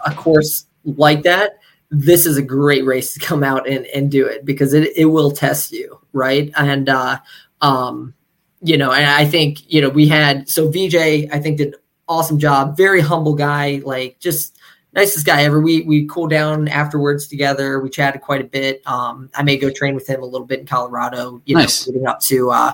a 0.06 0.14
course 0.14 0.68
like 0.86 1.24
that, 1.24 1.60
this 1.92 2.26
is 2.26 2.38
a 2.38 2.42
great 2.42 2.86
race 2.86 3.14
to 3.14 3.20
come 3.20 3.44
out 3.44 3.68
and, 3.68 3.86
and 3.88 4.10
do 4.12 4.26
it 4.26 4.46
because 4.46 4.74
it, 4.74 4.96
it 4.96 5.06
will 5.06 5.32
test 5.32 5.72
you, 5.72 6.00
right? 6.14 6.52
And 6.56 6.90
uh, 6.90 7.20
um, 7.62 8.14
you 8.62 8.78
know, 8.78 8.92
and 8.92 9.06
I 9.06 9.26
think 9.26 9.72
you 9.72 9.82
know 9.82 9.90
we 9.90 10.08
had 10.08 10.50
so 10.50 10.70
VJ 10.70 10.96
I 10.96 11.40
think 11.40 11.58
did 11.58 11.76
awesome 12.08 12.40
job, 12.40 12.78
very 12.78 13.02
humble 13.02 13.36
guy, 13.36 13.82
like 13.84 14.20
just 14.20 14.58
nicest 14.94 15.26
guy 15.26 15.44
ever. 15.44 15.60
We 15.60 15.82
we 15.82 16.08
cooled 16.08 16.30
down 16.32 16.68
afterwards 16.68 17.28
together. 17.28 17.80
We 17.80 17.90
chatted 17.90 18.22
quite 18.22 18.42
a 18.42 18.46
bit. 18.46 18.82
Um, 18.88 19.30
I 19.36 19.44
may 19.44 19.58
go 19.58 19.70
train 19.70 19.96
with 19.96 20.08
him 20.08 20.24
a 20.24 20.26
little 20.26 20.48
bit 20.48 20.60
in 20.60 20.66
Colorado. 20.66 21.42
You 21.46 21.56
Nice. 21.56 21.86
know, 21.86 21.92
leading 21.94 22.08
up 22.08 22.20
to 22.22 22.52
uh, 22.52 22.74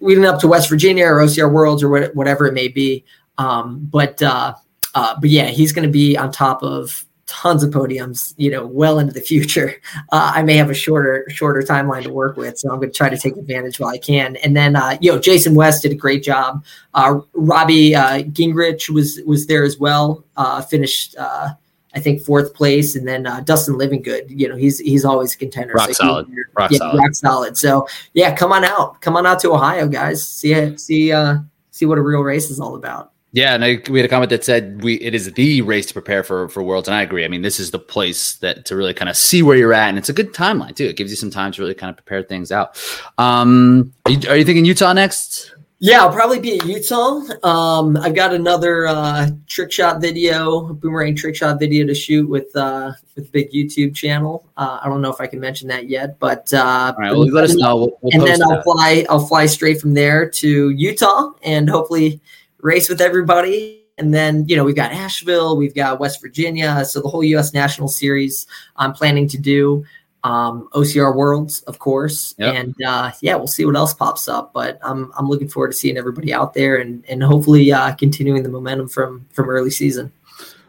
leading 0.00 0.24
up 0.24 0.40
to 0.40 0.48
West 0.48 0.68
Virginia 0.68 1.06
or 1.06 1.16
OCR 1.16 1.52
Worlds 1.52 1.82
or 1.82 1.88
what, 1.88 2.14
whatever 2.14 2.46
it 2.46 2.54
may 2.54 2.68
be. 2.68 3.04
Um, 3.36 3.86
but 3.90 4.22
uh, 4.22 4.54
uh, 4.94 5.16
but 5.20 5.30
yeah, 5.30 5.46
he's 5.46 5.72
going 5.72 5.86
to 5.86 5.92
be 5.92 6.16
on 6.16 6.32
top 6.32 6.62
of 6.62 7.04
tons 7.28 7.62
of 7.62 7.70
podiums. 7.70 8.34
You 8.36 8.50
know, 8.50 8.66
well 8.66 8.98
into 8.98 9.12
the 9.12 9.20
future. 9.20 9.74
Uh, 10.10 10.32
I 10.34 10.42
may 10.42 10.56
have 10.56 10.70
a 10.70 10.74
shorter 10.74 11.26
shorter 11.28 11.60
timeline 11.60 12.02
to 12.04 12.12
work 12.12 12.36
with, 12.36 12.58
so 12.58 12.70
I'm 12.70 12.76
going 12.76 12.90
to 12.90 12.96
try 12.96 13.10
to 13.10 13.18
take 13.18 13.36
advantage 13.36 13.78
while 13.78 13.90
I 13.90 13.98
can. 13.98 14.36
And 14.36 14.56
then 14.56 14.74
uh, 14.74 14.96
you 15.00 15.12
know, 15.12 15.18
Jason 15.18 15.54
West 15.54 15.82
did 15.82 15.92
a 15.92 15.96
great 15.96 16.22
job. 16.22 16.64
Uh, 16.94 17.20
Robbie 17.34 17.94
uh, 17.94 18.22
Gingrich 18.22 18.88
was 18.88 19.20
was 19.26 19.46
there 19.46 19.64
as 19.64 19.78
well. 19.78 20.24
Uh, 20.36 20.62
finished. 20.62 21.16
Uh, 21.16 21.50
I 21.94 22.00
think 22.00 22.22
fourth 22.22 22.54
place, 22.54 22.96
and 22.96 23.06
then 23.06 23.26
uh, 23.26 23.40
Dustin 23.40 23.74
Livingood. 23.74 24.26
You 24.28 24.48
know, 24.48 24.56
he's 24.56 24.78
he's 24.78 25.04
always 25.04 25.34
a 25.34 25.38
contender. 25.38 25.74
Rock 25.74 25.88
he- 25.88 25.94
solid. 25.94 26.28
Rock 26.56 26.70
yeah, 26.70 26.78
solid. 26.78 26.98
rock 26.98 27.14
solid. 27.14 27.58
So 27.58 27.88
yeah, 28.14 28.34
come 28.34 28.52
on 28.52 28.64
out, 28.64 29.00
come 29.00 29.16
on 29.16 29.26
out 29.26 29.40
to 29.40 29.52
Ohio, 29.52 29.88
guys. 29.88 30.26
See 30.26 30.76
see 30.78 31.12
uh 31.12 31.38
see 31.70 31.86
what 31.86 31.98
a 31.98 32.02
real 32.02 32.20
race 32.20 32.50
is 32.50 32.60
all 32.60 32.76
about. 32.76 33.12
Yeah, 33.32 33.54
and 33.54 33.62
I, 33.62 33.82
we 33.90 33.98
had 33.98 34.06
a 34.06 34.08
comment 34.08 34.30
that 34.30 34.42
said 34.42 34.82
we 34.82 34.94
it 34.94 35.14
is 35.14 35.30
the 35.32 35.60
race 35.62 35.84
to 35.86 35.92
prepare 35.92 36.22
for 36.22 36.48
for 36.48 36.62
Worlds, 36.62 36.88
and 36.88 36.94
I 36.94 37.02
agree. 37.02 37.24
I 37.24 37.28
mean, 37.28 37.42
this 37.42 37.60
is 37.60 37.70
the 37.70 37.78
place 37.78 38.36
that 38.36 38.64
to 38.66 38.76
really 38.76 38.94
kind 38.94 39.10
of 39.10 39.16
see 39.16 39.42
where 39.42 39.56
you're 39.56 39.74
at, 39.74 39.90
and 39.90 39.98
it's 39.98 40.08
a 40.08 40.14
good 40.14 40.32
timeline 40.32 40.74
too. 40.74 40.86
It 40.86 40.96
gives 40.96 41.10
you 41.10 41.16
some 41.16 41.30
time 41.30 41.52
to 41.52 41.60
really 41.60 41.74
kind 41.74 41.90
of 41.90 41.96
prepare 41.96 42.22
things 42.22 42.50
out. 42.50 42.82
Um, 43.18 43.92
are 44.06 44.12
you, 44.12 44.30
are 44.30 44.36
you 44.36 44.44
thinking 44.44 44.64
Utah 44.64 44.94
next? 44.94 45.54
Yeah, 45.80 46.00
I'll 46.00 46.12
probably 46.12 46.40
be 46.40 46.58
at 46.58 46.66
Utah. 46.66 47.20
Um, 47.44 47.96
I've 47.98 48.14
got 48.14 48.34
another 48.34 48.88
uh, 48.88 49.28
trick 49.46 49.70
shot 49.70 50.00
video, 50.00 50.72
boomerang 50.72 51.14
trick 51.14 51.36
shot 51.36 51.60
video 51.60 51.86
to 51.86 51.94
shoot 51.94 52.28
with 52.28 52.54
uh, 52.56 52.92
with 53.14 53.30
big 53.30 53.52
YouTube 53.52 53.94
channel. 53.94 54.44
Uh, 54.56 54.80
I 54.82 54.88
don't 54.88 55.02
know 55.02 55.12
if 55.12 55.20
I 55.20 55.28
can 55.28 55.38
mention 55.38 55.68
that 55.68 55.88
yet, 55.88 56.18
but 56.18 56.52
uh, 56.52 56.94
right, 56.98 57.12
well, 57.12 57.28
let 57.28 57.44
us 57.44 57.54
know. 57.54 57.76
We'll, 57.76 57.98
we'll 58.00 58.12
and 58.14 58.22
then 58.26 58.42
I'll 58.42 58.62
fly. 58.62 59.04
I'll 59.08 59.24
fly 59.24 59.44
straight 59.46 59.80
from 59.80 59.92
there 59.92 60.28
to 60.28 60.70
Utah 60.70 61.32
and 61.42 61.68
hopefully 61.68 62.20
race 62.60 62.88
with 62.88 63.00
everybody. 63.00 63.82
And 63.98 64.14
then 64.14 64.44
you 64.46 64.56
know 64.56 64.62
we've 64.64 64.76
got 64.76 64.92
Asheville, 64.92 65.56
we've 65.56 65.74
got 65.74 65.98
West 65.98 66.20
Virginia, 66.22 66.84
so 66.84 67.00
the 67.02 67.08
whole 67.08 67.24
U.S. 67.24 67.52
National 67.52 67.88
Series. 67.88 68.46
I'm 68.76 68.92
planning 68.92 69.26
to 69.28 69.36
do 69.38 69.84
um, 70.22 70.68
OCR 70.72 71.16
Worlds, 71.16 71.62
of 71.62 71.80
course, 71.80 72.32
Yep. 72.38 72.54
and 72.54 72.74
uh, 72.86 73.10
yeah, 73.22 73.34
we'll 73.34 73.48
see 73.48 73.64
what 73.64 73.74
else 73.74 73.92
pops 73.94 74.28
up. 74.28 74.52
But 74.52 74.78
I'm 74.82 75.10
I'm 75.18 75.28
looking 75.28 75.48
forward 75.48 75.72
to 75.72 75.76
seeing 75.76 75.96
everybody 75.96 76.32
out 76.32 76.54
there 76.54 76.76
and 76.76 77.04
and 77.08 77.22
hopefully 77.24 77.72
uh, 77.72 77.92
continuing 77.96 78.44
the 78.44 78.48
momentum 78.48 78.86
from 78.88 79.26
from 79.32 79.50
early 79.50 79.70
season. 79.70 80.12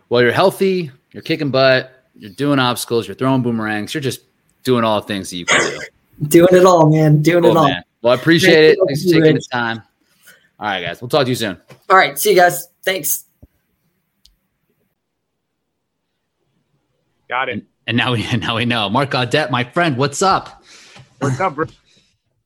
Well, 0.10 0.24
you're 0.24 0.32
healthy. 0.32 0.90
You're 1.12 1.22
kicking 1.22 1.52
butt. 1.52 2.04
You're 2.18 2.32
doing 2.32 2.58
obstacles. 2.58 3.08
You're 3.08 3.14
throwing 3.16 3.44
boomerangs. 3.44 3.94
You're 3.94 4.02
just 4.02 4.22
doing 4.64 4.84
all 4.84 5.02
the 5.02 5.08
things 5.08 5.30
that 5.30 5.38
you 5.38 5.46
can 5.46 5.60
do. 5.72 5.80
Doing 6.28 6.54
it 6.54 6.66
all, 6.66 6.90
man. 6.90 7.22
Doing 7.22 7.44
Cool, 7.44 7.52
it 7.52 7.58
all. 7.58 7.68
man. 7.70 7.84
Well, 8.02 8.12
I 8.12 8.16
appreciate 8.18 8.72
it. 8.72 8.80
Thanks 8.88 9.04
for 9.04 9.10
taking 9.20 9.36
the 9.36 9.46
time. 9.52 9.82
All 10.60 10.68
right, 10.68 10.82
guys. 10.82 11.02
We'll 11.02 11.10
talk 11.10 11.24
to 11.24 11.30
you 11.30 11.36
soon. 11.36 11.58
All 11.90 11.98
right, 11.98 12.18
see 12.20 12.32
you 12.32 12.36
guys. 12.36 12.68
Thanks. 12.84 13.26
Got 17.30 17.50
it. 17.50 17.66
And 17.88 17.96
now 17.96 18.14
we 18.14 18.26
now 18.38 18.56
we 18.58 18.66
know. 18.66 18.90
Mark 18.90 19.12
Gaudette, 19.12 19.52
my 19.52 19.64
friend, 19.64 19.98
what's 19.98 20.22
up? 20.22 20.64
What's 21.20 21.40
up, 21.40 21.56
bro? 21.56 21.66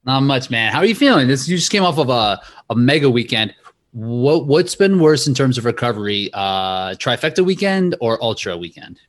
Not 0.06 0.22
much, 0.22 0.50
man. 0.50 0.72
How 0.72 0.80
are 0.80 0.86
you 0.86 0.96
feeling? 0.96 1.28
This 1.28 1.48
you 1.48 1.58
just 1.58 1.72
came 1.72 1.84
off 1.84 1.98
of 1.98 2.10
a, 2.10 2.42
a 2.70 2.76
mega 2.76 3.10
weekend. 3.10 3.56
What 3.92 4.48
what's 4.48 4.76
been 4.76 5.00
worse 5.00 5.28
in 5.28 5.34
terms 5.34 5.58
of 5.58 5.66
recovery? 5.66 6.30
Uh 6.34 6.92
trifecta 6.92 7.44
weekend 7.44 7.96
or 8.00 8.22
ultra 8.22 8.58
weekend? 8.58 9.00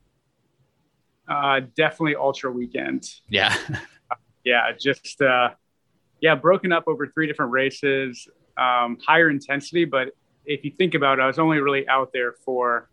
Uh, 1.26 1.60
definitely 1.74 2.16
ultra 2.16 2.50
weekend. 2.50 3.10
Yeah. 3.28 3.56
Yeah, 4.44 4.72
just 4.78 5.22
uh, 5.22 5.50
yeah, 6.20 6.34
broken 6.34 6.70
up 6.70 6.84
over 6.86 7.06
three 7.06 7.26
different 7.26 7.50
races, 7.50 8.28
um, 8.56 8.98
higher 9.04 9.30
intensity. 9.30 9.84
But 9.84 10.10
if 10.44 10.64
you 10.64 10.70
think 10.70 10.94
about 10.94 11.18
it, 11.18 11.22
I 11.22 11.26
was 11.26 11.38
only 11.38 11.58
really 11.58 11.88
out 11.88 12.10
there 12.12 12.32
for 12.44 12.88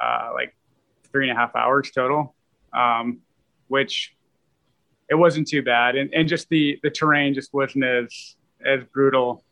uh, 0.00 0.30
like 0.34 0.54
three 1.10 1.28
and 1.28 1.36
a 1.36 1.40
half 1.40 1.54
hours 1.56 1.90
total, 1.90 2.34
um, 2.72 3.18
which 3.68 4.14
it 5.08 5.14
wasn't 5.14 5.48
too 5.48 5.62
bad, 5.62 5.96
and 5.96 6.12
and 6.12 6.28
just 6.28 6.48
the 6.48 6.78
the 6.82 6.90
terrain 6.90 7.34
just 7.34 7.54
wasn't 7.54 7.84
as 7.84 8.36
as 8.64 8.82
brutal 8.92 9.44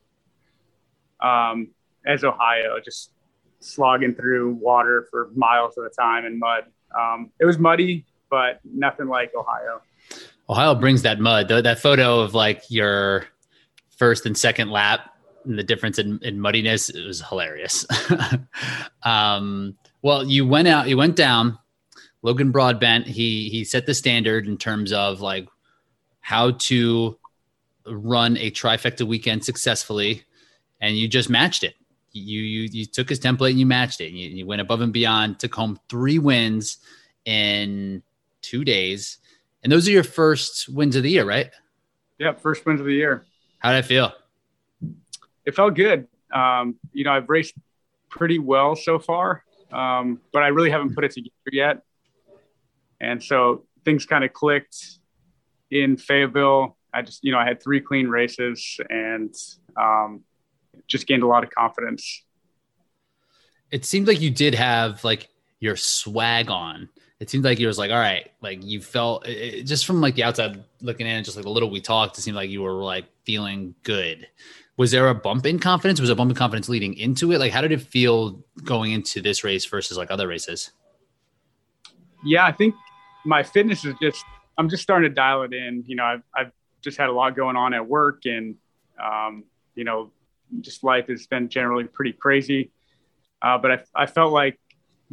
um, 1.21 1.69
as 2.07 2.25
Ohio, 2.25 2.79
just 2.85 3.13
slogging 3.61 4.15
through 4.15 4.53
water 4.55 5.07
for 5.11 5.31
miles 5.35 5.79
at 5.79 5.85
a 5.85 5.91
time 5.91 6.25
and 6.27 6.39
mud. 6.39 6.65
Um, 6.97 7.31
it 7.41 7.45
was 7.45 7.59
muddy, 7.59 8.05
but 8.31 8.61
nothing 8.65 9.09
like 9.09 9.33
Ohio. 9.35 9.81
Ohio 10.49 10.75
brings 10.75 11.03
that 11.03 11.21
mud. 11.21 11.49
That 11.49 11.79
photo 11.79 12.21
of 12.21 12.35
like 12.35 12.63
your 12.69 13.27
first 13.97 14.27
and 14.27 14.37
second 14.37 14.71
lap 14.71 15.11
and 15.45 15.59
the 15.59 15.63
difference 15.63 15.99
in, 15.99 16.19
in 16.23 16.41
muddiness, 16.41 16.91
it 16.91 17.07
was 17.07 17.21
hilarious. 17.21 17.87
um, 19.03 19.77
well, 20.03 20.25
you 20.25 20.47
went 20.47 20.69
out, 20.69 20.89
you 20.89 20.97
went 20.97 21.17
down. 21.17 21.59
Logan 22.23 22.51
Broadbent, 22.51 23.07
he 23.07 23.51
he 23.51 23.65
set 23.65 23.85
the 23.85 23.93
standard 23.93 24.47
in 24.47 24.57
terms 24.57 24.93
of 24.93 25.21
like 25.21 25.47
how 26.21 26.53
to 26.53 27.19
run 27.87 28.39
a 28.39 28.51
trifecta 28.51 29.07
weekend 29.07 29.45
successfully, 29.45 30.25
and 30.81 30.97
you 30.97 31.07
just 31.07 31.29
matched 31.29 31.65
it. 31.65 31.75
You 32.13 32.41
you 32.41 32.69
you 32.73 32.87
took 32.87 33.11
his 33.11 33.21
template 33.21 33.51
and 33.51 33.61
you 33.61 33.67
matched 33.67 34.01
it. 34.01 34.13
You, 34.13 34.31
you 34.31 34.47
went 34.47 34.63
above 34.63 34.81
and 34.81 34.93
beyond, 34.93 35.39
took 35.39 35.55
home 35.55 35.79
three 35.91 36.19
wins 36.19 36.79
in 37.27 38.03
two 38.41 38.65
days. 38.65 39.19
And 39.63 39.73
those 39.73 39.89
are 39.89 39.93
your 39.93 40.05
first 40.05 40.69
wins 40.69 40.97
of 40.97 41.03
the 41.03 41.11
year, 41.11 41.25
right? 41.25 41.51
Yeah, 42.19 42.35
first 42.35 42.65
wins 42.67 42.81
of 42.81 42.87
the 42.87 42.95
year. 42.95 43.27
How 43.65 43.71
did 43.71 43.79
I 43.79 43.83
feel? 43.83 44.13
It 45.47 45.55
felt 45.55 45.75
good. 45.75 46.07
Um, 46.31 46.75
you 46.93 47.03
know, 47.03 47.13
I've 47.13 47.31
raced 47.31 47.55
pretty 48.11 48.39
well 48.39 48.77
so 48.77 48.99
far, 48.99 49.43
um, 49.73 50.21
but 50.35 50.43
I 50.43 50.49
really 50.49 50.69
haven't 50.69 50.95
put 50.95 51.03
it 51.03 51.13
together 51.13 51.31
yet. 51.51 51.81
And 53.01 53.25
so 53.25 53.65
things 53.83 54.05
kind 54.05 54.23
of 54.23 54.35
clicked 54.35 54.99
in 55.71 55.97
Fayetteville. 55.97 56.77
I 56.93 57.01
just, 57.01 57.25
you 57.25 57.33
know, 57.33 57.39
I 57.39 57.47
had 57.47 57.63
three 57.63 57.81
clean 57.81 58.09
races 58.09 58.79
and 58.91 59.35
um, 59.81 60.25
just 60.87 61.07
gained 61.07 61.23
a 61.23 61.27
lot 61.27 61.43
of 61.43 61.49
confidence. 61.49 62.23
It 63.71 63.87
seemed 63.87 64.09
like 64.09 64.21
you 64.21 64.31
did 64.31 64.55
have 64.55 65.03
like 65.05 65.31
your 65.61 65.77
swag 65.77 66.51
on. 66.51 66.91
It 67.21 67.31
seemed 67.31 67.45
like 67.45 67.59
you 67.59 67.69
was 67.69 67.79
like, 67.79 67.91
all 67.91 67.99
right, 67.99 68.31
like 68.43 68.63
you 68.63 68.81
felt 68.81 69.27
it, 69.27 69.63
just 69.63 69.87
from 69.87 70.01
like 70.01 70.15
the 70.15 70.25
outside 70.25 70.63
looking 70.81 71.07
in, 71.07 71.23
just 71.23 71.37
like 71.37 71.47
a 71.47 71.51
little 71.51 71.71
we 71.71 71.81
talked, 71.81 72.19
it 72.19 72.23
seemed 72.23 72.37
like 72.37 72.51
you 72.51 72.63
were 72.63 72.73
like 72.73 73.07
feeling 73.25 73.75
good. 73.83 74.27
Was 74.77 74.91
there 74.91 75.09
a 75.09 75.15
bump 75.15 75.47
in 75.47 75.61
confidence? 75.61 76.01
Was 76.01 76.11
a 76.11 76.17
bump 76.17 76.33
in 76.33 76.37
confidence 76.37 76.69
leading 76.69 76.95
into 76.95 77.33
it? 77.33 77.39
Like, 77.39 77.53
how 77.53 77.61
did 77.61 77.71
it 77.71 77.81
feel 77.81 78.43
going 78.65 78.91
into 78.91 79.23
this 79.23 79.45
race 79.45 79.65
versus 79.65 79.97
like 79.97 80.11
other 80.11 80.27
races? 80.27 80.73
Yeah, 82.25 82.45
I 82.45 82.53
think 82.53 82.75
my 83.25 83.45
fitness 83.45 83.85
is 83.85 83.95
just, 84.03 84.25
I'm 84.59 84.69
just 84.69 84.83
starting 84.83 85.09
to 85.09 85.15
dial 85.15 85.45
it 85.45 85.53
in. 85.53 85.85
You 85.87 85.97
know, 85.97 86.05
I've, 86.05 86.23
I've 86.35 86.53
just 86.83 86.99
had 86.99 87.09
a 87.09 87.13
lot 87.13 87.37
going 87.37 87.57
on 87.57 87.73
at 87.73 87.87
work 87.87 88.23
and, 88.25 88.57
um, 89.03 89.45
you 89.77 89.85
know, 89.85 90.11
just 90.61 90.83
life 90.83 91.07
has 91.07 91.27
been 91.29 91.49
generally 91.49 91.85
pretty 91.85 92.13
crazy. 92.13 92.73
Uh, 93.41 93.59
but 93.59 93.71
I, 93.71 94.03
I 94.03 94.07
felt 94.07 94.33
like 94.33 94.59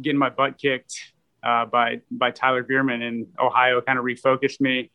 getting 0.00 0.18
my 0.18 0.30
butt 0.30 0.58
kicked 0.58 1.12
uh, 1.42 1.66
by, 1.66 2.00
by 2.10 2.30
Tyler 2.30 2.62
Bierman 2.62 3.02
in 3.02 3.26
Ohio 3.38 3.80
kind 3.80 3.98
of 3.98 4.04
refocused 4.04 4.60
me. 4.60 4.90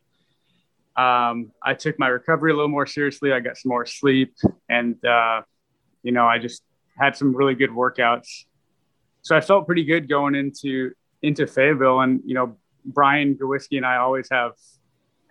Um, 0.96 1.52
I 1.62 1.74
took 1.74 1.98
my 1.98 2.08
recovery 2.08 2.50
a 2.50 2.54
little 2.54 2.68
more 2.68 2.86
seriously. 2.86 3.32
I 3.32 3.40
got 3.40 3.56
some 3.56 3.70
more 3.70 3.86
sleep 3.86 4.34
and, 4.68 5.02
uh, 5.04 5.42
you 6.02 6.12
know, 6.12 6.26
I 6.26 6.38
just 6.38 6.62
had 6.98 7.16
some 7.16 7.34
really 7.36 7.54
good 7.54 7.70
workouts. 7.70 8.44
So 9.22 9.36
I 9.36 9.40
felt 9.40 9.66
pretty 9.66 9.84
good 9.84 10.08
going 10.08 10.34
into, 10.34 10.92
into 11.22 11.46
Fayetteville. 11.46 12.00
And, 12.00 12.20
you 12.24 12.34
know, 12.34 12.56
Brian 12.84 13.36
Gawiski 13.36 13.76
and 13.76 13.86
I 13.86 13.98
always 13.98 14.28
have, 14.30 14.52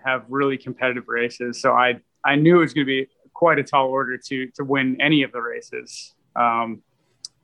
have 0.05 0.23
really 0.29 0.57
competitive 0.57 1.07
races. 1.07 1.59
So 1.61 1.73
I, 1.73 1.99
I 2.23 2.35
knew 2.35 2.57
it 2.57 2.61
was 2.61 2.73
going 2.73 2.85
to 2.85 2.89
be 2.89 3.07
quite 3.33 3.59
a 3.59 3.63
tall 3.63 3.87
order 3.87 4.17
to, 4.17 4.47
to 4.51 4.63
win 4.63 5.01
any 5.01 5.23
of 5.23 5.31
the 5.31 5.41
races. 5.41 6.13
Um, 6.35 6.81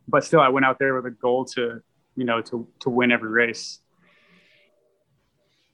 but 0.08 0.24
still 0.24 0.40
I 0.40 0.50
went 0.50 0.66
out 0.66 0.80
there 0.80 0.96
with 0.96 1.06
a 1.06 1.12
goal 1.12 1.46
to, 1.56 1.82
you 2.16 2.26
know, 2.26 2.42
to, 2.42 2.68
to 2.82 2.90
win 2.90 3.12
every 3.12 3.30
race. 3.30 3.80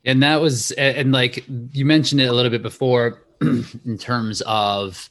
And 0.06 0.24
that 0.24 0.40
was, 0.42 0.72
and 0.72 1.12
like 1.12 1.44
you 1.48 1.86
mentioned 1.86 2.22
it 2.22 2.26
a 2.26 2.34
little 2.34 2.52
bit 2.52 2.62
before 2.62 3.24
in 3.42 3.98
terms 4.00 4.42
of 4.46 5.10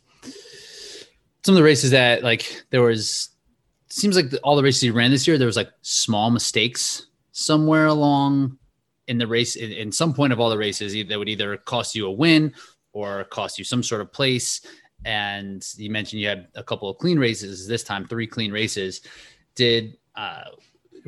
some 1.44 1.54
of 1.54 1.56
the 1.56 1.62
races 1.62 1.90
that 1.90 2.22
like 2.22 2.64
there 2.70 2.82
was, 2.82 3.30
seems 3.90 4.16
like 4.16 4.26
all 4.42 4.56
the 4.56 4.62
races 4.62 4.82
you 4.82 4.92
ran 4.92 5.10
this 5.10 5.26
year, 5.26 5.38
there 5.38 5.46
was 5.46 5.56
like 5.56 5.70
small 5.82 6.30
mistakes 6.30 7.06
somewhere 7.32 7.86
along 7.86 8.58
in 9.06 9.18
the 9.18 9.26
race, 9.26 9.56
in, 9.56 9.72
in 9.72 9.92
some 9.92 10.12
point 10.12 10.32
of 10.32 10.40
all 10.40 10.50
the 10.50 10.58
races 10.58 10.92
that 11.08 11.18
would 11.18 11.28
either 11.28 11.56
cost 11.56 11.94
you 11.94 12.06
a 12.06 12.10
win 12.10 12.52
or 12.92 13.24
cost 13.24 13.58
you 13.58 13.64
some 13.64 13.82
sort 13.82 14.00
of 14.00 14.12
place. 14.12 14.60
and 15.04 15.64
you 15.76 15.90
mentioned 15.90 16.20
you 16.20 16.28
had 16.28 16.48
a 16.54 16.62
couple 16.62 16.88
of 16.88 16.98
clean 16.98 17.18
races 17.18 17.66
this 17.66 17.84
time, 17.84 18.06
three 18.06 18.26
clean 18.26 18.50
races. 18.50 19.02
Did 19.54 19.96
uh, 20.16 20.44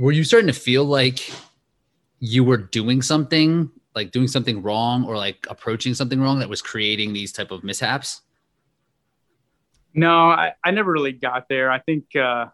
were 0.01 0.13
you 0.13 0.25
starting 0.25 0.47
to 0.47 0.59
feel 0.59 0.85
like 0.85 1.31
you 2.21 2.43
were 2.43 2.57
doing 2.57 3.03
something, 3.03 3.71
like 3.95 4.13
doing 4.13 4.29
something 4.29 4.63
wrong, 4.63 5.05
or 5.05 5.19
like 5.19 5.47
approaching 5.51 5.93
something 5.93 6.19
wrong 6.23 6.39
that 6.39 6.49
was 6.49 6.63
creating 6.63 7.13
these 7.13 7.33
type 7.33 7.51
of 7.51 7.63
mishaps? 7.63 8.23
No, 9.93 10.31
I, 10.31 10.55
I 10.65 10.71
never 10.71 10.91
really 10.91 11.13
got 11.13 11.51
there. 11.51 11.71
I 11.71 11.81
think 11.81 12.17
uh, 12.17 12.47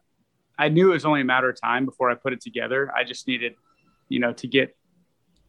I 0.58 0.70
knew 0.70 0.90
it 0.90 0.94
was 0.94 1.04
only 1.04 1.20
a 1.20 1.24
matter 1.24 1.48
of 1.48 1.60
time 1.60 1.84
before 1.84 2.10
I 2.10 2.16
put 2.16 2.32
it 2.32 2.40
together. 2.40 2.90
I 2.92 3.04
just 3.04 3.28
needed, 3.28 3.54
you 4.08 4.18
know, 4.18 4.32
to 4.32 4.48
get 4.48 4.76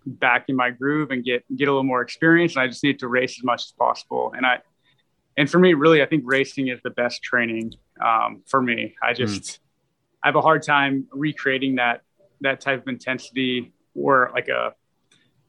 back 0.06 0.50
in 0.50 0.56
my 0.56 0.70
groove 0.70 1.10
and 1.10 1.26
get 1.26 1.44
get 1.56 1.68
a 1.68 1.72
little 1.72 1.84
more 1.84 2.04
experience. 2.04 2.56
And 2.56 2.62
I 2.62 2.68
just 2.68 2.84
needed 2.84 3.00
to 3.00 3.08
race 3.08 3.40
as 3.40 3.44
much 3.44 3.64
as 3.64 3.72
possible. 3.72 4.34
And 4.38 4.46
I, 4.46 4.60
and 5.36 5.50
for 5.50 5.58
me, 5.58 5.74
really, 5.74 6.04
I 6.04 6.06
think 6.06 6.26
racing 6.28 6.68
is 6.68 6.80
the 6.84 6.92
best 6.92 7.24
training 7.24 7.74
um, 8.06 8.44
for 8.46 8.62
me. 8.62 8.96
I 9.02 9.14
just, 9.14 9.42
mm. 9.42 9.60
I 10.24 10.28
have 10.28 10.36
a 10.36 10.42
hard 10.42 10.64
time 10.64 11.08
recreating 11.12 11.76
that 11.76 12.02
that 12.42 12.62
type 12.62 12.82
of 12.82 12.88
intensity 12.88 13.74
or 13.96 14.32
like 14.34 14.48
a 14.48 14.74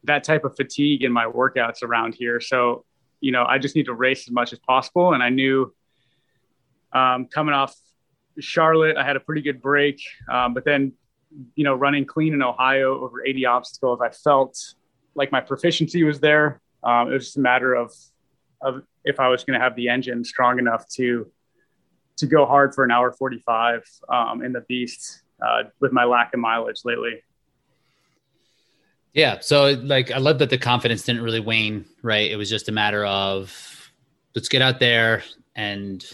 that 0.04 0.24
type 0.24 0.44
of 0.44 0.56
fatigue 0.56 1.04
in 1.04 1.12
my 1.12 1.26
workouts 1.26 1.82
around 1.82 2.14
here. 2.14 2.40
So, 2.40 2.84
you 3.20 3.32
know, 3.32 3.44
I 3.44 3.58
just 3.58 3.74
need 3.74 3.86
to 3.86 3.94
race 3.94 4.28
as 4.28 4.32
much 4.32 4.52
as 4.52 4.58
possible. 4.60 5.12
And 5.12 5.22
I 5.22 5.28
knew 5.28 5.74
um, 6.92 7.26
coming 7.26 7.54
off 7.54 7.74
Charlotte, 8.40 8.96
I 8.96 9.04
had 9.04 9.16
a 9.16 9.20
pretty 9.20 9.42
good 9.42 9.60
break, 9.60 10.00
um, 10.30 10.54
but 10.54 10.64
then 10.64 10.92
you 11.54 11.64
know 11.64 11.74
running 11.74 12.06
clean 12.06 12.32
in 12.32 12.42
Ohio 12.42 13.00
over 13.00 13.24
80 13.24 13.46
obstacles, 13.46 14.00
I 14.00 14.10
felt 14.10 14.58
like 15.14 15.32
my 15.32 15.40
proficiency 15.40 16.04
was 16.04 16.20
there. 16.20 16.60
Um, 16.82 17.10
it 17.10 17.14
was 17.14 17.24
just 17.24 17.36
a 17.36 17.40
matter 17.40 17.74
of 17.74 17.92
of 18.60 18.82
if 19.04 19.20
I 19.20 19.28
was 19.28 19.44
going 19.44 19.58
to 19.58 19.62
have 19.62 19.76
the 19.76 19.88
engine 19.88 20.24
strong 20.24 20.58
enough 20.58 20.88
to 20.94 21.30
to 22.18 22.26
go 22.26 22.46
hard 22.46 22.74
for 22.74 22.84
an 22.84 22.90
hour 22.90 23.12
45 23.12 23.82
um, 24.08 24.44
in 24.44 24.52
the 24.52 24.60
beast 24.62 25.22
uh, 25.42 25.64
with 25.80 25.92
my 25.92 26.04
lack 26.04 26.34
of 26.34 26.40
mileage 26.40 26.80
lately. 26.84 27.22
Yeah, 29.14 29.40
so 29.40 29.70
like 29.82 30.10
I 30.10 30.18
love 30.18 30.38
that 30.38 30.50
the 30.50 30.58
confidence 30.58 31.02
didn't 31.02 31.22
really 31.22 31.40
wane. 31.40 31.86
Right, 32.02 32.30
it 32.30 32.36
was 32.36 32.48
just 32.50 32.68
a 32.68 32.72
matter 32.72 33.04
of 33.04 33.90
let's 34.34 34.48
get 34.48 34.62
out 34.62 34.78
there 34.78 35.24
and 35.56 36.04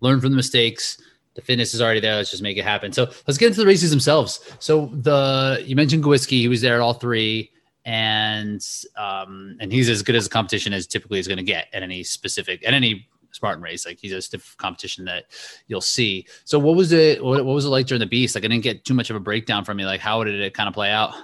learn 0.00 0.20
from 0.20 0.30
the 0.30 0.36
mistakes. 0.36 0.98
The 1.34 1.42
fitness 1.42 1.74
is 1.74 1.82
already 1.82 2.00
there. 2.00 2.16
Let's 2.16 2.30
just 2.30 2.42
make 2.42 2.56
it 2.56 2.64
happen. 2.64 2.92
So 2.92 3.10
let's 3.26 3.36
get 3.36 3.48
into 3.48 3.60
the 3.60 3.66
races 3.66 3.90
themselves. 3.90 4.40
So 4.58 4.86
the 4.86 5.62
you 5.66 5.76
mentioned 5.76 6.04
Gwiski, 6.04 6.38
he 6.40 6.48
was 6.48 6.60
there 6.60 6.76
at 6.76 6.80
all 6.80 6.94
three, 6.94 7.50
and 7.84 8.64
um, 8.96 9.56
and 9.60 9.72
he's 9.72 9.88
as 9.88 10.02
good 10.02 10.14
as 10.14 10.26
a 10.26 10.30
competition 10.30 10.72
as 10.72 10.86
typically 10.86 11.18
is 11.18 11.26
going 11.26 11.38
to 11.38 11.44
get 11.44 11.68
at 11.72 11.82
any 11.82 12.04
specific 12.04 12.66
at 12.66 12.74
any 12.74 13.08
Spartan 13.36 13.62
race. 13.62 13.86
Like 13.86 13.98
he's 14.00 14.12
a 14.12 14.20
stiff 14.20 14.56
competition 14.56 15.04
that 15.04 15.26
you'll 15.68 15.80
see. 15.80 16.26
So 16.44 16.58
what 16.58 16.76
was 16.76 16.92
it? 16.92 17.22
What, 17.24 17.44
what 17.44 17.54
was 17.54 17.64
it 17.64 17.68
like 17.68 17.86
during 17.86 18.00
the 18.00 18.06
Beast? 18.06 18.34
Like 18.34 18.44
I 18.44 18.48
didn't 18.48 18.64
get 18.64 18.84
too 18.84 18.94
much 18.94 19.10
of 19.10 19.16
a 19.16 19.20
breakdown 19.20 19.64
from 19.64 19.78
you. 19.78 19.86
Like 19.86 20.00
how 20.00 20.24
did 20.24 20.40
it 20.40 20.54
kind 20.54 20.68
of 20.68 20.74
play 20.74 20.90
out? 20.90 21.14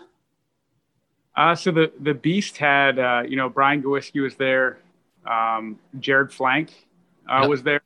Uh, 1.34 1.54
so 1.54 1.70
the 1.70 1.90
the 2.00 2.14
Beast 2.14 2.58
had 2.58 2.98
uh, 2.98 3.22
you 3.26 3.36
know 3.36 3.48
Brian 3.48 3.82
Gwiski 3.82 4.22
was 4.22 4.36
there, 4.36 4.78
um, 5.26 5.78
Jared 5.98 6.32
Flank 6.32 6.86
uh, 7.28 7.40
yep. 7.40 7.48
was 7.48 7.62
there. 7.62 7.80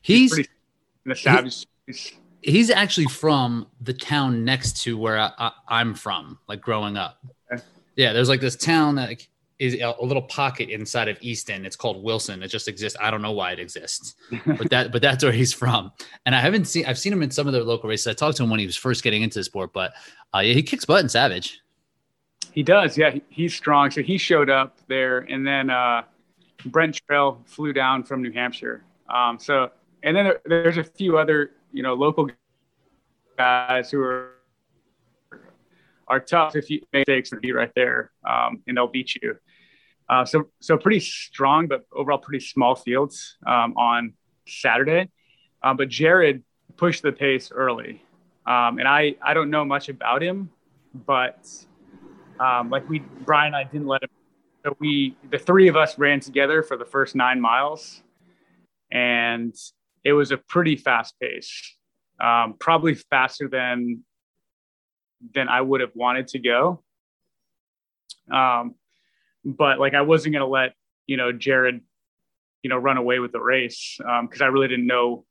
He's, 0.00 0.34
he's 0.34 0.48
the 1.04 1.14
savage. 1.14 1.66
He's, 1.86 2.12
he's 2.42 2.70
actually 2.70 3.06
from 3.06 3.66
the 3.80 3.92
town 3.92 4.44
next 4.44 4.82
to 4.82 4.96
where 4.98 5.18
I, 5.18 5.52
am 5.68 5.94
from, 5.94 6.38
like 6.48 6.60
growing 6.60 6.96
up. 6.96 7.18
Okay. 7.52 7.62
Yeah, 7.96 8.12
there's 8.12 8.28
like 8.28 8.40
this 8.40 8.56
town 8.56 8.96
that 8.96 9.08
like, 9.08 9.28
is 9.62 9.76
a, 9.80 9.94
little 10.02 10.22
pocket 10.22 10.70
inside 10.70 11.06
of 11.06 11.16
Easton. 11.20 11.64
It's 11.64 11.76
called 11.76 12.02
Wilson. 12.02 12.42
It 12.42 12.48
just 12.48 12.66
exists. 12.66 12.98
I 13.00 13.12
don't 13.12 13.22
know 13.22 13.30
why 13.30 13.52
it 13.52 13.60
exists, 13.60 14.16
but 14.44 14.68
that 14.70 14.90
but 14.90 15.00
that's 15.00 15.22
where 15.22 15.32
he's 15.32 15.52
from. 15.52 15.92
And 16.26 16.34
I 16.34 16.40
haven't 16.40 16.64
seen 16.64 16.84
I've 16.84 16.98
seen 16.98 17.12
him 17.12 17.22
in 17.22 17.30
some 17.30 17.46
of 17.46 17.52
the 17.52 17.62
local 17.62 17.88
races. 17.88 18.08
I 18.08 18.12
talked 18.12 18.36
to 18.38 18.42
him 18.42 18.50
when 18.50 18.58
he 18.58 18.66
was 18.66 18.76
first 18.76 19.04
getting 19.04 19.22
into 19.22 19.38
the 19.38 19.44
sport, 19.44 19.72
but 19.72 19.92
uh, 20.34 20.42
he 20.42 20.62
kicks 20.64 20.84
butt 20.84 21.00
and 21.00 21.10
savage. 21.10 21.60
He 22.50 22.64
does. 22.64 22.98
Yeah, 22.98 23.14
he's 23.28 23.54
strong. 23.54 23.92
So 23.92 24.02
he 24.02 24.18
showed 24.18 24.50
up 24.50 24.78
there, 24.88 25.20
and 25.20 25.46
then 25.46 25.70
uh, 25.70 26.02
Brent 26.66 27.00
Trail 27.06 27.40
flew 27.46 27.72
down 27.72 28.02
from 28.02 28.20
New 28.20 28.32
Hampshire. 28.32 28.84
Um, 29.08 29.38
so 29.38 29.70
and 30.02 30.16
then 30.16 30.24
there, 30.24 30.40
there's 30.44 30.78
a 30.78 30.84
few 30.84 31.18
other 31.18 31.52
you 31.72 31.84
know 31.84 31.94
local 31.94 32.28
guys 33.38 33.92
who 33.92 34.00
are 34.00 34.32
are 36.08 36.20
tough 36.20 36.56
if 36.56 36.68
you 36.68 36.80
make 36.92 37.06
mistakes 37.06 37.32
and 37.32 37.40
be 37.40 37.52
right 37.52 37.70
there 37.76 38.10
um, 38.28 38.60
and 38.66 38.76
they'll 38.76 38.88
beat 38.88 39.14
you. 39.14 39.36
Uh, 40.12 40.26
so 40.26 40.44
so 40.60 40.76
pretty 40.76 41.00
strong, 41.00 41.66
but 41.66 41.86
overall 41.90 42.18
pretty 42.18 42.44
small 42.44 42.74
fields 42.74 43.38
um, 43.46 43.74
on 43.78 44.12
Saturday. 44.46 45.08
Um, 45.62 45.78
but 45.78 45.88
Jared 45.88 46.42
pushed 46.76 47.02
the 47.02 47.12
pace 47.12 47.50
early, 47.50 48.04
um, 48.46 48.78
and 48.78 48.86
I 48.86 49.14
I 49.22 49.32
don't 49.32 49.48
know 49.48 49.64
much 49.64 49.88
about 49.88 50.22
him, 50.22 50.50
but 51.06 51.48
um, 52.38 52.68
like 52.68 52.86
we 52.90 52.98
Brian 52.98 53.54
and 53.54 53.56
I 53.56 53.64
didn't 53.64 53.86
let 53.86 54.02
him. 54.02 54.10
So 54.66 54.76
we 54.78 55.16
the 55.30 55.38
three 55.38 55.68
of 55.68 55.76
us 55.76 55.98
ran 55.98 56.20
together 56.20 56.62
for 56.62 56.76
the 56.76 56.84
first 56.84 57.16
nine 57.16 57.40
miles, 57.40 58.02
and 58.90 59.54
it 60.04 60.12
was 60.12 60.30
a 60.30 60.36
pretty 60.36 60.76
fast 60.76 61.14
pace, 61.22 61.74
um, 62.20 62.56
probably 62.60 62.96
faster 62.96 63.48
than 63.48 64.04
than 65.34 65.48
I 65.48 65.62
would 65.62 65.80
have 65.80 65.92
wanted 65.94 66.28
to 66.28 66.38
go. 66.38 66.82
Um, 68.30 68.74
but 69.44 69.78
like 69.78 69.94
I 69.94 70.02
wasn't 70.02 70.34
gonna 70.34 70.46
let 70.46 70.74
you 71.06 71.16
know 71.16 71.32
Jared, 71.32 71.80
you 72.62 72.70
know, 72.70 72.76
run 72.76 72.96
away 72.96 73.18
with 73.18 73.32
the 73.32 73.40
race 73.40 73.96
because 73.98 74.40
um, 74.40 74.44
I 74.44 74.46
really 74.46 74.68
didn't 74.68 74.86
know 74.86 75.24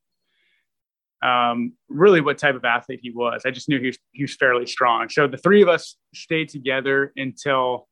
um, 1.23 1.73
really 1.87 2.21
what 2.21 2.37
type 2.37 2.55
of 2.55 2.65
athlete 2.65 2.99
he 3.01 3.11
was. 3.11 3.43
I 3.45 3.51
just 3.51 3.69
knew 3.69 3.79
he 3.79 3.87
was, 3.87 3.97
he 4.11 4.23
was 4.23 4.35
fairly 4.35 4.65
strong. 4.65 5.07
So 5.09 5.27
the 5.27 5.37
three 5.37 5.61
of 5.61 5.69
us 5.69 5.95
stayed 6.15 6.49
together 6.49 7.13
until 7.15 7.87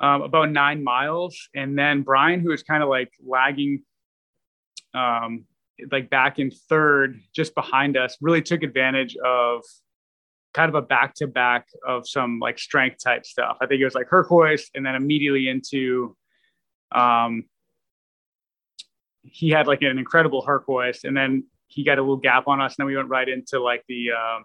um, 0.00 0.22
about 0.22 0.50
nine 0.50 0.82
miles, 0.82 1.48
and 1.54 1.78
then 1.78 2.02
Brian, 2.02 2.40
who 2.40 2.50
was 2.50 2.62
kind 2.62 2.82
of 2.82 2.88
like 2.88 3.10
lagging 3.24 3.82
um, 4.94 5.46
like 5.90 6.10
back 6.10 6.38
in 6.38 6.50
third, 6.50 7.20
just 7.34 7.54
behind 7.54 7.96
us, 7.96 8.16
really 8.20 8.42
took 8.42 8.62
advantage 8.62 9.16
of 9.24 9.62
kind 10.52 10.68
of 10.68 10.74
a 10.74 10.82
back 10.82 11.14
to 11.14 11.26
back 11.26 11.66
of 11.86 12.06
some 12.06 12.38
like 12.38 12.58
strength 12.58 13.02
type 13.02 13.24
stuff. 13.24 13.56
I 13.60 13.66
think 13.66 13.80
it 13.80 13.84
was 13.84 13.94
like 13.94 14.08
Herc 14.08 14.28
hoist 14.28 14.70
and 14.74 14.84
then 14.84 14.94
immediately 14.94 15.48
into, 15.48 16.16
um, 16.92 17.44
he 19.22 19.50
had 19.50 19.66
like 19.66 19.82
an 19.82 19.98
incredible 19.98 20.42
Herc 20.44 20.66
hoist 20.66 21.04
and 21.04 21.16
then 21.16 21.44
he 21.68 21.84
got 21.84 21.98
a 21.98 22.02
little 22.02 22.16
gap 22.16 22.48
on 22.48 22.60
us. 22.60 22.72
And 22.72 22.84
then 22.84 22.86
we 22.86 22.96
went 22.96 23.08
right 23.08 23.28
into 23.28 23.60
like 23.60 23.84
the 23.88 24.10
uh, 24.12 24.40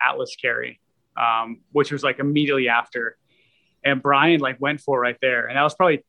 Atlas 0.00 0.36
carry, 0.40 0.80
um, 1.16 1.62
which 1.72 1.90
was 1.90 2.04
like 2.04 2.20
immediately 2.20 2.68
after. 2.68 3.16
And 3.84 4.02
Brian 4.02 4.40
like 4.40 4.60
went 4.60 4.80
for 4.80 5.00
right 5.00 5.16
there. 5.20 5.46
And 5.46 5.56
that 5.56 5.62
was 5.62 5.74
probably 5.74 6.04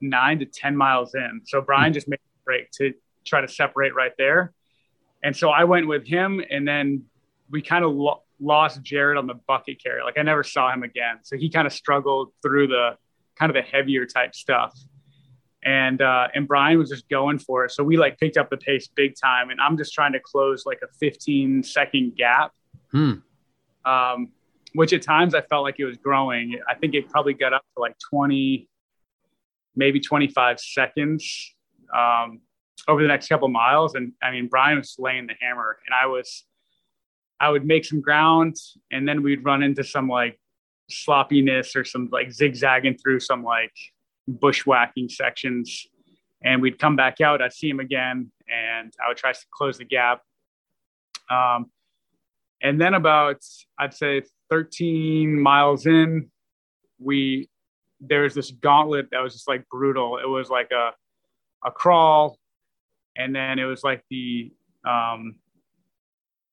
nine 0.00 0.38
to 0.38 0.46
10 0.46 0.76
miles 0.76 1.14
in. 1.14 1.42
So 1.44 1.60
Brian 1.60 1.92
just 1.92 2.08
made 2.08 2.16
a 2.16 2.44
break 2.44 2.70
to 2.72 2.94
try 3.24 3.40
to 3.40 3.48
separate 3.48 3.94
right 3.94 4.12
there. 4.16 4.52
And 5.22 5.36
so 5.36 5.50
I 5.50 5.64
went 5.64 5.88
with 5.88 6.06
him, 6.06 6.42
and 6.50 6.66
then 6.68 7.04
we 7.50 7.62
kind 7.62 7.84
of 7.84 7.92
lo- 7.92 8.22
lost 8.40 8.82
Jared 8.82 9.16
on 9.16 9.26
the 9.26 9.34
bucket 9.46 9.82
carry. 9.82 10.02
Like 10.02 10.18
I 10.18 10.22
never 10.22 10.42
saw 10.42 10.72
him 10.72 10.82
again. 10.82 11.18
So 11.22 11.36
he 11.36 11.48
kind 11.48 11.66
of 11.66 11.72
struggled 11.72 12.32
through 12.42 12.68
the 12.68 12.96
kind 13.38 13.50
of 13.50 13.54
the 13.54 13.62
heavier 13.62 14.06
type 14.06 14.34
stuff. 14.34 14.78
And 15.64 16.00
uh, 16.00 16.28
and 16.34 16.46
Brian 16.46 16.78
was 16.78 16.90
just 16.90 17.08
going 17.08 17.38
for 17.38 17.64
it. 17.64 17.72
So 17.72 17.82
we 17.82 17.96
like 17.96 18.18
picked 18.18 18.36
up 18.36 18.50
the 18.50 18.56
pace 18.56 18.88
big 18.88 19.14
time. 19.20 19.50
And 19.50 19.60
I'm 19.60 19.76
just 19.76 19.92
trying 19.92 20.12
to 20.12 20.20
close 20.20 20.64
like 20.64 20.78
a 20.82 20.88
15 21.00 21.62
second 21.62 22.16
gap. 22.16 22.52
Hmm. 22.92 23.14
Um, 23.84 24.32
which 24.74 24.92
at 24.92 25.02
times 25.02 25.34
I 25.34 25.40
felt 25.40 25.62
like 25.62 25.76
it 25.78 25.86
was 25.86 25.96
growing. 25.96 26.60
I 26.68 26.74
think 26.74 26.94
it 26.94 27.08
probably 27.08 27.34
got 27.34 27.52
up 27.52 27.62
to 27.76 27.80
like 27.80 27.96
20, 28.10 28.68
maybe 29.74 30.00
25 30.00 30.60
seconds. 30.60 31.54
Um, 31.96 32.40
over 32.88 33.02
the 33.02 33.08
next 33.08 33.28
couple 33.28 33.48
miles. 33.48 33.94
And 33.94 34.12
I 34.22 34.30
mean, 34.30 34.48
Brian 34.48 34.78
was 34.78 34.96
laying 34.98 35.26
the 35.26 35.34
hammer, 35.40 35.78
and 35.86 35.94
I 35.94 36.06
was, 36.06 36.44
I 37.40 37.50
would 37.50 37.66
make 37.66 37.84
some 37.84 38.00
ground, 38.00 38.56
and 38.90 39.06
then 39.06 39.22
we'd 39.22 39.44
run 39.44 39.62
into 39.62 39.84
some 39.84 40.08
like 40.08 40.40
sloppiness 40.88 41.76
or 41.76 41.84
some 41.84 42.08
like 42.10 42.32
zigzagging 42.32 42.96
through 42.96 43.20
some 43.20 43.42
like 43.42 43.72
bushwhacking 44.28 45.08
sections, 45.08 45.86
and 46.42 46.62
we'd 46.62 46.78
come 46.78 46.96
back 46.96 47.20
out. 47.20 47.42
I'd 47.42 47.52
see 47.52 47.68
him 47.68 47.80
again, 47.80 48.30
and 48.48 48.92
I 49.04 49.08
would 49.08 49.16
try 49.16 49.32
to 49.32 49.46
close 49.52 49.78
the 49.78 49.84
gap. 49.84 50.22
Um, 51.30 51.70
and 52.62 52.80
then 52.80 52.94
about 52.94 53.44
I'd 53.78 53.94
say 53.94 54.22
13 54.50 55.38
miles 55.38 55.86
in, 55.86 56.30
we 56.98 57.48
there 58.00 58.22
was 58.22 58.34
this 58.34 58.50
gauntlet 58.50 59.08
that 59.10 59.22
was 59.22 59.34
just 59.34 59.48
like 59.48 59.68
brutal. 59.68 60.18
It 60.18 60.28
was 60.28 60.48
like 60.48 60.70
a 60.70 60.92
a 61.66 61.70
crawl, 61.70 62.38
and 63.16 63.34
then 63.34 63.58
it 63.58 63.64
was 63.64 63.84
like 63.84 64.04
the 64.10 64.52
um 64.86 65.36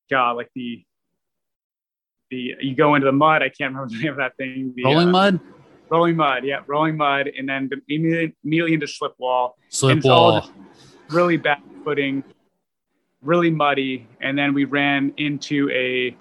god 0.10 0.32
like 0.32 0.49
the 0.56 0.84
the 2.30 2.54
you 2.62 2.76
go 2.76 2.95
into 2.95 3.06
the 3.06 3.12
mud 3.12 3.41
i 3.41 3.49
can't 3.49 3.74
remember 3.74 3.89
the 3.89 4.01
name 4.01 4.12
of 4.12 4.18
that 4.18 4.36
thing 4.38 4.74
the, 4.76 4.84
rolling 4.84 5.10
uh, 5.10 5.12
mud? 5.12 5.39
Rolling 5.89 6.16
mud 6.16 6.43
yeah 6.43 6.60
rolling 6.68 6.97
mud 6.97 7.30
and 7.38 7.47
then 7.47 7.70
immediately, 7.88 8.36
immediately 8.43 8.74
into 8.74 8.88
slip 8.88 9.14
wall. 9.20 9.58
Slip 9.70 10.04
wall. 10.04 10.49
really 11.10 11.38
bad 11.38 11.62
footing, 11.84 12.24
really 13.22 13.51
muddy, 13.51 14.08
and 14.22 14.38
then 14.38 14.54
we 14.54 14.66
ran 14.66 15.14
into 15.18 15.70
a 15.72 16.16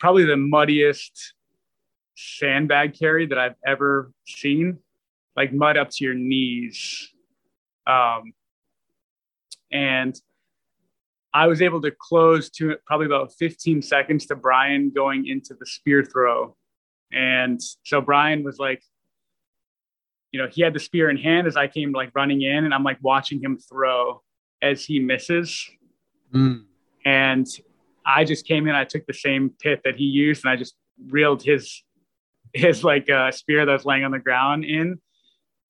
probably 0.00 0.24
the 0.24 0.36
muddiest 0.36 1.34
sandbag 2.16 2.98
carry 2.98 3.26
that 3.26 3.38
I've 3.38 3.54
ever 3.66 4.10
seen, 4.26 4.78
like 5.36 5.52
mud 5.52 5.76
up 5.76 5.90
to 5.90 6.04
your 6.04 6.14
knees. 6.14 7.12
Um, 7.86 8.32
and 9.70 10.18
I 11.34 11.48
was 11.48 11.60
able 11.60 11.82
to 11.82 11.90
close 11.90 12.48
to 12.50 12.76
probably 12.86 13.06
about 13.06 13.32
15 13.34 13.82
seconds 13.82 14.26
to 14.26 14.36
Brian 14.36 14.90
going 14.90 15.26
into 15.26 15.54
the 15.58 15.66
spear 15.66 16.04
throw. 16.04 16.56
And 17.12 17.60
so 17.82 18.00
Brian 18.00 18.44
was 18.44 18.58
like, 18.58 18.80
you 20.30 20.40
know, 20.40 20.48
he 20.48 20.62
had 20.62 20.74
the 20.74 20.80
spear 20.80 21.10
in 21.10 21.16
hand 21.16 21.46
as 21.46 21.56
I 21.56 21.66
came 21.66 21.92
like 21.92 22.10
running 22.14 22.42
in, 22.42 22.64
and 22.64 22.72
I'm 22.72 22.82
like 22.82 22.98
watching 23.02 23.40
him 23.42 23.58
throw 23.58 24.22
as 24.62 24.84
he 24.84 24.98
misses. 24.98 25.68
Mm. 26.32 26.64
And 27.04 27.46
I 28.06 28.24
just 28.24 28.46
came 28.46 28.66
in, 28.66 28.74
I 28.74 28.84
took 28.84 29.06
the 29.06 29.14
same 29.14 29.50
pit 29.60 29.80
that 29.84 29.96
he 29.96 30.04
used, 30.04 30.44
and 30.44 30.52
I 30.52 30.56
just 30.56 30.74
reeled 31.08 31.42
his 31.42 31.82
his 32.52 32.84
like 32.84 33.10
uh, 33.10 33.32
spear 33.32 33.66
that 33.66 33.72
was 33.72 33.84
laying 33.84 34.04
on 34.04 34.12
the 34.12 34.18
ground 34.20 34.64
in 34.64 35.00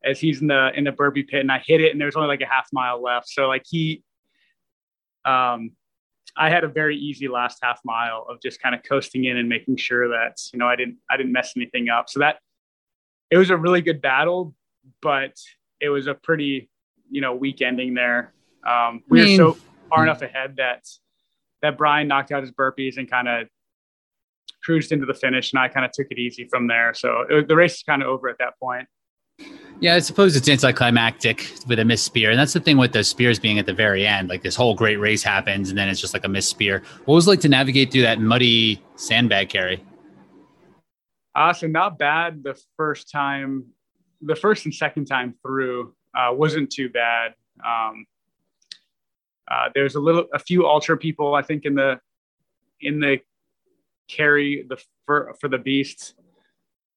as 0.05 0.21
he's 0.21 0.43
in 0.43 0.49
the 0.49 0.71
in 0.75 0.85
the 0.85 0.93
burpee 0.93 1.23
pit, 1.23 1.41
and 1.41 1.51
I 1.51 1.63
hit 1.67 1.81
it, 1.81 1.93
and 1.93 2.01
there's 2.01 2.17
only 2.17 2.29
like 2.29 2.43
a 2.43 2.47
half 2.47 2.69
mile 2.73 3.03
left. 3.03 3.29
So 3.29 3.49
like 3.49 3.65
he, 3.67 4.03
um, 5.25 5.73
I 6.37 6.51
had 6.51 6.65
a 6.65 6.69
very 6.69 6.97
easy 6.97 7.29
last 7.29 7.59
half 7.63 7.81
mile 7.85 8.27
of 8.29 8.41
just 8.43 8.61
kind 8.61 8.75
of 8.75 8.83
coasting 8.83 9.25
in 9.25 9.37
and 9.37 9.49
making 9.49 9.77
sure 9.77 10.09
that 10.09 10.39
you 10.53 10.59
know 10.59 10.67
I 10.67 10.77
didn't 10.77 10.97
I 11.11 11.17
didn't 11.17 11.33
mess 11.33 11.53
anything 11.57 11.89
up. 11.89 12.09
So 12.09 12.21
that 12.21 12.39
it 13.31 13.39
was 13.39 13.51
a 13.51 13.57
really 13.57 13.83
good 13.83 14.01
battle, 14.01 14.55
but 15.01 15.39
it 15.81 15.89
was 15.89 16.07
a 16.07 16.15
pretty 16.15 16.71
you 17.11 17.21
know 17.21 17.35
weak 17.35 17.63
ending 17.63 17.95
there. 17.95 18.33
Um, 18.67 19.03
we 19.09 19.21
were 19.21 19.37
so 19.37 19.59
far 19.91 20.03
enough 20.03 20.23
ahead 20.23 20.57
that 20.57 20.87
that 21.63 21.79
Brian 21.79 22.09
knocked 22.09 22.33
out 22.33 22.43
his 22.43 22.53
burpees 22.53 22.97
and 22.97 23.09
kind 23.09 23.29
of 23.29 23.49
cruised 24.63 24.93
into 24.93 25.07
the 25.07 25.15
finish, 25.15 25.53
and 25.53 25.61
I 25.61 25.69
kind 25.69 25.87
of 25.87 25.93
took 25.93 26.09
it 26.11 26.19
easy 26.19 26.47
from 26.49 26.67
there. 26.67 26.95
So 26.95 27.25
it, 27.29 27.49
the 27.49 27.57
race 27.57 27.75
is 27.75 27.83
kind 27.83 28.03
of 28.03 28.09
over 28.09 28.29
at 28.29 28.39
that 28.39 28.59
point. 28.61 28.89
Yeah, 29.81 29.97
I 29.97 29.99
suppose 29.99 30.35
it's 30.35 30.49
anticlimactic 30.49 31.53
with 31.67 31.79
a 31.79 31.85
missed 31.85 32.05
spear, 32.05 32.31
and 32.31 32.39
that's 32.39 32.53
the 32.53 32.61
thing 32.61 32.79
with 32.79 32.93
the 32.93 33.05
spears 33.05 33.39
being 33.39 33.59
at 33.59 33.67
the 33.67 33.75
very 33.75 34.07
end. 34.07 34.29
Like 34.29 34.43
this 34.43 34.57
whole 34.57 34.75
great 34.75 34.97
race 34.97 35.23
happens, 35.23 35.69
and 35.69 35.77
then 35.77 35.89
it's 35.89 36.01
just 36.01 36.15
like 36.15 36.25
a 36.25 36.29
missed 36.29 36.49
spear. 36.49 36.83
What 37.05 37.15
was 37.15 37.29
like 37.29 37.41
to 37.41 37.49
navigate 37.49 37.93
through 37.93 38.03
that 38.03 38.21
muddy 38.21 38.83
sandbag 38.97 39.51
carry? 39.51 39.85
So 41.55 41.67
not 41.67 41.99
bad 41.99 42.43
the 42.45 42.59
first 42.77 43.11
time, 43.11 43.65
the 44.23 44.37
first 44.37 44.65
and 44.65 44.75
second 44.75 45.07
time 45.07 45.35
through 45.43 45.95
uh, 46.15 46.31
wasn't 46.33 46.71
too 46.71 46.89
bad. 46.89 47.35
Um, 47.65 48.07
uh, 49.51 49.69
there's 49.75 49.97
a 49.97 50.01
little, 50.01 50.27
a 50.33 50.39
few 50.39 50.67
ultra 50.67 50.97
people, 50.97 51.35
I 51.35 51.43
think, 51.43 51.65
in 51.65 51.75
the 51.75 52.01
in 52.81 53.01
the 53.01 53.21
carry 54.09 54.65
the 54.69 54.79
for 55.05 55.35
for 55.41 55.49
the 55.49 55.59
beasts. 55.59 56.15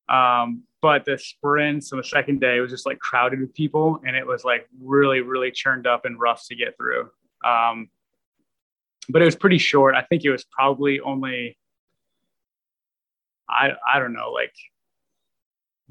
Um, 0.07 0.63
but 0.87 1.03
the 1.03 1.17
sprints 1.17 1.91
on 1.91 1.97
the 1.97 2.03
second 2.05 2.39
day 2.39 2.61
was 2.61 2.71
just 2.71 2.85
like 2.85 2.97
crowded 2.99 3.41
with 3.41 3.53
people, 3.53 3.99
and 4.07 4.15
it 4.15 4.25
was 4.25 4.45
like 4.45 4.69
really, 4.81 5.19
really 5.19 5.51
churned 5.51 5.85
up 5.85 6.05
and 6.05 6.17
rough 6.17 6.45
to 6.47 6.55
get 6.55 6.77
through. 6.77 7.09
Um, 7.43 7.89
but 9.09 9.21
it 9.21 9.25
was 9.25 9.35
pretty 9.35 9.57
short. 9.57 9.95
I 9.95 10.03
think 10.03 10.23
it 10.23 10.31
was 10.31 10.45
probably 10.45 11.01
only, 11.01 11.57
I 13.49 13.71
I 13.85 13.99
don't 13.99 14.13
know, 14.13 14.31
like 14.31 14.53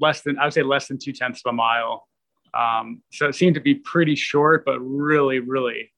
less 0.01 0.21
than 0.21 0.39
I 0.39 0.45
would 0.45 0.53
say 0.53 0.63
less 0.63 0.87
than 0.87 0.97
two 0.97 1.13
tenths 1.13 1.43
of 1.45 1.51
a 1.51 1.53
mile. 1.53 2.07
Um, 2.55 3.03
so 3.11 3.27
it 3.27 3.35
seemed 3.35 3.53
to 3.53 3.61
be 3.61 3.75
pretty 3.75 4.15
short, 4.15 4.65
but 4.65 4.79
really, 4.79 5.37
really 5.37 5.91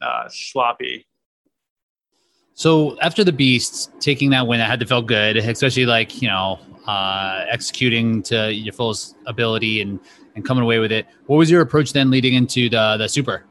uh, 0.00 0.28
sloppy. 0.28 1.08
So 2.54 2.98
after 3.00 3.24
the 3.24 3.32
beasts 3.32 3.90
taking 4.00 4.30
that 4.30 4.46
win, 4.46 4.60
that 4.60 4.70
had 4.70 4.80
to 4.80 4.86
feel 4.86 5.02
good, 5.02 5.36
especially 5.36 5.86
like 5.86 6.22
you 6.22 6.28
know 6.28 6.58
uh, 6.86 7.44
executing 7.48 8.22
to 8.24 8.52
your 8.52 8.72
full 8.72 8.94
ability 9.26 9.82
and 9.82 10.00
and 10.36 10.44
coming 10.44 10.62
away 10.62 10.78
with 10.78 10.92
it. 10.92 11.06
What 11.26 11.36
was 11.36 11.50
your 11.50 11.62
approach 11.62 11.92
then 11.92 12.10
leading 12.10 12.34
into 12.34 12.68
the 12.68 12.96
the 12.96 13.08
super? 13.08 13.44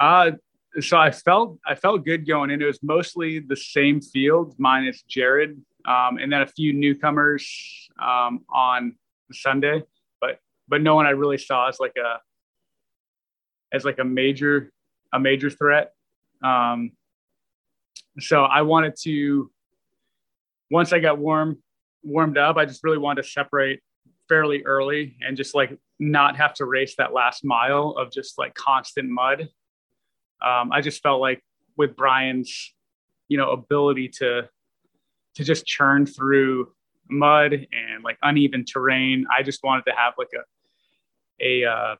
Uh 0.00 0.32
so 0.80 0.98
I 0.98 1.10
felt 1.10 1.58
I 1.66 1.74
felt 1.74 2.04
good 2.04 2.26
going 2.26 2.50
in. 2.50 2.60
It 2.60 2.66
was 2.66 2.82
mostly 2.82 3.38
the 3.38 3.56
same 3.56 4.00
field 4.00 4.54
minus 4.58 5.02
Jared, 5.02 5.60
um, 5.86 6.18
and 6.18 6.30
then 6.32 6.42
a 6.42 6.46
few 6.46 6.72
newcomers 6.72 7.88
um, 7.98 8.44
on 8.50 8.96
Sunday, 9.32 9.82
but 10.20 10.40
but 10.68 10.82
no 10.82 10.94
one 10.94 11.06
I 11.06 11.10
really 11.10 11.38
saw 11.38 11.68
as 11.68 11.80
like 11.80 11.96
a 11.96 12.20
as 13.74 13.84
like 13.84 13.98
a 13.98 14.04
major 14.04 14.72
a 15.12 15.20
major 15.20 15.50
threat. 15.50 15.92
Um, 16.46 16.92
so 18.18 18.44
I 18.44 18.62
wanted 18.62 18.94
to 19.02 19.50
once 20.70 20.92
I 20.92 20.98
got 20.98 21.18
warm 21.18 21.58
warmed 22.02 22.38
up, 22.38 22.56
I 22.56 22.64
just 22.64 22.84
really 22.84 22.98
wanted 22.98 23.22
to 23.22 23.28
separate 23.28 23.80
fairly 24.28 24.62
early 24.64 25.16
and 25.20 25.36
just 25.36 25.54
like 25.54 25.76
not 25.98 26.36
have 26.36 26.54
to 26.54 26.64
race 26.64 26.94
that 26.98 27.12
last 27.12 27.44
mile 27.44 27.94
of 27.98 28.10
just 28.10 28.38
like 28.38 28.54
constant 28.54 29.08
mud. 29.08 29.48
Um, 30.44 30.72
I 30.72 30.80
just 30.80 31.02
felt 31.02 31.20
like 31.20 31.42
with 31.76 31.96
Brian's, 31.96 32.74
you 33.28 33.38
know, 33.38 33.50
ability 33.50 34.08
to 34.20 34.48
to 35.36 35.44
just 35.44 35.66
churn 35.66 36.06
through 36.06 36.72
mud 37.08 37.52
and 37.52 38.02
like 38.04 38.18
uneven 38.22 38.64
terrain, 38.64 39.26
I 39.30 39.42
just 39.42 39.62
wanted 39.62 39.84
to 39.86 39.92
have 39.96 40.14
like 40.18 40.30
a 40.34 41.64
a 41.64 41.70
uh, 41.70 41.96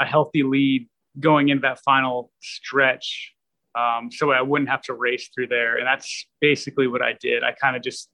a 0.00 0.04
healthy 0.04 0.42
lead 0.42 0.88
going 1.18 1.48
into 1.48 1.62
that 1.62 1.80
final 1.80 2.30
stretch 2.40 3.34
um, 3.78 4.10
so 4.10 4.32
I 4.32 4.42
wouldn't 4.42 4.70
have 4.70 4.82
to 4.82 4.94
race 4.94 5.30
through 5.32 5.48
there. 5.48 5.76
And 5.76 5.86
that's 5.86 6.26
basically 6.40 6.88
what 6.88 7.02
I 7.02 7.14
did. 7.20 7.44
I 7.44 7.52
kind 7.52 7.76
of 7.76 7.82
just 7.82 8.10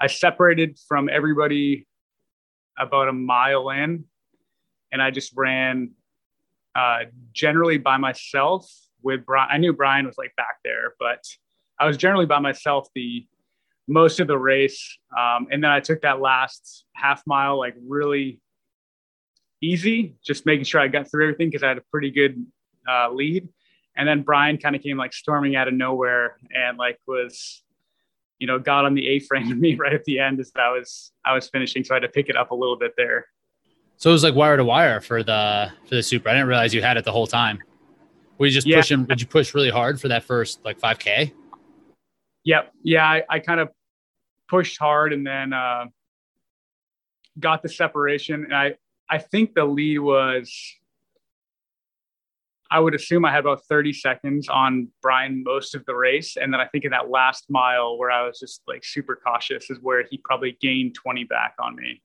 I 0.00 0.06
separated 0.06 0.78
from 0.88 1.08
everybody 1.08 1.86
about 2.78 3.08
a 3.08 3.12
mile 3.12 3.70
in, 3.70 4.04
and 4.92 5.02
I 5.02 5.10
just 5.10 5.32
ran 5.36 5.92
uh, 6.74 7.04
generally 7.32 7.78
by 7.78 7.96
myself 7.96 8.70
with 9.02 9.24
Brian. 9.24 9.48
I 9.50 9.58
knew 9.58 9.72
Brian 9.72 10.06
was 10.06 10.16
like 10.18 10.34
back 10.36 10.58
there, 10.64 10.94
but 10.98 11.24
I 11.78 11.86
was 11.86 11.96
generally 11.96 12.26
by 12.26 12.38
myself 12.38 12.88
the 12.94 13.26
most 13.88 14.20
of 14.20 14.26
the 14.26 14.38
race. 14.38 14.98
Um, 15.16 15.46
and 15.50 15.62
then 15.62 15.70
I 15.70 15.80
took 15.80 16.02
that 16.02 16.20
last 16.20 16.84
half 16.94 17.22
mile 17.26 17.58
like 17.58 17.74
really 17.86 18.40
easy, 19.62 20.16
just 20.24 20.44
making 20.44 20.64
sure 20.64 20.80
I 20.80 20.88
got 20.88 21.10
through 21.10 21.24
everything 21.24 21.48
because 21.48 21.62
I 21.62 21.68
had 21.68 21.78
a 21.78 21.84
pretty 21.90 22.10
good 22.10 22.44
uh, 22.88 23.10
lead 23.12 23.48
and 23.96 24.08
then 24.08 24.22
Brian 24.22 24.58
kind 24.58 24.76
of 24.76 24.82
came 24.82 24.96
like 24.96 25.12
storming 25.12 25.56
out 25.56 25.68
of 25.68 25.74
nowhere 25.74 26.36
and 26.54 26.76
like 26.76 26.98
was, 27.06 27.62
you 28.38 28.46
know, 28.46 28.58
got 28.58 28.84
on 28.84 28.94
the 28.94 29.06
A 29.08 29.20
frame 29.20 29.50
of 29.52 29.58
me 29.58 29.74
right 29.74 29.92
at 29.92 30.04
the 30.04 30.18
end 30.18 30.40
as 30.40 30.52
I 30.56 30.70
was 30.70 31.12
I 31.24 31.34
was 31.34 31.48
finishing, 31.48 31.84
so 31.84 31.94
I 31.94 31.96
had 31.96 32.02
to 32.02 32.08
pick 32.08 32.28
it 32.28 32.36
up 32.36 32.50
a 32.50 32.54
little 32.54 32.76
bit 32.76 32.92
there. 32.96 33.26
So 33.96 34.10
it 34.10 34.12
was 34.12 34.22
like 34.22 34.34
wire 34.34 34.56
to 34.56 34.64
wire 34.64 35.00
for 35.00 35.22
the 35.22 35.72
for 35.88 35.94
the 35.94 36.02
super. 36.02 36.28
I 36.28 36.32
didn't 36.32 36.48
realize 36.48 36.74
you 36.74 36.82
had 36.82 36.96
it 36.96 37.04
the 37.04 37.12
whole 37.12 37.26
time. 37.26 37.58
Were 38.38 38.46
you 38.46 38.52
just 38.52 38.66
yeah. 38.66 38.76
pushing? 38.76 39.04
Did 39.06 39.20
you 39.20 39.26
push 39.26 39.54
really 39.54 39.70
hard 39.70 40.00
for 40.00 40.08
that 40.08 40.22
first 40.22 40.62
like 40.64 40.78
five 40.78 40.98
k? 40.98 41.32
Yep. 42.44 42.72
Yeah, 42.82 43.04
I, 43.04 43.22
I 43.28 43.38
kind 43.40 43.58
of 43.58 43.70
pushed 44.48 44.78
hard 44.78 45.12
and 45.12 45.26
then 45.26 45.52
uh, 45.52 45.86
got 47.40 47.62
the 47.62 47.68
separation. 47.68 48.44
And 48.44 48.54
I 48.54 48.74
I 49.08 49.18
think 49.18 49.54
the 49.54 49.64
lead 49.64 49.98
was 49.98 50.52
I 52.76 52.78
would 52.78 52.94
assume 52.94 53.24
I 53.24 53.30
had 53.30 53.40
about 53.40 53.64
30 53.70 53.94
seconds 53.94 54.50
on 54.50 54.88
Brian 55.00 55.42
most 55.42 55.74
of 55.74 55.82
the 55.86 55.94
race. 55.94 56.36
And 56.36 56.52
then 56.52 56.60
I 56.60 56.66
think 56.66 56.84
in 56.84 56.90
that 56.90 57.08
last 57.08 57.46
mile 57.48 57.96
where 57.96 58.10
I 58.10 58.26
was 58.26 58.38
just 58.38 58.60
like 58.68 58.84
super 58.84 59.16
cautious 59.16 59.70
is 59.70 59.78
where 59.80 60.04
he 60.10 60.18
probably 60.18 60.58
gained 60.60 60.94
20 60.94 61.24
back 61.24 61.54
on 61.58 61.74
me. 61.74 62.02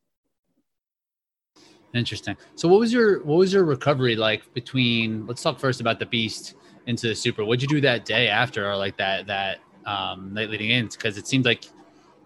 Interesting. 1.93 2.37
So 2.55 2.69
what 2.69 2.79
was 2.79 2.93
your 2.93 3.21
what 3.23 3.35
was 3.35 3.51
your 3.51 3.65
recovery 3.65 4.15
like 4.15 4.53
between 4.53 5.27
let's 5.27 5.41
talk 5.41 5.59
first 5.59 5.81
about 5.81 5.99
the 5.99 6.05
beast 6.05 6.55
into 6.87 7.09
the 7.09 7.15
super. 7.15 7.43
What'd 7.43 7.61
you 7.61 7.67
do 7.67 7.81
that 7.81 8.05
day 8.05 8.29
after 8.29 8.65
or 8.65 8.77
like 8.77 8.95
that 8.95 9.27
that 9.27 9.57
um 9.85 10.33
night 10.33 10.49
leading 10.49 10.69
in? 10.69 10.87
Because 10.87 11.17
it 11.17 11.27
seemed 11.27 11.43
like 11.43 11.65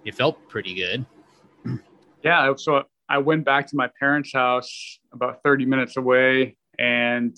you 0.04 0.12
felt 0.12 0.48
pretty 0.50 0.76
good. 0.76 1.06
Yeah. 2.24 2.54
So 2.58 2.84
I 3.08 3.20
went 3.20 3.46
back 3.46 3.68
to 3.68 3.76
my 3.76 3.88
parents' 4.00 4.34
house 4.34 5.00
about 5.14 5.44
30 5.44 5.66
minutes 5.66 5.96
away 5.96 6.58
and 6.80 7.38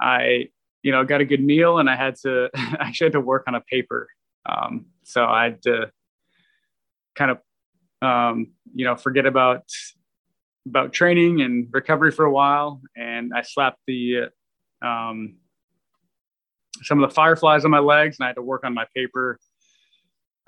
I, 0.00 0.48
you 0.82 0.92
know, 0.92 1.04
got 1.04 1.20
a 1.20 1.24
good 1.24 1.42
meal 1.42 1.78
and 1.78 1.88
I 1.88 1.96
had 1.96 2.16
to 2.22 2.48
actually 2.54 3.06
had 3.06 3.12
to 3.12 3.20
work 3.20 3.44
on 3.46 3.54
a 3.54 3.60
paper. 3.60 4.08
Um, 4.48 4.86
so 5.04 5.24
I 5.24 5.44
had 5.44 5.62
to 5.62 5.90
kind 7.14 7.30
of, 7.30 7.38
um, 8.02 8.52
you 8.74 8.84
know, 8.84 8.96
forget 8.96 9.26
about 9.26 9.64
about 10.66 10.92
training 10.92 11.40
and 11.40 11.68
recovery 11.70 12.10
for 12.12 12.24
a 12.24 12.32
while, 12.32 12.80
and 12.96 13.32
I 13.34 13.42
slapped 13.42 13.80
the 13.86 14.28
um, 14.82 15.36
some 16.82 17.02
of 17.02 17.08
the 17.08 17.14
fireflies 17.14 17.64
on 17.64 17.70
my 17.70 17.78
legs, 17.78 18.16
and 18.18 18.24
I 18.24 18.28
had 18.28 18.36
to 18.36 18.42
work 18.42 18.64
on 18.64 18.74
my 18.74 18.86
paper 18.94 19.38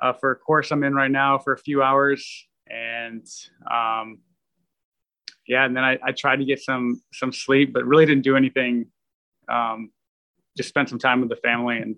uh, 0.01 0.13
for 0.15 0.33
a 0.33 0.37
course 0.37 0.71
I'm 0.71 0.85
in 0.85 0.95
right 0.95 1.11
now 1.11 1.39
for 1.39 1.53
a 1.53 1.59
few 1.59 1.83
hours, 1.83 2.47
and 2.69 3.27
um, 3.71 4.19
yeah, 5.47 5.65
and 5.65 5.77
then 5.77 5.85
I, 5.85 5.99
I 6.03 6.13
tried 6.13 6.37
to 6.37 6.45
get 6.45 6.61
some 6.61 7.03
some 7.13 7.33
sleep, 7.33 7.73
but 7.73 7.85
really 7.85 8.07
didn't 8.07 8.25
do 8.25 8.37
anything. 8.37 8.87
Um, 9.49 9.91
just 10.57 10.69
spent 10.69 10.89
some 10.89 10.99
time 10.99 11.21
with 11.21 11.31
the 11.31 11.37
family 11.37 11.79
and 11.79 11.97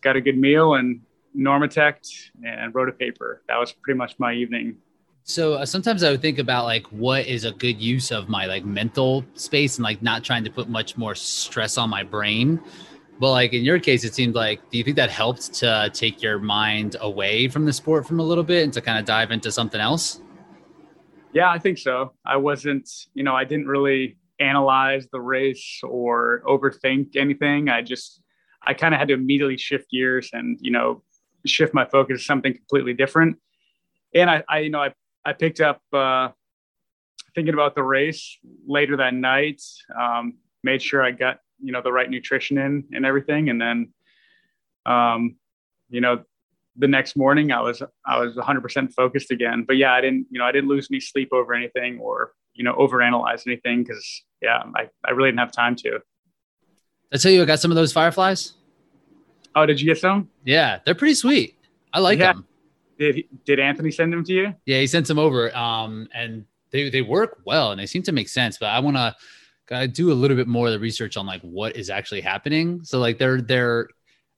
got 0.00 0.16
a 0.16 0.20
good 0.20 0.38
meal 0.38 0.74
and 0.74 1.02
NormaTec 1.36 2.30
and 2.44 2.74
wrote 2.74 2.88
a 2.88 2.92
paper. 2.92 3.42
That 3.48 3.58
was 3.58 3.72
pretty 3.72 3.98
much 3.98 4.18
my 4.18 4.32
evening. 4.32 4.76
So 5.24 5.54
uh, 5.54 5.66
sometimes 5.66 6.02
I 6.02 6.10
would 6.10 6.22
think 6.22 6.38
about 6.38 6.64
like 6.64 6.86
what 6.86 7.26
is 7.26 7.44
a 7.44 7.52
good 7.52 7.80
use 7.80 8.10
of 8.10 8.28
my 8.28 8.46
like 8.46 8.64
mental 8.64 9.24
space 9.34 9.76
and 9.76 9.84
like 9.84 10.02
not 10.02 10.24
trying 10.24 10.44
to 10.44 10.50
put 10.50 10.68
much 10.68 10.96
more 10.96 11.14
stress 11.14 11.78
on 11.78 11.90
my 11.90 12.02
brain. 12.02 12.60
But 13.20 13.32
like 13.32 13.52
in 13.52 13.62
your 13.62 13.78
case, 13.78 14.02
it 14.02 14.14
seemed 14.14 14.34
like, 14.34 14.68
do 14.70 14.78
you 14.78 14.84
think 14.84 14.96
that 14.96 15.10
helped 15.10 15.52
to 15.54 15.90
take 15.92 16.22
your 16.22 16.38
mind 16.38 16.96
away 17.00 17.48
from 17.48 17.66
the 17.66 17.72
sport 17.72 18.06
from 18.06 18.18
a 18.18 18.22
little 18.22 18.42
bit 18.42 18.64
and 18.64 18.72
to 18.72 18.80
kind 18.80 18.98
of 18.98 19.04
dive 19.04 19.30
into 19.30 19.52
something 19.52 19.80
else? 19.80 20.22
Yeah, 21.32 21.50
I 21.50 21.58
think 21.58 21.78
so. 21.78 22.14
I 22.24 22.36
wasn't, 22.36 22.90
you 23.14 23.22
know, 23.22 23.36
I 23.36 23.44
didn't 23.44 23.68
really 23.68 24.16
analyze 24.40 25.06
the 25.12 25.20
race 25.20 25.80
or 25.82 26.42
overthink 26.46 27.16
anything. 27.16 27.68
I 27.68 27.82
just, 27.82 28.22
I 28.66 28.74
kind 28.74 28.94
of 28.94 28.98
had 28.98 29.08
to 29.08 29.14
immediately 29.14 29.56
shift 29.56 29.90
gears 29.90 30.30
and, 30.32 30.58
you 30.60 30.70
know, 30.70 31.02
shift 31.46 31.74
my 31.74 31.84
focus 31.84 32.20
to 32.20 32.24
something 32.24 32.54
completely 32.54 32.94
different. 32.94 33.38
And 34.14 34.30
I, 34.30 34.42
I 34.48 34.58
you 34.60 34.70
know, 34.70 34.82
I, 34.82 34.92
I 35.24 35.32
picked 35.32 35.60
up, 35.60 35.80
uh, 35.92 36.30
thinking 37.34 37.54
about 37.54 37.76
the 37.76 37.82
race 37.82 38.38
later 38.66 38.96
that 38.96 39.14
night, 39.14 39.62
um, 39.98 40.38
made 40.64 40.82
sure 40.82 41.02
I 41.02 41.12
got 41.12 41.38
you 41.62 41.72
know 41.72 41.82
the 41.82 41.92
right 41.92 42.10
nutrition 42.10 42.58
in 42.58 42.84
and 42.92 43.04
everything 43.04 43.50
and 43.50 43.60
then 43.60 43.92
um 44.86 45.36
you 45.88 46.00
know 46.00 46.22
the 46.76 46.88
next 46.88 47.16
morning 47.16 47.52
i 47.52 47.60
was 47.60 47.82
i 48.06 48.18
was 48.18 48.36
100% 48.36 48.92
focused 48.94 49.30
again 49.30 49.64
but 49.66 49.76
yeah 49.76 49.92
i 49.92 50.00
didn't 50.00 50.26
you 50.30 50.38
know 50.38 50.44
i 50.44 50.52
didn't 50.52 50.68
lose 50.68 50.88
any 50.90 51.00
sleep 51.00 51.30
over 51.32 51.52
anything 51.52 51.98
or 51.98 52.32
you 52.54 52.64
know 52.64 52.74
overanalyze 52.74 53.46
anything 53.46 53.82
because 53.82 54.24
yeah 54.42 54.62
I, 54.76 54.88
I 55.04 55.10
really 55.12 55.28
didn't 55.28 55.40
have 55.40 55.52
time 55.52 55.76
to. 55.76 56.00
I 57.12 57.16
tell 57.16 57.32
you 57.32 57.42
i 57.42 57.44
got 57.44 57.60
some 57.60 57.70
of 57.70 57.76
those 57.76 57.92
fireflies. 57.92 58.54
Oh 59.54 59.66
did 59.66 59.80
you 59.80 59.86
get 59.86 59.98
some? 59.98 60.30
Yeah 60.44 60.80
they're 60.84 60.94
pretty 60.94 61.14
sweet. 61.14 61.56
I 61.92 62.00
like 62.00 62.18
yeah. 62.18 62.34
them. 62.34 62.46
Did 62.98 63.24
did 63.44 63.60
anthony 63.60 63.90
send 63.90 64.12
them 64.12 64.24
to 64.24 64.32
you? 64.32 64.54
Yeah 64.66 64.80
he 64.80 64.86
sent 64.86 65.06
them 65.06 65.18
over 65.18 65.54
um 65.56 66.08
and 66.14 66.44
they, 66.70 66.88
they 66.88 67.02
work 67.02 67.40
well 67.44 67.72
and 67.72 67.80
they 67.80 67.86
seem 67.86 68.02
to 68.04 68.12
make 68.12 68.28
sense 68.28 68.56
but 68.56 68.66
i 68.66 68.78
want 68.78 68.96
to 68.96 69.14
I 69.70 69.86
do 69.86 70.10
a 70.10 70.14
little 70.14 70.36
bit 70.36 70.48
more 70.48 70.66
of 70.66 70.72
the 70.72 70.78
research 70.78 71.16
on 71.16 71.26
like 71.26 71.42
what 71.42 71.76
is 71.76 71.90
actually 71.90 72.20
happening. 72.20 72.82
So 72.84 72.98
like 72.98 73.18
they're 73.18 73.40
they're 73.40 73.88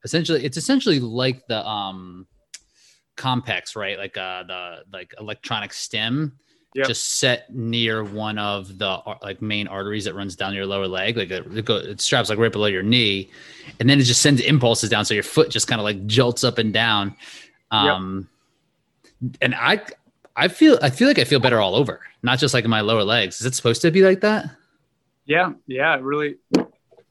essentially 0.04 0.44
it's 0.44 0.56
essentially 0.56 1.00
like 1.00 1.46
the 1.46 1.66
um 1.66 2.26
Compex, 3.16 3.76
right? 3.76 3.98
Like 3.98 4.16
uh 4.16 4.44
the 4.44 4.84
like 4.92 5.14
electronic 5.18 5.72
stim 5.72 6.38
yep. 6.74 6.86
just 6.86 7.18
set 7.18 7.52
near 7.54 8.04
one 8.04 8.38
of 8.38 8.78
the 8.78 8.98
like 9.22 9.42
main 9.42 9.68
arteries 9.68 10.04
that 10.04 10.14
runs 10.14 10.36
down 10.36 10.54
your 10.54 10.66
lower 10.66 10.88
leg. 10.88 11.16
Like 11.16 11.30
it, 11.30 11.64
go, 11.64 11.76
it 11.76 12.00
straps 12.00 12.30
like 12.30 12.38
right 12.38 12.52
below 12.52 12.66
your 12.66 12.82
knee, 12.82 13.30
and 13.80 13.88
then 13.88 14.00
it 14.00 14.04
just 14.04 14.22
sends 14.22 14.40
impulses 14.40 14.90
down, 14.90 15.04
so 15.04 15.14
your 15.14 15.22
foot 15.22 15.50
just 15.50 15.68
kind 15.68 15.80
of 15.80 15.84
like 15.84 16.06
jolts 16.06 16.44
up 16.44 16.58
and 16.58 16.72
down. 16.72 17.16
Um, 17.70 18.28
yep. 19.20 19.32
and 19.40 19.54
I 19.54 19.82
I 20.34 20.48
feel 20.48 20.78
I 20.82 20.90
feel 20.90 21.08
like 21.08 21.18
I 21.18 21.24
feel 21.24 21.40
better 21.40 21.60
all 21.60 21.74
over, 21.74 22.00
not 22.22 22.38
just 22.38 22.54
like 22.54 22.64
in 22.64 22.70
my 22.70 22.80
lower 22.80 23.04
legs. 23.04 23.40
Is 23.40 23.46
it 23.46 23.54
supposed 23.54 23.82
to 23.82 23.90
be 23.90 24.02
like 24.02 24.20
that? 24.20 24.50
Yeah, 25.24 25.52
yeah, 25.66 25.94
it 25.94 26.02
really, 26.02 26.36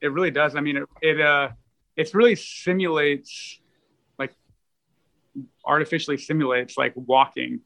it 0.00 0.12
really 0.12 0.30
does. 0.30 0.54
I 0.54 0.60
mean, 0.60 0.76
it, 0.76 0.88
it 1.00 1.20
uh, 1.20 1.50
it 1.96 2.12
really 2.14 2.36
simulates, 2.36 3.58
like, 4.18 4.34
artificially 5.64 6.18
simulates 6.18 6.76
like 6.76 6.92
walking. 6.94 7.60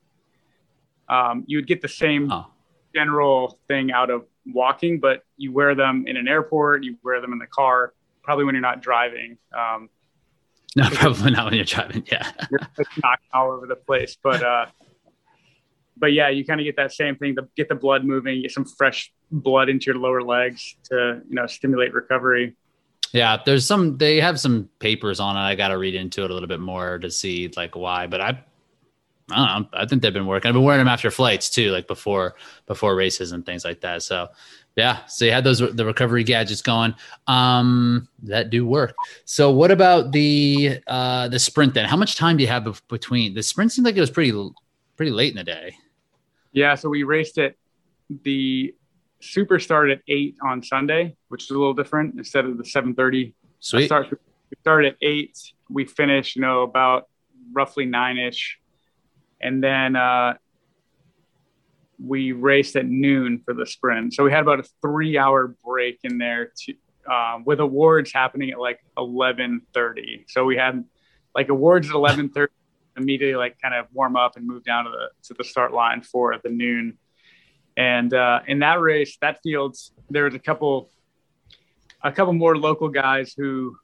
Um, 1.08 1.44
you 1.46 1.58
would 1.58 1.66
get 1.66 1.82
the 1.82 1.88
same 1.88 2.30
oh. 2.30 2.46
general 2.94 3.58
thing 3.68 3.92
out 3.92 4.10
of 4.10 4.24
walking, 4.46 5.00
but 5.00 5.24
you 5.36 5.52
wear 5.52 5.74
them 5.74 6.04
in 6.06 6.16
an 6.16 6.28
airport, 6.28 6.84
you 6.84 6.96
wear 7.02 7.20
them 7.20 7.32
in 7.32 7.38
the 7.38 7.46
car, 7.46 7.92
probably 8.22 8.44
when 8.44 8.54
you're 8.54 8.62
not 8.62 8.82
driving. 8.82 9.38
Um, 9.56 9.88
no, 10.76 10.88
probably 10.90 11.30
not 11.30 11.46
when 11.46 11.54
you're 11.54 11.64
driving. 11.64 12.04
Yeah, 12.10 12.30
you're 12.50 12.60
knocking 13.02 13.28
all 13.32 13.52
over 13.52 13.66
the 13.66 13.76
place, 13.76 14.16
but 14.22 14.42
uh, 14.42 14.66
but 15.96 16.12
yeah, 16.12 16.28
you 16.28 16.44
kind 16.44 16.60
of 16.60 16.64
get 16.64 16.76
that 16.76 16.92
same 16.92 17.16
thing 17.16 17.36
to 17.36 17.48
get 17.56 17.68
the 17.68 17.74
blood 17.74 18.04
moving, 18.04 18.42
get 18.42 18.52
some 18.52 18.64
fresh 18.64 19.12
blood 19.30 19.68
into 19.68 19.86
your 19.86 19.96
lower 19.96 20.22
legs 20.22 20.76
to, 20.84 21.22
you 21.28 21.34
know, 21.34 21.46
stimulate 21.46 21.94
recovery. 21.94 22.54
Yeah, 23.12 23.38
there's 23.44 23.64
some 23.64 23.96
they 23.96 24.20
have 24.20 24.38
some 24.38 24.68
papers 24.78 25.20
on 25.20 25.36
it. 25.36 25.40
I 25.40 25.54
got 25.54 25.68
to 25.68 25.78
read 25.78 25.94
into 25.94 26.24
it 26.24 26.30
a 26.30 26.34
little 26.34 26.48
bit 26.48 26.60
more 26.60 26.98
to 26.98 27.10
see 27.10 27.50
like 27.56 27.74
why, 27.74 28.06
but 28.06 28.20
I 28.20 28.44
I 29.30 29.36
don't 29.36 29.62
know. 29.62 29.78
I 29.78 29.86
think 29.86 30.02
they've 30.02 30.12
been 30.12 30.26
working. 30.26 30.48
I've 30.48 30.54
been 30.54 30.62
wearing 30.62 30.80
them 30.80 30.88
after 30.88 31.10
flights 31.10 31.50
too, 31.50 31.72
like 31.72 31.86
before 31.88 32.36
before 32.66 32.94
races 32.94 33.32
and 33.32 33.44
things 33.44 33.64
like 33.64 33.80
that. 33.80 34.02
So 34.02 34.28
yeah, 34.76 35.04
so 35.06 35.24
you 35.24 35.32
had 35.32 35.42
those 35.42 35.58
the 35.58 35.84
recovery 35.84 36.22
gadgets 36.22 36.62
going. 36.62 36.94
Um, 37.26 38.08
that 38.22 38.50
do 38.50 38.66
work. 38.66 38.94
So 39.24 39.50
what 39.50 39.70
about 39.70 40.12
the 40.12 40.80
uh 40.86 41.28
the 41.28 41.38
sprint 41.38 41.74
then? 41.74 41.86
How 41.86 41.96
much 41.96 42.16
time 42.16 42.36
do 42.36 42.42
you 42.42 42.48
have 42.48 42.82
between 42.88 43.34
the 43.34 43.42
sprint? 43.42 43.72
Seemed 43.72 43.86
like 43.86 43.96
it 43.96 44.00
was 44.00 44.10
pretty 44.10 44.32
pretty 44.96 45.12
late 45.12 45.30
in 45.32 45.36
the 45.36 45.44
day. 45.44 45.76
Yeah, 46.52 46.74
so 46.74 46.88
we 46.88 47.02
raced 47.02 47.38
it. 47.38 47.58
The 48.22 48.74
super 49.20 49.58
started 49.58 49.98
at 49.98 50.04
eight 50.08 50.36
on 50.46 50.62
Sunday, 50.62 51.16
which 51.28 51.44
is 51.44 51.50
a 51.50 51.54
little 51.54 51.74
different 51.74 52.14
instead 52.16 52.44
of 52.44 52.58
the 52.58 52.64
seven 52.64 52.94
thirty. 52.94 53.34
Sweet. 53.60 53.86
Start, 53.86 54.10
we 54.10 54.56
started 54.60 54.92
at 54.92 54.98
eight. 55.02 55.52
We 55.68 55.84
finished, 55.84 56.36
you 56.36 56.42
know, 56.42 56.62
about 56.62 57.08
roughly 57.52 57.84
nine 57.86 58.18
ish, 58.18 58.60
and 59.40 59.62
then 59.62 59.96
uh, 59.96 60.34
we 62.04 62.32
raced 62.32 62.76
at 62.76 62.86
noon 62.86 63.40
for 63.44 63.54
the 63.54 63.66
sprint. 63.66 64.14
So 64.14 64.24
we 64.24 64.30
had 64.30 64.40
about 64.40 64.60
a 64.60 64.64
three 64.82 65.18
hour 65.18 65.54
break 65.64 66.00
in 66.04 66.18
there 66.18 66.52
to, 66.64 66.74
uh, 67.10 67.38
with 67.44 67.60
awards 67.60 68.12
happening 68.12 68.50
at 68.50 68.58
like 68.58 68.80
eleven 68.96 69.62
thirty. 69.72 70.24
So 70.28 70.44
we 70.44 70.56
had 70.56 70.84
like 71.34 71.48
awards 71.48 71.88
at 71.88 71.94
eleven 71.94 72.28
thirty 72.28 72.52
immediately 72.96 73.36
like 73.36 73.60
kind 73.60 73.74
of 73.74 73.86
warm 73.92 74.16
up 74.16 74.36
and 74.36 74.46
move 74.46 74.64
down 74.64 74.84
to 74.84 74.90
the 74.90 75.08
to 75.24 75.34
the 75.34 75.44
start 75.44 75.72
line 75.72 76.02
for 76.02 76.34
the 76.42 76.50
noon. 76.50 76.98
And 77.76 78.12
uh, 78.14 78.40
in 78.46 78.60
that 78.60 78.80
race, 78.80 79.18
that 79.20 79.40
field, 79.42 79.76
there 80.08 80.24
was 80.24 80.34
a 80.34 80.38
couple 80.38 80.90
a 82.02 82.12
couple 82.12 82.32
more 82.32 82.56
local 82.56 82.88
guys 82.88 83.34
who 83.36 83.76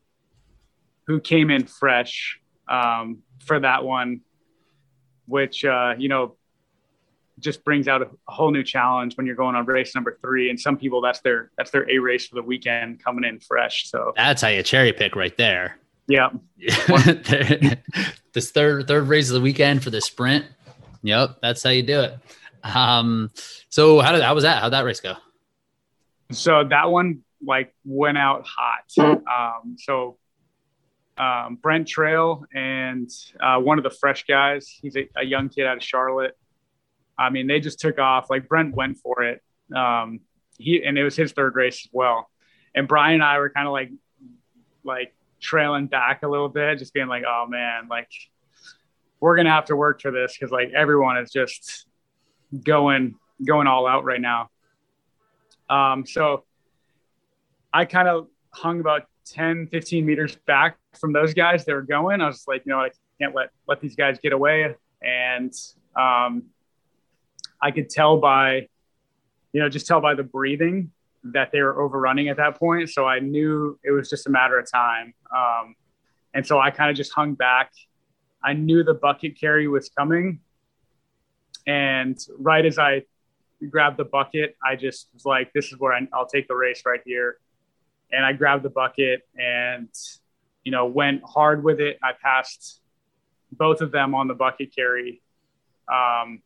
who 1.07 1.21
came 1.21 1.51
in 1.51 1.67
fresh 1.67 2.39
um, 2.69 3.19
for 3.45 3.61
that 3.61 3.85
one, 3.85 4.21
which 5.27 5.65
uh, 5.65 5.95
you 5.99 6.09
know 6.09 6.37
just 7.39 7.65
brings 7.65 7.89
out 7.89 8.03
a, 8.03 8.07
a, 8.07 8.33
whole 8.33 8.51
new 8.51 8.63
challenge 8.63 9.17
when 9.17 9.27
you're 9.27 9.37
going 9.37 9.57
on 9.57 9.67
race 9.67 9.95
number 9.95 10.19
three. 10.21 10.51
And 10.51 10.59
some 10.59 10.77
people 10.77 11.01
that's 11.01 11.21
their 11.21 11.51
that's 11.57 11.71
their 11.71 11.89
A 11.91 11.99
race 11.99 12.27
for 12.27 12.37
the 12.37 12.43
weekend 12.43 13.03
coming 13.03 13.25
in 13.25 13.41
fresh. 13.41 13.91
So 13.91 14.13
that's 14.17 14.43
how 14.43 14.49
you 14.49 14.63
cherry 14.63 14.93
pick 14.93 15.17
right 15.17 15.37
there. 15.37 15.79
Yeah. 16.09 16.31
this 18.33 18.51
third 18.51 18.89
third 18.89 19.09
race 19.09 19.29
of 19.29 19.35
the 19.35 19.41
weekend 19.41 19.83
for 19.83 19.91
the 19.91 20.01
sprint. 20.01 20.47
Yep, 21.03 21.39
that's 21.43 21.63
how 21.63 21.71
you 21.71 21.83
do 21.83 22.01
it. 22.01 22.19
Um, 22.63 23.31
so 23.69 24.01
how 24.01 24.13
did 24.13 24.23
how 24.23 24.35
was 24.35 24.45
that? 24.45 24.63
How'd 24.63 24.73
that 24.73 24.85
race 24.85 25.01
go? 25.01 25.15
So 26.31 26.65
that 26.65 26.91
one 26.91 27.23
like 27.45 27.75
went 27.85 28.19
out 28.19 28.47
hot. 28.47 28.85
Um, 28.99 29.77
so 29.79 30.19
um, 31.19 31.57
Brent 31.61 31.87
Trail 31.87 32.45
and 32.55 33.11
uh, 33.41 33.59
one 33.59 33.79
of 33.79 33.85
the 33.85 33.91
fresh 33.91 34.25
guys, 34.25 34.69
he's 34.81 34.97
a, 34.97 35.09
a, 35.17 35.25
young 35.25 35.49
kid 35.49 35.67
out 35.67 35.77
of 35.77 35.83
Charlotte. 35.83 36.37
I 37.19 37.31
mean, 37.31 37.47
they 37.47 37.61
just 37.61 37.81
took 37.81 37.99
off. 37.99 38.31
Like 38.31 38.49
Brent 38.49 38.75
went 38.75 38.99
for 38.99 39.23
it. 39.23 39.43
Um, 39.75 40.21
he 40.59 40.83
and 40.83 40.97
it 40.97 41.05
was 41.05 41.17
his 41.17 41.33
third 41.33 41.55
race 41.55 41.87
as 41.87 41.91
well. 41.93 42.31
And 42.75 42.89
Brian 42.89 43.15
and 43.15 43.25
I 43.25 43.39
were 43.39 43.51
kind 43.51 43.67
of 43.67 43.73
like, 43.73 43.91
like 44.85 45.15
trailing 45.41 45.87
back 45.87 46.23
a 46.23 46.29
little 46.29 46.49
bit, 46.49 46.79
just 46.79 46.95
being 46.95 47.09
like, 47.09 47.25
oh 47.27 47.47
man, 47.47 47.89
like 47.89 48.09
we're 49.21 49.37
gonna 49.37 49.51
have 49.51 49.67
to 49.67 49.77
work 49.77 50.01
for 50.01 50.11
this 50.11 50.37
because 50.39 50.51
like 50.51 50.73
everyone 50.73 51.19
is 51.19 51.31
just 51.31 51.87
going 52.65 53.17
going 53.45 53.67
all 53.67 53.87
out 53.87 54.05
right 54.05 54.21
now. 54.21 54.51
Um, 55.69 56.07
so 56.07 56.45
I 57.73 57.85
kind 57.85 58.09
of 58.09 58.29
hung 58.51 58.81
about 58.81 59.03
10, 59.27 59.69
15 59.69 60.05
meters 60.05 60.37
back 60.47 60.77
from 60.99 61.13
those 61.13 61.35
guys 61.35 61.65
that 61.65 61.75
were 61.75 61.83
going. 61.83 62.21
I 62.21 62.27
was 62.27 62.45
like, 62.47 62.63
you 62.65 62.71
know, 62.71 62.81
I 62.81 62.91
can't 63.21 63.35
let 63.35 63.51
let 63.67 63.81
these 63.81 63.97
guys 63.97 64.19
get 64.19 64.33
away. 64.33 64.75
And 65.03 65.53
um, 65.97 66.45
I 67.61 67.71
could 67.71 67.89
tell 67.89 68.19
by, 68.19 68.69
you 69.53 69.61
know, 69.61 69.69
just 69.69 69.87
tell 69.87 70.01
by 70.01 70.15
the 70.15 70.23
breathing 70.23 70.91
that 71.25 71.53
they 71.53 71.61
were 71.61 71.81
overrunning 71.81 72.29
at 72.29 72.37
that 72.37 72.59
point. 72.59 72.91
So 72.91 73.07
I 73.07 73.21
knew 73.21 73.79
it 73.85 73.93
was 73.93 74.11
just 74.11 74.27
a 74.27 74.31
matter 74.31 74.59
of 74.59 74.71
time. 74.71 75.15
Um, 75.35 75.77
and 76.35 76.47
so 76.47 76.59
I 76.59 76.71
kind 76.71 76.91
of 76.91 76.97
just 76.97 77.13
hung 77.13 77.35
back. 77.35 77.73
I 78.43 78.55
knew 78.55 78.83
the 78.83 78.95
bucket 78.95 79.39
carry 79.39 79.69
was 79.69 79.89
coming. 79.89 80.41
And 81.67 82.19
right 82.39 82.65
as 82.67 82.79
I 82.79 83.03
grabbed 83.71 83.99
the 83.99 84.05
bucket, 84.05 84.57
I 84.65 84.75
just 84.75 85.09
was 85.15 85.25
like, 85.25 85.53
this 85.53 85.67
is 85.67 85.79
where 85.79 85.93
I, 85.93 86.07
I'll 86.13 86.27
take 86.27 86.49
the 86.49 86.57
race 86.57 86.83
right 86.85 87.01
here. 87.05 87.39
And 88.13 88.25
I 88.25 88.33
grabbed 88.35 88.63
the 88.63 88.71
bucket 88.71 89.23
and, 89.37 89.89
you 90.65 90.71
know, 90.71 90.87
went 90.87 91.23
hard 91.25 91.65
with 91.65 91.81
it. 91.81 91.99
I 92.03 92.13
passed 92.23 92.81
both 93.51 93.81
of 93.81 93.91
them 93.91 94.15
on 94.15 94.29
the 94.29 94.35
bucket 94.35 94.75
carry. 94.75 95.23
Um, 95.93 96.43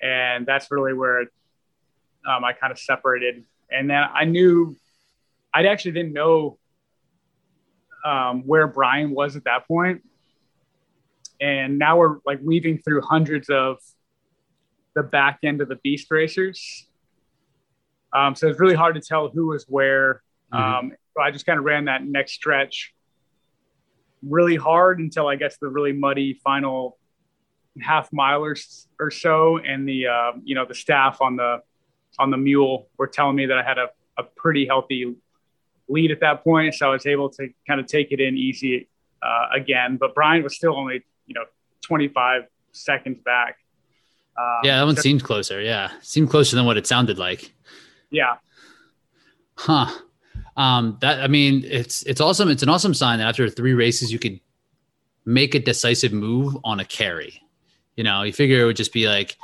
and 0.00 0.46
that's 0.46 0.70
really 0.70 0.92
where 0.92 1.20
um, 2.26 2.44
I 2.44 2.52
kind 2.52 2.70
of 2.70 2.78
separated. 2.78 3.44
And 3.70 3.88
then 3.90 4.04
I 4.12 4.24
knew 4.24 4.76
I 5.54 5.64
actually 5.64 5.92
didn't 5.92 6.12
know 6.12 6.58
um, 8.04 8.42
where 8.46 8.66
Brian 8.66 9.10
was 9.10 9.36
at 9.36 9.44
that 9.44 9.66
point. 9.66 10.02
And 11.40 11.78
now 11.78 11.98
we're 11.98 12.18
like 12.26 12.40
weaving 12.42 12.78
through 12.78 13.02
hundreds 13.02 13.48
of 13.48 13.78
the 14.94 15.02
back 15.02 15.40
end 15.44 15.60
of 15.60 15.68
the 15.68 15.76
beast 15.76 16.10
racers. 16.10 16.87
Um, 18.12 18.34
so 18.34 18.48
it's 18.48 18.60
really 18.60 18.74
hard 18.74 18.94
to 18.94 19.00
tell 19.00 19.28
who 19.28 19.48
was 19.48 19.64
where. 19.68 20.22
Mm-hmm. 20.52 20.86
Um, 20.86 20.92
so 21.14 21.22
I 21.22 21.30
just 21.30 21.46
kind 21.46 21.58
of 21.58 21.64
ran 21.64 21.86
that 21.86 22.04
next 22.04 22.32
stretch 22.32 22.94
really 24.22 24.56
hard 24.56 24.98
until 24.98 25.28
I 25.28 25.36
guess 25.36 25.58
the 25.58 25.68
really 25.68 25.92
muddy 25.92 26.40
final 26.42 26.98
half 27.80 28.12
mile 28.12 28.44
or, 28.44 28.56
or 28.98 29.10
so. 29.10 29.58
And 29.58 29.88
the, 29.88 30.06
uh, 30.06 30.32
you 30.42 30.54
know, 30.54 30.64
the 30.66 30.74
staff 30.74 31.20
on 31.20 31.36
the, 31.36 31.62
on 32.18 32.30
the 32.30 32.36
mule 32.36 32.88
were 32.96 33.06
telling 33.06 33.36
me 33.36 33.46
that 33.46 33.58
I 33.58 33.62
had 33.62 33.78
a, 33.78 33.88
a 34.16 34.24
pretty 34.24 34.66
healthy 34.66 35.14
lead 35.88 36.10
at 36.10 36.20
that 36.20 36.42
point. 36.42 36.74
So 36.74 36.88
I 36.88 36.92
was 36.92 37.06
able 37.06 37.30
to 37.30 37.48
kind 37.66 37.80
of 37.80 37.86
take 37.86 38.10
it 38.10 38.20
in 38.20 38.36
easy 38.36 38.88
uh, 39.22 39.48
again, 39.54 39.96
but 39.96 40.14
Brian 40.14 40.42
was 40.42 40.56
still 40.56 40.76
only, 40.76 41.04
you 41.26 41.34
know, 41.34 41.44
25 41.82 42.42
seconds 42.72 43.18
back. 43.24 43.56
Um, 44.38 44.60
yeah, 44.62 44.78
that 44.78 44.84
one 44.84 44.96
so, 44.96 45.02
seemed 45.02 45.24
closer. 45.24 45.60
Yeah, 45.60 45.90
seemed 46.00 46.30
closer 46.30 46.54
than 46.54 46.64
what 46.64 46.76
it 46.76 46.86
sounded 46.86 47.18
like. 47.18 47.52
Yeah. 48.10 48.36
Huh. 49.56 49.90
Um, 50.56 50.98
that 51.00 51.20
I 51.20 51.28
mean, 51.28 51.64
it's 51.64 52.02
it's 52.04 52.20
awesome. 52.20 52.48
It's 52.48 52.62
an 52.62 52.68
awesome 52.68 52.94
sign 52.94 53.18
that 53.18 53.28
after 53.28 53.48
three 53.48 53.74
races, 53.74 54.12
you 54.12 54.18
could 54.18 54.40
make 55.24 55.54
a 55.54 55.58
decisive 55.58 56.12
move 56.12 56.56
on 56.64 56.80
a 56.80 56.84
carry. 56.84 57.42
You 57.96 58.04
know, 58.04 58.22
you 58.22 58.32
figure 58.32 58.62
it 58.62 58.64
would 58.64 58.76
just 58.76 58.92
be 58.92 59.08
like 59.08 59.36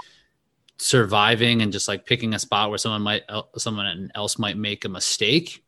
surviving 0.78 1.62
and 1.62 1.72
just 1.72 1.88
like 1.88 2.04
picking 2.04 2.34
a 2.34 2.38
spot 2.38 2.68
where 2.68 2.78
someone 2.78 3.02
might 3.02 3.22
someone 3.56 4.10
else 4.14 4.38
might 4.38 4.56
make 4.56 4.84
a 4.84 4.88
mistake. 4.88 5.62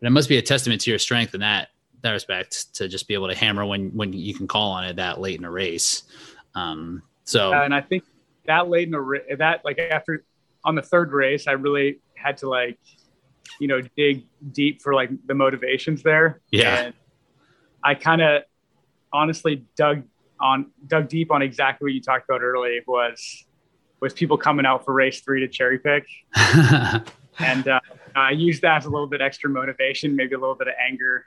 But 0.00 0.08
it 0.08 0.10
must 0.10 0.28
be 0.28 0.38
a 0.38 0.42
testament 0.42 0.80
to 0.82 0.90
your 0.90 0.98
strength 0.98 1.34
in 1.34 1.40
that 1.40 1.68
that 2.02 2.12
respect 2.12 2.74
to 2.74 2.88
just 2.88 3.08
be 3.08 3.14
able 3.14 3.28
to 3.28 3.34
hammer 3.34 3.64
when 3.64 3.90
when 3.90 4.12
you 4.12 4.34
can 4.34 4.46
call 4.46 4.72
on 4.72 4.84
it 4.84 4.96
that 4.96 5.20
late 5.20 5.38
in 5.38 5.44
a 5.44 5.50
race. 5.50 6.02
Um, 6.54 7.02
so 7.24 7.52
and 7.52 7.74
I 7.74 7.80
think 7.80 8.04
that 8.46 8.68
late 8.68 8.88
in 8.88 8.94
a 8.94 9.36
that 9.36 9.64
like 9.64 9.78
after 9.78 10.24
on 10.64 10.74
the 10.74 10.82
third 10.82 11.12
race, 11.12 11.46
I 11.46 11.52
really 11.52 12.00
had 12.24 12.38
to 12.38 12.48
like 12.48 12.78
you 13.60 13.68
know 13.68 13.80
dig 13.96 14.24
deep 14.52 14.82
for 14.82 14.94
like 14.94 15.10
the 15.26 15.34
motivations 15.34 16.02
there. 16.02 16.40
Yeah, 16.50 16.86
and 16.86 16.94
I 17.82 17.94
kind 17.94 18.22
of 18.22 18.42
honestly 19.12 19.64
dug 19.76 20.02
on 20.40 20.70
dug 20.86 21.08
deep 21.08 21.30
on 21.30 21.42
exactly 21.42 21.86
what 21.86 21.92
you 21.92 22.00
talked 22.00 22.28
about 22.28 22.42
earlier 22.42 22.80
was 22.86 23.44
was 24.00 24.12
people 24.12 24.36
coming 24.36 24.66
out 24.66 24.84
for 24.84 24.92
race 24.92 25.20
three 25.20 25.40
to 25.40 25.48
cherry 25.48 25.78
pick, 25.78 26.06
and 27.38 27.68
uh, 27.68 27.80
I 28.16 28.30
used 28.30 28.62
that 28.62 28.78
as 28.78 28.86
a 28.86 28.90
little 28.90 29.06
bit 29.06 29.20
extra 29.20 29.48
motivation, 29.48 30.16
maybe 30.16 30.34
a 30.34 30.38
little 30.38 30.56
bit 30.56 30.68
of 30.68 30.74
anger, 30.84 31.26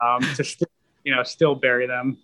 um, 0.00 0.20
to 0.34 0.44
still, 0.44 0.68
you 1.04 1.14
know 1.14 1.22
still 1.22 1.54
bury 1.54 1.86
them. 1.86 2.18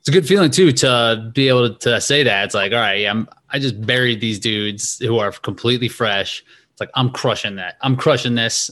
It's 0.00 0.08
a 0.08 0.12
good 0.12 0.26
feeling 0.26 0.50
too 0.50 0.72
to 0.72 1.30
be 1.32 1.46
able 1.46 1.76
to 1.76 2.00
say 2.00 2.24
that. 2.24 2.46
It's 2.46 2.54
like, 2.54 2.72
all 2.72 2.80
right, 2.80 3.06
I'm 3.06 3.28
I 3.50 3.60
just 3.60 3.80
buried 3.80 4.20
these 4.20 4.40
dudes 4.40 4.98
who 4.98 5.18
are 5.18 5.30
completely 5.30 5.88
fresh. 5.88 6.44
It's 6.72 6.80
like 6.80 6.90
I'm 6.94 7.10
crushing 7.10 7.56
that. 7.56 7.76
I'm 7.82 7.96
crushing 7.96 8.34
this, 8.34 8.70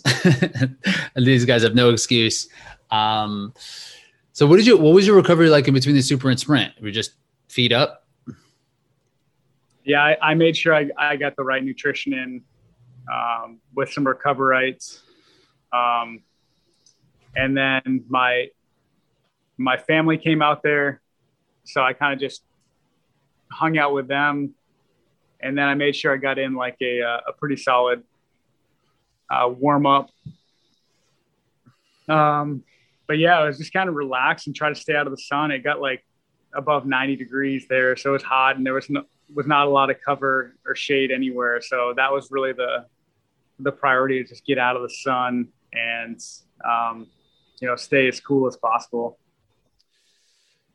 these 1.17 1.45
guys 1.45 1.63
have 1.63 1.75
no 1.75 1.91
excuse. 1.91 2.49
Um, 2.91 3.53
so 4.33 4.47
what 4.47 4.57
did 4.57 4.67
you? 4.67 4.79
What 4.79 4.95
was 4.95 5.07
your 5.07 5.17
recovery 5.17 5.51
like 5.51 5.69
in 5.69 5.75
between 5.75 5.95
the 5.95 6.03
super 6.03 6.31
and 6.31 6.41
sprint? 6.41 6.73
Were 6.81 6.89
you 6.89 6.93
just 6.93 7.13
feed 7.49 7.73
up? 7.73 8.07
Yeah, 9.85 10.03
I, 10.03 10.17
I 10.23 10.35
made 10.35 10.57
sure 10.57 10.75
I, 10.75 10.89
I, 10.97 11.17
got 11.17 11.37
the 11.37 11.43
right 11.43 11.65
nutrition 11.65 12.13
in 12.13 12.43
um, 13.13 13.59
with 13.75 13.91
some 13.91 14.05
recoverites, 14.05 15.01
um, 15.73 16.23
and 17.35 17.57
then 17.57 18.05
my 18.09 18.49
my 19.59 19.77
family 19.77 20.17
came 20.17 20.43
out 20.43 20.63
there, 20.63 21.01
so 21.65 21.83
I 21.83 21.93
kind 21.93 22.15
of 22.15 22.21
just 22.21 22.43
hung 23.51 23.79
out 23.79 23.93
with 23.93 24.07
them, 24.07 24.55
and 25.43 25.57
then 25.57 25.67
I 25.67 25.75
made 25.75 25.97
sure 25.97 26.13
I 26.13 26.17
got 26.17 26.39
in 26.39 26.55
like 26.55 26.77
a 26.83 27.01
a 27.01 27.33
pretty 27.39 27.57
solid 27.57 28.03
uh, 29.31 29.49
warm 29.49 29.87
up. 29.87 30.11
Um, 32.09 32.65
but 33.07 33.19
yeah, 33.19 33.39
I 33.39 33.45
was 33.45 33.59
just 33.59 33.73
kind 33.73 33.89
of 33.89 33.95
relaxed 33.95 34.47
and 34.47 34.55
try 34.55 34.69
to 34.69 34.75
stay 34.75 34.95
out 34.95 35.07
of 35.07 35.13
the 35.13 35.19
sun. 35.19 35.51
It 35.51 35.65
got 35.65 35.81
like 35.81 36.05
above 36.55 36.87
90 36.87 37.17
degrees 37.17 37.67
there, 37.69 37.97
so 37.97 38.11
it 38.11 38.13
was 38.15 38.23
hot, 38.23 38.57
and 38.57 38.67
there 38.67 38.75
was 38.75 38.91
no, 38.91 39.05
was 39.35 39.47
not 39.47 39.67
a 39.67 39.71
lot 39.71 39.91
of 39.91 39.97
cover 40.05 40.57
or 40.67 40.75
shade 40.75 41.11
anywhere. 41.11 41.61
So 41.61 41.95
that 41.97 42.13
was 42.13 42.31
really 42.31 42.53
the 42.53 42.87
the 43.63 43.73
priority 43.73 44.23
to 44.23 44.29
just 44.29 44.47
get 44.47 44.59
out 44.59 44.75
of 44.75 44.83
the 44.83 44.91
sun 44.91 45.49
and 45.73 46.21
um, 46.65 47.07
you 47.61 47.69
know 47.69 47.77
stay 47.77 48.09
as 48.09 48.21
cool 48.21 48.47
as 48.47 48.57
possible. 48.57 49.19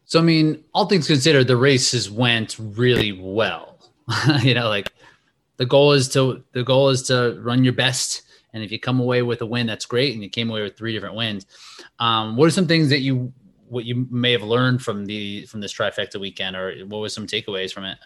So 0.05 0.19
I 0.19 0.21
mean, 0.21 0.63
all 0.73 0.85
things 0.85 1.07
considered, 1.07 1.47
the 1.47 1.57
races 1.57 2.11
went 2.11 2.57
really 2.59 3.11
well. 3.11 3.74
you 4.41 4.53
know, 4.53 4.69
like 4.69 4.91
the 5.57 5.65
goal 5.65 5.93
is 5.93 6.09
to 6.09 6.43
the 6.53 6.63
goal 6.63 6.89
is 6.89 7.03
to 7.03 7.39
run 7.41 7.63
your 7.63 7.73
best 7.73 8.23
and 8.55 8.63
if 8.63 8.71
you 8.71 8.79
come 8.79 9.01
away 9.01 9.21
with 9.21 9.41
a 9.41 9.45
win, 9.45 9.67
that's 9.67 9.85
great. 9.85 10.13
And 10.13 10.23
you 10.23 10.29
came 10.29 10.49
away 10.49 10.61
with 10.61 10.77
three 10.77 10.93
different 10.93 11.15
wins. 11.15 11.45
Um, 11.99 12.37
what 12.37 12.47
are 12.47 12.51
some 12.51 12.67
things 12.67 12.89
that 12.89 13.01
you 13.01 13.33
what 13.67 13.83
you 13.83 14.07
may 14.09 14.31
have 14.31 14.43
learned 14.43 14.81
from 14.81 15.05
the 15.05 15.45
from 15.47 15.59
this 15.59 15.73
trifecta 15.73 16.19
weekend, 16.19 16.55
or 16.55 16.73
what 16.85 16.99
was 16.99 17.13
some 17.13 17.27
takeaways 17.27 17.73
from 17.73 17.83
it? 17.83 17.97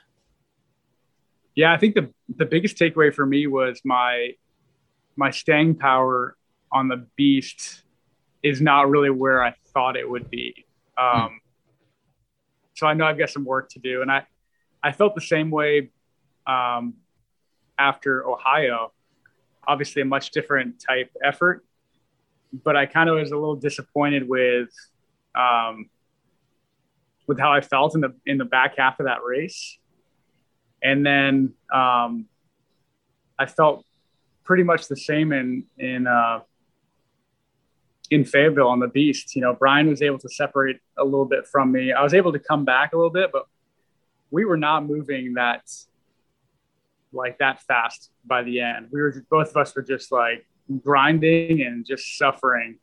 Yeah, 1.54 1.72
I 1.72 1.78
think 1.78 1.94
the 1.94 2.12
the 2.36 2.46
biggest 2.46 2.78
takeaway 2.78 3.14
for 3.14 3.28
me 3.28 3.46
was 3.46 3.80
my 3.86 4.32
my 5.16 5.30
staying 5.30 5.76
power 5.76 6.36
on 6.72 6.88
the 6.88 7.06
beast 7.16 7.84
is 8.42 8.60
not 8.60 8.90
really 8.90 9.12
where 9.12 9.44
I 9.44 9.54
thought 9.68 9.96
it 9.98 10.10
would 10.10 10.32
be. 10.32 10.66
Um, 10.98 11.22
hmm. 11.22 11.36
So 12.74 12.88
I 12.88 12.96
know 12.96 13.06
I've 13.06 13.20
got 13.20 13.30
some 13.30 13.46
work 13.46 13.70
to 13.72 13.80
do, 13.80 14.02
and 14.02 14.12
I 14.12 14.26
I 14.84 14.92
felt 14.92 15.16
the 15.16 15.22
same 15.22 15.52
way 15.52 15.92
um, 16.48 16.96
after 17.78 18.28
Ohio 18.28 18.92
obviously 19.70 20.02
a 20.02 20.06
much 20.06 20.32
different 20.32 20.82
type 20.86 21.12
effort. 21.24 21.64
But 22.52 22.76
I 22.76 22.88
kind 22.88 23.10
of 23.10 23.18
was 23.18 23.32
a 23.32 23.36
little 23.36 23.56
disappointed 23.56 24.28
with 24.28 24.70
um, 25.36 25.90
with 27.28 27.40
how 27.40 27.54
I 27.54 27.62
felt 27.62 27.94
in 27.94 28.02
the 28.02 28.16
in 28.26 28.40
the 28.40 28.46
back 28.46 28.76
half 28.78 29.00
of 29.00 29.06
that 29.06 29.20
race, 29.24 29.78
and 30.82 31.06
then 31.06 31.54
um, 31.72 32.26
I 33.38 33.46
felt 33.46 33.86
pretty 34.44 34.64
much 34.64 34.88
the 34.88 34.98
same 34.98 35.32
in 35.32 35.66
in 35.78 36.08
uh, 36.08 36.40
in 38.10 38.26
Fayetteville 38.26 38.68
on 38.68 38.80
the 38.80 38.88
Beast. 38.88 39.36
You 39.36 39.44
know, 39.44 39.54
Brian 39.54 39.88
was 39.88 40.02
able 40.02 40.18
to 40.18 40.30
separate 40.30 40.80
a 40.98 41.04
little 41.04 41.26
bit 41.26 41.46
from 41.46 41.72
me. 41.72 41.94
I 41.94 42.02
was 42.02 42.16
able 42.16 42.34
to 42.34 42.40
come 42.40 42.66
back 42.66 42.94
a 42.94 42.96
little 42.96 43.12
bit, 43.12 43.30
but 43.32 43.46
we 44.32 44.46
were 44.46 44.58
not 44.58 44.86
moving 44.86 45.34
that 45.36 45.64
like 47.12 47.38
that 47.40 47.62
fast 47.64 48.12
by 48.26 48.44
the 48.44 48.62
end. 48.62 48.88
We 48.92 49.02
were 49.02 49.26
both 49.30 49.50
of 49.50 49.58
us 49.58 49.76
were 49.76 49.82
just 49.82 50.12
like 50.12 50.46
grinding 50.84 51.62
and 51.62 51.86
just 51.86 52.18
suffering, 52.18 52.78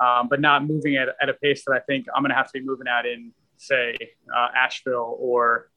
um, 0.00 0.28
but 0.28 0.40
not 0.40 0.64
moving 0.64 0.96
at, 0.96 1.08
at 1.20 1.28
a 1.28 1.34
pace 1.34 1.64
that 1.66 1.72
I 1.72 1.80
think 1.80 2.06
I'm 2.14 2.22
going 2.22 2.30
to 2.30 2.36
have 2.36 2.46
to 2.46 2.58
be 2.58 2.64
moving 2.64 2.86
at 2.88 3.04
in, 3.04 3.32
say, 3.58 3.96
uh, 4.34 4.48
Asheville 4.56 5.16
or 5.18 5.68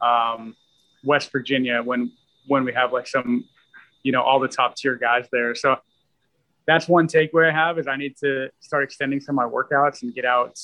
um, 0.00 0.56
West 1.04 1.30
Virginia 1.30 1.82
when 1.82 2.12
when 2.48 2.64
we 2.64 2.72
have 2.72 2.92
like 2.92 3.06
some, 3.06 3.44
you 4.02 4.10
know, 4.10 4.22
all 4.22 4.40
the 4.40 4.48
top 4.48 4.74
tier 4.74 4.96
guys 4.96 5.26
there. 5.30 5.54
So 5.54 5.76
that's 6.66 6.88
one 6.88 7.06
takeaway 7.06 7.50
I 7.50 7.52
have 7.52 7.78
is 7.78 7.86
I 7.86 7.96
need 7.96 8.16
to 8.18 8.48
start 8.60 8.84
extending 8.84 9.20
some 9.20 9.38
of 9.38 9.44
my 9.44 9.50
workouts 9.50 10.02
and 10.02 10.14
get 10.14 10.24
out, 10.24 10.58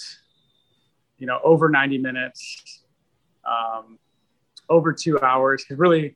you 1.18 1.26
know, 1.26 1.38
over 1.44 1.68
90 1.68 1.98
minutes. 1.98 2.77
Um, 3.48 3.98
over 4.68 4.92
two 4.92 5.18
hours 5.20 5.64
because 5.64 5.78
really 5.78 6.14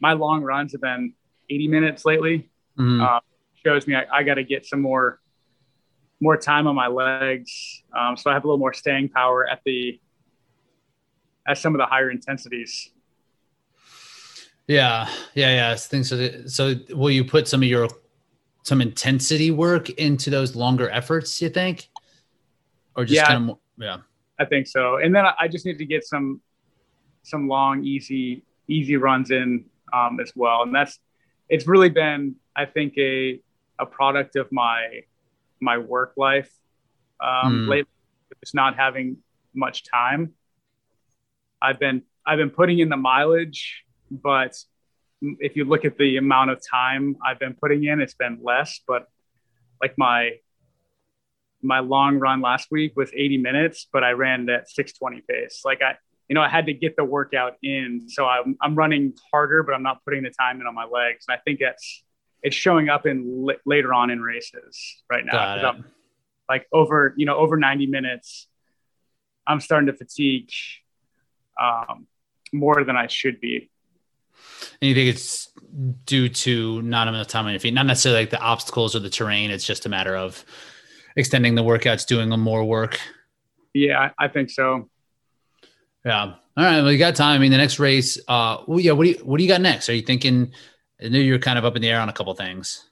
my 0.00 0.12
long 0.12 0.42
runs 0.42 0.72
have 0.72 0.80
been 0.80 1.12
80 1.50 1.68
minutes 1.68 2.04
lately. 2.04 2.50
Mm-hmm. 2.78 3.02
Uh, 3.02 3.20
shows 3.64 3.86
me 3.86 3.94
I, 3.94 4.04
I 4.12 4.22
got 4.22 4.34
to 4.34 4.44
get 4.44 4.66
some 4.66 4.80
more 4.80 5.20
more 6.20 6.36
time 6.36 6.66
on 6.66 6.74
my 6.74 6.86
legs, 6.86 7.82
um, 7.94 8.16
so 8.16 8.30
I 8.30 8.34
have 8.34 8.44
a 8.44 8.46
little 8.46 8.58
more 8.58 8.72
staying 8.72 9.10
power 9.10 9.46
at 9.46 9.60
the 9.64 10.00
at 11.46 11.58
some 11.58 11.74
of 11.74 11.78
the 11.78 11.86
higher 11.86 12.10
intensities. 12.10 12.90
Yeah, 14.66 15.08
yeah, 15.34 15.54
yeah. 15.54 15.70
I 15.72 15.76
think 15.76 16.06
so. 16.06 16.46
So, 16.46 16.74
will 16.90 17.10
you 17.10 17.24
put 17.24 17.46
some 17.46 17.62
of 17.62 17.68
your 17.68 17.88
some 18.62 18.80
intensity 18.80 19.50
work 19.50 19.90
into 19.90 20.30
those 20.30 20.56
longer 20.56 20.88
efforts? 20.88 21.42
You 21.42 21.50
think, 21.50 21.88
or 22.96 23.04
just 23.04 23.16
yeah, 23.16 23.26
kind 23.26 23.36
of 23.36 23.42
more, 23.42 23.58
yeah? 23.76 23.98
I 24.38 24.46
think 24.46 24.66
so. 24.66 24.96
And 24.96 25.14
then 25.14 25.24
I 25.38 25.48
just 25.48 25.66
need 25.66 25.78
to 25.78 25.86
get 25.86 26.04
some 26.04 26.40
some 27.24 27.48
long, 27.48 27.84
easy, 27.84 28.44
easy 28.68 28.96
runs 28.96 29.32
in 29.32 29.64
um, 29.92 30.20
as 30.20 30.32
well. 30.36 30.62
And 30.62 30.74
that's 30.74 30.98
it's 31.48 31.66
really 31.66 31.88
been, 31.88 32.36
I 32.56 32.66
think, 32.66 32.94
a 32.98 33.40
a 33.78 33.86
product 33.86 34.36
of 34.36 34.50
my 34.52 35.00
my 35.60 35.78
work 35.78 36.12
life 36.16 36.52
um, 37.20 37.66
mm. 37.66 37.68
lately. 37.68 37.90
It's 38.42 38.54
not 38.54 38.76
having 38.76 39.16
much 39.54 39.84
time. 39.84 40.34
I've 41.60 41.80
been 41.80 42.02
I've 42.26 42.38
been 42.38 42.50
putting 42.50 42.78
in 42.78 42.88
the 42.88 42.96
mileage, 42.96 43.84
but 44.10 44.56
if 45.20 45.56
you 45.56 45.64
look 45.64 45.84
at 45.84 45.96
the 45.96 46.18
amount 46.18 46.50
of 46.50 46.60
time 46.64 47.16
I've 47.24 47.38
been 47.38 47.54
putting 47.54 47.84
in, 47.84 48.00
it's 48.00 48.14
been 48.14 48.38
less. 48.42 48.80
But 48.86 49.08
like 49.80 49.94
my 49.96 50.32
my 51.62 51.78
long 51.78 52.18
run 52.18 52.42
last 52.42 52.68
week 52.70 52.92
was 52.94 53.10
80 53.14 53.38
minutes, 53.38 53.88
but 53.90 54.04
I 54.04 54.10
ran 54.10 54.46
that 54.46 54.68
620 54.68 55.22
pace. 55.26 55.62
Like 55.64 55.80
I, 55.80 55.96
you 56.28 56.34
know, 56.34 56.40
I 56.40 56.48
had 56.48 56.66
to 56.66 56.72
get 56.72 56.96
the 56.96 57.04
workout 57.04 57.54
in. 57.62 58.06
So 58.08 58.24
I'm, 58.26 58.56
I'm 58.60 58.74
running 58.74 59.14
harder, 59.30 59.62
but 59.62 59.74
I'm 59.74 59.82
not 59.82 60.04
putting 60.04 60.22
the 60.22 60.30
time 60.30 60.60
in 60.60 60.66
on 60.66 60.74
my 60.74 60.84
legs. 60.84 61.26
And 61.28 61.36
I 61.36 61.40
think 61.44 61.60
that's, 61.60 62.04
it's 62.42 62.56
showing 62.56 62.88
up 62.88 63.06
in 63.06 63.46
l- 63.48 63.56
later 63.66 63.92
on 63.92 64.10
in 64.10 64.20
races 64.20 65.02
right 65.10 65.24
now. 65.24 65.32
like 66.48 66.66
over, 66.72 67.14
you 67.16 67.26
know, 67.26 67.36
over 67.36 67.56
90 67.56 67.86
minutes, 67.86 68.48
I'm 69.46 69.60
starting 69.60 69.86
to 69.86 69.92
fatigue 69.92 70.50
um, 71.60 72.06
more 72.52 72.84
than 72.84 72.96
I 72.96 73.06
should 73.06 73.40
be. 73.40 73.70
And 74.80 74.88
you 74.88 74.94
think 74.94 75.14
it's 75.14 75.48
due 76.04 76.28
to 76.28 76.82
not 76.82 77.08
enough 77.08 77.28
time 77.28 77.46
on 77.46 77.52
your 77.52 77.60
feet, 77.60 77.74
not 77.74 77.86
necessarily 77.86 78.22
like 78.22 78.30
the 78.30 78.40
obstacles 78.40 78.96
or 78.96 79.00
the 79.00 79.10
terrain. 79.10 79.50
It's 79.50 79.66
just 79.66 79.86
a 79.86 79.88
matter 79.88 80.16
of 80.16 80.44
extending 81.16 81.54
the 81.54 81.62
workouts, 81.62 82.06
doing 82.06 82.28
more 82.30 82.64
work. 82.64 82.98
Yeah, 83.72 84.10
I 84.18 84.28
think 84.28 84.50
so. 84.50 84.88
Yeah. 86.04 86.34
All 86.56 86.64
right. 86.64 86.82
Well, 86.82 86.92
you 86.92 86.98
got 86.98 87.16
time. 87.16 87.36
I 87.36 87.38
mean, 87.38 87.50
the 87.50 87.56
next 87.56 87.78
race. 87.78 88.18
Uh, 88.28 88.58
well, 88.66 88.80
yeah. 88.80 88.92
What 88.92 89.04
do 89.04 89.10
you 89.10 89.16
What 89.24 89.38
do 89.38 89.44
you 89.44 89.48
got 89.48 89.60
next? 89.60 89.88
Are 89.88 89.94
you 89.94 90.02
thinking? 90.02 90.52
I 91.02 91.08
know 91.08 91.18
you're 91.18 91.38
kind 91.38 91.58
of 91.58 91.64
up 91.64 91.76
in 91.76 91.82
the 91.82 91.90
air 91.90 92.00
on 92.00 92.08
a 92.08 92.12
couple 92.12 92.34
things. 92.34 92.88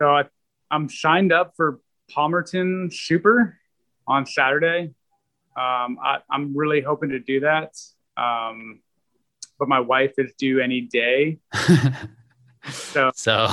So 0.00 0.08
I, 0.08 0.24
I'm 0.70 0.88
signed 0.88 1.32
up 1.32 1.54
for 1.56 1.80
Palmerton 2.10 2.92
Super 2.92 3.58
on 4.06 4.26
Saturday. 4.26 4.94
Um, 5.56 5.98
I, 6.02 6.18
am 6.30 6.56
really 6.56 6.80
hoping 6.80 7.10
to 7.10 7.18
do 7.18 7.40
that. 7.40 7.76
Um, 8.16 8.80
but 9.58 9.68
my 9.68 9.80
wife 9.80 10.14
is 10.18 10.32
due 10.38 10.60
any 10.60 10.82
day. 10.82 11.38
so, 12.70 13.10
so 13.14 13.48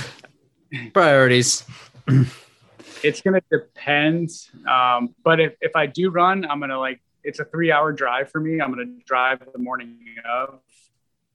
priorities. 0.92 1.64
it's 3.02 3.20
going 3.22 3.40
to 3.40 3.42
depend. 3.50 4.30
Um, 4.68 5.14
but 5.24 5.40
if, 5.40 5.54
if 5.60 5.74
I 5.74 5.86
do 5.86 6.10
run, 6.10 6.44
I'm 6.44 6.60
going 6.60 6.70
to 6.70 6.78
like, 6.78 7.00
it's 7.24 7.38
a 7.38 7.44
three 7.44 7.70
hour 7.72 7.92
drive 7.92 8.30
for 8.30 8.40
me. 8.40 8.60
I'm 8.60 8.72
going 8.72 8.86
to 8.86 9.04
drive 9.04 9.40
the 9.52 9.58
morning 9.58 9.98
of, 10.28 10.60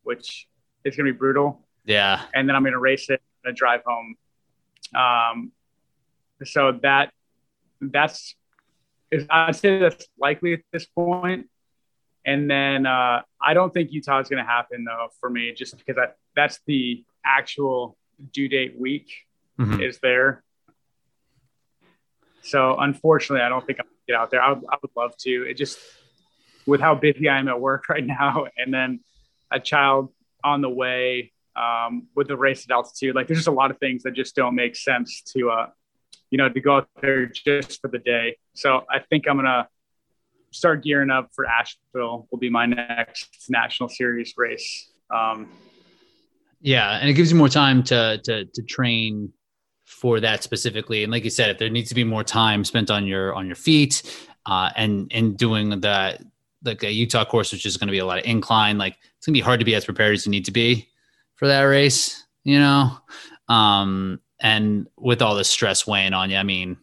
which 0.03 0.47
is 0.83 0.95
going 0.95 1.07
to 1.07 1.13
be 1.13 1.17
brutal. 1.17 1.65
Yeah. 1.85 2.23
And 2.33 2.47
then 2.47 2.55
I'm 2.55 2.63
going 2.63 2.73
to 2.73 2.79
race 2.79 3.09
it 3.09 3.21
and 3.43 3.55
drive 3.55 3.81
home. 3.85 4.15
Um, 4.95 5.51
so 6.43 6.79
that, 6.83 7.11
that's, 7.81 8.35
I'd 9.29 9.55
say 9.55 9.79
that's 9.79 10.07
likely 10.19 10.53
at 10.53 10.61
this 10.71 10.85
point. 10.85 11.47
And 12.25 12.49
then 12.49 12.85
uh, 12.85 13.21
I 13.39 13.53
don't 13.53 13.73
think 13.73 13.91
Utah 13.91 14.19
is 14.19 14.29
going 14.29 14.43
to 14.43 14.49
happen 14.49 14.83
though 14.83 15.09
for 15.19 15.29
me, 15.29 15.53
just 15.53 15.77
because 15.77 15.97
I, 15.97 16.07
that's 16.35 16.59
the 16.65 17.03
actual 17.23 17.97
due 18.33 18.49
date 18.49 18.75
week 18.79 19.11
mm-hmm. 19.59 19.79
is 19.81 19.99
there. 19.99 20.43
So 22.41 22.77
unfortunately, 22.77 23.43
I 23.43 23.49
don't 23.49 23.65
think 23.65 23.79
I'm 23.79 23.87
get 24.07 24.15
out 24.15 24.31
there. 24.31 24.41
I 24.41 24.53
would, 24.53 24.63
I 24.69 24.77
would 24.81 24.91
love 24.95 25.15
to. 25.17 25.49
It 25.49 25.55
just 25.55 25.79
with 26.65 26.81
how 26.81 26.95
busy 26.95 27.29
I 27.29 27.39
am 27.39 27.47
at 27.47 27.59
work 27.59 27.89
right 27.89 28.05
now, 28.05 28.47
and 28.57 28.73
then 28.73 28.99
a 29.51 29.59
child 29.59 30.11
on 30.43 30.61
the 30.61 30.69
way 30.69 31.31
um, 31.55 32.07
with 32.15 32.27
the 32.27 32.37
race 32.37 32.65
at 32.65 32.71
altitude. 32.71 33.15
Like 33.15 33.27
there's 33.27 33.39
just 33.39 33.47
a 33.47 33.51
lot 33.51 33.71
of 33.71 33.77
things 33.79 34.03
that 34.03 34.13
just 34.13 34.35
don't 34.35 34.55
make 34.55 34.75
sense 34.75 35.21
to, 35.33 35.49
uh, 35.49 35.67
you 36.29 36.37
know, 36.37 36.49
to 36.49 36.59
go 36.59 36.77
out 36.77 36.89
there 37.01 37.25
just 37.27 37.81
for 37.81 37.87
the 37.87 37.99
day. 37.99 38.37
So 38.53 38.83
I 38.89 38.99
think 38.99 39.27
I'm 39.27 39.37
gonna 39.37 39.67
start 40.51 40.83
gearing 40.83 41.09
up 41.09 41.29
for 41.33 41.45
Asheville. 41.45 42.27
Will 42.31 42.39
be 42.39 42.49
my 42.49 42.65
next 42.65 43.45
national 43.49 43.89
series 43.89 44.33
race. 44.37 44.91
Um, 45.09 45.49
yeah, 46.61 46.97
and 46.97 47.09
it 47.09 47.13
gives 47.13 47.31
you 47.31 47.37
more 47.37 47.49
time 47.49 47.83
to 47.83 48.19
to 48.23 48.45
to 48.45 48.61
train 48.63 49.31
for 49.85 50.19
that 50.19 50.43
specifically. 50.43 51.03
And 51.03 51.11
like 51.11 51.23
you 51.23 51.29
said, 51.29 51.49
if 51.49 51.57
there 51.57 51.69
needs 51.69 51.89
to 51.89 51.95
be 51.95 52.03
more 52.03 52.23
time 52.23 52.65
spent 52.65 52.91
on 52.91 53.05
your 53.05 53.33
on 53.33 53.45
your 53.45 53.55
feet 53.55 54.03
uh, 54.45 54.71
and 54.75 55.09
and 55.13 55.37
doing 55.37 55.69
the 55.69 56.19
like 56.63 56.83
a 56.83 56.91
Utah 56.91 57.23
course, 57.23 57.51
which 57.51 57.65
is 57.65 57.77
going 57.77 57.87
to 57.87 57.91
be 57.91 57.99
a 57.99 58.05
lot 58.05 58.17
of 58.17 58.25
incline, 58.25 58.77
like 58.77 58.97
it's 59.17 59.25
gonna 59.25 59.33
be 59.33 59.41
hard 59.41 59.59
to 59.59 59.65
be 59.65 59.75
as 59.75 59.85
prepared 59.85 60.13
as 60.13 60.25
you 60.25 60.31
need 60.31 60.45
to 60.45 60.51
be 60.51 60.89
for 61.35 61.47
that 61.47 61.61
race, 61.61 62.25
you 62.43 62.59
know. 62.59 62.97
Um, 63.47 64.19
and 64.39 64.87
with 64.97 65.21
all 65.21 65.35
the 65.35 65.43
stress 65.43 65.87
weighing 65.87 66.13
on 66.13 66.29
you, 66.29 66.37
I 66.37 66.43
mean, 66.43 66.77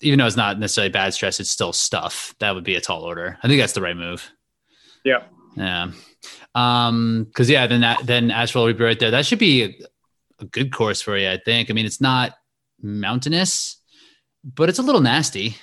even 0.00 0.18
though 0.18 0.26
it's 0.26 0.36
not 0.36 0.58
necessarily 0.58 0.90
bad 0.90 1.14
stress, 1.14 1.40
it's 1.40 1.50
still 1.50 1.72
stuff. 1.72 2.34
That 2.40 2.54
would 2.54 2.64
be 2.64 2.74
a 2.74 2.80
tall 2.80 3.02
order. 3.02 3.38
I 3.42 3.48
think 3.48 3.60
that's 3.60 3.72
the 3.72 3.82
right 3.82 3.96
move. 3.96 4.30
Yeah. 5.04 5.24
Yeah. 5.56 5.92
Um, 6.54 7.28
cause 7.34 7.48
yeah, 7.48 7.66
then 7.66 7.82
that, 7.82 8.06
then 8.06 8.30
Asheville 8.30 8.66
will 8.66 8.74
be 8.74 8.84
right 8.84 8.98
there. 8.98 9.10
That 9.10 9.24
should 9.24 9.38
be 9.38 9.82
a 10.40 10.44
good 10.44 10.72
course 10.72 11.00
for 11.00 11.16
you, 11.16 11.30
I 11.30 11.38
think. 11.38 11.70
I 11.70 11.72
mean, 11.72 11.86
it's 11.86 12.00
not 12.00 12.32
mountainous, 12.80 13.80
but 14.44 14.68
it's 14.68 14.78
a 14.78 14.82
little 14.82 15.00
nasty. 15.00 15.56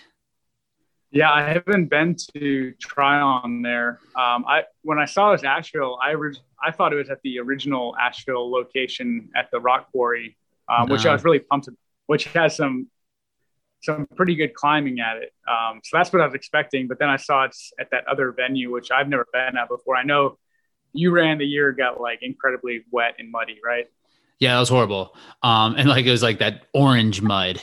Yeah, 1.12 1.32
I 1.32 1.44
haven't 1.44 1.92
been 1.92 2.16
to 2.36 2.74
Tryon 2.82 3.62
there. 3.62 4.00
Um, 4.16 4.46
I 4.48 4.64
when 4.82 4.98
I 4.98 5.06
saw 5.06 5.32
this 5.32 5.44
Asheville, 5.44 6.00
I 6.02 6.12
re- 6.12 6.36
I 6.64 6.72
thought 6.72 6.92
it 6.92 6.96
was 6.96 7.12
at 7.12 7.22
the 7.24 7.38
original 7.40 7.96
Asheville 7.98 8.52
location 8.52 9.30
at 9.36 9.52
the 9.52 9.60
Rock 9.60 9.92
Quarry, 9.92 10.36
um, 10.68 10.88
no. 10.88 10.94
which 10.94 11.06
I 11.06 11.14
was 11.14 11.24
really 11.24 11.40
pumped. 11.40 11.68
About, 11.68 11.78
which 12.08 12.26
has 12.34 12.56
some 12.56 12.88
some 13.84 14.08
pretty 14.16 14.34
good 14.34 14.56
climbing 14.56 15.02
at 15.02 15.18
it. 15.18 15.34
Um, 15.48 15.82
so 15.84 15.98
that's 15.98 16.12
what 16.12 16.22
I 16.22 16.26
was 16.26 16.34
expecting. 16.34 16.88
But 16.88 16.98
then 16.98 17.10
I 17.10 17.18
saw 17.18 17.44
it's 17.44 17.72
at 17.80 17.92
that 17.92 18.08
other 18.08 18.32
venue, 18.32 18.72
which 18.72 18.90
I've 18.90 19.08
never 19.08 19.28
been 19.32 19.56
at 19.56 19.70
before. 19.70 19.96
I 19.96 20.04
know 20.04 20.40
you 20.94 21.12
ran 21.12 21.38
the 21.38 21.46
year 21.46 21.72
got 21.74 22.00
like 22.02 22.20
incredibly 22.22 22.86
wet 22.92 23.16
and 23.20 23.30
muddy, 23.30 23.60
right? 23.64 23.86
Yeah, 24.40 24.56
that 24.56 24.60
was 24.60 24.70
horrible. 24.70 25.16
Um, 25.42 25.76
and 25.78 25.88
like 25.88 26.06
it 26.06 26.12
was 26.12 26.24
like 26.24 26.40
that 26.40 26.66
orange 26.74 27.22
mud 27.22 27.62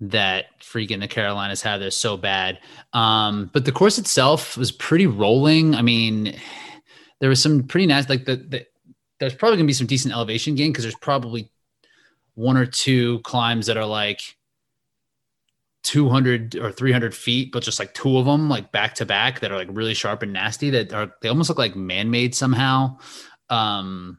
that 0.00 0.46
freaking 0.60 1.00
the 1.00 1.08
Carolinas 1.08 1.62
had. 1.62 1.78
They're 1.78 1.90
so 1.90 2.16
bad. 2.16 2.58
Um, 2.92 3.50
but 3.52 3.64
the 3.64 3.72
course 3.72 3.98
itself 3.98 4.56
was 4.56 4.72
pretty 4.72 5.06
rolling. 5.06 5.74
I 5.74 5.82
mean, 5.82 6.36
there 7.20 7.28
was 7.28 7.40
some 7.42 7.64
pretty 7.64 7.86
nice, 7.86 8.08
like 8.08 8.24
the, 8.24 8.36
the 8.36 8.66
there's 9.20 9.34
probably 9.34 9.56
gonna 9.56 9.68
be 9.68 9.72
some 9.72 9.86
decent 9.86 10.12
elevation 10.12 10.56
gain 10.56 10.72
because 10.72 10.84
there's 10.84 10.96
probably 10.96 11.50
one 12.34 12.56
or 12.56 12.66
two 12.66 13.20
climbs 13.20 13.66
that 13.66 13.76
are 13.76 13.86
like 13.86 14.20
200 15.84 16.56
or 16.56 16.72
300 16.72 17.14
feet, 17.14 17.52
but 17.52 17.62
just 17.62 17.78
like 17.78 17.94
two 17.94 18.18
of 18.18 18.24
them, 18.24 18.48
like 18.48 18.72
back 18.72 18.94
to 18.96 19.06
back, 19.06 19.40
that 19.40 19.52
are 19.52 19.56
like 19.56 19.68
really 19.70 19.94
sharp 19.94 20.22
and 20.22 20.32
nasty. 20.32 20.70
That 20.70 20.92
are 20.92 21.12
they 21.22 21.28
almost 21.28 21.48
look 21.48 21.58
like 21.58 21.76
man 21.76 22.10
made 22.10 22.34
somehow. 22.34 22.98
Um, 23.50 24.18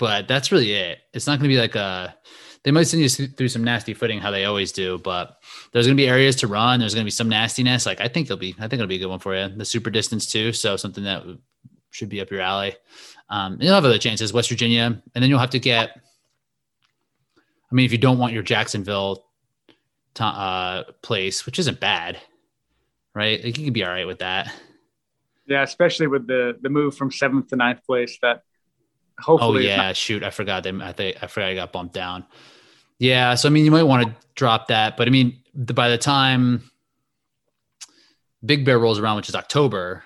but 0.00 0.26
that's 0.26 0.50
really 0.50 0.72
it. 0.72 0.98
It's 1.12 1.26
not 1.26 1.38
going 1.38 1.50
to 1.50 1.54
be 1.54 1.60
like 1.60 1.76
a. 1.76 2.16
They 2.62 2.70
might 2.70 2.84
send 2.84 3.02
you 3.02 3.08
through 3.08 3.48
some 3.48 3.64
nasty 3.64 3.94
footing, 3.94 4.18
how 4.18 4.30
they 4.30 4.46
always 4.46 4.72
do, 4.72 4.98
but 4.98 5.38
there's 5.72 5.86
going 5.86 5.96
to 5.96 6.02
be 6.02 6.08
areas 6.08 6.36
to 6.36 6.46
run. 6.46 6.80
There's 6.80 6.94
going 6.94 7.04
to 7.04 7.06
be 7.06 7.10
some 7.10 7.28
nastiness. 7.28 7.86
Like 7.86 8.00
I 8.00 8.08
think 8.08 8.26
it'll 8.26 8.38
be, 8.38 8.54
I 8.58 8.62
think 8.62 8.74
it'll 8.74 8.86
be 8.86 8.96
a 8.96 8.98
good 8.98 9.06
one 9.06 9.18
for 9.18 9.36
you. 9.36 9.48
The 9.48 9.64
super 9.64 9.90
distance 9.90 10.26
too, 10.26 10.52
so 10.52 10.76
something 10.76 11.04
that 11.04 11.22
should 11.90 12.08
be 12.08 12.20
up 12.20 12.30
your 12.30 12.40
alley. 12.40 12.74
Um, 13.28 13.58
you'll 13.60 13.74
have 13.74 13.84
other 13.84 13.98
chances, 13.98 14.32
West 14.32 14.48
Virginia, 14.48 15.02
and 15.14 15.22
then 15.22 15.28
you'll 15.28 15.38
have 15.38 15.50
to 15.50 15.58
get. 15.58 15.90
I 17.70 17.74
mean, 17.74 17.84
if 17.84 17.92
you 17.92 17.98
don't 17.98 18.18
want 18.18 18.32
your 18.32 18.42
Jacksonville 18.42 19.26
to, 20.14 20.24
uh, 20.24 20.84
place, 21.02 21.46
which 21.46 21.58
isn't 21.58 21.78
bad, 21.78 22.18
right? 23.14 23.42
Like 23.44 23.58
you 23.58 23.64
can 23.64 23.72
be 23.72 23.84
all 23.84 23.90
right 23.90 24.06
with 24.06 24.18
that. 24.20 24.52
Yeah, 25.46 25.62
especially 25.62 26.06
with 26.06 26.26
the 26.26 26.56
the 26.62 26.70
move 26.70 26.96
from 26.96 27.12
seventh 27.12 27.48
to 27.48 27.56
ninth 27.56 27.84
place. 27.84 28.18
That 28.22 28.42
hopefully. 29.20 29.66
Oh 29.66 29.68
yeah, 29.68 29.76
not- 29.76 29.96
shoot, 29.96 30.22
I 30.22 30.30
forgot 30.30 30.62
them. 30.62 30.80
I 30.80 30.92
think 30.92 31.22
I 31.22 31.26
forgot 31.26 31.50
I 31.50 31.54
got 31.54 31.72
bumped 31.72 31.94
down. 31.94 32.24
Yeah, 32.98 33.34
so 33.34 33.48
I 33.48 33.52
mean, 33.52 33.64
you 33.64 33.70
might 33.70 33.84
want 33.84 34.06
to 34.06 34.14
drop 34.34 34.68
that, 34.68 34.96
but 34.96 35.08
I 35.08 35.10
mean, 35.10 35.42
the, 35.54 35.72
by 35.72 35.88
the 35.88 35.98
time 35.98 36.70
Big 38.44 38.64
Bear 38.64 38.78
rolls 38.78 38.98
around, 38.98 39.16
which 39.16 39.28
is 39.28 39.34
October, 39.34 40.04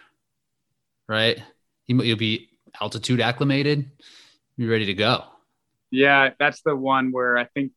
right? 1.08 1.42
You, 1.86 2.02
you'll 2.02 2.16
be 2.16 2.48
altitude 2.80 3.20
acclimated. 3.20 3.90
You're 4.56 4.70
ready 4.70 4.86
to 4.86 4.94
go. 4.94 5.24
Yeah, 5.90 6.30
that's 6.38 6.62
the 6.62 6.74
one 6.74 7.12
where 7.12 7.36
I 7.36 7.44
think 7.44 7.72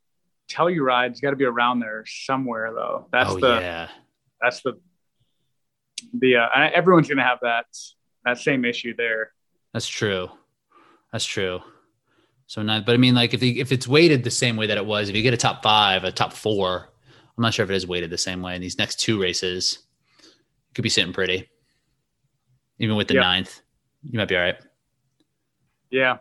Telluride's 0.50 1.20
got 1.20 1.32
to 1.32 1.36
be 1.36 1.46
around 1.46 1.80
there 1.80 2.04
somewhere, 2.08 2.72
though. 2.74 3.08
That's 3.12 3.32
oh, 3.32 3.40
the 3.40 3.60
yeah. 3.60 3.90
That's 4.42 4.62
the 4.62 4.80
the 6.14 6.38
uh, 6.38 6.70
everyone's 6.74 7.08
gonna 7.08 7.24
have 7.24 7.40
that 7.42 7.66
that 8.26 8.38
same 8.38 8.66
issue 8.66 8.96
there. 8.96 9.32
That's 9.74 9.88
true. 9.88 10.30
That's 11.18 11.26
true. 11.26 11.62
So 12.46 12.62
not, 12.62 12.86
but 12.86 12.94
I 12.94 12.98
mean, 12.98 13.16
like 13.16 13.34
if 13.34 13.40
the, 13.40 13.60
if 13.60 13.72
it's 13.72 13.88
weighted 13.88 14.24
the 14.24 14.30
same 14.30 14.56
way 14.56 14.68
that 14.68 14.78
it 14.78 14.86
was, 14.86 15.10
if 15.10 15.16
you 15.16 15.24
get 15.24 15.34
a 15.34 15.38
top 15.38 15.64
five, 15.64 16.04
a 16.04 16.12
top 16.12 16.32
four, 16.32 16.92
I'm 17.36 17.42
not 17.42 17.56
sure 17.56 17.64
if 17.64 17.72
it 17.72 17.76
is 17.76 17.88
weighted 17.88 18.12
the 18.12 18.20
same 18.20 18.44
way 18.44 18.54
in 18.54 18.62
these 18.62 18.78
next 18.78 19.00
two 19.00 19.20
races. 19.20 19.80
You 20.22 20.74
could 20.76 20.84
be 20.84 20.90
sitting 20.90 21.14
pretty, 21.14 21.50
even 22.78 22.96
with 22.98 23.08
the 23.08 23.16
yep. 23.16 23.24
ninth. 23.24 23.62
You 24.04 24.20
might 24.20 24.28
be 24.28 24.36
all 24.36 24.44
right. 24.44 24.58
Yeah, 25.90 26.18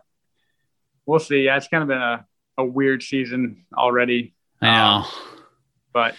we'll 1.05 1.19
see. 1.19 1.43
Yeah, 1.43 1.57
it's 1.57 1.67
kind 1.67 1.83
of 1.83 1.89
been 1.89 2.01
a, 2.01 2.25
a 2.57 2.65
weird 2.65 3.03
season 3.03 3.65
already. 3.77 4.33
I 4.63 4.65
know, 4.65 4.83
um, 4.83 5.05
but 5.93 6.15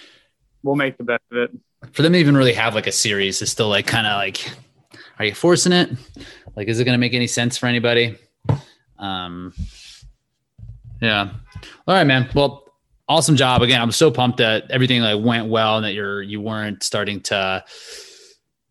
we'll 0.62 0.76
make 0.76 0.98
the 0.98 1.02
best 1.02 1.24
of 1.32 1.38
it. 1.38 1.50
For 1.90 2.02
them 2.02 2.12
to 2.12 2.18
even 2.20 2.36
really 2.36 2.54
have 2.54 2.76
like 2.76 2.86
a 2.86 2.92
series 2.92 3.42
is 3.42 3.50
still 3.50 3.70
like 3.70 3.88
kind 3.88 4.06
of 4.06 4.18
like, 4.18 4.48
are 5.18 5.24
you 5.24 5.34
forcing 5.34 5.72
it? 5.72 5.90
Like, 6.54 6.68
is 6.68 6.78
it 6.78 6.84
going 6.84 6.94
to 6.94 7.00
make 7.00 7.14
any 7.14 7.26
sense 7.26 7.58
for 7.58 7.66
anybody? 7.66 8.16
Um, 8.98 9.54
yeah. 11.00 11.30
All 11.86 11.94
right, 11.94 12.06
man. 12.06 12.28
Well, 12.34 12.64
awesome 13.08 13.36
job 13.36 13.62
again. 13.62 13.80
I'm 13.80 13.92
so 13.92 14.10
pumped 14.10 14.38
that 14.38 14.70
everything 14.70 15.00
like 15.00 15.24
went 15.24 15.48
well 15.48 15.76
and 15.76 15.84
that 15.84 15.94
you're 15.94 16.22
you 16.22 16.40
weren't 16.40 16.82
starting 16.82 17.20
to 17.22 17.64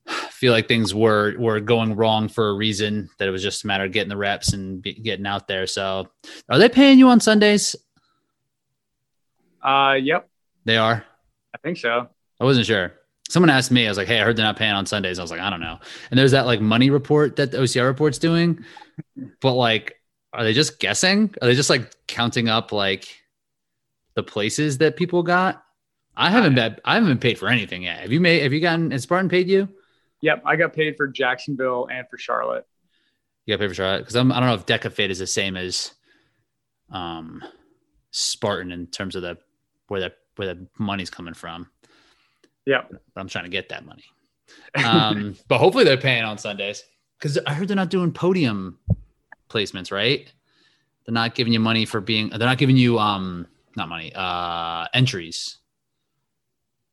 feel 0.07 0.53
like 0.53 0.67
things 0.67 0.93
were 0.93 1.35
were 1.37 1.59
going 1.59 1.95
wrong 1.95 2.27
for 2.29 2.49
a 2.49 2.53
reason. 2.53 3.09
That 3.17 3.27
it 3.27 3.31
was 3.31 3.43
just 3.43 3.63
a 3.63 3.67
matter 3.67 3.85
of 3.85 3.91
getting 3.91 4.09
the 4.09 4.17
reps 4.17 4.53
and 4.53 4.81
be, 4.81 4.93
getting 4.93 5.25
out 5.25 5.47
there. 5.47 5.67
So, 5.67 6.09
are 6.49 6.59
they 6.59 6.69
paying 6.69 6.99
you 6.99 7.09
on 7.09 7.19
Sundays? 7.19 7.75
Uh, 9.61 9.97
yep, 9.99 10.29
They 10.65 10.77
are. 10.77 11.03
I 11.53 11.57
think 11.57 11.77
so. 11.77 12.07
I 12.39 12.45
wasn't 12.45 12.67
sure. 12.67 12.93
Someone 13.29 13.49
asked 13.49 13.71
me. 13.71 13.85
I 13.85 13.89
was 13.89 13.97
like, 13.97 14.07
"Hey, 14.07 14.21
I 14.21 14.23
heard 14.23 14.37
they're 14.37 14.45
not 14.45 14.55
paying 14.55 14.71
on 14.73 14.85
Sundays." 14.85 15.19
I 15.19 15.21
was 15.21 15.31
like, 15.31 15.41
"I 15.41 15.49
don't 15.49 15.59
know." 15.59 15.79
And 16.09 16.17
there's 16.17 16.31
that 16.31 16.45
like 16.45 16.61
money 16.61 16.89
report 16.89 17.35
that 17.37 17.51
the 17.51 17.57
OCR 17.57 17.85
report's 17.85 18.19
doing, 18.19 18.63
but 19.41 19.53
like, 19.53 19.95
are 20.33 20.43
they 20.43 20.53
just 20.53 20.79
guessing? 20.79 21.33
Are 21.41 21.47
they 21.47 21.55
just 21.55 21.69
like 21.69 21.95
counting 22.07 22.49
up 22.49 22.71
like 22.71 23.07
the 24.15 24.23
places 24.23 24.77
that 24.79 24.95
people 24.95 25.23
got? 25.23 25.63
I 26.15 26.29
haven't 26.31 26.55
been. 26.55 26.77
I 26.83 26.95
haven't 26.95 27.09
been 27.09 27.19
paid 27.19 27.37
for 27.37 27.47
anything 27.47 27.83
yet. 27.83 28.01
Have 28.01 28.11
you 28.11 28.19
made? 28.19 28.41
Have 28.41 28.53
you 28.53 28.59
gotten? 28.59 28.91
Has 28.91 29.03
Spartan 29.03 29.29
paid 29.29 29.47
you? 29.47 29.69
Yep, 30.21 30.41
I 30.45 30.55
got 30.55 30.73
paid 30.73 30.97
for 30.97 31.07
Jacksonville 31.07 31.87
and 31.91 32.07
for 32.09 32.17
Charlotte. 32.17 32.65
You 33.45 33.53
got 33.55 33.61
paid 33.61 33.69
for 33.69 33.75
Charlotte 33.75 33.99
because 33.99 34.15
I'm. 34.15 34.31
I 34.31 34.39
don't 34.39 34.49
know 34.49 34.55
if 34.55 34.65
DEKA 34.65 34.91
Fit 34.91 35.11
is 35.11 35.19
the 35.19 35.27
same 35.27 35.55
as, 35.55 35.91
um, 36.91 37.43
Spartan 38.11 38.71
in 38.71 38.87
terms 38.87 39.15
of 39.15 39.21
the 39.21 39.37
where 39.87 40.01
the 40.01 40.13
where 40.35 40.53
the 40.53 40.67
money's 40.79 41.11
coming 41.11 41.35
from. 41.35 41.69
Yep. 42.65 42.91
but 43.13 43.21
I'm 43.21 43.29
trying 43.29 43.45
to 43.45 43.49
get 43.49 43.69
that 43.69 43.85
money. 43.85 44.03
Um, 44.85 45.35
but 45.49 45.57
hopefully 45.57 45.83
they're 45.83 45.97
paying 45.97 46.23
on 46.23 46.37
Sundays 46.37 46.83
because 47.19 47.37
I 47.45 47.53
heard 47.53 47.67
they're 47.67 47.75
not 47.75 47.89
doing 47.89 48.13
podium 48.13 48.79
placements, 49.49 49.91
right? 49.91 50.31
They're 51.05 51.13
not 51.13 51.35
giving 51.35 51.53
you 51.53 51.59
money 51.59 51.85
for 51.85 52.01
being. 52.01 52.29
They're 52.29 52.39
not 52.39 52.57
giving 52.57 52.77
you 52.77 52.99
um 52.99 53.47
not 53.75 53.89
money 53.89 54.11
uh 54.15 54.85
entries 54.93 55.57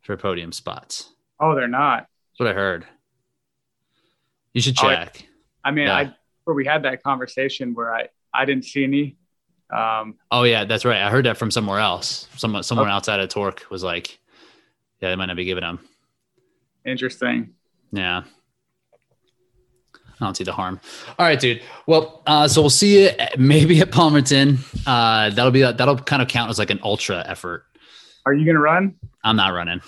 for 0.02 0.16
podium 0.16 0.52
spots. 0.52 1.10
Oh, 1.40 1.54
they're 1.54 1.66
not. 1.68 2.06
That's 2.32 2.40
what 2.40 2.48
I 2.48 2.52
heard. 2.54 2.86
You 4.52 4.60
should 4.60 4.78
Oh, 4.78 4.82
check. 4.88 5.26
I 5.64 5.70
mean, 5.70 5.86
Yeah. 5.86 5.96
I 5.96 6.14
where 6.44 6.54
we 6.54 6.64
had 6.66 6.82
that 6.84 7.02
conversation 7.02 7.74
where 7.74 7.94
I 7.94 8.08
I 8.32 8.44
didn't 8.44 8.64
see 8.64 8.84
any. 8.84 9.16
Um, 9.70 10.16
Oh 10.30 10.42
yeah, 10.44 10.64
that's 10.64 10.84
right. 10.84 11.00
I 11.02 11.10
heard 11.10 11.24
that 11.26 11.36
from 11.38 11.50
somewhere 11.50 11.80
else. 11.80 12.28
Someone 12.36 12.62
someone 12.62 12.86
Okay. 12.86 12.92
outside 12.94 13.18
of 13.20 13.28
Torque 13.30 13.64
was 13.70 13.82
like, 13.82 14.18
yeah, 15.00 15.08
they 15.10 15.16
might 15.16 15.26
not 15.26 15.36
be 15.36 15.44
giving 15.44 15.62
them. 15.62 15.80
interesting. 16.84 17.54
Yeah. 17.92 18.22
I 20.20 20.24
don't 20.24 20.36
see 20.36 20.44
the 20.44 20.52
harm. 20.52 20.80
All 21.18 21.26
right, 21.26 21.38
dude. 21.38 21.62
Well, 21.86 22.22
uh, 22.26 22.46
so 22.48 22.60
we'll 22.60 22.70
see 22.70 23.04
you 23.04 23.10
maybe 23.36 23.80
at 23.80 23.90
Palmerton. 23.90 24.58
Uh, 24.86 25.30
that'll 25.30 25.50
be 25.50 25.62
that'll 25.62 25.98
kind 25.98 26.22
of 26.22 26.28
count 26.28 26.50
as 26.50 26.58
like 26.58 26.70
an 26.70 26.80
ultra 26.82 27.24
effort. 27.26 27.64
Are 28.26 28.32
you 28.32 28.46
gonna 28.46 28.60
run? 28.60 28.94
I'm 29.22 29.36
not 29.36 29.48
running. 29.48 29.80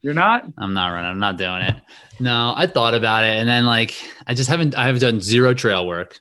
You're 0.00 0.14
not. 0.14 0.44
I'm 0.56 0.74
not 0.74 0.88
running. 0.88 1.10
I'm 1.10 1.18
not 1.18 1.36
doing 1.36 1.62
it. 1.62 1.76
No, 2.20 2.52
I 2.56 2.66
thought 2.66 2.94
about 2.94 3.24
it, 3.24 3.36
and 3.36 3.48
then 3.48 3.66
like 3.66 3.94
I 4.26 4.34
just 4.34 4.48
haven't. 4.48 4.76
I 4.76 4.86
have 4.86 4.98
done 5.00 5.20
zero 5.20 5.54
trail 5.54 5.86
work. 5.86 6.18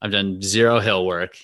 I've 0.00 0.12
done 0.12 0.40
zero 0.42 0.80
hill 0.80 1.04
work. 1.06 1.36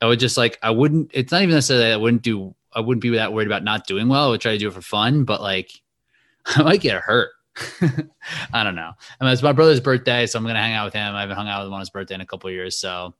I 0.00 0.06
would 0.06 0.20
just 0.20 0.36
like 0.36 0.58
I 0.62 0.70
wouldn't. 0.70 1.10
It's 1.14 1.32
not 1.32 1.42
even 1.42 1.54
necessarily 1.54 1.86
that 1.86 1.94
I 1.94 1.96
wouldn't 1.96 2.22
do. 2.22 2.54
I 2.72 2.80
wouldn't 2.80 3.02
be 3.02 3.10
that 3.10 3.32
worried 3.32 3.46
about 3.46 3.64
not 3.64 3.86
doing 3.86 4.08
well. 4.08 4.26
I 4.26 4.30
would 4.30 4.40
try 4.40 4.52
to 4.52 4.58
do 4.58 4.68
it 4.68 4.74
for 4.74 4.82
fun, 4.82 5.24
but 5.24 5.40
like 5.40 5.70
I 6.46 6.62
might 6.62 6.80
get 6.80 7.00
hurt. 7.00 7.30
I 8.52 8.64
don't 8.64 8.74
know. 8.74 8.92
I 9.20 9.24
mean, 9.24 9.32
it's 9.32 9.42
my 9.42 9.52
brother's 9.52 9.80
birthday, 9.80 10.26
so 10.26 10.38
I'm 10.38 10.44
gonna 10.44 10.60
hang 10.60 10.74
out 10.74 10.84
with 10.86 10.94
him. 10.94 11.14
I 11.14 11.20
haven't 11.20 11.36
hung 11.36 11.48
out 11.48 11.60
with 11.60 11.68
him 11.68 11.74
on 11.74 11.80
his 11.80 11.90
birthday 11.90 12.14
in 12.14 12.20
a 12.20 12.26
couple 12.26 12.48
of 12.48 12.54
years, 12.54 12.78
so 12.78 13.14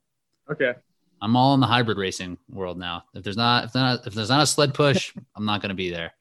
Okay. 0.49 0.73
I'm 1.21 1.35
all 1.35 1.53
in 1.55 1.59
the 1.59 1.65
hybrid 1.65 1.97
racing 1.97 2.37
world 2.49 2.77
now. 2.77 3.03
If 3.13 3.23
there's 3.23 3.37
not 3.37 3.65
if, 3.65 3.75
not, 3.75 4.05
if 4.05 4.13
there's 4.13 4.29
not 4.29 4.41
a 4.41 4.45
sled 4.45 4.73
push, 4.73 5.13
I'm 5.35 5.45
not 5.45 5.61
going 5.61 5.69
to 5.69 5.75
be 5.75 5.89
there. 5.89 6.13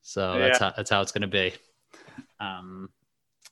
So 0.00 0.38
that's 0.38 0.58
how 0.58 0.72
that's 0.76 0.90
how 0.90 1.00
it's 1.02 1.12
going 1.12 1.22
to 1.22 1.28
be. 1.28 1.52
Um, 2.40 2.90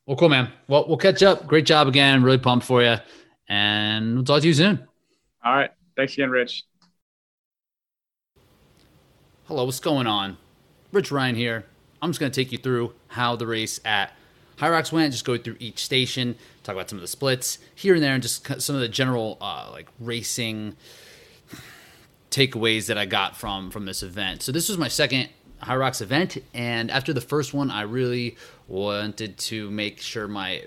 well, 0.07 0.17
cool, 0.17 0.29
man. 0.29 0.51
Well, 0.67 0.87
we'll 0.89 0.97
catch 0.97 1.23
up. 1.23 1.47
Great 1.47 1.67
job 1.67 1.89
again. 1.89 2.23
Really 2.23 2.39
pumped 2.39 2.67
for 2.67 2.83
you, 2.83 2.97
and 3.49 4.15
we'll 4.17 4.25
talk 4.25 4.43
to 4.43 4.49
you 4.49 4.55
soon. 4.55 4.87
All 5.45 5.55
right. 5.55 5.71
Thanks 5.97 6.15
again, 6.15 6.31
Rich. 6.31 6.65
Hello, 9.47 9.65
what's 9.65 9.81
going 9.81 10.07
on? 10.07 10.37
Rich 10.93 11.13
Ryan 11.13 11.35
here. 11.35 11.67
I'm 12.03 12.11
just 12.11 12.21
going 12.21 12.33
to 12.33 12.45
take 12.45 12.53
you 12.53 12.59
through 12.59 12.95
how 13.09 13.37
the 13.37 13.47
race 13.47 13.81
at 13.85 14.13
Hyrox 14.59 14.93
went. 14.93 15.13
Just 15.13 15.25
go 15.25 15.37
through 15.37 15.57
each 15.59 15.85
station, 15.85 16.37
talk 16.63 16.75
about 16.75 16.91
some 16.91 16.99
of 16.99 17.03
the 17.03 17.09
splits 17.09 17.59
here 17.75 17.95
and 17.95 18.03
there, 18.03 18.15
and 18.15 18.23
just 18.23 18.47
some 18.61 18.75
of 18.75 18.81
the 18.81 18.89
general 18.89 19.39
uh, 19.41 19.69
like 19.71 19.89
racing 19.99 20.77
takeaways 22.31 22.87
that 22.87 22.97
I 22.99 23.07
got 23.07 23.37
from 23.37 23.71
from 23.71 23.87
this 23.87 24.03
event. 24.03 24.43
So 24.43 24.53
this 24.53 24.69
was 24.69 24.79
my 24.79 24.89
second 24.89 25.29
Hyrox 25.63 26.01
event, 26.01 26.39
and 26.55 26.91
after 26.91 27.13
the 27.13 27.21
first 27.21 27.53
one, 27.53 27.71
I 27.71 27.83
really 27.83 28.37
wanted 28.69 29.37
to 29.39 29.71
make 29.71 30.01
sure 30.01 30.29
my 30.29 30.65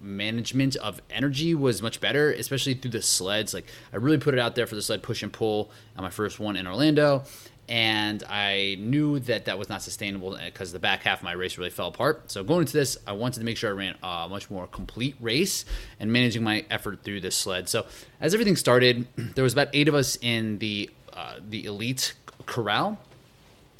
management 0.00 0.76
of 0.76 1.00
energy 1.10 1.54
was 1.54 1.80
much 1.82 2.00
better, 2.00 2.30
especially 2.32 2.74
through 2.74 2.90
the 2.90 3.02
sleds. 3.02 3.54
Like 3.54 3.66
I 3.92 3.96
really 3.96 4.18
put 4.18 4.34
it 4.34 4.40
out 4.40 4.54
there 4.54 4.66
for 4.66 4.74
the 4.74 4.82
sled 4.82 5.02
push 5.02 5.22
and 5.22 5.32
pull 5.32 5.70
on 5.96 6.04
my 6.04 6.10
first 6.10 6.38
one 6.38 6.56
in 6.56 6.66
Orlando, 6.66 7.24
and 7.68 8.22
I 8.28 8.76
knew 8.78 9.18
that 9.20 9.46
that 9.46 9.58
was 9.58 9.68
not 9.68 9.82
sustainable 9.82 10.38
because 10.44 10.72
the 10.72 10.78
back 10.78 11.02
half 11.02 11.20
of 11.20 11.24
my 11.24 11.32
race 11.32 11.56
really 11.56 11.70
fell 11.70 11.88
apart. 11.88 12.30
So 12.30 12.44
going 12.44 12.60
into 12.60 12.74
this, 12.74 12.98
I 13.06 13.12
wanted 13.12 13.40
to 13.40 13.46
make 13.46 13.56
sure 13.56 13.70
I 13.70 13.72
ran 13.72 13.94
a 14.02 14.28
much 14.28 14.50
more 14.50 14.66
complete 14.66 15.16
race 15.20 15.64
and 15.98 16.12
managing 16.12 16.42
my 16.42 16.64
effort 16.70 17.02
through 17.02 17.22
this 17.22 17.36
sled. 17.36 17.68
So 17.68 17.86
as 18.20 18.34
everything 18.34 18.56
started, 18.56 19.06
there 19.34 19.44
was 19.44 19.54
about 19.54 19.68
eight 19.72 19.88
of 19.88 19.94
us 19.94 20.18
in 20.20 20.58
the 20.58 20.90
uh, 21.12 21.36
the 21.48 21.64
elite 21.64 22.14
corral. 22.44 22.98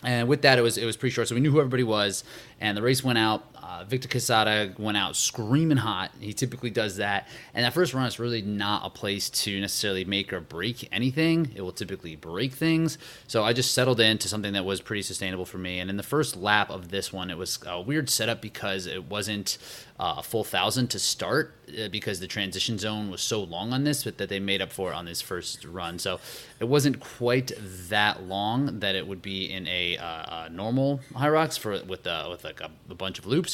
And 0.03 0.29
with 0.29 0.43
that, 0.43 0.59
it 0.59 0.63
was 0.63 0.79
it 0.79 0.85
was 0.85 0.97
pretty 0.97 1.13
short, 1.13 1.29
so 1.29 1.35
we 1.35 1.41
knew 1.41 1.51
who 1.51 1.59
everybody 1.59 1.83
was. 1.83 2.25
And 2.61 2.77
the 2.77 2.83
race 2.83 3.03
went 3.03 3.19
out. 3.19 3.45
Uh, 3.67 3.83
Victor 3.83 4.09
Casada 4.09 4.79
went 4.79 4.99
out 4.99 5.17
screaming 5.17 5.79
hot. 5.79 6.11
He 6.21 6.35
typically 6.35 6.69
does 6.69 6.97
that. 6.97 7.29
And 7.55 7.65
that 7.65 7.73
first 7.73 7.95
run 7.95 8.07
is 8.07 8.19
really 8.19 8.43
not 8.43 8.85
a 8.85 8.91
place 8.91 9.31
to 9.31 9.59
necessarily 9.59 10.05
make 10.05 10.35
or 10.35 10.41
break 10.41 10.87
anything. 10.93 11.51
It 11.57 11.63
will 11.63 11.73
typically 11.73 12.15
break 12.15 12.53
things. 12.53 12.99
So 13.27 13.43
I 13.43 13.55
just 13.55 13.73
settled 13.73 14.01
into 14.01 14.29
something 14.29 14.53
that 14.53 14.67
was 14.67 14.83
pretty 14.83 15.01
sustainable 15.01 15.47
for 15.47 15.57
me. 15.57 15.79
And 15.79 15.89
in 15.89 15.97
the 15.97 16.03
first 16.03 16.37
lap 16.37 16.69
of 16.69 16.91
this 16.91 17.11
one, 17.11 17.31
it 17.31 17.39
was 17.39 17.59
a 17.67 17.81
weird 17.81 18.11
setup 18.11 18.43
because 18.43 18.87
it 18.87 19.05
wasn't 19.05 19.57
uh, 19.99 20.17
a 20.19 20.23
full 20.23 20.45
thousand 20.45 20.89
to 20.89 20.99
start 20.99 21.55
uh, 21.69 21.89
because 21.89 22.21
the 22.21 22.27
transition 22.27 22.79
zone 22.79 23.11
was 23.11 23.23
so 23.23 23.43
long 23.43 23.73
on 23.73 23.85
this, 23.85 24.05
but 24.05 24.19
that 24.19 24.29
they 24.29 24.41
made 24.41 24.61
up 24.61 24.73
for 24.73 24.91
it 24.93 24.95
on 24.95 25.05
this 25.05 25.23
first 25.23 25.65
run. 25.65 25.99
So 25.99 26.21
it 26.61 26.65
wasn't 26.65 27.01
quite 27.01 27.53
that 27.89 28.25
long 28.25 28.81
that 28.81 28.95
it 28.95 29.07
would 29.07 29.23
be 29.23 29.51
in 29.51 29.67
a, 29.69 29.97
uh, 29.97 30.47
a 30.47 30.51
normal 30.51 31.01
Hyrox 31.15 31.59
for 31.59 31.83
with 31.85 32.07
uh, 32.07 32.27
with 32.31 32.45
like 32.45 32.61
a, 32.61 32.71
a 32.91 32.95
bunch 32.95 33.19
of 33.19 33.27
loops. 33.27 33.54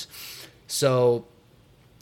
So 0.66 1.26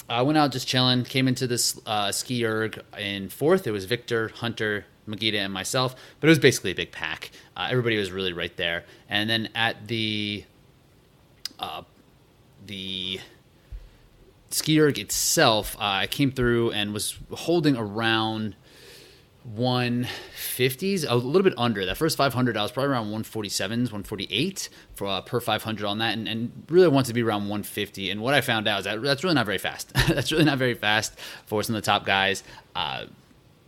I 0.08 0.22
went 0.22 0.38
out 0.38 0.52
just 0.52 0.66
chilling. 0.66 1.04
Came 1.04 1.28
into 1.28 1.46
this 1.46 1.78
uh, 1.86 2.12
ski 2.12 2.44
erg 2.44 2.82
in 2.98 3.28
fourth. 3.28 3.66
It 3.66 3.72
was 3.72 3.84
Victor, 3.84 4.28
Hunter, 4.28 4.86
Magida, 5.06 5.38
and 5.38 5.52
myself. 5.52 5.94
But 6.20 6.28
it 6.28 6.30
was 6.30 6.38
basically 6.38 6.70
a 6.72 6.74
big 6.74 6.92
pack. 6.92 7.30
Uh, 7.56 7.68
everybody 7.70 7.98
was 7.98 8.10
really 8.10 8.32
right 8.32 8.56
there. 8.56 8.84
And 9.08 9.28
then 9.28 9.48
at 9.54 9.88
the 9.88 10.44
uh, 11.58 11.82
the 12.66 13.20
ski 14.50 14.80
erg 14.80 14.98
itself, 14.98 15.76
uh, 15.76 15.84
I 16.02 16.06
came 16.06 16.30
through 16.30 16.72
and 16.72 16.94
was 16.94 17.18
holding 17.32 17.76
around 17.76 18.56
150s, 19.56 21.06
a 21.08 21.14
little 21.14 21.42
bit 21.42 21.54
under 21.56 21.86
that 21.86 21.96
first 21.96 22.16
500. 22.16 22.56
I 22.56 22.62
was 22.62 22.72
probably 22.72 22.90
around 22.90 23.06
147s, 23.08 23.68
148 23.68 24.68
for 24.94 25.06
uh, 25.06 25.20
per 25.22 25.40
500 25.40 25.86
on 25.86 25.98
that, 25.98 26.16
and, 26.16 26.28
and 26.28 26.64
really 26.68 26.88
wanted 26.88 27.08
to 27.08 27.14
be 27.14 27.22
around 27.22 27.42
150. 27.42 28.10
And 28.10 28.20
what 28.20 28.34
I 28.34 28.40
found 28.40 28.68
out 28.68 28.80
is 28.80 28.84
that 28.84 29.02
that's 29.02 29.22
really 29.24 29.34
not 29.34 29.46
very 29.46 29.58
fast. 29.58 29.92
that's 30.08 30.32
really 30.32 30.44
not 30.44 30.58
very 30.58 30.74
fast 30.74 31.18
for 31.46 31.62
some 31.62 31.74
of 31.74 31.82
the 31.82 31.86
top 31.86 32.04
guys. 32.04 32.42
Uh, 32.74 33.06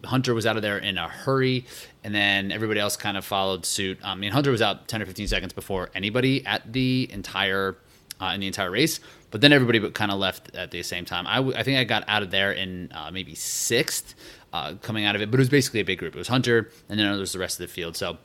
Hunter 0.05 0.35
was 0.35 0.47
out 0.47 0.57
of 0.57 0.63
there 0.63 0.79
in 0.79 0.99
a 0.99 1.09
hurry, 1.09 1.67
and 2.05 2.15
then 2.15 2.53
everybody 2.53 2.81
else 2.81 2.97
kind 2.97 3.17
of 3.17 3.25
followed 3.25 3.67
suit. 3.67 3.99
I 4.03 4.15
mean, 4.15 4.33
Hunter 4.33 4.51
was 4.51 4.63
out 4.63 4.89
10 4.89 5.03
or 5.03 5.07
15 5.07 5.29
seconds 5.29 5.53
before 5.53 5.91
anybody 5.95 6.45
at 6.47 6.73
the 6.73 7.09
entire 7.11 7.77
uh, 8.21 8.33
in 8.35 8.41
the 8.41 8.47
entire 8.47 8.71
race. 8.71 9.01
But 9.31 9.41
then 9.41 9.53
everybody 9.53 9.91
kind 9.91 10.11
of 10.11 10.19
left 10.19 10.55
at 10.55 10.71
the 10.71 10.83
same 10.83 11.05
time. 11.05 11.27
I, 11.27 11.37
w- 11.37 11.57
I 11.57 11.63
think 11.63 11.79
I 11.79 11.85
got 11.85 12.05
out 12.09 12.23
of 12.23 12.31
there 12.31 12.53
in 12.53 12.91
uh, 12.93 13.11
maybe 13.13 13.35
sixth 13.35 14.15
uh, 14.53 14.75
coming 14.83 15.05
out 15.05 15.15
of 15.15 15.23
it, 15.23 15.31
but 15.31 15.39
it 15.39 15.43
was 15.43 15.49
basically 15.49 15.81
a 15.81 15.85
big 15.85 15.99
group. 15.99 16.15
It 16.15 16.19
was 16.19 16.29
Hunter, 16.29 16.71
and 16.89 16.99
then 16.99 17.11
there 17.11 17.19
was 17.19 17.33
the 17.33 17.39
rest 17.39 17.61
of 17.61 17.67
the 17.67 17.73
field. 17.73 17.97
So 17.97 18.19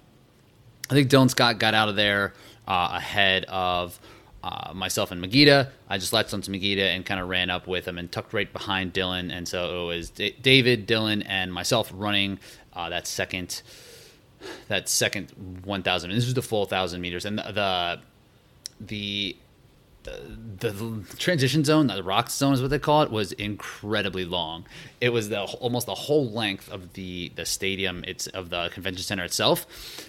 I 0.89 0.93
think 0.93 1.09
Dylan 1.09 1.29
Scott 1.29 1.59
got 1.59 1.73
out 1.73 1.89
of 1.89 1.95
there 1.95 2.33
uh, 2.67 2.89
ahead 2.93 3.45
of 3.45 3.99
uh, 4.43 4.73
myself 4.73 5.11
and 5.11 5.23
Magida. 5.23 5.69
I 5.89 5.97
just 5.97 6.13
latched 6.13 6.33
onto 6.33 6.51
Magida 6.51 6.95
and 6.95 7.05
kind 7.05 7.19
of 7.19 7.27
ran 7.27 7.49
up 7.49 7.67
with 7.67 7.87
him 7.87 7.97
and 7.97 8.11
tucked 8.11 8.33
right 8.33 8.51
behind 8.51 8.93
Dylan. 8.93 9.31
And 9.31 9.47
so 9.47 9.83
it 9.83 9.87
was 9.87 10.09
D- 10.11 10.35
David, 10.39 10.87
Dylan, 10.87 11.23
and 11.25 11.51
myself 11.51 11.91
running 11.93 12.39
uh, 12.73 12.89
that 12.89 13.07
second 13.07 13.61
that 14.67 14.87
second 14.87 15.31
1,000. 15.63 16.11
And 16.11 16.17
this 16.17 16.25
was 16.25 16.35
the 16.35 16.43
full 16.43 16.61
1,000 16.61 17.01
meters. 17.01 17.25
And 17.25 17.39
the, 17.39 17.51
the 17.51 17.99
the 18.79 19.35
the 20.05 21.03
transition 21.17 21.63
zone, 21.63 21.87
the 21.87 22.01
Roxzone 22.01 22.53
is 22.53 22.61
what 22.61 22.69
they 22.69 22.79
call 22.79 23.01
it, 23.01 23.11
was 23.11 23.31
incredibly 23.33 24.25
long. 24.25 24.65
It 25.01 25.09
was 25.09 25.29
the 25.29 25.41
almost 25.41 25.85
the 25.85 25.95
whole 25.95 26.29
length 26.29 26.71
of 26.71 26.93
the 26.93 27.31
the 27.35 27.45
stadium, 27.45 28.03
it's 28.07 28.27
of 28.27 28.49
the 28.49 28.69
convention 28.69 29.03
center 29.03 29.23
itself. 29.23 29.65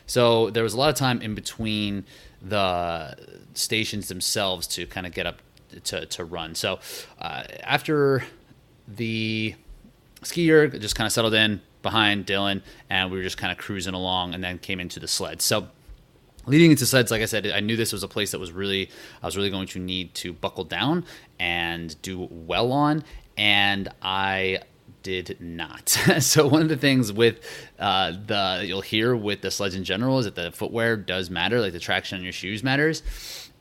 So 0.06 0.50
there 0.50 0.62
was 0.62 0.74
a 0.74 0.78
lot 0.78 0.90
of 0.90 0.94
time 0.94 1.20
in 1.20 1.34
between 1.34 2.04
the 2.42 3.16
stations 3.54 4.08
themselves 4.08 4.66
to 4.68 4.86
kind 4.86 5.06
of 5.06 5.12
get 5.12 5.26
up 5.26 5.42
to 5.84 6.06
to 6.06 6.24
run. 6.24 6.54
So 6.54 6.78
uh, 7.18 7.44
after 7.62 8.24
the 8.88 9.54
ski 10.22 10.50
erg 10.52 10.80
just 10.80 10.94
kind 10.94 11.06
of 11.06 11.12
settled 11.12 11.34
in 11.34 11.60
behind 11.82 12.26
Dylan, 12.26 12.62
and 12.90 13.10
we 13.10 13.16
were 13.16 13.22
just 13.22 13.38
kind 13.38 13.52
of 13.52 13.58
cruising 13.58 13.94
along, 13.94 14.34
and 14.34 14.42
then 14.42 14.58
came 14.58 14.80
into 14.80 14.98
the 15.00 15.08
sled. 15.08 15.40
So 15.40 15.68
leading 16.46 16.70
into 16.70 16.86
sleds 16.86 17.10
like 17.10 17.22
i 17.22 17.26
said 17.26 17.46
i 17.48 17.60
knew 17.60 17.76
this 17.76 17.92
was 17.92 18.02
a 18.02 18.08
place 18.08 18.30
that 18.30 18.38
was 18.38 18.52
really 18.52 18.90
i 19.22 19.26
was 19.26 19.36
really 19.36 19.50
going 19.50 19.66
to 19.66 19.78
need 19.78 20.14
to 20.14 20.32
buckle 20.32 20.64
down 20.64 21.04
and 21.38 22.00
do 22.02 22.28
well 22.30 22.72
on 22.72 23.02
and 23.36 23.88
i 24.02 24.58
did 25.06 25.36
not. 25.40 25.96
So 26.20 26.48
one 26.48 26.62
of 26.62 26.68
the 26.68 26.76
things 26.76 27.12
with 27.12 27.38
uh, 27.78 28.12
the 28.26 28.64
you'll 28.66 28.80
hear 28.80 29.14
with 29.14 29.40
the 29.40 29.52
sleds 29.52 29.76
in 29.76 29.84
general 29.84 30.18
is 30.18 30.24
that 30.24 30.34
the 30.34 30.50
footwear 30.50 30.96
does 30.96 31.30
matter 31.30 31.60
like 31.60 31.72
the 31.72 31.78
traction 31.78 32.18
on 32.18 32.24
your 32.24 32.32
shoes 32.32 32.64
matters. 32.64 33.04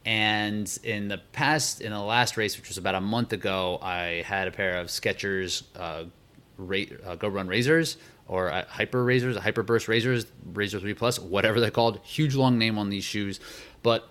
And 0.05 0.65
in 0.83 1.07
the 1.07 1.19
past 1.33 1.81
in 1.81 1.91
the 1.91 1.99
last 1.99 2.35
race 2.35 2.57
which 2.57 2.67
was 2.67 2.79
about 2.79 2.95
a 2.95 3.01
month 3.01 3.31
ago 3.31 3.77
i 3.81 4.23
had 4.25 4.47
a 4.47 4.51
pair 4.51 4.79
of 4.79 4.87
skechers 4.87 5.63
uh, 5.75 6.05
Ra- 6.57 6.95
uh, 7.05 7.15
go 7.15 7.27
run 7.27 7.47
razors 7.47 7.97
or 8.27 8.51
uh, 8.51 8.65
hyper 8.67 9.03
razors, 9.03 9.37
hyper 9.37 9.63
burst 9.63 9.87
razors, 9.87 10.25
razor 10.53 10.79
3 10.79 10.93
plus, 10.93 11.19
whatever 11.19 11.59
they're 11.59 11.71
called. 11.71 11.99
Huge 12.03 12.35
long 12.35 12.57
name 12.57 12.77
on 12.77 12.89
these 12.89 13.03
shoes. 13.03 13.39
But 13.83 14.03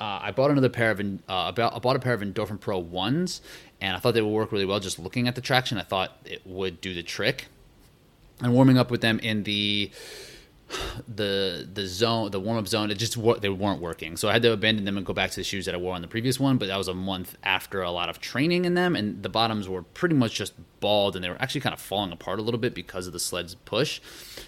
uh, 0.00 0.20
I 0.22 0.30
bought 0.30 0.50
another 0.50 0.68
pair 0.68 0.90
of, 0.90 1.00
uh, 1.00 1.06
I 1.28 1.50
bought 1.50 1.96
a 1.96 1.98
pair 1.98 2.14
of 2.14 2.20
Endorphin 2.20 2.60
Pro 2.60 2.82
1s, 2.82 3.40
and 3.80 3.96
I 3.96 3.98
thought 3.98 4.14
they 4.14 4.22
would 4.22 4.30
work 4.30 4.52
really 4.52 4.64
well 4.64 4.78
just 4.78 4.98
looking 4.98 5.26
at 5.26 5.34
the 5.34 5.40
traction. 5.40 5.76
I 5.78 5.82
thought 5.82 6.16
it 6.24 6.42
would 6.46 6.80
do 6.80 6.94
the 6.94 7.02
trick. 7.02 7.46
And 8.40 8.54
warming 8.54 8.78
up 8.78 8.90
with 8.90 9.00
them 9.00 9.18
in 9.18 9.42
the 9.42 9.90
the 11.06 11.68
the 11.72 11.86
zone, 11.86 12.30
the 12.30 12.40
warm 12.40 12.58
up 12.58 12.68
zone, 12.68 12.90
it 12.90 12.98
just 12.98 13.14
they 13.40 13.48
weren't 13.48 13.80
working. 13.80 14.16
So 14.16 14.28
I 14.28 14.32
had 14.32 14.42
to 14.42 14.52
abandon 14.52 14.84
them 14.84 14.96
and 14.96 15.06
go 15.06 15.12
back 15.12 15.30
to 15.30 15.36
the 15.36 15.44
shoes 15.44 15.66
that 15.66 15.74
I 15.74 15.78
wore 15.78 15.94
on 15.94 16.02
the 16.02 16.08
previous 16.08 16.38
one. 16.38 16.58
But 16.58 16.68
that 16.68 16.76
was 16.76 16.88
a 16.88 16.94
month 16.94 17.36
after 17.42 17.82
a 17.82 17.90
lot 17.90 18.08
of 18.08 18.20
training 18.20 18.64
in 18.64 18.74
them, 18.74 18.96
and 18.96 19.22
the 19.22 19.28
bottoms 19.28 19.68
were 19.68 19.82
pretty 19.82 20.14
much 20.14 20.34
just 20.34 20.54
bald, 20.80 21.16
and 21.16 21.24
they 21.24 21.28
were 21.28 21.40
actually 21.40 21.60
kind 21.60 21.74
of 21.74 21.80
falling 21.80 22.12
apart 22.12 22.38
a 22.38 22.42
little 22.42 22.60
bit 22.60 22.74
because 22.74 23.06
of 23.06 23.12
the 23.12 23.20
sled's 23.20 23.54
push. 23.54 24.00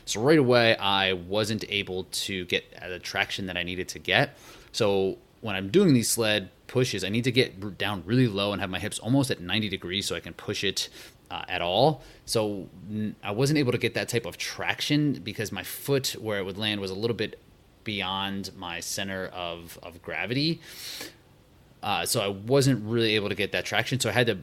So 0.04 0.20
right 0.20 0.38
away, 0.38 0.76
I 0.76 1.14
wasn't 1.14 1.64
able 1.68 2.04
to 2.04 2.44
get 2.46 2.64
the 2.88 2.98
traction 2.98 3.46
that 3.46 3.56
I 3.56 3.62
needed 3.62 3.88
to 3.88 3.98
get. 3.98 4.36
So 4.72 5.18
when 5.40 5.56
I'm 5.56 5.70
doing 5.70 5.94
these 5.94 6.10
sled 6.10 6.50
pushes, 6.66 7.02
I 7.02 7.08
need 7.08 7.24
to 7.24 7.32
get 7.32 7.78
down 7.78 8.02
really 8.06 8.28
low 8.28 8.52
and 8.52 8.60
have 8.60 8.70
my 8.70 8.78
hips 8.78 8.98
almost 8.98 9.30
at 9.30 9.40
90 9.40 9.68
degrees 9.68 10.06
so 10.06 10.14
I 10.14 10.20
can 10.20 10.34
push 10.34 10.62
it 10.62 10.88
uh, 11.30 11.44
at 11.48 11.62
all. 11.62 12.02
So 12.26 12.68
I 13.22 13.30
wasn't 13.30 13.58
able 13.58 13.72
to 13.72 13.78
get 13.78 13.94
that 13.94 14.08
type 14.08 14.26
of 14.26 14.36
traction 14.36 15.14
because 15.14 15.52
my 15.52 15.62
foot, 15.62 16.16
where 16.20 16.38
it 16.38 16.44
would 16.44 16.58
land, 16.58 16.80
was 16.80 16.90
a 16.90 16.94
little 16.94 17.16
bit 17.16 17.38
beyond 17.84 18.50
my 18.56 18.80
center 18.80 19.26
of, 19.26 19.78
of 19.82 20.02
gravity. 20.02 20.60
Uh, 21.82 22.04
so 22.04 22.20
I 22.20 22.28
wasn't 22.28 22.84
really 22.84 23.14
able 23.14 23.28
to 23.30 23.34
get 23.34 23.52
that 23.52 23.64
traction. 23.64 24.00
So 24.00 24.10
I 24.10 24.12
had 24.12 24.26
to 24.26 24.38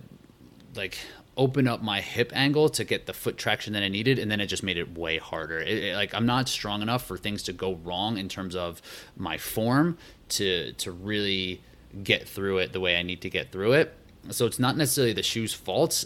like 0.76 0.98
open 1.36 1.68
up 1.68 1.84
my 1.84 2.02
hip 2.02 2.32
angle 2.34 2.68
to 2.68 2.84
get 2.84 3.06
the 3.06 3.14
foot 3.14 3.38
traction 3.38 3.74
that 3.74 3.84
I 3.84 3.90
needed, 3.90 4.18
and 4.18 4.32
then 4.32 4.42
it 4.42 4.48
just 4.48 4.64
made 4.64 4.78
it 4.78 4.98
way 4.98 5.18
harder. 5.18 5.60
It, 5.60 5.84
it, 5.84 5.96
like 5.96 6.14
I'm 6.16 6.26
not 6.26 6.50
strong 6.50 6.82
enough 6.82 7.06
for 7.06 7.18
things 7.18 7.44
to 7.44 7.54
go 7.54 7.76
wrong 7.76 8.18
in 8.18 8.28
terms 8.28 8.56
of 8.56 8.82
my 9.16 9.38
form 9.38 9.98
to 10.30 10.74
to 10.74 10.92
really 10.92 11.62
get 12.04 12.28
through 12.28 12.58
it 12.58 12.74
the 12.74 12.80
way 12.80 12.98
I 12.98 13.04
need 13.04 13.22
to 13.22 13.30
get 13.30 13.52
through 13.52 13.74
it. 13.74 13.94
So 14.30 14.46
it's 14.46 14.60
not 14.60 14.76
necessarily 14.76 15.14
the 15.14 15.24
shoe's 15.24 15.54
fault 15.54 16.06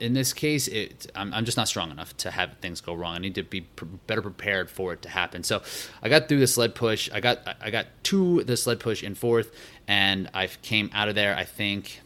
in 0.00 0.14
this 0.14 0.32
case, 0.32 0.68
it, 0.68 1.10
I'm, 1.14 1.32
I'm, 1.34 1.44
just 1.44 1.56
not 1.56 1.68
strong 1.68 1.90
enough 1.90 2.16
to 2.18 2.30
have 2.30 2.56
things 2.60 2.80
go 2.80 2.94
wrong. 2.94 3.14
I 3.14 3.18
need 3.18 3.34
to 3.34 3.42
be 3.42 3.62
pr- 3.62 3.84
better 4.06 4.22
prepared 4.22 4.70
for 4.70 4.92
it 4.92 5.02
to 5.02 5.08
happen. 5.08 5.42
So 5.42 5.62
I 6.02 6.08
got 6.08 6.28
through 6.28 6.40
the 6.40 6.46
sled 6.46 6.74
push. 6.74 7.10
I 7.12 7.20
got 7.20 7.38
I 7.60 7.70
got 7.70 7.86
to 8.04 8.44
the 8.44 8.56
sled 8.56 8.80
push 8.80 9.02
in 9.02 9.14
fourth, 9.14 9.50
and 9.88 10.30
I 10.34 10.46
came 10.46 10.90
out 10.92 11.08
of 11.08 11.14
there. 11.14 11.36
I 11.36 11.44
think. 11.44 12.00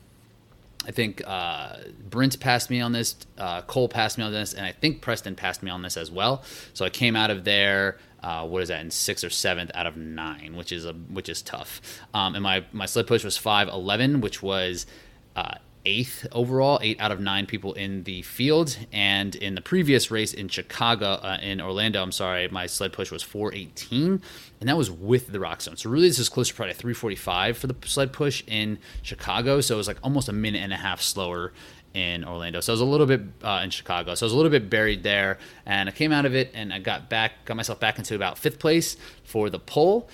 I 0.88 0.92
think 0.92 1.20
uh, 1.26 1.78
Brent 2.08 2.38
passed 2.38 2.70
me 2.70 2.80
on 2.80 2.92
this, 2.92 3.16
uh, 3.38 3.62
Cole 3.62 3.88
passed 3.88 4.18
me 4.18 4.24
on 4.24 4.30
this, 4.30 4.54
and 4.54 4.64
I 4.64 4.70
think 4.70 5.00
Preston 5.00 5.34
passed 5.34 5.60
me 5.60 5.68
on 5.68 5.82
this 5.82 5.96
as 5.96 6.12
well. 6.12 6.44
So 6.74 6.84
I 6.84 6.90
came 6.90 7.16
out 7.16 7.28
of 7.28 7.42
there. 7.42 7.98
Uh, 8.22 8.46
what 8.46 8.62
is 8.62 8.68
that 8.68 8.82
in 8.82 8.92
sixth 8.92 9.24
or 9.24 9.30
seventh 9.30 9.72
out 9.74 9.88
of 9.88 9.96
nine, 9.96 10.54
which 10.54 10.70
is 10.70 10.84
a 10.84 10.92
which 10.92 11.28
is 11.28 11.42
tough. 11.42 11.80
Um, 12.14 12.36
and 12.36 12.44
my 12.44 12.64
my 12.72 12.86
sled 12.86 13.08
push 13.08 13.24
was 13.24 13.36
five 13.36 13.66
eleven, 13.66 14.20
which 14.20 14.44
was 14.44 14.86
uh, 15.34 15.56
eighth 15.86 16.26
overall, 16.32 16.78
eight 16.82 17.00
out 17.00 17.12
of 17.12 17.20
nine 17.20 17.46
people 17.46 17.72
in 17.72 18.02
the 18.02 18.20
field. 18.22 18.76
And 18.92 19.34
in 19.34 19.54
the 19.54 19.62
previous 19.62 20.10
race 20.10 20.34
in 20.34 20.48
Chicago, 20.48 21.12
uh, 21.12 21.38
in 21.40 21.60
Orlando, 21.60 22.02
I'm 22.02 22.12
sorry, 22.12 22.48
my 22.48 22.66
sled 22.66 22.92
push 22.92 23.10
was 23.10 23.22
418, 23.22 24.20
and 24.60 24.68
that 24.68 24.76
was 24.76 24.90
with 24.90 25.28
the 25.32 25.38
Roxzone. 25.38 25.78
So 25.78 25.88
really, 25.88 26.08
this 26.08 26.18
is 26.18 26.28
closer 26.28 26.50
to 26.50 26.56
probably 26.56 26.74
345 26.74 27.56
for 27.56 27.66
the 27.68 27.76
sled 27.86 28.12
push 28.12 28.42
in 28.46 28.78
Chicago. 29.02 29.60
So 29.60 29.74
it 29.74 29.78
was 29.78 29.88
like 29.88 29.98
almost 30.02 30.28
a 30.28 30.32
minute 30.32 30.60
and 30.60 30.72
a 30.72 30.76
half 30.76 31.00
slower 31.00 31.52
in 31.94 32.24
Orlando. 32.24 32.60
So 32.60 32.72
I 32.72 32.74
was 32.74 32.80
a 32.80 32.84
little 32.84 33.06
bit 33.06 33.22
uh, 33.42 33.60
in 33.64 33.70
Chicago. 33.70 34.14
So 34.14 34.24
I 34.24 34.26
was 34.26 34.32
a 34.32 34.36
little 34.36 34.50
bit 34.50 34.68
buried 34.68 35.02
there, 35.02 35.38
and 35.64 35.88
I 35.88 35.92
came 35.92 36.12
out 36.12 36.26
of 36.26 36.34
it, 36.34 36.50
and 36.52 36.72
I 36.72 36.80
got 36.80 37.08
back, 37.08 37.44
got 37.46 37.56
myself 37.56 37.80
back 37.80 37.96
into 37.96 38.14
about 38.14 38.36
fifth 38.36 38.58
place 38.58 38.96
for 39.24 39.48
the 39.48 39.58
pole 39.58 40.10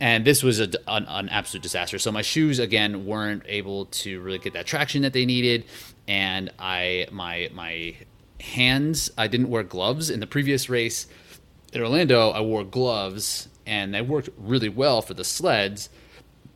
and 0.00 0.24
this 0.24 0.42
was 0.42 0.60
a, 0.60 0.70
an, 0.86 1.06
an, 1.08 1.28
absolute 1.28 1.62
disaster. 1.62 1.98
So 1.98 2.10
my 2.10 2.22
shoes 2.22 2.58
again 2.58 3.06
weren't 3.06 3.44
able 3.46 3.86
to 3.86 4.20
really 4.20 4.38
get 4.38 4.52
that 4.54 4.66
traction 4.66 5.02
that 5.02 5.12
they 5.12 5.24
needed, 5.24 5.64
and 6.06 6.50
I 6.58 7.06
my 7.10 7.50
my 7.52 7.96
hands 8.40 9.10
I 9.18 9.26
didn't 9.26 9.50
wear 9.50 9.62
gloves 9.62 10.10
in 10.10 10.20
the 10.20 10.26
previous 10.26 10.68
race 10.68 11.06
in 11.72 11.80
Orlando. 11.80 12.30
I 12.30 12.40
wore 12.40 12.64
gloves 12.64 13.48
and 13.66 13.94
they 13.94 14.00
worked 14.00 14.30
really 14.38 14.68
well 14.68 15.02
for 15.02 15.14
the 15.14 15.24
sleds, 15.24 15.90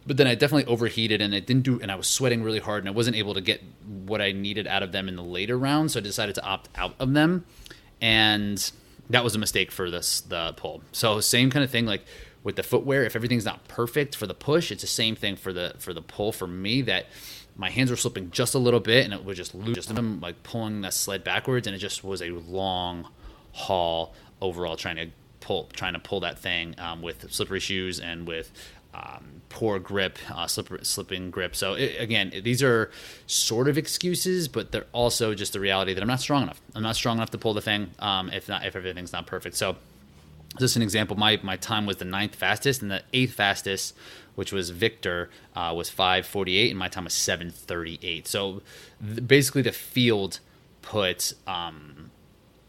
but 0.07 0.17
then 0.17 0.27
I 0.27 0.35
definitely 0.35 0.73
overheated 0.73 1.21
and 1.21 1.35
it 1.35 1.47
didn't 1.47 1.65
do, 1.65 1.79
and 1.81 1.93
I 1.93 1.95
was 1.95 2.07
sweating 2.07 2.43
really 2.43 2.59
hard 2.59 2.83
and 2.83 2.89
I 2.89 2.93
wasn't 2.93 3.17
able 3.17 3.35
to 3.35 3.41
get 3.41 3.63
what 4.07 4.21
I 4.21 4.33
needed 4.33 4.67
out 4.67 4.83
of 4.83 4.93
them 4.93 5.09
in 5.09 5.17
the 5.17 5.23
later 5.23 5.59
rounds. 5.59 5.93
So 5.93 6.01
I 6.01 6.03
decided 6.03 6.35
to 6.37 6.45
opt 6.45 6.71
out 6.75 6.95
of 6.99 7.13
them, 7.13 7.45
and 8.01 8.73
that 9.11 9.23
was 9.23 9.35
a 9.35 9.39
mistake 9.39 9.71
for 9.71 9.91
this 9.91 10.23
the 10.23 10.55
pull. 10.57 10.83
So 10.93 11.21
same 11.21 11.51
kind 11.51 11.65
of 11.65 11.71
thing 11.71 11.87
like 11.87 12.05
with 12.45 12.57
the 12.57 12.63
footwear 12.63 13.05
if 13.05 13.15
everything's 13.15 13.45
not 13.45 13.67
perfect 13.69 14.17
for 14.17 14.27
the 14.27 14.35
push 14.35 14.71
it's 14.71 14.83
the 14.83 14.87
same 14.87 15.15
thing 15.15 15.37
for 15.37 15.53
the 15.53 15.75
for 15.79 15.93
the 15.93 16.03
pull 16.03 16.33
for 16.33 16.47
me 16.47 16.83
that 16.83 17.07
my 17.57 17.71
hands 17.71 17.91
were 17.91 17.97
slipping 17.97 18.31
just 18.31 18.55
a 18.55 18.59
little 18.59 18.81
bit 18.81 19.05
and 19.05 19.13
it 19.13 19.25
was 19.25 19.37
just 19.37 19.55
lose 19.55 19.87
them 19.87 20.21
like 20.21 20.43
pulling 20.43 20.81
the 20.81 20.91
sled 20.91 21.23
backwards 21.23 21.67
and 21.67 21.77
it 21.77 21.79
just 21.79 22.03
was 22.03 22.23
a 22.23 22.31
long 22.31 23.07
haul 23.53 24.15
overall 24.41 24.77
trying 24.77 24.97
to 24.97 25.09
pull 25.41 25.65
trying 25.73 25.93
to 25.93 25.99
pull 25.99 26.21
that 26.21 26.39
thing 26.39 26.75
um, 26.79 27.03
with 27.03 27.31
slippery 27.31 27.61
shoes 27.61 28.01
and 28.01 28.27
with 28.27 28.53
um, 28.95 29.43
poor 29.49 29.79
grip, 29.79 30.19
uh, 30.31 30.47
slip, 30.47 30.85
slipping 30.85 31.31
grip. 31.31 31.57
So 31.57 31.75
it, 31.75 31.97
again, 31.99 32.33
these 32.43 32.63
are 32.63 32.91
sort 33.27 33.69
of 33.69 33.79
excuses, 33.79 34.49
but 34.49 34.71
they're 34.71 34.87
also 34.93 35.35
just 35.35 35.55
the 35.55 35.61
reality 35.61 35.95
that 35.95 36.03
I'm 36.03 36.09
not 36.09 36.21
strong 36.21 36.43
enough. 36.43 36.61
I'm 36.75 36.83
not 36.83 36.97
strong 36.97 37.17
enough 37.17 37.31
to 37.31 37.39
pull 37.39 37.55
the 37.55 37.63
thing 37.63 37.91
um, 37.99 38.29
if 38.31 38.49
not 38.49 38.67
if 38.67 38.77
everything's 38.77 39.13
not 39.13 39.27
perfect. 39.27 39.57
So 39.57 39.77
just 40.59 40.77
an 40.77 40.83
example, 40.83 41.17
my, 41.17 41.39
my 41.43 41.57
time 41.57 41.87
was 41.87 41.97
the 41.97 42.05
ninth 42.05 42.35
fastest, 42.35 42.83
and 42.83 42.91
the 42.91 43.03
eighth 43.13 43.35
fastest, 43.35 43.95
which 44.35 44.53
was 44.53 44.71
Victor, 44.71 45.31
uh, 45.57 45.73
was 45.75 45.89
548, 45.91 46.71
and 46.71 46.79
my 46.79 46.89
time 46.89 47.05
was 47.05 47.15
738. 47.15 48.27
So 48.27 48.63
th- 49.05 49.27
basically, 49.27 49.63
the 49.63 49.73
field 49.73 50.41
put 50.83 51.33
um, 51.47 52.11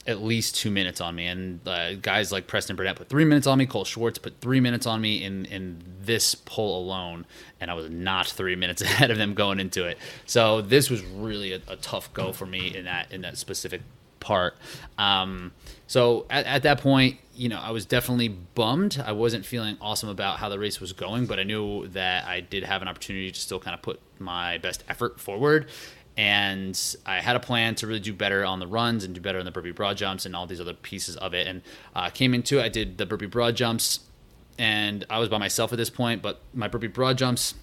at 0.05 0.21
least 0.21 0.55
two 0.55 0.71
minutes 0.71 1.01
on 1.01 1.15
me, 1.15 1.27
and 1.27 1.65
uh, 1.67 1.95
guys 1.95 2.31
like 2.31 2.47
Preston 2.47 2.75
Burnett 2.75 2.95
put 2.95 3.09
three 3.09 3.25
minutes 3.25 3.47
on 3.47 3.57
me. 3.57 3.65
Cole 3.65 3.85
Schwartz 3.85 4.17
put 4.17 4.39
three 4.41 4.59
minutes 4.59 4.85
on 4.85 5.01
me 5.01 5.23
in 5.23 5.45
in 5.45 5.83
this 6.01 6.35
pull 6.35 6.79
alone, 6.79 7.25
and 7.61 7.71
I 7.71 7.73
was 7.73 7.89
not 7.89 8.27
three 8.27 8.55
minutes 8.55 8.81
ahead 8.81 9.11
of 9.11 9.17
them 9.17 9.33
going 9.33 9.59
into 9.59 9.85
it. 9.85 9.97
So 10.25 10.61
this 10.61 10.89
was 10.89 11.03
really 11.03 11.53
a, 11.53 11.61
a 11.67 11.75
tough 11.77 12.13
go 12.13 12.33
for 12.33 12.45
me 12.45 12.75
in 12.75 12.85
that 12.85 13.11
in 13.11 13.21
that 13.21 13.37
specific 13.37 13.81
part. 14.23 14.55
Um, 14.97 15.51
so 15.87 16.25
at, 16.29 16.45
at, 16.45 16.63
that 16.63 16.81
point, 16.81 17.17
you 17.35 17.49
know, 17.49 17.59
I 17.59 17.71
was 17.71 17.85
definitely 17.85 18.29
bummed. 18.29 19.03
I 19.05 19.11
wasn't 19.11 19.45
feeling 19.45 19.77
awesome 19.79 20.09
about 20.09 20.39
how 20.39 20.49
the 20.49 20.57
race 20.57 20.79
was 20.79 20.93
going, 20.93 21.27
but 21.27 21.39
I 21.39 21.43
knew 21.43 21.87
that 21.89 22.25
I 22.25 22.39
did 22.39 22.63
have 22.63 22.81
an 22.81 22.87
opportunity 22.87 23.31
to 23.31 23.39
still 23.39 23.59
kind 23.59 23.75
of 23.75 23.81
put 23.81 23.99
my 24.19 24.57
best 24.57 24.83
effort 24.89 25.19
forward. 25.19 25.67
And 26.15 26.79
I 27.05 27.21
had 27.21 27.35
a 27.35 27.39
plan 27.39 27.75
to 27.75 27.87
really 27.87 27.99
do 27.99 28.13
better 28.13 28.45
on 28.45 28.59
the 28.59 28.67
runs 28.67 29.03
and 29.03 29.15
do 29.15 29.21
better 29.21 29.39
on 29.39 29.45
the 29.45 29.51
burpee 29.51 29.71
broad 29.71 29.97
jumps 29.97 30.25
and 30.25 30.35
all 30.35 30.45
these 30.45 30.61
other 30.61 30.73
pieces 30.73 31.17
of 31.17 31.33
it. 31.33 31.47
And 31.47 31.61
uh, 31.95 32.09
came 32.09 32.33
into 32.33 32.59
it, 32.59 32.63
I 32.63 32.69
did 32.69 32.97
the 32.97 33.05
burpee 33.05 33.25
broad 33.25 33.55
jumps, 33.55 33.99
and 34.57 35.05
I 35.09 35.19
was 35.19 35.29
by 35.29 35.39
myself 35.39 35.73
at 35.73 35.77
this 35.77 35.89
point, 35.89 36.21
but 36.21 36.41
my 36.53 36.67
burpee 36.67 36.87
broad 36.87 37.17
jumps 37.17 37.55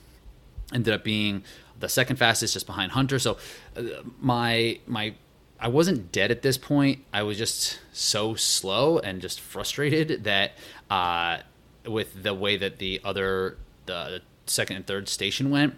ended 0.73 0.93
up 0.93 1.05
being 1.05 1.45
the 1.79 1.89
second 1.89 2.17
fastest 2.17 2.55
just 2.55 2.67
behind 2.67 2.93
Hunter. 2.93 3.19
So 3.19 3.39
uh, 3.77 3.83
my 4.21 4.79
my 4.87 5.15
I 5.61 5.69
wasn't 5.69 6.11
dead 6.11 6.31
at 6.31 6.43
this 6.43 6.57
point. 6.57 7.05
I 7.13 7.23
was 7.23 7.37
just 7.39 7.81
so 7.93 8.35
slow 8.35 8.99
and 8.99 9.21
just 9.21 9.41
frustrated 9.41 10.25
that 10.25 10.53
uh, 10.89 11.39
with 11.87 12.23
the 12.23 12.35
way 12.35 12.57
that 12.57 12.79
the 12.79 13.01
other 13.05 13.59
the 13.87 14.23
second 14.47 14.77
and 14.77 14.87
third 14.87 15.09
station 15.09 15.51
went 15.51 15.75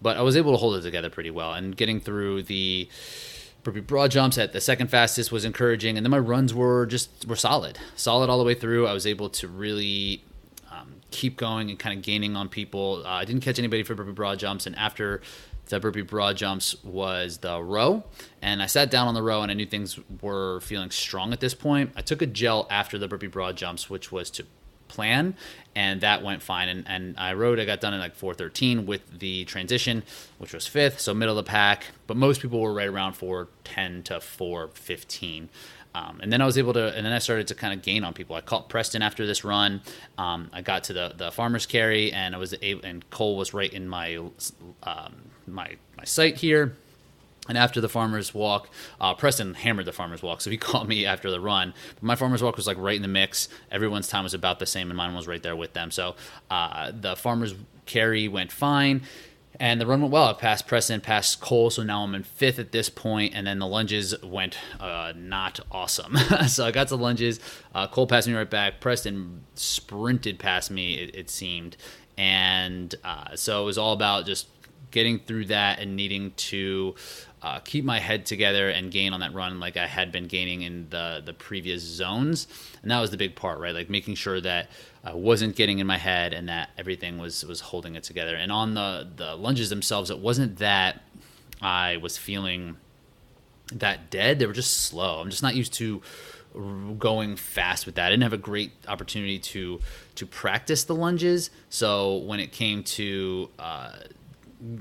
but 0.00 0.16
I 0.16 0.22
was 0.22 0.36
able 0.36 0.52
to 0.52 0.58
hold 0.58 0.76
it 0.76 0.82
together 0.82 1.10
pretty 1.10 1.30
well. 1.30 1.52
And 1.52 1.76
getting 1.76 2.00
through 2.00 2.44
the 2.44 2.88
broad 3.64 4.12
jumps 4.12 4.38
at 4.38 4.52
the 4.52 4.60
second 4.60 4.88
fastest 4.88 5.32
was 5.32 5.44
encouraging, 5.44 5.96
and 5.96 6.06
then 6.06 6.10
my 6.10 6.18
runs 6.18 6.54
were 6.54 6.86
just 6.86 7.26
were 7.26 7.36
solid, 7.36 7.78
solid 7.96 8.30
all 8.30 8.38
the 8.38 8.44
way 8.44 8.54
through. 8.54 8.86
I 8.86 8.92
was 8.92 9.06
able 9.06 9.28
to 9.30 9.48
really 9.48 10.22
keep 11.10 11.36
going 11.36 11.70
and 11.70 11.78
kind 11.78 11.96
of 11.98 12.04
gaining 12.04 12.36
on 12.36 12.48
people. 12.48 13.02
Uh, 13.04 13.10
I 13.10 13.24
didn't 13.24 13.42
catch 13.42 13.58
anybody 13.58 13.82
for 13.82 13.94
burpee 13.94 14.12
broad 14.12 14.38
jumps, 14.38 14.66
and 14.66 14.76
after 14.76 15.20
the 15.66 15.80
burpee 15.80 16.02
broad 16.02 16.36
jumps 16.36 16.82
was 16.84 17.38
the 17.38 17.60
row, 17.60 18.04
and 18.42 18.62
I 18.62 18.66
sat 18.66 18.90
down 18.90 19.08
on 19.08 19.14
the 19.14 19.22
row, 19.22 19.42
and 19.42 19.50
I 19.50 19.54
knew 19.54 19.66
things 19.66 19.98
were 20.20 20.60
feeling 20.60 20.90
strong 20.90 21.32
at 21.32 21.40
this 21.40 21.54
point. 21.54 21.92
I 21.96 22.02
took 22.02 22.22
a 22.22 22.26
gel 22.26 22.66
after 22.70 22.98
the 22.98 23.08
burpee 23.08 23.26
broad 23.26 23.56
jumps, 23.56 23.90
which 23.90 24.12
was 24.12 24.30
to 24.30 24.44
plan 24.88 25.34
and 25.74 26.00
that 26.00 26.22
went 26.22 26.42
fine 26.42 26.68
and, 26.68 26.84
and 26.86 27.14
i 27.18 27.32
rode 27.34 27.58
i 27.58 27.64
got 27.64 27.80
done 27.80 27.94
in 27.94 28.00
like 28.00 28.14
413 28.14 28.86
with 28.86 29.18
the 29.18 29.44
transition 29.44 30.02
which 30.38 30.52
was 30.52 30.66
fifth 30.66 31.00
so 31.00 31.12
middle 31.14 31.38
of 31.38 31.44
the 31.44 31.48
pack 31.48 31.86
but 32.06 32.16
most 32.16 32.40
people 32.40 32.60
were 32.60 32.72
right 32.72 32.88
around 32.88 33.14
410 33.14 34.02
to 34.04 34.20
415 34.20 35.48
um, 35.96 36.20
and 36.22 36.30
then 36.30 36.42
I 36.42 36.44
was 36.44 36.58
able 36.58 36.74
to, 36.74 36.94
and 36.94 37.06
then 37.06 37.12
I 37.14 37.18
started 37.18 37.46
to 37.46 37.54
kind 37.54 37.72
of 37.72 37.80
gain 37.80 38.04
on 38.04 38.12
people. 38.12 38.36
I 38.36 38.42
caught 38.42 38.68
Preston 38.68 39.00
after 39.00 39.26
this 39.26 39.44
run. 39.44 39.80
Um, 40.18 40.50
I 40.52 40.60
got 40.60 40.84
to 40.84 40.92
the 40.92 41.14
the 41.16 41.30
farmer's 41.30 41.64
carry, 41.64 42.12
and 42.12 42.34
I 42.34 42.38
was 42.38 42.54
able, 42.60 42.84
and 42.84 43.08
Cole 43.08 43.34
was 43.34 43.54
right 43.54 43.72
in 43.72 43.88
my 43.88 44.16
um, 44.82 45.14
my 45.46 45.76
my 45.96 46.04
sight 46.04 46.36
here. 46.36 46.76
And 47.48 47.56
after 47.56 47.80
the 47.80 47.88
farmer's 47.88 48.34
walk, 48.34 48.68
uh, 49.00 49.14
Preston 49.14 49.54
hammered 49.54 49.86
the 49.86 49.92
farmer's 49.92 50.22
walk, 50.22 50.42
so 50.42 50.50
he 50.50 50.56
caught 50.68 50.86
me 50.86 51.06
after 51.06 51.30
the 51.30 51.40
run. 51.40 51.72
But 51.94 52.02
my 52.02 52.14
farmer's 52.14 52.42
walk 52.42 52.56
was 52.56 52.66
like 52.66 52.76
right 52.76 52.96
in 52.96 53.02
the 53.02 53.08
mix. 53.08 53.48
Everyone's 53.70 54.08
time 54.08 54.24
was 54.24 54.34
about 54.34 54.58
the 54.58 54.66
same, 54.66 54.90
and 54.90 54.98
mine 54.98 55.14
was 55.14 55.26
right 55.26 55.42
there 55.42 55.56
with 55.56 55.72
them. 55.72 55.90
So 55.90 56.16
uh, 56.50 56.92
the 56.92 57.16
farmer's 57.16 57.54
carry 57.86 58.28
went 58.28 58.52
fine, 58.52 59.00
and 59.58 59.80
the 59.80 59.86
run 59.86 60.00
went 60.00 60.12
well. 60.12 60.24
I 60.24 60.32
passed 60.34 60.66
Preston, 60.66 61.00
passed 61.00 61.40
Cole, 61.40 61.70
so 61.70 61.82
now 61.82 62.02
I'm 62.02 62.14
in 62.14 62.22
fifth 62.22 62.58
at 62.58 62.72
this 62.72 62.88
point. 62.88 63.34
And 63.34 63.46
then 63.46 63.58
the 63.58 63.66
lunges 63.66 64.14
went 64.22 64.58
uh, 64.80 65.12
not 65.16 65.60
awesome. 65.70 66.16
so 66.48 66.66
I 66.66 66.70
got 66.70 66.88
to 66.88 66.96
lunges. 66.96 67.40
Uh, 67.74 67.86
Cole 67.86 68.06
passed 68.06 68.28
me 68.28 68.34
right 68.34 68.48
back. 68.48 68.80
Preston 68.80 69.44
sprinted 69.54 70.38
past 70.38 70.70
me, 70.70 70.94
it, 70.94 71.14
it 71.14 71.30
seemed. 71.30 71.76
And 72.18 72.94
uh, 73.04 73.36
so 73.36 73.62
it 73.62 73.66
was 73.66 73.78
all 73.78 73.92
about 73.92 74.26
just 74.26 74.48
getting 74.90 75.18
through 75.18 75.46
that 75.46 75.78
and 75.78 75.96
needing 75.96 76.32
to 76.32 76.94
uh, 77.42 77.60
keep 77.60 77.84
my 77.84 78.00
head 78.00 78.24
together 78.24 78.70
and 78.70 78.90
gain 78.90 79.12
on 79.12 79.20
that 79.20 79.34
run 79.34 79.60
like 79.60 79.76
I 79.76 79.86
had 79.86 80.10
been 80.10 80.26
gaining 80.26 80.62
in 80.62 80.88
the 80.90 81.22
the 81.24 81.32
previous 81.32 81.82
zones, 81.82 82.46
and 82.82 82.90
that 82.90 83.00
was 83.00 83.10
the 83.10 83.16
big 83.16 83.36
part, 83.36 83.60
right? 83.60 83.74
Like 83.74 83.90
making 83.90 84.14
sure 84.14 84.40
that 84.40 84.70
I 85.04 85.14
wasn't 85.14 85.54
getting 85.54 85.78
in 85.78 85.86
my 85.86 85.98
head 85.98 86.32
and 86.32 86.48
that 86.48 86.70
everything 86.78 87.18
was 87.18 87.44
was 87.44 87.60
holding 87.60 87.94
it 87.94 88.02
together. 88.02 88.34
And 88.34 88.50
on 88.50 88.74
the 88.74 89.06
the 89.14 89.36
lunges 89.36 89.70
themselves, 89.70 90.10
it 90.10 90.18
wasn't 90.18 90.58
that 90.58 91.02
I 91.60 91.98
was 91.98 92.16
feeling 92.16 92.78
that 93.72 94.10
dead; 94.10 94.38
they 94.38 94.46
were 94.46 94.52
just 94.54 94.82
slow. 94.82 95.20
I'm 95.20 95.30
just 95.30 95.42
not 95.42 95.54
used 95.54 95.74
to 95.74 96.02
going 96.98 97.36
fast 97.36 97.84
with 97.84 97.96
that. 97.96 98.06
I 98.06 98.10
didn't 98.10 98.22
have 98.22 98.32
a 98.32 98.38
great 98.38 98.72
opportunity 98.88 99.38
to 99.38 99.80
to 100.14 100.26
practice 100.26 100.84
the 100.84 100.94
lunges, 100.94 101.50
so 101.68 102.16
when 102.16 102.40
it 102.40 102.50
came 102.50 102.82
to 102.82 103.50
uh, 103.58 103.92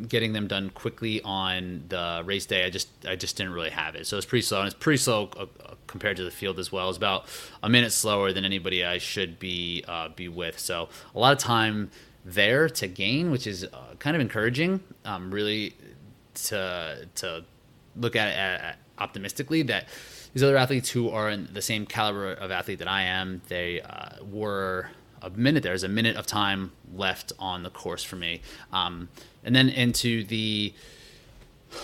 getting 0.07 0.33
them 0.33 0.47
done 0.47 0.69
quickly 0.69 1.21
on 1.23 1.83
the 1.89 2.21
race 2.25 2.45
day, 2.45 2.65
I 2.65 2.69
just 2.69 2.89
I 3.07 3.15
just 3.15 3.37
didn't 3.37 3.53
really 3.53 3.69
have 3.69 3.95
it. 3.95 4.07
So 4.07 4.17
it's 4.17 4.25
pretty 4.25 4.43
slow, 4.43 4.59
and 4.59 4.67
it's 4.67 4.75
pretty 4.75 4.97
slow 4.97 5.29
uh, 5.37 5.43
uh, 5.43 5.75
compared 5.87 6.17
to 6.17 6.23
the 6.23 6.31
field 6.31 6.59
as 6.59 6.71
well. 6.71 6.89
It's 6.89 6.97
about 6.97 7.25
a 7.61 7.69
minute 7.69 7.91
slower 7.91 8.31
than 8.31 8.45
anybody 8.45 8.85
I 8.85 8.97
should 8.97 9.39
be 9.39 9.83
uh, 9.87 10.09
be 10.09 10.27
with. 10.27 10.59
So 10.59 10.89
a 11.13 11.19
lot 11.19 11.33
of 11.33 11.39
time 11.39 11.91
there 12.23 12.69
to 12.69 12.87
gain, 12.87 13.31
which 13.31 13.47
is 13.47 13.65
uh, 13.65 13.95
kind 13.99 14.15
of 14.15 14.21
encouraging. 14.21 14.81
Um, 15.03 15.31
really 15.31 15.75
to 16.35 17.07
to 17.15 17.45
look 17.95 18.15
at 18.15 18.27
it 18.29 18.37
at, 18.37 18.77
optimistically 18.97 19.61
that 19.63 19.87
these 20.33 20.43
other 20.43 20.57
athletes 20.57 20.89
who 20.89 21.09
are 21.09 21.29
in 21.29 21.49
the 21.51 21.61
same 21.61 21.85
caliber 21.85 22.33
of 22.33 22.51
athlete 22.51 22.79
that 22.79 22.87
I 22.87 23.03
am, 23.03 23.41
they 23.47 23.81
uh, 23.81 24.23
were 24.23 24.89
a 25.25 25.29
minute. 25.31 25.63
There's 25.63 25.83
a 25.83 25.89
minute 25.89 26.15
of 26.15 26.25
time 26.25 26.71
left 26.93 27.33
on 27.39 27.63
the 27.63 27.69
course 27.69 28.03
for 28.03 28.15
me. 28.15 28.41
Um, 28.71 29.09
and 29.43 29.55
then 29.55 29.69
into 29.69 30.23
the 30.23 30.73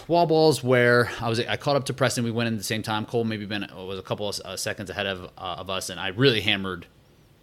wall 0.08 0.26
balls 0.26 0.64
where 0.64 1.12
I 1.20 1.28
was 1.28 1.40
I 1.40 1.58
caught 1.58 1.76
up 1.76 1.86
to 1.86 1.94
Preston. 1.94 2.24
We 2.24 2.32
went 2.32 2.48
in 2.48 2.54
at 2.54 2.60
the 2.60 2.64
same 2.64 2.84
time. 2.84 3.06
Cole 3.06 3.24
maybe 3.24 3.46
been 3.46 3.68
was 3.76 4.00
a 4.00 4.04
couple 4.04 4.30
of 4.30 4.40
uh, 4.40 4.58
seconds 4.58 4.90
ahead 4.90 5.08
of 5.08 5.26
uh, 5.38 5.56
of 5.60 5.70
us, 5.70 5.90
and 5.90 6.00
I 6.00 6.10
really 6.10 6.42
hammered 6.42 6.86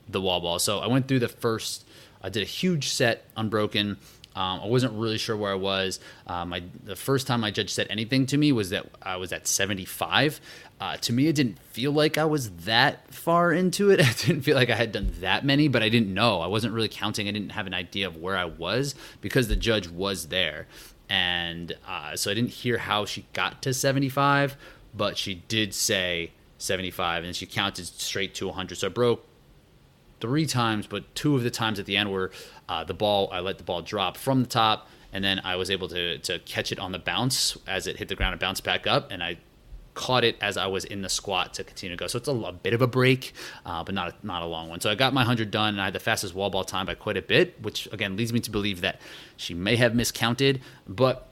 the 0.08 0.20
wall 0.20 0.40
ball. 0.40 0.58
So 0.58 0.78
I 0.78 0.86
went 0.86 1.08
through 1.08 1.20
the 1.20 1.28
first. 1.28 1.84
I 2.22 2.28
did 2.30 2.42
a 2.42 2.46
huge 2.46 2.88
set 2.88 3.24
unbroken. 3.36 3.98
Um, 4.38 4.60
I 4.60 4.66
wasn't 4.66 4.92
really 4.92 5.18
sure 5.18 5.36
where 5.36 5.50
I 5.50 5.56
was. 5.56 5.98
Um, 6.28 6.54
the 6.84 6.94
first 6.94 7.26
time 7.26 7.40
my 7.40 7.50
judge 7.50 7.70
said 7.70 7.88
anything 7.90 8.24
to 8.26 8.38
me 8.38 8.52
was 8.52 8.70
that 8.70 8.86
I 9.02 9.16
was 9.16 9.32
at 9.32 9.48
75. 9.48 10.40
Uh, 10.80 10.96
to 10.98 11.12
me, 11.12 11.26
it 11.26 11.34
didn't 11.34 11.58
feel 11.58 11.90
like 11.90 12.18
I 12.18 12.24
was 12.24 12.50
that 12.50 13.12
far 13.12 13.52
into 13.52 13.90
it. 13.90 14.00
I 14.00 14.12
didn't 14.12 14.42
feel 14.42 14.54
like 14.54 14.70
I 14.70 14.76
had 14.76 14.92
done 14.92 15.10
that 15.22 15.44
many, 15.44 15.66
but 15.66 15.82
I 15.82 15.88
didn't 15.88 16.14
know. 16.14 16.40
I 16.40 16.46
wasn't 16.46 16.72
really 16.72 16.88
counting. 16.88 17.26
I 17.26 17.32
didn't 17.32 17.50
have 17.50 17.66
an 17.66 17.74
idea 17.74 18.06
of 18.06 18.16
where 18.16 18.36
I 18.36 18.44
was 18.44 18.94
because 19.20 19.48
the 19.48 19.56
judge 19.56 19.88
was 19.88 20.28
there. 20.28 20.68
And 21.08 21.76
uh, 21.88 22.14
so 22.14 22.30
I 22.30 22.34
didn't 22.34 22.50
hear 22.50 22.78
how 22.78 23.06
she 23.06 23.26
got 23.32 23.60
to 23.62 23.74
75, 23.74 24.56
but 24.94 25.18
she 25.18 25.34
did 25.48 25.74
say 25.74 26.30
75 26.58 27.24
and 27.24 27.34
she 27.34 27.46
counted 27.46 27.86
straight 27.86 28.36
to 28.36 28.46
100. 28.46 28.78
So 28.78 28.86
I 28.86 28.90
broke 28.90 29.27
three 30.20 30.46
times, 30.46 30.86
but 30.86 31.14
two 31.14 31.34
of 31.36 31.42
the 31.42 31.50
times 31.50 31.78
at 31.78 31.86
the 31.86 31.96
end 31.96 32.10
were 32.10 32.30
uh, 32.68 32.84
the 32.84 32.94
ball. 32.94 33.28
I 33.32 33.40
let 33.40 33.58
the 33.58 33.64
ball 33.64 33.82
drop 33.82 34.16
from 34.16 34.42
the 34.42 34.48
top, 34.48 34.88
and 35.12 35.24
then 35.24 35.40
I 35.44 35.56
was 35.56 35.70
able 35.70 35.88
to 35.88 36.18
to 36.18 36.38
catch 36.40 36.72
it 36.72 36.78
on 36.78 36.92
the 36.92 36.98
bounce 36.98 37.56
as 37.66 37.86
it 37.86 37.96
hit 37.96 38.08
the 38.08 38.14
ground 38.14 38.32
and 38.32 38.40
bounced 38.40 38.64
back 38.64 38.86
up, 38.86 39.10
and 39.10 39.22
I 39.22 39.38
caught 39.98 40.22
it 40.22 40.36
as 40.40 40.56
I 40.56 40.68
was 40.68 40.84
in 40.84 41.02
the 41.02 41.08
squat 41.08 41.54
to 41.54 41.64
continue 41.64 41.96
to 41.96 42.00
go. 42.00 42.06
So 42.06 42.18
it's 42.18 42.28
a, 42.28 42.32
a 42.32 42.52
bit 42.52 42.72
of 42.72 42.80
a 42.80 42.86
break, 42.86 43.32
uh, 43.66 43.82
but 43.82 43.96
not 43.96 44.10
a, 44.10 44.26
not 44.26 44.42
a 44.42 44.46
long 44.46 44.68
one. 44.68 44.80
So 44.80 44.90
I 44.90 44.94
got 44.94 45.12
my 45.12 45.22
100 45.22 45.50
done, 45.50 45.70
and 45.70 45.80
I 45.80 45.86
had 45.86 45.92
the 45.92 45.98
fastest 46.00 46.34
wall 46.34 46.50
ball 46.50 46.62
time 46.62 46.86
by 46.86 46.94
quite 46.94 47.16
a 47.16 47.22
bit, 47.22 47.60
which 47.60 47.88
again 47.92 48.16
leads 48.16 48.32
me 48.32 48.38
to 48.40 48.50
believe 48.50 48.80
that 48.82 49.00
she 49.36 49.54
may 49.54 49.74
have 49.74 49.96
miscounted, 49.96 50.60
but 50.86 51.28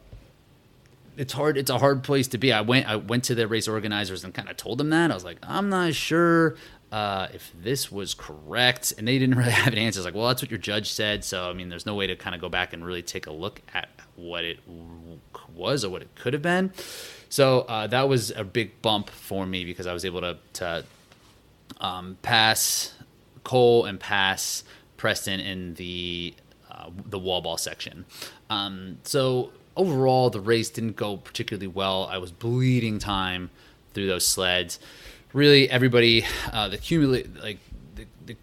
it's 1.17 1.33
hard 1.33 1.57
it's 1.57 1.71
a 1.71 1.79
hard 1.79 2.03
place 2.03 2.29
to 2.29 2.39
be 2.39 2.53
i 2.53 2.61
went 2.61 2.87
i 2.89 2.97
went 2.97 3.25
to 3.25 3.35
the 3.35 3.49
race 3.49 3.67
organizers 3.69 4.23
and 4.25 4.35
kind 4.35 4.49
of 4.49 4.57
told 4.57 4.79
them 4.79 4.91
that 4.91 5.11
i 5.11 5.15
was 5.15 5.25
like 5.25 5.39
i'm 5.43 5.69
not 5.69 5.95
sure 5.95 6.57
uh, 6.93 7.27
if 7.35 7.53
this 7.61 7.91
was 7.91 8.15
correct, 8.15 8.95
and 8.97 9.09
they 9.09 9.19
didn't 9.19 9.35
really 9.39 9.51
have 9.51 9.73
an 9.73 9.79
answer. 9.79 10.01
It's 10.01 10.05
like, 10.05 10.15
well, 10.15 10.29
that's 10.29 10.43
what 10.43 10.51
your 10.51 10.59
judge 10.59 10.91
said. 10.91 11.25
So, 11.25 11.51
I 11.51 11.53
mean, 11.53 11.69
there's 11.69 11.87
no 11.87 11.95
way 11.95 12.07
to 12.07 12.17
kind 12.17 12.35
of 12.35 12.41
go 12.41 12.49
back 12.49 12.73
and 12.73 12.85
really 12.85 13.03
take 13.03 13.27
a 13.27 13.33
look 13.33 13.61
at 13.75 13.89
what 14.15 14.45
it 14.45 14.61
was 15.55 15.85
or 15.85 15.91
what 15.91 16.03
it 16.03 16.15
could 16.15 16.33
have 16.33 16.43
been. 16.43 16.73
So 17.29 17.61
uh, 17.63 17.87
that 17.89 18.09
was 18.09 18.31
a 18.31 18.45
big 18.45 18.81
bump 18.83 19.11
for 19.11 19.47
me 19.47 19.65
because 19.65 19.87
I 19.87 19.93
was 19.93 20.05
able 20.05 20.21
to, 20.21 20.39
to 20.55 20.85
um, 21.81 22.19
pass 22.23 22.95
Cole 23.43 23.85
and 23.85 23.99
pass 23.99 24.65
Preston 24.97 25.41
in 25.41 25.75
the 25.75 26.35
uh, 26.71 26.91
the 27.05 27.19
wall 27.19 27.41
ball 27.41 27.57
section. 27.57 28.05
Um, 28.49 28.99
so 29.03 29.51
overall, 29.77 30.31
the 30.31 30.41
race 30.41 30.71
didn't 30.71 30.97
go 30.97 31.17
particularly 31.17 31.67
well. 31.67 32.09
I 32.11 32.19
was 32.19 32.33
bleeding 32.33 32.99
time 32.99 33.51
through 33.93 34.07
those 34.07 34.27
sleds 34.27 34.79
really 35.37 35.69
everybody 35.69 36.25
uh, 36.51 36.69
the 36.69 36.79
cumulative 36.79 37.37
like 37.43 37.59
the, 37.95 38.07
the 38.25 38.37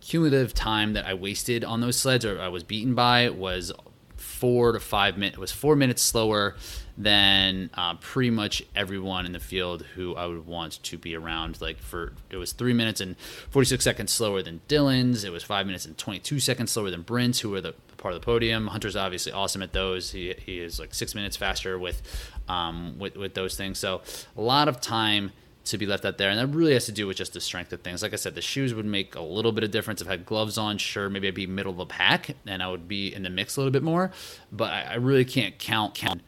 cumulative 0.00 0.54
time 0.54 0.94
that 0.94 1.04
I 1.04 1.14
wasted 1.14 1.64
on 1.64 1.80
those 1.80 1.96
sleds 1.96 2.24
or 2.24 2.40
I 2.40 2.48
was 2.48 2.64
beaten 2.64 2.94
by 2.94 3.28
was 3.28 3.72
four 4.16 4.72
to 4.72 4.80
five 4.80 5.18
minutes. 5.18 5.36
It 5.36 5.40
was 5.40 5.52
four 5.52 5.76
minutes 5.76 6.02
slower 6.02 6.56
than 6.96 7.70
uh, 7.74 7.94
pretty 7.96 8.30
much 8.30 8.62
everyone 8.74 9.26
in 9.26 9.32
the 9.32 9.40
field 9.40 9.82
who 9.94 10.14
I 10.16 10.26
would 10.26 10.46
want 10.46 10.82
to 10.82 10.98
be 10.98 11.14
around. 11.14 11.60
Like 11.60 11.78
for 11.78 12.14
it 12.30 12.36
was 12.36 12.52
three 12.52 12.72
minutes 12.72 13.02
and 13.02 13.18
forty 13.50 13.66
six 13.66 13.84
seconds 13.84 14.10
slower 14.10 14.42
than 14.42 14.62
Dylan's. 14.66 15.24
It 15.24 15.32
was 15.32 15.44
five 15.44 15.66
minutes 15.66 15.84
and 15.84 15.96
twenty 15.98 16.20
two 16.20 16.40
seconds 16.40 16.72
slower 16.72 16.90
than 16.90 17.02
Brent's, 17.02 17.40
who 17.40 17.50
were 17.50 17.60
the 17.60 17.74
part 18.00 18.14
of 18.14 18.20
the 18.20 18.24
podium. 18.24 18.66
Hunter's 18.66 18.96
obviously 18.96 19.32
awesome 19.32 19.62
at 19.62 19.72
those. 19.72 20.10
He, 20.10 20.34
he 20.44 20.58
is 20.58 20.80
like 20.80 20.94
six 20.94 21.14
minutes 21.14 21.36
faster 21.36 21.78
with 21.78 22.02
um, 22.48 22.98
with 22.98 23.16
with 23.16 23.34
those 23.34 23.56
things. 23.56 23.78
So 23.78 24.02
a 24.36 24.40
lot 24.40 24.68
of 24.68 24.80
time 24.80 25.32
to 25.64 25.78
be 25.78 25.86
left 25.86 26.04
out 26.04 26.18
there. 26.18 26.30
And 26.30 26.38
that 26.38 26.56
really 26.56 26.72
has 26.74 26.86
to 26.86 26.92
do 26.92 27.06
with 27.06 27.16
just 27.16 27.32
the 27.32 27.40
strength 27.40 27.72
of 27.72 27.82
things. 27.82 28.02
Like 28.02 28.12
I 28.12 28.16
said, 28.16 28.34
the 28.34 28.42
shoes 28.42 28.74
would 28.74 28.86
make 28.86 29.14
a 29.14 29.20
little 29.20 29.52
bit 29.52 29.62
of 29.62 29.70
difference. 29.70 30.00
If 30.00 30.08
I 30.08 30.12
had 30.12 30.26
gloves 30.26 30.58
on, 30.58 30.78
sure, 30.78 31.08
maybe 31.08 31.28
I'd 31.28 31.34
be 31.34 31.46
middle 31.46 31.72
of 31.72 31.78
the 31.78 31.86
pack 31.86 32.34
and 32.46 32.62
I 32.62 32.68
would 32.68 32.88
be 32.88 33.14
in 33.14 33.22
the 33.22 33.30
mix 33.30 33.56
a 33.56 33.60
little 33.60 33.70
bit 33.70 33.82
more. 33.82 34.10
But 34.50 34.72
I, 34.72 34.82
I 34.82 34.94
really 34.94 35.24
can't 35.24 35.58
count 35.58 35.94
count 35.94 36.22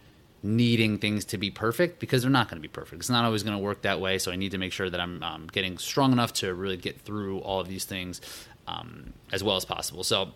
needing 0.45 0.99
things 0.99 1.25
to 1.25 1.39
be 1.39 1.51
perfect 1.51 2.01
because 2.01 2.23
they're 2.23 2.31
not 2.31 2.49
going 2.49 2.61
to 2.61 2.63
be 2.63 2.73
perfect. 2.73 3.01
It's 3.01 3.11
not 3.11 3.25
always 3.25 3.43
going 3.43 3.57
to 3.57 3.63
work 3.63 3.83
that 3.83 4.01
way. 4.01 4.19
So 4.19 4.33
I 4.33 4.37
need 4.37 4.51
to 4.53 4.59
make 4.59 4.73
sure 4.73 4.91
that 4.91 5.01
I'm 5.01 5.23
um, 5.23 5.47
getting 5.51 5.79
strong 5.79 6.13
enough 6.13 6.33
to 6.35 6.53
really 6.53 6.77
get 6.77 7.01
through 7.01 7.39
all 7.41 7.61
of 7.61 7.69
these 7.69 7.85
things 7.85 8.21
um, 8.67 9.13
as 9.33 9.43
well 9.43 9.57
as 9.57 9.65
possible. 9.65 10.05
So 10.05 10.33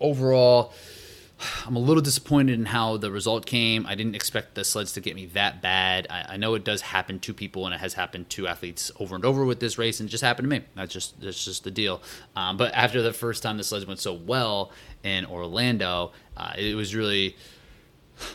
overall, 0.00 0.72
I'm 1.66 1.76
a 1.76 1.78
little 1.78 2.02
disappointed 2.02 2.58
in 2.58 2.66
how 2.66 2.96
the 2.96 3.10
result 3.10 3.46
came. 3.46 3.86
I 3.86 3.94
didn't 3.94 4.14
expect 4.14 4.54
the 4.54 4.64
sleds 4.64 4.92
to 4.92 5.00
get 5.00 5.14
me 5.14 5.26
that 5.26 5.62
bad. 5.62 6.06
I, 6.10 6.34
I, 6.34 6.36
know 6.36 6.54
it 6.54 6.64
does 6.64 6.82
happen 6.82 7.18
to 7.20 7.32
people, 7.32 7.64
and 7.64 7.74
it 7.74 7.80
has 7.80 7.94
happened 7.94 8.28
to 8.30 8.46
athletes 8.46 8.92
over 9.00 9.14
and 9.14 9.24
over 9.24 9.44
with 9.44 9.60
this 9.60 9.78
race, 9.78 10.00
and 10.00 10.08
it 10.08 10.10
just 10.10 10.22
happened 10.22 10.50
to 10.50 10.58
me. 10.58 10.64
That's 10.74 10.92
just 10.92 11.20
that's 11.20 11.44
just 11.44 11.64
the 11.64 11.70
deal. 11.70 12.02
Um, 12.36 12.56
but 12.56 12.74
after 12.74 13.00
the 13.00 13.12
first 13.12 13.42
time 13.42 13.56
the 13.56 13.64
sleds 13.64 13.86
went 13.86 14.00
so 14.00 14.12
well 14.12 14.72
in 15.02 15.24
Orlando, 15.26 16.12
uh, 16.36 16.52
it 16.58 16.74
was 16.74 16.94
really 16.94 17.36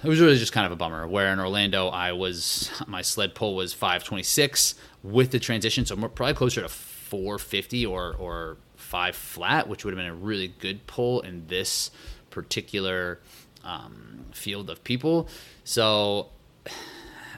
it 0.03 0.07
was 0.07 0.19
really 0.19 0.37
just 0.37 0.53
kind 0.53 0.65
of 0.65 0.71
a 0.71 0.75
bummer. 0.75 1.07
Where 1.07 1.31
in 1.31 1.39
Orlando, 1.39 1.89
I 1.89 2.11
was 2.13 2.71
my 2.87 3.01
sled 3.01 3.35
pull 3.35 3.55
was 3.55 3.73
526 3.73 4.75
with 5.03 5.31
the 5.31 5.39
transition, 5.39 5.85
so 5.85 5.95
probably 5.95 6.33
closer 6.33 6.61
to 6.61 6.69
450 6.69 7.85
or 7.85 8.15
or 8.17 8.57
five 8.95 9.13
flat, 9.13 9.67
which 9.67 9.83
would 9.83 9.93
have 9.93 9.97
been 9.97 10.09
a 10.09 10.15
really 10.15 10.47
good 10.47 10.87
pull 10.87 11.19
in 11.19 11.45
this 11.47 11.91
particular 12.29 13.19
um, 13.65 14.23
field 14.31 14.69
of 14.69 14.81
people. 14.85 15.27
So 15.65 16.29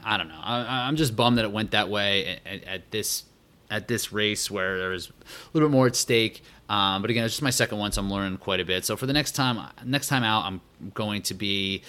I 0.04 0.16
don't 0.16 0.28
know. 0.28 0.38
I, 0.40 0.86
am 0.86 0.94
just 0.94 1.16
bummed 1.16 1.36
that 1.38 1.44
it 1.44 1.50
went 1.50 1.72
that 1.72 1.88
way 1.88 2.38
at, 2.46 2.62
at, 2.62 2.90
this 2.92 3.24
at 3.72 3.88
this 3.88 4.12
race 4.12 4.48
where 4.48 4.78
there 4.78 4.90
was 4.90 5.08
a 5.08 5.12
little 5.52 5.68
bit 5.68 5.72
more 5.72 5.88
at 5.88 5.96
stake. 5.96 6.42
Um, 6.68 7.02
but 7.02 7.10
again, 7.10 7.24
it's 7.24 7.34
just 7.34 7.42
my 7.42 7.50
second 7.50 7.78
one, 7.78 7.90
so 7.90 8.02
I'm 8.02 8.12
learning 8.12 8.38
quite 8.38 8.60
a 8.60 8.64
bit. 8.64 8.84
So 8.84 8.96
for 8.96 9.06
the 9.06 9.12
next 9.12 9.32
time, 9.32 9.58
next 9.84 10.06
time 10.06 10.22
out, 10.22 10.44
I'm 10.44 10.60
going 10.94 11.22
to 11.22 11.34
be 11.34 11.82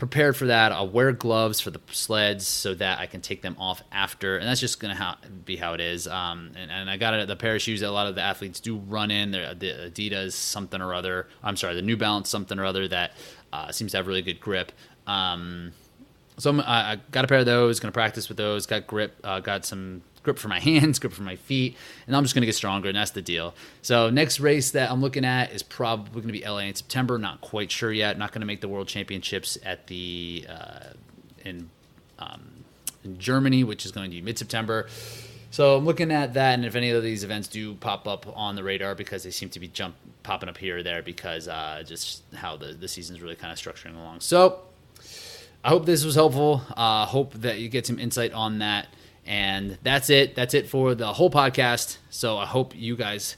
prepared 0.00 0.34
for 0.34 0.46
that. 0.46 0.72
I'll 0.72 0.88
wear 0.88 1.12
gloves 1.12 1.60
for 1.60 1.70
the 1.70 1.80
sleds 1.92 2.46
so 2.46 2.72
that 2.74 2.98
I 2.98 3.04
can 3.04 3.20
take 3.20 3.42
them 3.42 3.54
off 3.58 3.82
after, 3.92 4.38
and 4.38 4.48
that's 4.48 4.58
just 4.58 4.80
gonna 4.80 4.94
ha- 4.94 5.18
be 5.44 5.56
how 5.56 5.74
it 5.74 5.80
is. 5.80 6.08
Um, 6.08 6.52
and, 6.56 6.70
and, 6.70 6.88
I 6.88 6.96
got 6.96 7.12
it 7.12 7.28
the 7.28 7.36
pair 7.36 7.54
of 7.54 7.60
shoes 7.60 7.80
that 7.80 7.90
a 7.90 7.92
lot 7.92 8.06
of 8.06 8.14
the 8.14 8.22
athletes 8.22 8.60
do 8.60 8.78
run 8.78 9.10
in. 9.10 9.30
They're, 9.30 9.54
the 9.54 9.90
Adidas 9.90 10.32
something 10.32 10.80
or 10.80 10.94
other. 10.94 11.28
I'm 11.42 11.54
sorry, 11.54 11.74
the 11.74 11.82
New 11.82 11.98
Balance 11.98 12.30
something 12.30 12.58
or 12.58 12.64
other 12.64 12.88
that 12.88 13.12
uh, 13.52 13.72
seems 13.72 13.90
to 13.90 13.98
have 13.98 14.06
really 14.06 14.22
good 14.22 14.40
grip. 14.40 14.72
Um, 15.06 15.72
so 16.38 16.48
I'm, 16.48 16.60
I 16.60 16.98
got 17.10 17.26
a 17.26 17.28
pair 17.28 17.40
of 17.40 17.46
those. 17.46 17.78
Going 17.78 17.92
to 17.92 17.94
practice 17.94 18.28
with 18.28 18.38
those. 18.38 18.64
Got 18.64 18.86
grip. 18.86 19.20
Uh, 19.22 19.40
got 19.40 19.66
some 19.66 20.00
grip 20.22 20.38
for 20.38 20.48
my 20.48 20.60
hands, 20.60 20.98
grip 20.98 21.12
for 21.12 21.22
my 21.22 21.36
feet, 21.36 21.76
and 22.06 22.16
I'm 22.16 22.22
just 22.24 22.34
going 22.34 22.42
to 22.42 22.46
get 22.46 22.54
stronger, 22.54 22.88
and 22.88 22.96
that's 22.96 23.12
the 23.12 23.22
deal. 23.22 23.54
So 23.82 24.10
next 24.10 24.40
race 24.40 24.70
that 24.72 24.90
I'm 24.90 25.00
looking 25.00 25.24
at 25.24 25.52
is 25.52 25.62
probably 25.62 26.22
going 26.22 26.32
to 26.32 26.40
be 26.40 26.44
LA 26.44 26.58
in 26.58 26.74
September. 26.74 27.18
Not 27.18 27.40
quite 27.40 27.70
sure 27.70 27.92
yet. 27.92 28.18
Not 28.18 28.32
going 28.32 28.40
to 28.40 28.46
make 28.46 28.60
the 28.60 28.68
World 28.68 28.88
Championships 28.88 29.58
at 29.64 29.86
the 29.86 30.46
uh, 30.48 30.86
in 31.44 31.70
um, 32.18 32.64
in 33.04 33.18
Germany, 33.18 33.64
which 33.64 33.84
is 33.84 33.92
going 33.92 34.10
to 34.10 34.16
be 34.16 34.22
mid 34.22 34.38
September. 34.38 34.88
So 35.52 35.76
I'm 35.76 35.84
looking 35.84 36.12
at 36.12 36.34
that, 36.34 36.54
and 36.54 36.64
if 36.64 36.76
any 36.76 36.90
of 36.90 37.02
these 37.02 37.24
events 37.24 37.48
do 37.48 37.74
pop 37.74 38.06
up 38.06 38.24
on 38.36 38.54
the 38.54 38.62
radar, 38.62 38.94
because 38.94 39.24
they 39.24 39.32
seem 39.32 39.48
to 39.50 39.58
be 39.58 39.66
jump 39.66 39.96
popping 40.22 40.48
up 40.48 40.56
here 40.56 40.78
or 40.78 40.82
there, 40.84 41.02
because 41.02 41.48
uh, 41.48 41.82
just 41.84 42.22
how 42.34 42.56
the 42.56 42.72
the 42.72 42.88
season's 42.88 43.20
really 43.20 43.34
kind 43.34 43.52
of 43.52 43.58
structuring 43.58 43.96
along. 43.96 44.20
So 44.20 44.60
I 45.64 45.68
hope 45.68 45.86
this 45.86 46.04
was 46.04 46.14
helpful. 46.14 46.62
Uh, 46.76 47.04
hope 47.04 47.34
that 47.34 47.58
you 47.58 47.68
get 47.68 47.86
some 47.86 47.98
insight 47.98 48.32
on 48.32 48.60
that. 48.60 48.88
And 49.30 49.78
that's 49.84 50.10
it. 50.10 50.34
That's 50.34 50.54
it 50.54 50.68
for 50.68 50.96
the 50.96 51.12
whole 51.12 51.30
podcast. 51.30 51.98
So 52.10 52.36
I 52.36 52.46
hope 52.46 52.74
you 52.74 52.96
guys 52.96 53.36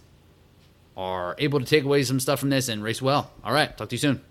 are 0.97 1.37
able 1.39 1.61
to 1.61 1.67
take 1.67 1.85
away 1.85 2.03
some 2.03 2.19
stuff 2.19 2.41
from 2.41 2.49
this 2.49 2.71
and 2.71 2.83
race 2.83 3.03
well. 3.03 3.31
All 3.45 3.53
right. 3.53 3.77
Talk 3.77 3.91
to 3.91 3.95
you 3.97 3.99
soon. 3.99 4.23